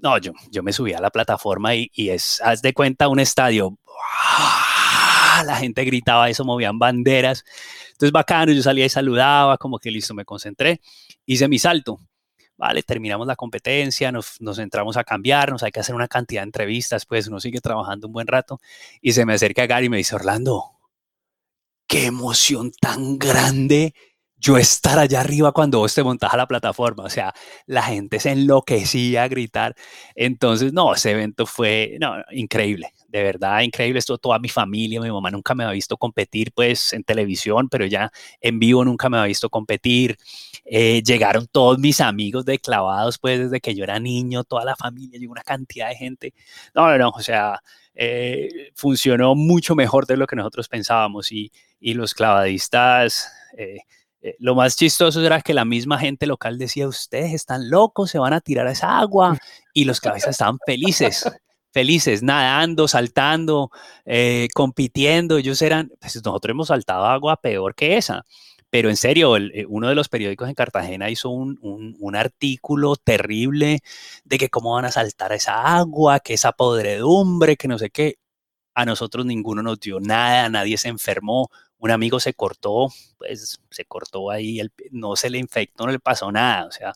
no, 0.02 0.18
yo, 0.18 0.32
yo 0.50 0.62
me 0.62 0.72
subí 0.72 0.94
a 0.94 1.00
la 1.00 1.10
plataforma 1.10 1.74
y, 1.74 1.90
y 1.92 2.08
es, 2.08 2.40
haz 2.40 2.62
de 2.62 2.72
cuenta, 2.72 3.08
un 3.08 3.20
estadio. 3.20 3.76
La 5.44 5.56
gente 5.56 5.84
gritaba 5.84 6.30
eso, 6.30 6.42
movían 6.44 6.78
banderas. 6.78 7.44
Entonces, 7.92 8.12
bacano, 8.12 8.52
yo 8.52 8.62
salía 8.62 8.86
y 8.86 8.88
saludaba, 8.88 9.58
como 9.58 9.78
que 9.78 9.90
listo, 9.90 10.14
me 10.14 10.24
concentré, 10.24 10.80
hice 11.26 11.48
mi 11.48 11.58
salto. 11.58 11.98
Vale, 12.56 12.82
terminamos 12.82 13.26
la 13.26 13.36
competencia, 13.36 14.10
nos, 14.10 14.40
nos 14.40 14.58
entramos 14.58 14.96
a 14.96 15.04
cambiarnos, 15.04 15.62
hay 15.64 15.72
que 15.72 15.80
hacer 15.80 15.94
una 15.94 16.08
cantidad 16.08 16.40
de 16.40 16.46
entrevistas, 16.46 17.04
pues 17.04 17.26
uno 17.26 17.40
sigue 17.40 17.60
trabajando 17.60 18.06
un 18.06 18.12
buen 18.12 18.28
rato 18.28 18.60
y 19.02 19.12
se 19.12 19.26
me 19.26 19.34
acerca 19.34 19.66
Gary 19.66 19.86
y 19.86 19.88
me 19.90 19.96
dice, 19.96 20.14
Orlando, 20.14 20.73
qué 21.86 22.06
emoción 22.06 22.72
tan 22.80 23.18
grande 23.18 23.94
yo 24.36 24.58
estar 24.58 24.98
allá 24.98 25.20
arriba 25.20 25.52
cuando 25.52 25.78
vos 25.78 25.94
te 25.94 26.02
montas 26.02 26.34
a 26.34 26.36
la 26.36 26.46
plataforma. 26.46 27.04
O 27.04 27.10
sea, 27.10 27.32
la 27.66 27.82
gente 27.82 28.20
se 28.20 28.32
enloquecía 28.32 29.22
a 29.22 29.28
gritar. 29.28 29.74
Entonces, 30.14 30.72
no, 30.72 30.94
ese 30.94 31.12
evento 31.12 31.46
fue 31.46 31.98
increíble 32.30 32.92
de 33.14 33.22
verdad 33.22 33.60
increíble. 33.60 34.00
Esto 34.00 34.18
toda 34.18 34.40
mi 34.40 34.48
familia, 34.48 35.00
mi 35.00 35.08
mamá 35.10 35.30
nunca 35.30 35.54
me 35.54 35.62
ha 35.64 35.70
visto 35.70 35.96
competir 35.96 36.50
pues 36.52 36.92
en 36.92 37.04
televisión, 37.04 37.68
pero 37.68 37.86
ya 37.86 38.10
en 38.40 38.58
vivo 38.58 38.84
nunca 38.84 39.08
me 39.08 39.18
ha 39.18 39.24
visto 39.24 39.48
competir. 39.50 40.16
Eh, 40.64 41.00
llegaron 41.04 41.46
todos 41.46 41.78
mis 41.78 42.00
amigos 42.00 42.44
de 42.44 42.58
clavados 42.58 43.18
pues 43.20 43.38
desde 43.38 43.60
que 43.60 43.74
yo 43.76 43.84
era 43.84 44.00
niño, 44.00 44.42
toda 44.42 44.64
la 44.64 44.74
familia, 44.74 45.20
llegó 45.20 45.30
una 45.30 45.44
cantidad 45.44 45.90
de 45.90 45.94
gente. 45.94 46.34
No, 46.74 46.88
no, 46.88 46.98
no, 46.98 47.10
o 47.10 47.20
sea, 47.20 47.60
eh, 47.94 48.72
funcionó 48.74 49.34
mucho 49.34 49.74
mejor 49.74 50.06
de 50.06 50.16
lo 50.16 50.26
que 50.26 50.36
nosotros 50.36 50.68
pensábamos 50.68 51.32
y, 51.32 51.52
y 51.80 51.94
los 51.94 52.14
clavadistas... 52.14 53.30
Eh, 53.56 53.78
lo 54.38 54.54
más 54.54 54.74
chistoso 54.74 55.20
era 55.20 55.42
que 55.42 55.52
la 55.52 55.66
misma 55.66 55.98
gente 55.98 56.26
local 56.26 56.56
decía, 56.56 56.88
ustedes 56.88 57.34
están 57.34 57.68
locos, 57.68 58.10
se 58.10 58.18
van 58.18 58.32
a 58.32 58.40
tirar 58.40 58.66
a 58.66 58.72
esa 58.72 58.98
agua. 58.98 59.36
Y 59.74 59.84
los 59.84 60.00
clavadistas 60.00 60.30
estaban 60.30 60.58
felices 60.64 61.26
felices, 61.74 62.22
nadando, 62.22 62.86
saltando, 62.86 63.70
eh, 64.06 64.48
compitiendo. 64.54 65.36
Ellos 65.36 65.60
eran, 65.60 65.90
pues 66.00 66.14
nosotros 66.24 66.52
hemos 66.52 66.68
saltado 66.68 67.04
agua 67.04 67.36
peor 67.36 67.74
que 67.74 67.96
esa. 67.96 68.24
Pero 68.74 68.90
en 68.90 68.96
serio, 68.96 69.36
eh, 69.36 69.64
uno 69.68 69.88
de 69.88 69.94
los 69.94 70.08
periódicos 70.08 70.48
en 70.48 70.56
Cartagena 70.56 71.08
hizo 71.08 71.30
un, 71.30 71.60
un, 71.62 72.16
artículo 72.16 72.96
terrible 72.96 73.82
de 74.24 74.36
que 74.36 74.48
cómo 74.48 74.74
van 74.74 74.84
a 74.84 74.90
saltar 74.90 75.32
esa 75.32 75.76
agua, 75.76 76.18
que 76.18 76.34
esa 76.34 76.50
podredumbre, 76.50 77.56
que 77.56 77.68
no 77.68 77.78
sé 77.78 77.90
qué. 77.90 78.16
A 78.74 78.84
nosotros 78.84 79.26
ninguno 79.26 79.62
nos 79.62 79.78
dio 79.78 80.00
nada, 80.00 80.48
nadie 80.48 80.76
se 80.76 80.88
enfermó. 80.88 81.50
Un 81.78 81.92
amigo 81.92 82.18
se 82.18 82.34
cortó, 82.34 82.88
pues 83.16 83.60
se 83.70 83.84
cortó 83.84 84.32
ahí, 84.32 84.60
no 84.90 85.14
se 85.14 85.30
le 85.30 85.38
infectó, 85.38 85.86
no 85.86 85.92
le 85.92 86.00
pasó 86.00 86.32
nada. 86.32 86.66
O 86.66 86.72
sea, 86.72 86.94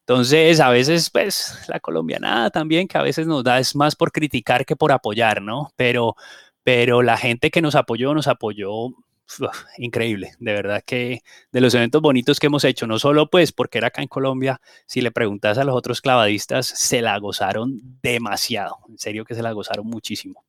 entonces, 0.00 0.58
a 0.58 0.70
veces, 0.70 1.10
pues, 1.10 1.56
la 1.68 1.78
colombianada 1.78 2.50
también, 2.50 2.88
que 2.88 2.98
a 2.98 3.02
veces 3.02 3.28
nos 3.28 3.44
da, 3.44 3.60
es 3.60 3.76
más 3.76 3.94
por 3.94 4.10
criticar 4.10 4.66
que 4.66 4.74
por 4.74 4.90
apoyar, 4.90 5.40
¿no? 5.40 5.70
Pero, 5.76 6.16
pero 6.64 7.02
la 7.02 7.16
gente 7.16 7.52
que 7.52 7.62
nos 7.62 7.76
apoyó, 7.76 8.12
nos 8.12 8.26
apoyó 8.26 8.88
increíble, 9.78 10.32
de 10.38 10.52
verdad 10.52 10.82
que 10.84 11.20
de 11.52 11.60
los 11.60 11.74
eventos 11.74 12.00
bonitos 12.02 12.38
que 12.38 12.46
hemos 12.46 12.64
hecho, 12.64 12.86
no 12.86 12.98
solo 12.98 13.28
pues 13.28 13.52
porque 13.52 13.78
era 13.78 13.88
acá 13.88 14.02
en 14.02 14.08
Colombia, 14.08 14.60
si 14.86 15.00
le 15.00 15.10
preguntas 15.10 15.58
a 15.58 15.64
los 15.64 15.74
otros 15.74 16.00
clavadistas, 16.00 16.66
se 16.66 17.02
la 17.02 17.18
gozaron 17.18 17.80
demasiado, 18.02 18.78
en 18.88 18.98
serio 18.98 19.24
que 19.24 19.34
se 19.34 19.42
la 19.42 19.52
gozaron 19.52 19.86
muchísimo. 19.86 20.44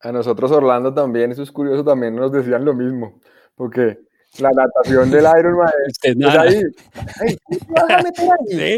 A 0.00 0.12
nosotros 0.12 0.50
Orlando 0.52 0.94
también, 0.94 1.32
eso 1.32 1.42
es 1.42 1.50
curioso, 1.50 1.84
también 1.84 2.14
nos 2.14 2.30
decían 2.30 2.64
lo 2.64 2.74
mismo, 2.74 3.20
porque 3.54 3.98
la 4.38 4.50
natación 4.50 5.10
del 5.10 5.24
Ironman 5.38 5.72
es, 5.86 5.98
ahí, 6.36 6.62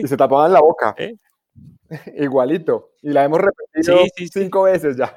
y 0.02 0.08
se 0.08 0.16
tapaban 0.16 0.52
la 0.52 0.60
boca. 0.60 0.94
Igualito. 2.16 2.92
Y 3.02 3.10
la 3.10 3.24
hemos 3.24 3.40
repetido 3.40 3.98
cinco 4.32 4.62
veces 4.62 4.96
ya. 4.96 5.14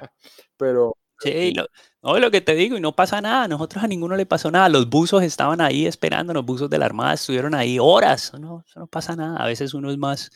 Pero. 0.57 0.95
Sí, 1.23 1.53
lo, 1.53 1.67
no, 2.01 2.19
lo 2.19 2.31
que 2.31 2.41
te 2.41 2.55
digo, 2.55 2.77
y 2.77 2.81
no 2.81 2.93
pasa 2.95 3.21
nada. 3.21 3.47
Nosotros 3.47 3.83
a 3.83 3.87
ninguno 3.87 4.15
le 4.15 4.25
pasó 4.25 4.51
nada. 4.51 4.69
Los 4.69 4.89
buzos 4.89 5.23
estaban 5.23 5.61
ahí 5.61 5.85
esperando, 5.85 6.33
los 6.33 6.45
buzos 6.45 6.69
de 6.69 6.77
la 6.77 6.85
Armada 6.85 7.13
estuvieron 7.13 7.55
ahí 7.55 7.77
horas. 7.79 8.33
No, 8.39 8.63
eso 8.67 8.79
no 8.79 8.87
pasa 8.87 9.15
nada. 9.15 9.37
A 9.37 9.47
veces 9.47 9.73
uno 9.73 9.89
es 9.91 9.97
más, 9.97 10.31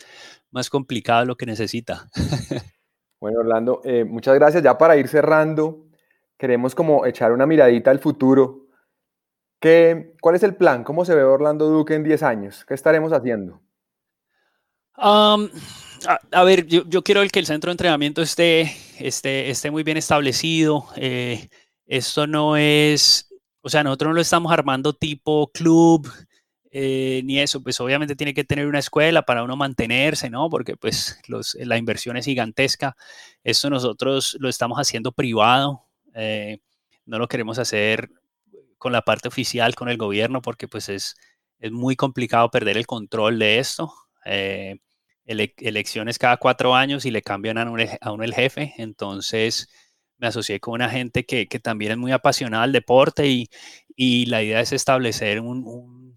más 0.51 0.69
complicado 0.69 1.25
lo 1.25 1.35
que 1.35 1.45
necesita. 1.45 2.07
Bueno, 3.19 3.39
Orlando, 3.39 3.81
eh, 3.83 4.05
muchas 4.05 4.35
gracias. 4.35 4.63
Ya 4.63 4.77
para 4.77 4.95
ir 4.95 5.07
cerrando, 5.07 5.87
queremos 6.37 6.75
como 6.75 7.05
echar 7.05 7.31
una 7.31 7.47
miradita 7.47 7.89
al 7.89 7.97
futuro. 7.97 8.67
¿Qué, 9.59 10.13
¿Cuál 10.21 10.35
es 10.35 10.43
el 10.43 10.55
plan? 10.55 10.83
¿Cómo 10.83 11.03
se 11.03 11.15
ve 11.15 11.23
Orlando 11.23 11.67
Duque 11.67 11.95
en 11.95 12.03
10 12.03 12.21
años? 12.21 12.63
¿Qué 12.65 12.75
estaremos 12.75 13.11
haciendo? 13.13 13.59
A, 16.31 16.43
ver, 16.43 16.67
yo, 16.67 17.03
quiero 17.03 17.21
que 17.27 17.39
el 17.39 17.45
centro 17.45 17.69
de 17.69 17.73
entrenamiento 17.73 18.21
esté, 18.21 18.75
esté, 18.99 19.49
esté 19.49 19.71
muy 19.71 19.83
bien 19.83 19.97
establecido. 19.97 20.87
Eh, 20.95 21.49
esto 21.85 22.27
no 22.27 22.57
es, 22.57 23.33
o 23.61 23.69
sea, 23.69 23.83
nosotros 23.83 24.09
no 24.09 24.15
lo 24.15 24.21
estamos 24.21 24.51
armando 24.51 24.93
tipo 24.93 25.51
club, 25.51 26.11
eh, 26.71 27.21
ni 27.25 27.39
eso, 27.39 27.63
pues 27.63 27.79
obviamente 27.79 28.15
tiene 28.15 28.33
que 28.33 28.43
tener 28.43 28.67
una 28.67 28.79
escuela 28.79 29.23
para 29.23 29.43
uno 29.43 29.55
mantenerse, 29.55 30.29
¿no? 30.29 30.49
Porque 30.49 30.75
pues 30.75 31.19
la 31.55 31.77
inversión 31.77 32.17
es 32.17 32.25
gigantesca. 32.25 32.95
Esto 33.43 33.69
nosotros 33.69 34.37
lo 34.39 34.49
estamos 34.49 34.77
haciendo 34.77 35.11
privado, 35.11 35.85
eh, 36.13 36.59
no 37.05 37.19
lo 37.19 37.27
queremos 37.27 37.59
hacer 37.59 38.09
con 38.77 38.91
la 38.91 39.01
parte 39.01 39.27
oficial, 39.27 39.75
con 39.75 39.89
el 39.89 39.97
gobierno, 39.97 40.41
porque 40.41 40.67
pues 40.67 40.89
es, 40.89 41.15
es 41.59 41.71
muy 41.71 41.95
complicado 41.95 42.51
perder 42.51 42.77
el 42.77 42.85
control 42.85 43.39
de 43.39 43.59
esto 43.59 43.93
elecciones 45.27 46.17
cada 46.17 46.37
cuatro 46.37 46.73
años 46.73 47.05
y 47.05 47.11
le 47.11 47.21
cambian 47.21 47.57
a 47.57 47.69
uno, 48.11 48.23
el 48.23 48.33
jefe. 48.33 48.73
Entonces 48.77 49.69
me 50.17 50.27
asocié 50.27 50.59
con 50.59 50.75
una 50.75 50.89
gente 50.89 51.25
que, 51.25 51.45
también 51.59 51.91
es 51.91 51.97
muy 51.97 52.11
apasionada 52.11 52.63
al 52.63 52.71
deporte 52.71 53.27
y, 53.27 54.25
la 54.27 54.43
idea 54.43 54.61
es 54.61 54.71
establecer 54.73 55.41
un, 55.41 56.15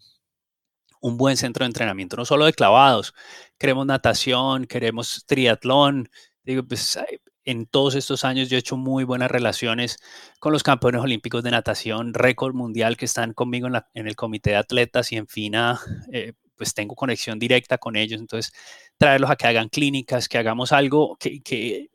un, 1.00 1.16
buen 1.16 1.36
centro 1.36 1.64
de 1.64 1.68
entrenamiento, 1.68 2.16
no 2.16 2.24
solo 2.24 2.44
de 2.46 2.52
clavados. 2.52 3.14
Queremos 3.58 3.86
natación, 3.86 4.66
queremos 4.66 5.24
triatlón. 5.26 6.10
Digo, 6.44 6.62
pues 6.62 6.98
en 7.44 7.66
todos 7.66 7.94
estos 7.94 8.24
años 8.24 8.48
yo 8.48 8.56
he 8.56 8.60
hecho 8.60 8.76
muy 8.76 9.04
buenas 9.04 9.30
relaciones 9.30 9.98
con 10.38 10.52
los 10.52 10.62
campeones 10.62 11.00
olímpicos 11.02 11.42
de 11.42 11.50
natación, 11.50 12.14
récord 12.14 12.54
mundial 12.54 12.96
que 12.96 13.06
están 13.06 13.32
conmigo 13.34 13.66
en, 13.68 13.74
en 13.94 14.08
el 14.08 14.16
comité 14.16 14.50
de 14.50 14.56
atletas 14.56 15.12
y 15.12 15.16
en 15.16 15.26
FINA, 15.26 15.80
eh, 16.12 16.34
pues 16.60 16.74
tengo 16.74 16.94
conexión 16.94 17.38
directa 17.38 17.78
con 17.78 17.96
ellos. 17.96 18.20
Entonces, 18.20 18.52
traerlos 18.98 19.30
a 19.30 19.36
que 19.36 19.46
hagan 19.46 19.70
clínicas, 19.70 20.28
que 20.28 20.36
hagamos 20.36 20.72
algo, 20.72 21.16
que, 21.16 21.40
que, 21.40 21.88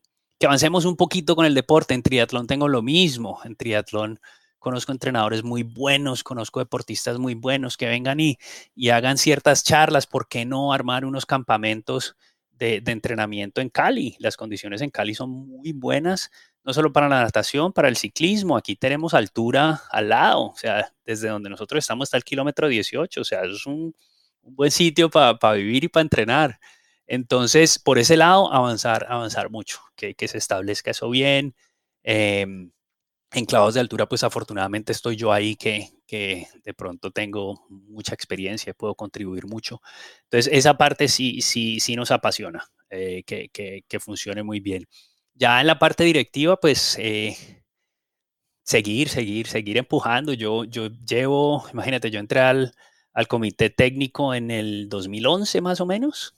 avancemos 0.44 0.86
un 0.86 0.96
poquito 0.96 1.36
con 1.36 1.46
el 1.46 1.54
deporte. 1.54 1.94
En 1.94 2.02
triatlón 2.02 2.48
tengo 2.48 2.68
lo 2.68 2.82
mismo. 2.82 3.40
En 3.44 3.56
triatlón 3.56 4.20
conozco 4.58 4.92
entrenadores 4.92 5.44
muy 5.44 5.62
buenos, 5.62 6.24
conozco 6.24 6.62
deportistas 6.62 7.20
muy 7.20 7.36
buenos 7.36 7.78
que 7.78 7.86
vengan 7.86 8.20
y, 8.20 8.40
y 8.74 8.90
hagan 8.90 9.20
ciertas 9.20 9.64
charlas. 9.64 10.08
¿Por 10.08 10.28
qué 10.28 10.46
no 10.46 10.74
armar 10.74 11.06
unos 11.06 11.28
campamentos 11.28 12.16
de, 12.50 12.82
de, 12.82 12.92
entrenamiento 12.92 13.62
en 13.62 13.70
Cali? 13.70 14.16
Las 14.18 14.36
condiciones 14.36 14.82
en 14.82 14.90
Cali 14.90 15.14
son 15.14 15.30
muy 15.30 15.74
buenas, 15.74 16.32
no 16.64 16.74
solo 16.74 16.92
para 16.92 17.08
la 17.08 17.22
natación, 17.22 17.72
para 17.72 17.88
el 17.88 17.98
ciclismo. 17.98 18.58
Aquí 18.58 18.76
tenemos 18.76 19.14
altura 19.14 19.84
al 19.92 20.10
lado, 20.10 20.46
o 20.46 20.56
sea, 20.56 20.92
desde 21.06 21.30
donde 21.30 21.52
nosotros 21.52 21.84
estamos 21.84 22.08
hasta 22.08 22.18
el 22.18 22.24
kilómetro 22.24 22.68
18, 22.68 23.22
o 23.22 23.24
sea, 23.24 23.44
es 23.44 23.68
un, 23.68 23.94
un 24.46 24.56
buen 24.56 24.72
sitio 24.72 25.10
para 25.10 25.54
vivir 25.54 25.84
y 25.84 25.88
para 25.90 26.04
entrenar. 26.04 26.60
Entonces, 27.08 27.80
por 27.80 28.00
ese 28.00 28.18
lado, 28.18 28.52
avanzar, 28.54 29.06
avanzar 29.10 29.50
mucho, 29.50 29.80
que, 29.96 30.16
se 30.28 30.38
establezca 30.38 30.92
eso 30.92 31.10
bien. 31.10 31.56
Eh, 32.04 32.46
en 33.36 33.46
clavos 33.46 33.74
de 33.74 33.82
altura, 33.82 34.08
pues 34.08 34.24
afortunadamente 34.24 34.94
estoy 34.94 35.18
yo 35.18 35.34
ahí 35.34 35.56
que, 35.56 35.90
que 36.08 36.48
de 36.64 36.74
pronto 36.74 37.12
tengo 37.12 37.66
mucha 37.70 38.14
experiencia, 38.14 38.74
puedo 38.74 38.96
contribuir 38.96 39.46
mucho. 39.46 39.82
Entonces, 40.24 40.52
esa 40.54 40.78
parte 40.78 41.08
sí, 41.10 41.42
sí, 41.42 41.80
sí 41.80 41.96
nos 41.96 42.12
apasiona, 42.12 42.66
eh, 42.90 43.24
que, 43.26 43.50
que, 43.50 44.00
funcione 44.00 44.44
muy 44.44 44.62
bien. 44.62 44.88
Ya 45.34 45.60
en 45.62 45.68
la 45.68 45.80
parte 45.80 46.06
directiva, 46.06 46.58
pues 46.60 46.98
eh, 47.00 47.36
seguir, 48.64 49.10
seguir, 49.10 49.48
seguir 49.48 49.78
empujando. 49.78 50.34
Yo, 50.34 50.64
yo 50.66 50.88
llevo, 50.88 51.66
imagínate, 51.74 52.12
yo 52.12 52.20
entré 52.20 52.40
al, 52.40 52.74
al 53.16 53.28
comité 53.28 53.70
técnico 53.72 54.36
en 54.36 54.52
el 54.52 54.90
2011 54.90 55.62
más 55.62 55.82
o 55.82 55.86
menos. 55.86 56.36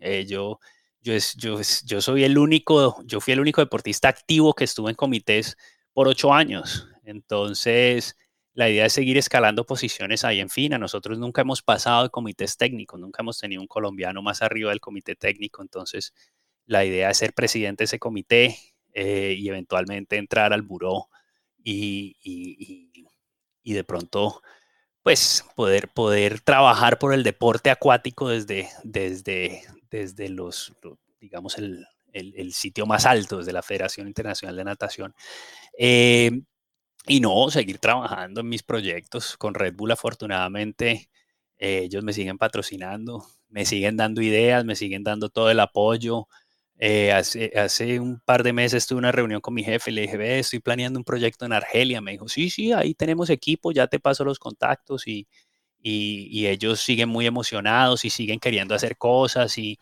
Eh, 0.00 0.26
yo, 0.26 0.58
yo, 1.00 1.14
yo, 1.36 1.60
yo 1.84 2.00
soy 2.02 2.24
el 2.24 2.36
único, 2.36 3.00
yo 3.06 3.20
fui 3.20 3.32
el 3.32 3.40
único 3.40 3.60
deportista 3.62 4.08
activo 4.08 4.52
que 4.52 4.64
estuvo 4.64 4.90
en 4.90 4.96
comités 4.96 5.56
por 5.94 6.08
ocho 6.08 6.34
años. 6.34 6.88
Entonces, 7.04 8.16
la 8.54 8.68
idea 8.68 8.86
es 8.86 8.92
seguir 8.92 9.16
escalando 9.16 9.64
posiciones 9.64 10.24
ahí 10.24 10.40
en 10.40 10.50
FINA. 10.50 10.78
Nosotros 10.78 11.16
nunca 11.18 11.42
hemos 11.42 11.62
pasado 11.62 12.02
de 12.02 12.10
comités 12.10 12.56
técnicos, 12.56 12.98
nunca 12.98 13.22
hemos 13.22 13.38
tenido 13.38 13.62
un 13.62 13.68
colombiano 13.68 14.20
más 14.20 14.42
arriba 14.42 14.70
del 14.70 14.80
comité 14.80 15.14
técnico. 15.14 15.62
Entonces, 15.62 16.12
la 16.66 16.84
idea 16.84 17.08
es 17.10 17.18
ser 17.18 17.34
presidente 17.34 17.82
de 17.82 17.86
ese 17.86 18.00
comité 18.00 18.58
eh, 18.94 19.36
y 19.38 19.48
eventualmente 19.48 20.16
entrar 20.16 20.52
al 20.52 20.62
buró 20.62 21.08
y, 21.62 22.16
y, 22.20 22.90
y 23.62 23.72
de 23.74 23.84
pronto 23.84 24.42
pues 25.06 25.44
poder, 25.54 25.86
poder 25.86 26.40
trabajar 26.40 26.98
por 26.98 27.14
el 27.14 27.22
deporte 27.22 27.70
acuático 27.70 28.28
desde, 28.28 28.68
desde, 28.82 29.62
desde 29.88 30.28
los, 30.28 30.72
digamos, 31.20 31.58
el, 31.58 31.86
el, 32.12 32.52
sitio 32.52 32.86
más 32.86 33.06
alto, 33.06 33.38
desde 33.38 33.52
la 33.52 33.62
Federación 33.62 34.08
Internacional 34.08 34.56
de 34.56 34.64
Natación. 34.64 35.14
Eh, 35.78 36.32
y 37.06 37.20
no, 37.20 37.48
seguir 37.50 37.78
trabajando 37.78 38.40
en 38.40 38.48
mis 38.48 38.64
proyectos 38.64 39.36
con 39.36 39.54
Red 39.54 39.74
Bull, 39.76 39.92
afortunadamente, 39.92 41.08
eh, 41.56 41.82
ellos 41.84 42.02
me 42.02 42.12
siguen 42.12 42.36
patrocinando, 42.36 43.24
me 43.48 43.64
siguen 43.64 43.96
dando 43.96 44.22
ideas, 44.22 44.64
me 44.64 44.74
siguen 44.74 45.04
dando 45.04 45.28
todo 45.28 45.52
el 45.52 45.60
apoyo. 45.60 46.26
Eh, 46.78 47.10
hace, 47.12 47.52
hace, 47.56 48.00
un 48.00 48.20
par 48.20 48.42
de 48.42 48.52
meses 48.52 48.86
tuve 48.86 48.98
una 48.98 49.12
reunión 49.12 49.40
con 49.40 49.54
mi 49.54 49.64
jefe 49.64 49.90
le 49.90 50.02
dije, 50.02 50.16
ve, 50.18 50.38
estoy 50.40 50.60
planeando 50.60 50.98
un 50.98 51.04
proyecto 51.04 51.46
en 51.46 51.52
Argelia. 51.52 52.00
Me 52.00 52.12
dijo, 52.12 52.28
sí, 52.28 52.50
sí, 52.50 52.72
ahí 52.72 52.94
tenemos 52.94 53.30
equipo, 53.30 53.72
ya 53.72 53.86
te 53.86 54.00
paso 54.00 54.24
los 54.24 54.38
contactos 54.38 55.06
y, 55.06 55.26
y, 55.82 56.46
ellos 56.46 56.80
siguen 56.80 57.08
muy 57.08 57.26
emocionados 57.26 58.04
y 58.04 58.10
siguen 58.10 58.40
queriendo 58.40 58.74
hacer 58.74 58.96
cosas. 58.98 59.56
Y 59.58 59.78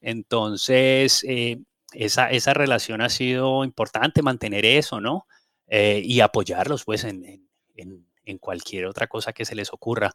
entonces 0.00 1.24
eh, 1.28 1.58
esa, 1.92 2.30
esa 2.30 2.54
relación 2.54 3.00
ha 3.02 3.08
sido 3.10 3.64
importante, 3.64 4.22
mantener 4.22 4.64
eso, 4.66 5.00
¿no? 5.00 5.26
Eh, 5.68 6.02
y 6.04 6.20
apoyarlos 6.20 6.84
pues 6.84 7.04
en, 7.04 7.48
en, 7.76 8.06
en, 8.24 8.38
cualquier 8.38 8.86
otra 8.86 9.06
cosa 9.06 9.32
que 9.32 9.44
se 9.44 9.54
les 9.54 9.72
ocurra. 9.72 10.12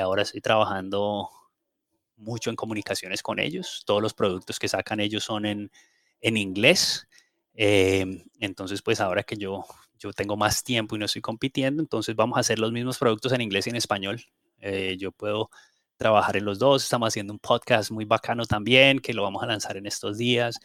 ahora 0.00 0.22
estoy 0.22 0.40
trabajando 0.40 1.30
mucho 2.16 2.50
en 2.50 2.56
comunicaciones 2.56 3.22
con 3.22 3.38
ellos. 3.38 3.82
Todos 3.86 4.02
los 4.02 4.14
productos 4.14 4.58
que 4.58 4.68
sacan 4.68 5.00
ellos 5.00 5.24
son 5.24 5.46
en, 5.46 5.70
en 6.20 6.36
inglés. 6.36 7.06
Em, 7.54 8.24
entonces, 8.40 8.82
pues 8.82 9.00
ahora 9.00 9.22
que 9.22 9.36
yo, 9.36 9.64
yo 9.98 10.12
tengo 10.12 10.36
más 10.36 10.64
tiempo 10.64 10.96
y 10.96 10.98
no 10.98 11.06
estoy 11.06 11.22
compitiendo, 11.22 11.82
entonces 11.82 12.16
vamos 12.16 12.36
a 12.36 12.40
hacer 12.40 12.58
los 12.58 12.72
mismos 12.72 12.98
productos 12.98 13.32
en 13.32 13.40
inglés 13.40 13.66
y 13.66 13.70
en 13.70 13.76
español. 13.76 14.22
Eh, 14.60 14.96
yo 14.98 15.12
puedo 15.12 15.50
trabajar 15.96 16.36
en 16.36 16.44
los 16.44 16.58
dos. 16.58 16.82
Estamos 16.82 17.08
haciendo 17.08 17.32
un 17.32 17.38
podcast 17.38 17.90
muy 17.90 18.04
bacano 18.04 18.44
también, 18.46 18.98
que 18.98 19.14
lo 19.14 19.22
vamos 19.22 19.42
a 19.42 19.46
lanzar 19.46 19.76
en 19.76 19.86
estos 19.86 20.18
días. 20.18 20.58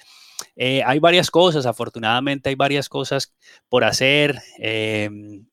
Eh, 0.55 0.81
hay 0.85 0.99
varias 0.99 1.29
cosas, 1.29 1.65
afortunadamente 1.65 2.49
hay 2.49 2.55
varias 2.55 2.89
cosas 2.89 3.33
por 3.67 3.83
hacer. 3.83 4.41
Em, 4.57 5.45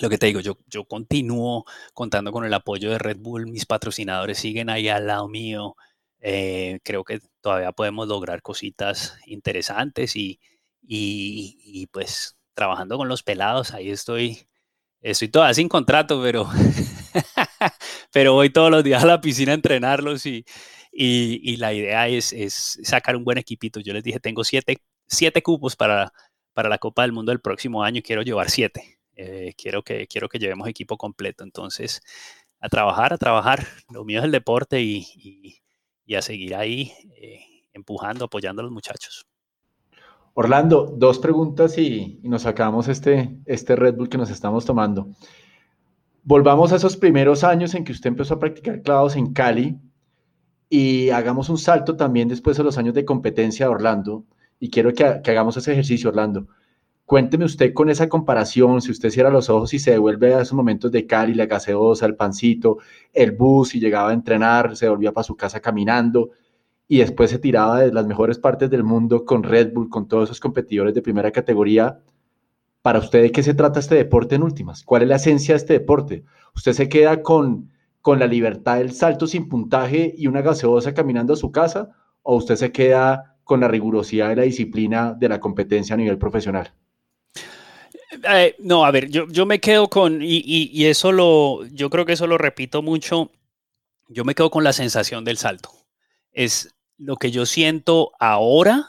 lo 0.00 0.08
que 0.10 0.18
te 0.18 0.26
digo, 0.26 0.40
yo, 0.40 0.58
yo 0.66 0.84
continúo 0.84 1.64
contando 1.92 2.32
con 2.32 2.44
el 2.44 2.54
apoyo 2.54 2.90
de 2.90 2.98
Red 2.98 3.18
Bull, 3.18 3.46
mis 3.46 3.66
patrocinadores 3.66 4.38
siguen 4.38 4.70
ahí 4.70 4.88
al 4.88 5.06
lado 5.06 5.28
mío. 5.28 5.76
Eh, 6.20 6.80
creo 6.82 7.04
que 7.04 7.20
todavía 7.40 7.72
podemos 7.72 8.08
lograr 8.08 8.42
cositas 8.42 9.16
interesantes 9.26 10.16
y, 10.16 10.40
y, 10.82 11.86
pues 11.92 12.36
trabajando 12.54 12.96
con 12.96 13.08
los 13.08 13.22
pelados, 13.22 13.72
ahí 13.72 13.90
estoy, 13.90 14.48
estoy 15.00 15.28
todavía 15.28 15.54
sin 15.54 15.68
contrato, 15.68 16.22
pero, 16.22 16.48
pero 18.12 18.34
voy 18.34 18.50
todos 18.50 18.70
los 18.70 18.84
días 18.84 19.02
a 19.02 19.06
la 19.06 19.20
piscina 19.20 19.52
a 19.52 19.56
entrenarlos 19.56 20.26
y, 20.26 20.44
y, 20.92 21.56
la 21.58 21.72
idea 21.74 22.08
es, 22.08 22.32
es, 22.32 22.80
sacar 22.84 23.16
un 23.16 23.24
buen 23.24 23.38
equipito. 23.38 23.80
Yo 23.80 23.92
les 23.92 24.04
dije, 24.04 24.20
tengo 24.20 24.44
siete, 24.44 24.78
siete 25.06 25.42
cupos 25.42 25.76
para, 25.76 26.12
para 26.52 26.68
la 26.68 26.78
Copa 26.78 27.02
del 27.02 27.12
Mundo 27.12 27.32
del 27.32 27.40
próximo 27.40 27.82
año 27.84 27.98
y 27.98 28.02
quiero 28.02 28.22
llevar 28.22 28.50
siete. 28.50 28.98
Eh, 29.16 29.54
quiero, 29.56 29.82
que, 29.82 30.06
quiero 30.06 30.28
que 30.28 30.38
llevemos 30.38 30.68
equipo 30.68 30.96
completo. 30.96 31.44
Entonces, 31.44 32.02
a 32.60 32.68
trabajar, 32.68 33.12
a 33.12 33.18
trabajar. 33.18 33.66
Lo 33.90 34.04
mío 34.04 34.20
es 34.20 34.24
el 34.24 34.32
deporte 34.32 34.80
y, 34.82 35.60
a 36.16 36.22
seguir 36.22 36.54
ahí 36.54 36.92
eh, 37.16 37.40
empujando, 37.72 38.26
apoyando 38.26 38.60
a 38.60 38.64
los 38.64 38.72
muchachos. 38.72 39.26
Orlando, 40.34 40.92
dos 40.96 41.18
preguntas 41.18 41.78
y, 41.78 42.20
nos 42.22 42.46
acabamos 42.46 42.88
este, 42.88 43.36
este 43.46 43.76
Red 43.76 43.94
Bull 43.94 44.08
que 44.08 44.18
nos 44.18 44.30
estamos 44.30 44.64
tomando. 44.64 45.08
Volvamos 46.22 46.72
a 46.72 46.76
esos 46.76 46.96
primeros 46.96 47.44
años 47.44 47.74
en 47.74 47.84
que 47.84 47.92
usted 47.92 48.08
empezó 48.08 48.34
a 48.34 48.38
practicar 48.38 48.82
clavos 48.82 49.14
en 49.14 49.32
Cali 49.32 49.78
y 50.70 51.10
hagamos 51.10 51.50
un 51.50 51.58
salto 51.58 51.96
también 51.96 52.28
después 52.28 52.56
de 52.56 52.64
los 52.64 52.78
años 52.78 52.94
de 52.94 53.04
competencia 53.04 53.66
de 53.66 53.72
Orlando. 53.72 54.24
Y 54.58 54.70
quiero 54.70 54.92
que 54.92 55.04
hagamos 55.04 55.56
ese 55.56 55.72
ejercicio, 55.72 56.08
Orlando. 56.08 56.48
Cuénteme 57.14 57.44
usted 57.44 57.72
con 57.72 57.90
esa 57.90 58.08
comparación, 58.08 58.82
si 58.82 58.90
usted 58.90 59.08
cierra 59.08 59.30
los 59.30 59.48
ojos 59.48 59.72
y 59.72 59.78
se 59.78 59.92
devuelve 59.92 60.34
a 60.34 60.40
esos 60.40 60.54
momentos 60.54 60.90
de 60.90 61.06
Cali, 61.06 61.32
la 61.32 61.46
gaseosa, 61.46 62.06
el 62.06 62.16
pancito, 62.16 62.78
el 63.12 63.30
bus 63.30 63.76
y 63.76 63.78
llegaba 63.78 64.10
a 64.10 64.12
entrenar, 64.12 64.76
se 64.76 64.88
volvía 64.88 65.12
para 65.12 65.22
su 65.22 65.36
casa 65.36 65.60
caminando 65.60 66.30
y 66.88 66.98
después 66.98 67.30
se 67.30 67.38
tiraba 67.38 67.82
de 67.82 67.92
las 67.92 68.04
mejores 68.04 68.40
partes 68.40 68.68
del 68.68 68.82
mundo 68.82 69.24
con 69.24 69.44
Red 69.44 69.72
Bull, 69.72 69.90
con 69.90 70.08
todos 70.08 70.24
esos 70.24 70.40
competidores 70.40 70.92
de 70.92 71.02
primera 71.02 71.30
categoría. 71.30 72.00
Para 72.82 72.98
usted, 72.98 73.22
¿de 73.22 73.30
qué 73.30 73.44
se 73.44 73.54
trata 73.54 73.78
este 73.78 73.94
deporte 73.94 74.34
en 74.34 74.42
últimas? 74.42 74.82
¿Cuál 74.82 75.02
es 75.02 75.08
la 75.08 75.14
esencia 75.14 75.54
de 75.54 75.58
este 75.58 75.72
deporte? 75.74 76.24
¿Usted 76.56 76.72
se 76.72 76.88
queda 76.88 77.22
con, 77.22 77.70
con 78.00 78.18
la 78.18 78.26
libertad 78.26 78.78
del 78.78 78.90
salto 78.90 79.28
sin 79.28 79.48
puntaje 79.48 80.12
y 80.18 80.26
una 80.26 80.42
gaseosa 80.42 80.94
caminando 80.94 81.34
a 81.34 81.36
su 81.36 81.52
casa? 81.52 81.90
¿O 82.22 82.34
usted 82.34 82.56
se 82.56 82.72
queda 82.72 83.36
con 83.44 83.60
la 83.60 83.68
rigurosidad 83.68 84.32
y 84.32 84.34
la 84.34 84.42
disciplina 84.42 85.14
de 85.14 85.28
la 85.28 85.38
competencia 85.38 85.94
a 85.94 85.96
nivel 85.96 86.18
profesional? 86.18 86.74
Eh, 88.22 88.56
no, 88.58 88.84
a 88.84 88.90
ver, 88.90 89.08
yo, 89.08 89.26
yo 89.28 89.46
me 89.46 89.60
quedo 89.60 89.88
con, 89.88 90.22
y, 90.22 90.42
y, 90.44 90.86
eso 90.86 91.12
lo, 91.12 91.66
yo 91.66 91.90
creo 91.90 92.06
que 92.06 92.12
eso 92.12 92.26
lo 92.26 92.38
repito 92.38 92.82
mucho, 92.82 93.30
yo 94.08 94.24
me 94.24 94.34
quedo 94.34 94.50
con 94.50 94.64
la 94.64 94.72
sensación 94.72 95.24
del 95.24 95.38
salto. 95.38 95.70
Es 96.32 96.74
lo 96.98 97.16
que 97.16 97.30
yo 97.30 97.46
siento 97.46 98.12
ahora 98.18 98.88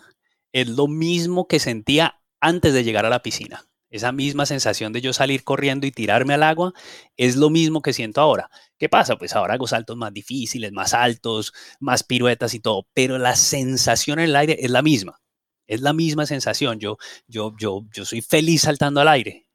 es 0.52 0.70
lo 0.70 0.88
mismo 0.88 1.48
que 1.48 1.60
sentía 1.60 2.22
antes 2.40 2.74
de 2.74 2.84
llegar 2.84 3.06
a 3.06 3.10
la 3.10 3.22
piscina. 3.22 3.66
Esa 3.90 4.12
misma 4.12 4.46
sensación 4.46 4.94
de 4.94 5.02
yo 5.02 5.14
salir 5.14 5.44
corriendo 5.44 5.86
y 5.88 5.92
tirarme 5.92 6.34
al 6.34 6.44
agua 6.44 6.74
es 7.18 7.36
lo 7.36 7.50
mismo 7.50 7.82
que 7.82 7.94
siento 7.94 8.22
ahora. 8.22 8.50
¿Qué 8.78 8.90
pasa? 8.90 9.18
Pues 9.18 9.36
ahora 9.36 9.54
hago 9.54 9.68
saltos 9.68 9.96
más 9.96 10.14
difíciles, 10.14 10.72
más 10.72 10.94
altos, 10.94 11.54
más 11.80 12.04
piruetas 12.04 12.54
y 12.54 12.60
todo, 12.60 12.88
pero 12.94 13.18
la 13.18 13.36
sensación 13.36 14.20
en 14.20 14.26
el 14.26 14.36
aire 14.36 14.58
es 14.60 14.72
la 14.72 14.82
misma. 14.82 15.22
Es 15.68 15.82
la 15.82 15.94
misma 15.94 16.26
sensación. 16.26 16.80
Yo, 16.80 16.98
yo, 17.28 17.54
yo, 17.58 17.84
yo 17.94 18.06
soy 18.06 18.22
feliz 18.22 18.62
saltando 18.64 19.02
al 19.02 19.08
aire. 19.08 19.46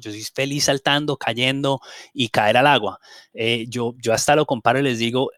Yo 0.00 0.10
soy 0.10 0.22
feliz 0.22 0.64
saltando, 0.64 1.16
cayendo 1.16 1.80
y 2.12 2.28
caer 2.28 2.56
al 2.56 2.66
agua. 2.66 2.98
Eh, 3.32 3.66
yo, 3.68 3.94
yo 3.98 4.12
hasta 4.12 4.34
lo 4.34 4.46
comparo 4.46 4.80
y 4.80 4.82
les 4.82 4.98
digo, 4.98 5.30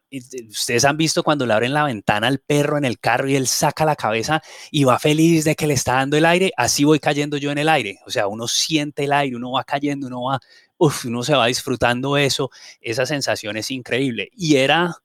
ustedes 0.48 0.84
han 0.84 0.96
visto 0.96 1.22
cuando 1.22 1.44
le 1.46 1.52
abren 1.52 1.74
la 1.74 1.84
ventana 1.84 2.28
al 2.28 2.38
perro 2.38 2.78
en 2.78 2.84
el 2.84 2.98
carro 2.98 3.28
y 3.28 3.36
él 3.36 3.46
saca 3.46 3.84
la 3.84 3.96
cabeza 3.96 4.42
y 4.70 4.84
va 4.84 4.98
feliz 4.98 5.44
de 5.44 5.54
que 5.54 5.66
le 5.66 5.74
está 5.74 5.94
dando 5.94 6.16
el 6.16 6.24
aire, 6.24 6.52
así 6.56 6.84
voy 6.84 6.98
cayendo 6.98 7.36
yo 7.36 7.50
en 7.50 7.58
el 7.58 7.68
aire. 7.68 7.98
O 8.06 8.10
sea, 8.10 8.26
uno 8.26 8.48
siente 8.48 9.04
el 9.04 9.12
aire, 9.12 9.36
uno 9.36 9.52
va 9.52 9.64
cayendo, 9.64 10.06
uno 10.06 10.22
va, 10.22 10.40
uno 10.78 11.22
se 11.22 11.34
va 11.34 11.46
disfrutando 11.46 12.16
eso, 12.16 12.50
esa 12.80 13.04
sensación 13.06 13.56
es 13.56 13.70
increíble. 13.70 14.30
Y 14.34 14.56
era, 14.56 14.96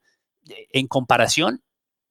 en 0.72 0.86
comparación, 0.86 1.62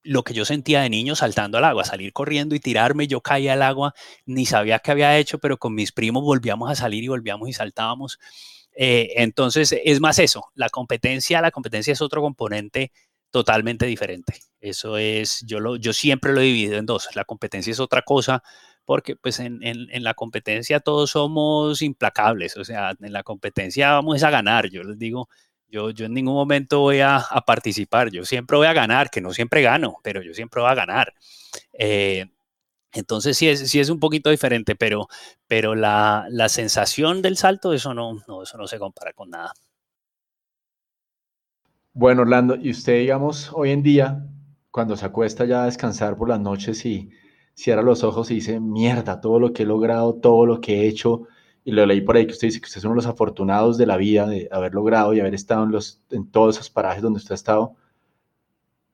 lo 0.04 0.24
que 0.24 0.34
yo 0.34 0.46
sentía 0.46 0.82
de 0.82 0.90
niño 0.90 1.16
saltando 1.16 1.58
al 1.58 1.66
agua, 1.66 1.86
salir 1.86 2.14
corriendo 2.14 2.56
y 2.56 2.60
tirarme, 2.60 3.08
yo 3.08 3.22
caía 3.22 3.54
al 3.54 3.62
agua, 3.62 3.94
ni 4.26 4.46
sabía 4.46 4.80
qué 4.80 4.92
había 4.92 5.18
hecho, 5.18 5.40
pero 5.40 5.58
con 5.58 5.74
mis 5.74 5.92
primos 5.92 6.24
volvíamos 6.24 6.70
a 6.70 6.76
salir 6.76 7.04
y 7.04 7.08
volvíamos 7.08 7.50
y 7.50 7.54
saltábamos. 7.54 8.20
Eh, 8.76 9.14
entonces, 9.18 9.76
es 9.84 10.00
más 10.00 10.20
eso, 10.20 10.46
la 10.56 10.70
competencia, 10.70 11.42
la 11.42 11.52
competencia 11.52 11.94
es 11.94 12.02
otro 12.02 12.22
componente 12.22 12.92
totalmente 13.32 13.86
diferente. 13.86 14.42
Eso 14.62 14.98
es, 14.98 15.44
yo, 15.48 15.60
lo, 15.60 15.76
yo 15.78 15.94
siempre 15.94 16.34
lo 16.34 16.42
he 16.42 16.76
en 16.76 16.86
dos. 16.86 17.10
La 17.16 17.26
competencia 17.26 17.72
es 17.72 17.80
otra 17.80 18.04
cosa, 18.04 18.44
porque 18.86 19.16
pues 19.16 19.40
en, 19.40 19.60
en, 19.64 20.04
la 20.04 20.14
competencia 20.14 20.80
todos 20.80 21.12
somos 21.12 21.82
implacables, 21.82 22.58
o 22.58 22.64
sea, 22.66 22.94
en 23.00 23.14
la 23.14 23.24
competencia 23.24 23.92
vamos 23.94 24.22
a 24.24 24.30
ganar. 24.30 24.70
Yo 24.70 24.84
les 24.84 25.00
digo, 25.00 25.30
yo, 25.74 26.06
en 26.06 26.14
ningún 26.14 26.36
momento 26.36 26.82
voy 26.82 27.00
a, 27.00 27.26
participar, 27.48 28.12
yo 28.12 28.26
siempre 28.26 28.58
voy 28.58 28.68
a 28.68 28.74
ganar, 28.74 29.10
que 29.10 29.22
no 29.22 29.34
siempre 29.34 29.64
gano, 29.64 29.98
pero 30.04 30.22
yo 30.22 30.34
siempre 30.34 30.62
voy 30.62 30.70
a 30.70 30.76
ganar. 30.76 31.14
Eh, 31.74 32.28
entonces 32.92 33.36
sí 33.36 33.50
es, 33.50 33.72
sí 33.72 33.80
es 33.80 33.90
un 33.90 34.00
poquito 34.00 34.30
diferente, 34.30 34.76
pero, 34.76 35.08
pero 35.48 35.74
la, 35.74 36.28
sensación 36.48 37.24
del 37.24 37.38
salto, 37.38 37.74
eso 37.74 37.96
no, 37.96 38.20
eso 38.44 38.58
no 38.58 38.68
se 38.68 38.78
compara 38.78 39.14
con 39.14 39.32
nada. 39.32 39.52
Bueno, 41.94 42.22
Orlando, 42.22 42.56
y 42.56 42.70
usted, 42.70 43.00
digamos, 43.00 43.52
hoy 43.54 43.72
en 43.72 43.82
día, 43.82 44.28
cuando 44.70 44.96
se 44.96 45.06
acuesta 45.06 45.46
ya 45.46 45.64
a 45.64 45.66
descansar 45.66 46.18
por 46.18 46.30
las 46.30 46.40
noches 46.40 46.86
y 46.86 47.10
cierra 47.56 47.82
los 47.82 48.04
ojos 48.04 48.30
y 48.30 48.36
dice, 48.36 48.60
mierda, 48.60 49.22
todo 49.22 49.40
lo 49.40 49.54
que 49.54 49.64
he 49.64 49.66
logrado, 49.66 50.16
todo 50.16 50.46
lo 50.46 50.62
que 50.62 50.82
he 50.82 50.88
hecho, 50.88 51.28
y 51.66 51.72
lo 51.72 51.86
leí 51.86 52.02
por 52.02 52.18
ahí 52.18 52.26
que 52.26 52.34
usted 52.34 52.48
dice 52.48 52.60
que 52.60 52.66
usted 52.66 52.80
es 52.80 52.84
uno 52.84 52.94
de 52.94 52.98
los 52.98 53.06
afortunados 53.06 53.78
de 53.78 53.86
la 53.86 53.98
vida 53.98 54.28
de 54.28 54.50
haber 54.52 54.74
logrado 54.74 55.14
y 55.14 55.20
haber 55.20 55.34
estado 55.34 55.64
en, 55.64 55.72
los, 55.72 56.02
en 56.10 56.30
todos 56.30 56.56
esos 56.56 56.70
parajes 56.70 57.02
donde 57.02 57.18
usted 57.18 57.32
ha 57.32 57.36
estado. 57.36 57.76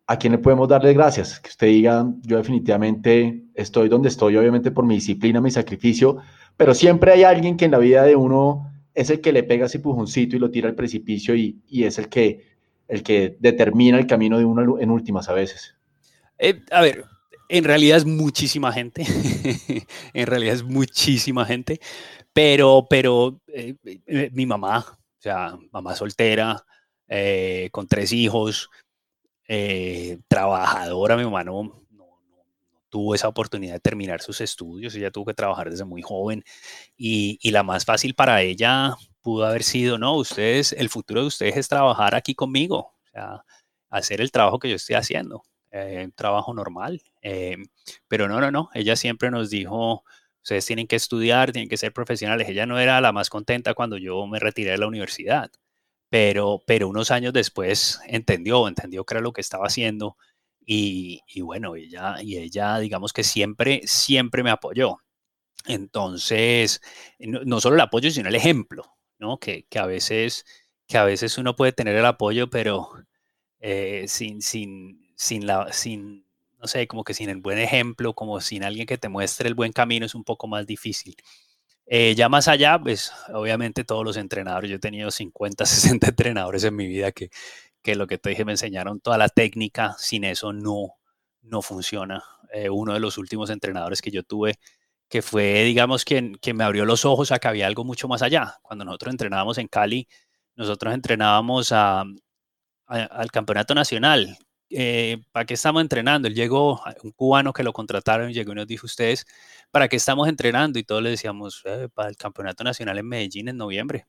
¿A 0.06 0.18
quién 0.18 0.34
le 0.34 0.40
podemos 0.40 0.68
darle 0.68 0.94
gracias? 0.94 1.40
Que 1.40 1.50
usted 1.50 1.68
diga, 1.68 2.06
yo 2.24 2.38
definitivamente 2.38 3.44
estoy 3.54 3.90
donde 3.90 4.10
estoy, 4.10 4.38
obviamente 4.38 4.72
por 4.72 4.86
mi 4.86 4.96
disciplina, 4.96 5.41
mi 5.41 5.52
sacrificio, 5.52 6.18
pero 6.58 6.74
siempre 6.74 7.12
hay 7.12 7.24
alguien 7.24 7.58
que 7.58 7.66
en 7.66 7.72
la 7.72 7.78
vida 7.78 8.04
de 8.04 8.16
uno 8.16 8.72
es 8.94 9.10
el 9.10 9.22
que 9.22 9.32
le 9.32 9.44
pega 9.44 9.68
ese 9.68 9.80
pujoncito 9.80 10.36
y 10.36 10.40
lo 10.40 10.52
tira 10.52 10.68
al 10.68 10.76
precipicio 10.76 11.36
y, 11.36 11.62
y 11.68 11.84
es 11.84 12.00
el 12.00 12.10
que, 12.10 12.44
el 12.88 13.04
que 13.04 13.38
determina 13.40 13.98
el 13.98 14.08
camino 14.08 14.38
de 14.38 14.46
uno 14.46 14.80
en 14.80 14.90
últimas 14.90 15.30
a 15.30 15.34
veces. 15.34 15.76
Eh, 16.40 16.62
a 16.72 16.82
ver, 16.82 17.06
en 17.50 17.64
realidad 17.64 17.98
es 17.98 18.06
muchísima 18.06 18.72
gente, 18.72 19.06
en 20.14 20.28
realidad 20.28 20.54
es 20.54 20.64
muchísima 20.64 21.46
gente, 21.46 21.80
pero, 22.34 22.88
pero 22.89 23.39
eh, 23.47 23.76
eh, 23.84 24.30
mi 24.34 24.45
mamá, 24.45 24.85
o 24.89 25.22
sea, 25.22 25.57
mamá 25.72 25.95
soltera, 25.95 26.64
eh, 27.07 27.69
con 27.72 27.88
tres 27.88 28.11
hijos, 28.14 28.69
trabajadora, 30.27 31.18
mi 31.18 31.23
mamá 31.23 31.43
no, 31.43 31.81
tuvo 32.89 33.15
esa 33.15 33.27
oportunidad 33.27 33.73
de 33.73 33.80
terminar 33.80 34.22
sus 34.22 34.41
estudios, 34.41 34.93
ella 34.95 35.10
tuvo 35.11 35.26
que 35.26 35.34
trabajar 35.34 35.72
desde 35.72 35.85
muy 35.85 36.03
joven 36.03 36.43
y, 36.95 37.39
y, 37.41 37.51
la 37.51 37.64
más 37.64 37.84
fácil 37.84 38.14
para 38.14 38.41
ella 38.43 38.95
pudo 39.22 39.45
haber 39.45 39.64
sido, 39.64 39.97
no, 39.97 40.15
ustedes, 40.15 40.73
el 40.73 40.89
futuro 40.89 41.22
de 41.22 41.27
ustedes 41.27 41.57
es 41.57 41.68
trabajar 41.68 42.14
aquí 42.14 42.35
conmigo, 42.35 42.77
o 42.77 43.07
sea, 43.11 43.43
hacer 43.89 44.22
el 44.22 44.31
trabajo 44.31 44.60
que 44.60 44.69
yo 44.69 44.76
estoy 44.76 44.95
haciendo, 44.95 45.43
un 45.72 46.11
trabajo 46.11 46.53
normal, 46.53 47.01
pero 48.07 48.27
no, 48.27 48.39
no, 48.39 48.51
no, 48.51 48.69
ella 48.76 48.95
siempre 48.95 49.31
nos 49.31 49.49
dijo, 49.49 50.03
ustedes 50.44 50.66
tienen 50.66 50.88
que 50.88 50.95
estudiar, 50.95 51.52
tienen 51.52 51.70
que 51.70 51.78
ser 51.78 51.94
profesionales. 51.94 52.48
Ella 52.49 52.66
no 52.66 52.80
era 52.80 53.02
la 53.02 53.11
más 53.11 53.30
contenta 53.30 53.74
cuando 53.74 53.98
yo 53.98 54.26
me 54.28 54.40
retiré 54.40 54.72
de 54.72 54.78
la 54.78 54.88
universidad, 54.88 55.52
pero, 56.10 56.64
pero 56.66 56.88
unos 56.90 57.11
años 57.11 57.34
después 57.34 57.99
entendió, 58.07 58.68
entendió 58.68 59.06
que 59.06 59.14
era 59.16 59.22
lo 59.22 59.34
que 59.34 59.41
estaba 59.41 59.68
haciendo 59.68 60.18
y, 60.72 61.41
bueno, 61.41 61.76
ella, 61.76 62.22
y 62.22 62.38
ella, 62.38 62.78
digamos 62.80 63.11
que 63.11 63.24
siempre, 63.24 63.82
siempre 63.86 64.44
me 64.44 64.52
apoyó. 64.52 64.98
Entonces, 65.66 66.82
no, 67.20 67.60
solo 67.60 67.76
el 67.76 67.82
apoyo, 67.82 68.11
sino 68.11 68.30
el 68.30 68.36
ejemplo, 68.36 68.95
¿no? 69.18 69.40
Que, 69.40 69.66
a, 69.76 69.86
veces, 69.88 70.45
que 70.88 70.98
a 70.98 71.06
veces 71.06 71.38
uno 71.40 71.56
puede 71.56 71.74
tener 71.74 71.95
el 71.95 72.06
apoyo, 72.06 72.49
pero 72.52 72.91
eh, 73.60 74.06
sin, 74.07 74.41
sin, 74.41 75.11
sin, 75.16 75.48
la, 75.48 75.74
sin 75.74 76.26
no 76.60 76.68
sé, 76.68 76.88
como 76.88 77.03
que 77.03 77.14
sin 77.14 77.30
el 77.30 77.38
buen 77.41 77.57
ejemplo, 77.60 78.14
como 78.14 78.41
sin 78.41 78.64
alguien 78.64 78.86
que 78.86 78.98
te 78.98 79.10
muestre 79.10 79.48
el 79.48 79.56
buen 79.56 79.72
camino 79.72 80.06
es 80.06 80.15
un 80.15 80.23
poco 80.23 80.48
más 80.48 80.65
difícil. 80.68 81.15
Eh, 81.86 82.14
ya 82.15 82.30
más 82.30 82.48
allá, 82.48 82.80
pues 82.80 83.11
obviamente 83.34 83.84
todos 83.84 84.06
los 84.06 84.18
entrenadores, 84.18 84.69
yo 84.69 84.76
he 84.77 84.80
tenido 84.80 85.10
50, 85.11 85.65
60 85.65 86.07
entrenadores 86.10 86.64
en 86.64 86.76
mi 86.76 86.88
vida 86.88 87.11
que, 87.11 87.30
que 87.81 87.95
lo 87.95 88.07
que 88.07 88.18
te 88.18 88.30
dije 88.30 88.45
me 88.45 88.52
enseñaron 88.53 88.99
toda 88.99 89.18
la 89.18 89.30
técnica, 89.30 89.95
sin 89.98 90.23
eso 90.23 90.53
no, 90.53 90.95
no 91.41 91.61
funciona. 91.61 92.23
Eh, 92.53 92.69
uno 92.69 92.94
de 92.94 92.99
los 92.99 93.18
últimos 93.18 93.49
entrenadores 93.49 94.02
que 94.02 94.11
yo 94.11 94.23
tuve, 94.23 94.56
que 95.10 95.22
fue, 95.22 95.64
digamos, 95.64 96.06
quien, 96.06 96.36
quien 96.36 96.57
me 96.57 96.64
abrió 96.64 96.86
los 96.86 97.06
ojos 97.06 97.31
a 97.31 97.40
que 97.40 97.48
había 97.48 97.68
algo 97.68 97.84
mucho 97.84 98.07
más 98.07 98.22
allá. 98.22 98.57
Cuando 98.61 98.86
nosotros 98.86 99.14
entrenábamos 99.14 99.57
en 99.57 99.68
Cali, 99.68 100.07
nosotros 100.56 100.94
entrenábamos 100.94 101.72
al 101.72 103.31
campeonato 103.31 103.73
nacional, 103.76 104.38
eh, 104.70 105.24
¿para 105.32 105.46
qué 105.46 105.56
estamos 105.56 105.82
entrenando? 105.82 106.28
Él 106.28 106.36
llegó, 106.36 106.82
un 107.04 107.12
cubano 107.12 107.54
que 107.54 107.64
lo 107.64 107.74
contrataron, 107.74 108.32
llegó 108.32 108.52
y 108.52 108.56
nos 108.56 108.68
dijo, 108.68 108.86
ustedes, 108.86 109.26
¿para 109.72 109.88
qué 109.88 109.96
estamos 109.96 110.28
entrenando? 110.28 110.80
Y 110.80 110.84
todos 110.84 111.02
le 111.04 111.12
decíamos, 111.12 111.62
eh, 111.66 111.90
para 111.94 112.10
el 112.10 112.18
Campeonato 112.18 112.64
Nacional 112.64 112.98
en 113.00 113.08
Medellín 113.08 113.50
en 113.50 113.58
noviembre. 113.58 114.08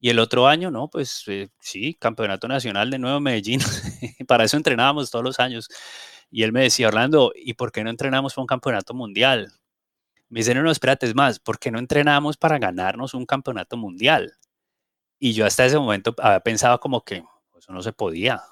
Y 0.00 0.10
el 0.10 0.18
otro 0.18 0.48
año, 0.48 0.70
no, 0.70 0.88
pues 0.88 1.24
eh, 1.28 1.50
sí, 1.60 1.94
Campeonato 1.94 2.48
Nacional 2.48 2.90
de 2.90 2.98
nuevo 2.98 3.18
en 3.18 3.22
Medellín. 3.24 3.60
para 4.28 4.44
eso 4.44 4.56
entrenábamos 4.56 5.10
todos 5.10 5.24
los 5.24 5.40
años. 5.40 5.68
Y 6.30 6.44
él 6.44 6.52
me 6.52 6.62
decía, 6.62 6.88
Orlando, 6.88 7.32
¿y 7.36 7.54
por 7.54 7.72
qué 7.72 7.84
no 7.84 7.90
entrenamos 7.90 8.34
para 8.34 8.42
un 8.42 8.46
campeonato 8.46 8.94
mundial? 8.94 9.52
Me 10.30 10.40
dicen, 10.40 10.56
no, 10.56 10.62
no, 10.62 10.70
espérate, 10.70 11.06
es 11.06 11.14
más, 11.14 11.40
¿por 11.40 11.58
qué 11.58 11.70
no 11.70 11.78
entrenamos 11.78 12.36
para 12.36 12.58
ganarnos 12.58 13.14
un 13.14 13.26
campeonato 13.26 13.76
mundial? 13.76 14.34
Y 15.18 15.34
yo 15.34 15.46
hasta 15.46 15.66
ese 15.66 15.78
momento 15.78 16.14
había 16.18 16.40
pensado 16.40 16.80
como 16.80 17.04
que 17.04 17.24
eso 17.58 17.72
no 17.72 17.82
se 17.82 17.92
podía. 17.92 18.42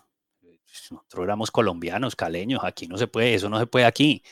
Nosotros 0.92 1.24
éramos 1.24 1.50
colombianos, 1.50 2.16
caleños, 2.16 2.60
aquí 2.64 2.86
no 2.86 2.98
se 2.98 3.06
puede, 3.08 3.34
eso 3.34 3.48
no 3.48 3.58
se 3.58 3.66
puede 3.66 3.86
aquí. 3.86 4.22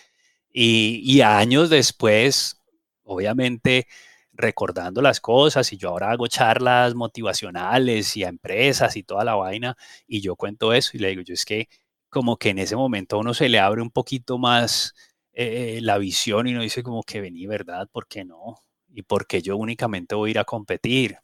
Y, 0.52 1.00
y 1.04 1.20
años 1.22 1.70
después, 1.70 2.62
obviamente, 3.04 3.86
recordando 4.32 5.02
las 5.02 5.20
cosas 5.20 5.72
y 5.72 5.76
yo 5.76 5.90
ahora 5.90 6.10
hago 6.10 6.28
charlas 6.28 6.94
motivacionales 6.94 8.16
y 8.16 8.24
a 8.24 8.28
empresas 8.28 8.96
y 8.96 9.02
toda 9.02 9.24
la 9.24 9.34
vaina 9.34 9.76
y 10.06 10.20
yo 10.20 10.36
cuento 10.36 10.72
eso 10.72 10.90
y 10.94 11.00
le 11.00 11.08
digo, 11.10 11.22
yo 11.22 11.34
es 11.34 11.44
que 11.44 11.68
como 12.10 12.36
que 12.38 12.50
en 12.50 12.58
ese 12.58 12.76
momento 12.76 13.16
a 13.16 13.20
uno 13.20 13.34
se 13.34 13.48
le 13.48 13.58
abre 13.60 13.82
un 13.82 13.90
poquito 13.90 14.38
más 14.38 14.94
eh, 15.32 15.80
la 15.82 15.98
visión 15.98 16.46
y 16.46 16.52
uno 16.52 16.62
dice 16.62 16.82
como 16.82 17.02
que 17.02 17.20
vení, 17.20 17.46
¿verdad? 17.46 17.88
¿Por 17.90 18.06
qué 18.08 18.24
no? 18.24 18.56
Y 18.88 19.02
porque 19.02 19.42
yo 19.42 19.56
únicamente 19.56 20.14
voy 20.14 20.30
a 20.30 20.32
ir 20.32 20.38
a 20.38 20.44
competir. 20.44 21.18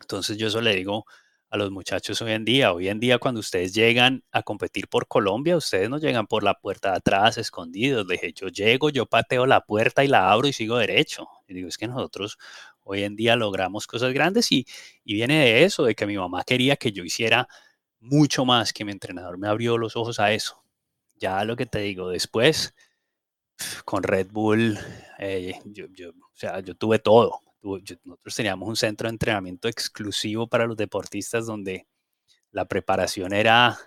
Entonces 0.00 0.36
yo 0.38 0.48
eso 0.48 0.60
le 0.60 0.74
digo 0.76 1.06
a 1.52 1.58
los 1.58 1.70
muchachos 1.70 2.22
hoy 2.22 2.32
en 2.32 2.46
día. 2.46 2.72
Hoy 2.72 2.88
en 2.88 2.98
día 2.98 3.18
cuando 3.18 3.40
ustedes 3.40 3.74
llegan 3.74 4.24
a 4.32 4.42
competir 4.42 4.88
por 4.88 5.06
Colombia, 5.06 5.54
ustedes 5.54 5.90
no 5.90 5.98
llegan 5.98 6.26
por 6.26 6.42
la 6.44 6.54
puerta 6.54 6.92
de 6.92 6.96
atrás 6.96 7.36
escondidos. 7.36 8.06
Le 8.06 8.14
dije, 8.14 8.32
yo 8.32 8.48
llego, 8.48 8.88
yo 8.88 9.04
pateo 9.04 9.44
la 9.44 9.60
puerta 9.60 10.02
y 10.02 10.08
la 10.08 10.32
abro 10.32 10.48
y 10.48 10.54
sigo 10.54 10.78
derecho. 10.78 11.28
Y 11.46 11.52
digo, 11.52 11.68
es 11.68 11.76
que 11.76 11.86
nosotros 11.86 12.38
hoy 12.84 13.04
en 13.04 13.16
día 13.16 13.36
logramos 13.36 13.86
cosas 13.86 14.14
grandes 14.14 14.50
y, 14.50 14.66
y 15.04 15.12
viene 15.12 15.40
de 15.44 15.64
eso, 15.64 15.84
de 15.84 15.94
que 15.94 16.06
mi 16.06 16.16
mamá 16.16 16.42
quería 16.42 16.76
que 16.76 16.90
yo 16.90 17.04
hiciera 17.04 17.46
mucho 18.00 18.46
más, 18.46 18.72
que 18.72 18.86
mi 18.86 18.92
entrenador 18.92 19.36
me 19.36 19.46
abrió 19.46 19.76
los 19.76 19.94
ojos 19.94 20.20
a 20.20 20.32
eso. 20.32 20.64
Ya 21.16 21.44
lo 21.44 21.54
que 21.54 21.66
te 21.66 21.80
digo, 21.80 22.08
después 22.08 22.74
con 23.84 24.02
Red 24.02 24.28
Bull, 24.32 24.78
eh, 25.18 25.60
yo, 25.66 25.84
yo, 25.92 26.10
o 26.12 26.34
sea, 26.34 26.60
yo 26.60 26.74
tuve 26.74 26.98
todo 26.98 27.40
nosotros 27.62 28.34
teníamos 28.34 28.68
un 28.68 28.76
centro 28.76 29.08
de 29.08 29.12
entrenamiento 29.12 29.68
exclusivo 29.68 30.48
para 30.48 30.66
los 30.66 30.76
deportistas 30.76 31.46
donde 31.46 31.86
la 32.50 32.66
preparación 32.66 33.32
era 33.32 33.78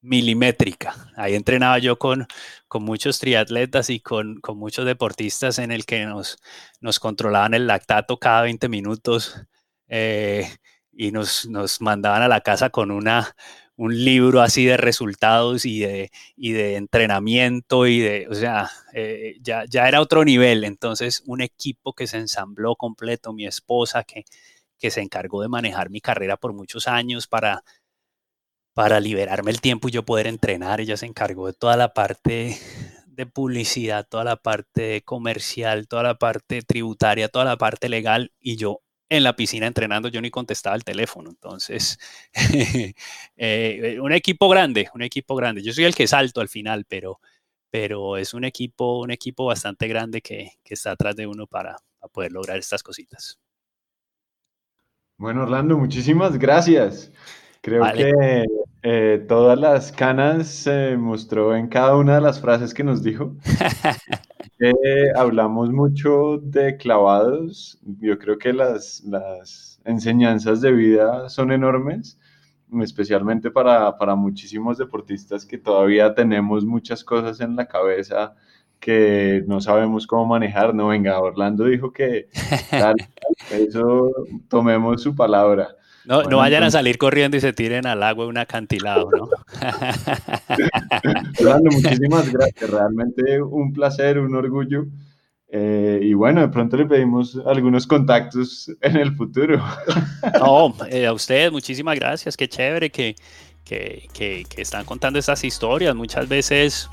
milimétrica. 0.00 0.94
Ahí 1.16 1.34
entrenaba 1.34 1.78
yo 1.78 1.98
con, 1.98 2.26
con 2.68 2.84
muchos 2.84 3.18
triatletas 3.18 3.90
y 3.90 4.00
con, 4.00 4.40
con, 4.40 4.58
muchos 4.58 4.86
deportistas 4.86 5.58
en 5.58 5.72
el 5.72 5.84
que 5.84 6.06
nos, 6.06 6.38
nos 6.80 7.00
controlaban 7.00 7.54
el 7.54 7.66
lactato 7.66 8.18
cada 8.18 8.42
20 8.42 8.68
minutos 8.68 9.40
eh, 9.88 10.48
y 10.92 11.10
nos, 11.12 11.46
nos 11.46 11.80
mandaban 11.80 12.22
a 12.22 12.28
la 12.28 12.40
casa 12.42 12.70
con 12.70 12.90
una, 12.90 13.34
un 13.78 14.04
libro 14.04 14.42
así 14.42 14.64
de 14.64 14.76
resultados 14.76 15.64
y 15.64 15.78
de, 15.78 16.10
y 16.36 16.52
de 16.52 16.74
entrenamiento 16.76 17.86
y 17.86 18.00
de, 18.00 18.26
o 18.28 18.34
sea, 18.34 18.68
eh, 18.92 19.36
ya, 19.40 19.64
ya 19.66 19.86
era 19.88 20.00
otro 20.00 20.24
nivel. 20.24 20.64
Entonces, 20.64 21.22
un 21.26 21.42
equipo 21.42 21.92
que 21.92 22.08
se 22.08 22.18
ensambló 22.18 22.74
completo, 22.74 23.32
mi 23.32 23.46
esposa 23.46 24.02
que, 24.02 24.24
que 24.80 24.90
se 24.90 25.00
encargó 25.00 25.42
de 25.42 25.48
manejar 25.48 25.90
mi 25.90 26.00
carrera 26.00 26.36
por 26.36 26.52
muchos 26.54 26.88
años 26.88 27.28
para, 27.28 27.62
para 28.74 28.98
liberarme 28.98 29.52
el 29.52 29.60
tiempo 29.60 29.88
y 29.88 29.92
yo 29.92 30.04
poder 30.04 30.26
entrenar. 30.26 30.80
Ella 30.80 30.96
se 30.96 31.06
encargó 31.06 31.46
de 31.46 31.52
toda 31.52 31.76
la 31.76 31.94
parte 31.94 32.58
de 33.06 33.26
publicidad, 33.26 34.08
toda 34.08 34.24
la 34.24 34.36
parte 34.36 35.02
comercial, 35.02 35.86
toda 35.86 36.02
la 36.02 36.18
parte 36.18 36.62
tributaria, 36.62 37.28
toda 37.28 37.44
la 37.44 37.56
parte 37.56 37.88
legal 37.88 38.32
y 38.40 38.56
yo 38.56 38.80
en 39.08 39.22
la 39.22 39.34
piscina 39.34 39.66
entrenando, 39.66 40.08
yo 40.08 40.20
ni 40.20 40.30
contestaba 40.30 40.76
el 40.76 40.84
teléfono. 40.84 41.30
Entonces, 41.30 41.98
eh, 43.36 43.98
un 44.00 44.12
equipo 44.12 44.48
grande, 44.48 44.88
un 44.94 45.02
equipo 45.02 45.34
grande. 45.34 45.62
Yo 45.62 45.72
soy 45.72 45.84
el 45.84 45.94
que 45.94 46.06
salto 46.06 46.40
al 46.40 46.48
final, 46.48 46.84
pero, 46.86 47.20
pero 47.70 48.16
es 48.16 48.34
un 48.34 48.44
equipo, 48.44 49.00
un 49.00 49.10
equipo 49.10 49.46
bastante 49.46 49.88
grande 49.88 50.20
que, 50.20 50.52
que 50.62 50.74
está 50.74 50.92
atrás 50.92 51.16
de 51.16 51.26
uno 51.26 51.46
para, 51.46 51.76
para, 51.98 52.12
poder 52.12 52.32
lograr 52.32 52.58
estas 52.58 52.82
cositas. 52.82 53.38
Bueno, 55.16 55.42
Orlando, 55.42 55.76
muchísimas 55.76 56.38
gracias. 56.38 57.12
Creo 57.60 57.84
que 57.92 58.44
eh, 58.82 59.24
todas 59.26 59.58
las 59.58 59.90
canas 59.90 60.46
se 60.46 60.96
mostró 60.96 61.56
en 61.56 61.66
cada 61.68 61.96
una 61.96 62.14
de 62.14 62.20
las 62.20 62.40
frases 62.40 62.72
que 62.72 62.84
nos 62.84 63.02
dijo. 63.02 63.34
Eh, 64.60 65.12
hablamos 65.14 65.70
mucho 65.70 66.38
de 66.38 66.76
clavados. 66.76 67.78
Yo 68.00 68.18
creo 68.18 68.38
que 68.38 68.52
las, 68.52 69.02
las 69.04 69.80
enseñanzas 69.84 70.60
de 70.60 70.72
vida 70.72 71.28
son 71.28 71.52
enormes, 71.52 72.18
especialmente 72.82 73.50
para, 73.50 73.96
para, 73.96 74.16
muchísimos 74.16 74.78
deportistas 74.78 75.46
que 75.46 75.58
todavía 75.58 76.14
tenemos 76.14 76.64
muchas 76.64 77.04
cosas 77.04 77.40
en 77.40 77.56
la 77.56 77.66
cabeza 77.66 78.34
que 78.80 79.44
no 79.46 79.60
sabemos 79.60 80.06
cómo 80.06 80.26
manejar. 80.26 80.74
No, 80.74 80.88
venga, 80.88 81.20
Orlando 81.20 81.64
dijo 81.64 81.92
que 81.92 82.28
eso 83.52 84.12
tomemos 84.48 85.02
su 85.02 85.14
palabra. 85.14 85.77
No, 86.08 86.22
no 86.22 86.38
vayan 86.38 86.62
a 86.62 86.70
salir 86.70 86.96
corriendo 86.96 87.36
y 87.36 87.40
se 87.40 87.52
tiren 87.52 87.86
al 87.86 88.02
agua 88.02 88.24
un 88.24 88.38
acantilado, 88.38 89.10
¿no? 89.10 89.28
Orlando, 91.38 91.70
muchísimas 91.70 92.32
gracias. 92.32 92.70
Realmente 92.70 93.42
un 93.42 93.74
placer, 93.74 94.18
un 94.18 94.34
orgullo. 94.34 94.86
Eh, 95.50 96.00
y 96.02 96.14
bueno, 96.14 96.40
de 96.40 96.48
pronto 96.48 96.78
le 96.78 96.86
pedimos 96.86 97.38
algunos 97.44 97.86
contactos 97.86 98.74
en 98.80 98.96
el 98.96 99.14
futuro. 99.16 99.62
No, 100.40 100.74
eh, 100.88 101.06
a 101.06 101.12
ustedes 101.12 101.52
muchísimas 101.52 101.98
gracias. 101.98 102.38
Qué 102.38 102.48
chévere 102.48 102.88
que, 102.88 103.14
que, 103.62 104.08
que, 104.14 104.46
que 104.48 104.62
están 104.62 104.86
contando 104.86 105.18
estas 105.18 105.44
historias. 105.44 105.94
Muchas 105.94 106.26
veces 106.26 106.88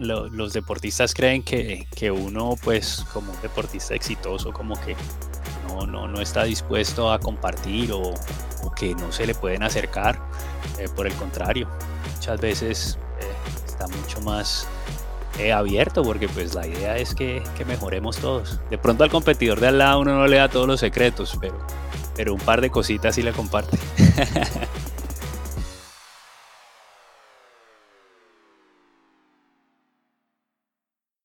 los 0.00 0.52
deportistas 0.52 1.14
creen 1.14 1.44
que, 1.44 1.86
que, 1.94 2.10
uno, 2.10 2.56
pues, 2.62 3.04
como 3.12 3.32
un 3.32 3.40
deportista 3.40 3.94
exitoso, 3.94 4.52
como 4.52 4.74
que 4.84 4.96
no, 5.84 6.08
no, 6.08 6.20
está 6.20 6.44
dispuesto 6.44 7.12
a 7.12 7.18
compartir 7.18 7.92
o, 7.92 8.14
o, 8.62 8.70
que 8.70 8.94
no 8.94 9.12
se 9.12 9.26
le 9.26 9.34
pueden 9.34 9.62
acercar. 9.62 10.18
Eh, 10.78 10.88
por 10.94 11.06
el 11.06 11.12
contrario, 11.14 11.68
muchas 12.14 12.40
veces 12.40 12.98
eh, 13.20 13.66
está 13.66 13.86
mucho 13.88 14.20
más 14.22 14.66
eh, 15.38 15.52
abierto 15.52 16.02
porque 16.02 16.28
pues 16.28 16.54
la 16.54 16.66
idea 16.66 16.96
es 16.96 17.14
que, 17.14 17.42
que, 17.56 17.64
mejoremos 17.64 18.16
todos. 18.16 18.60
De 18.70 18.78
pronto 18.78 19.04
al 19.04 19.10
competidor 19.10 19.60
de 19.60 19.68
al 19.68 19.78
lado 19.78 20.00
uno 20.00 20.14
no 20.14 20.26
le 20.26 20.38
da 20.38 20.48
todos 20.48 20.66
los 20.66 20.80
secretos, 20.80 21.36
pero, 21.40 21.58
pero 22.14 22.32
un 22.32 22.40
par 22.40 22.62
de 22.62 22.70
cositas 22.70 23.14
sí 23.14 23.22
le 23.22 23.32
comparte. 23.32 23.76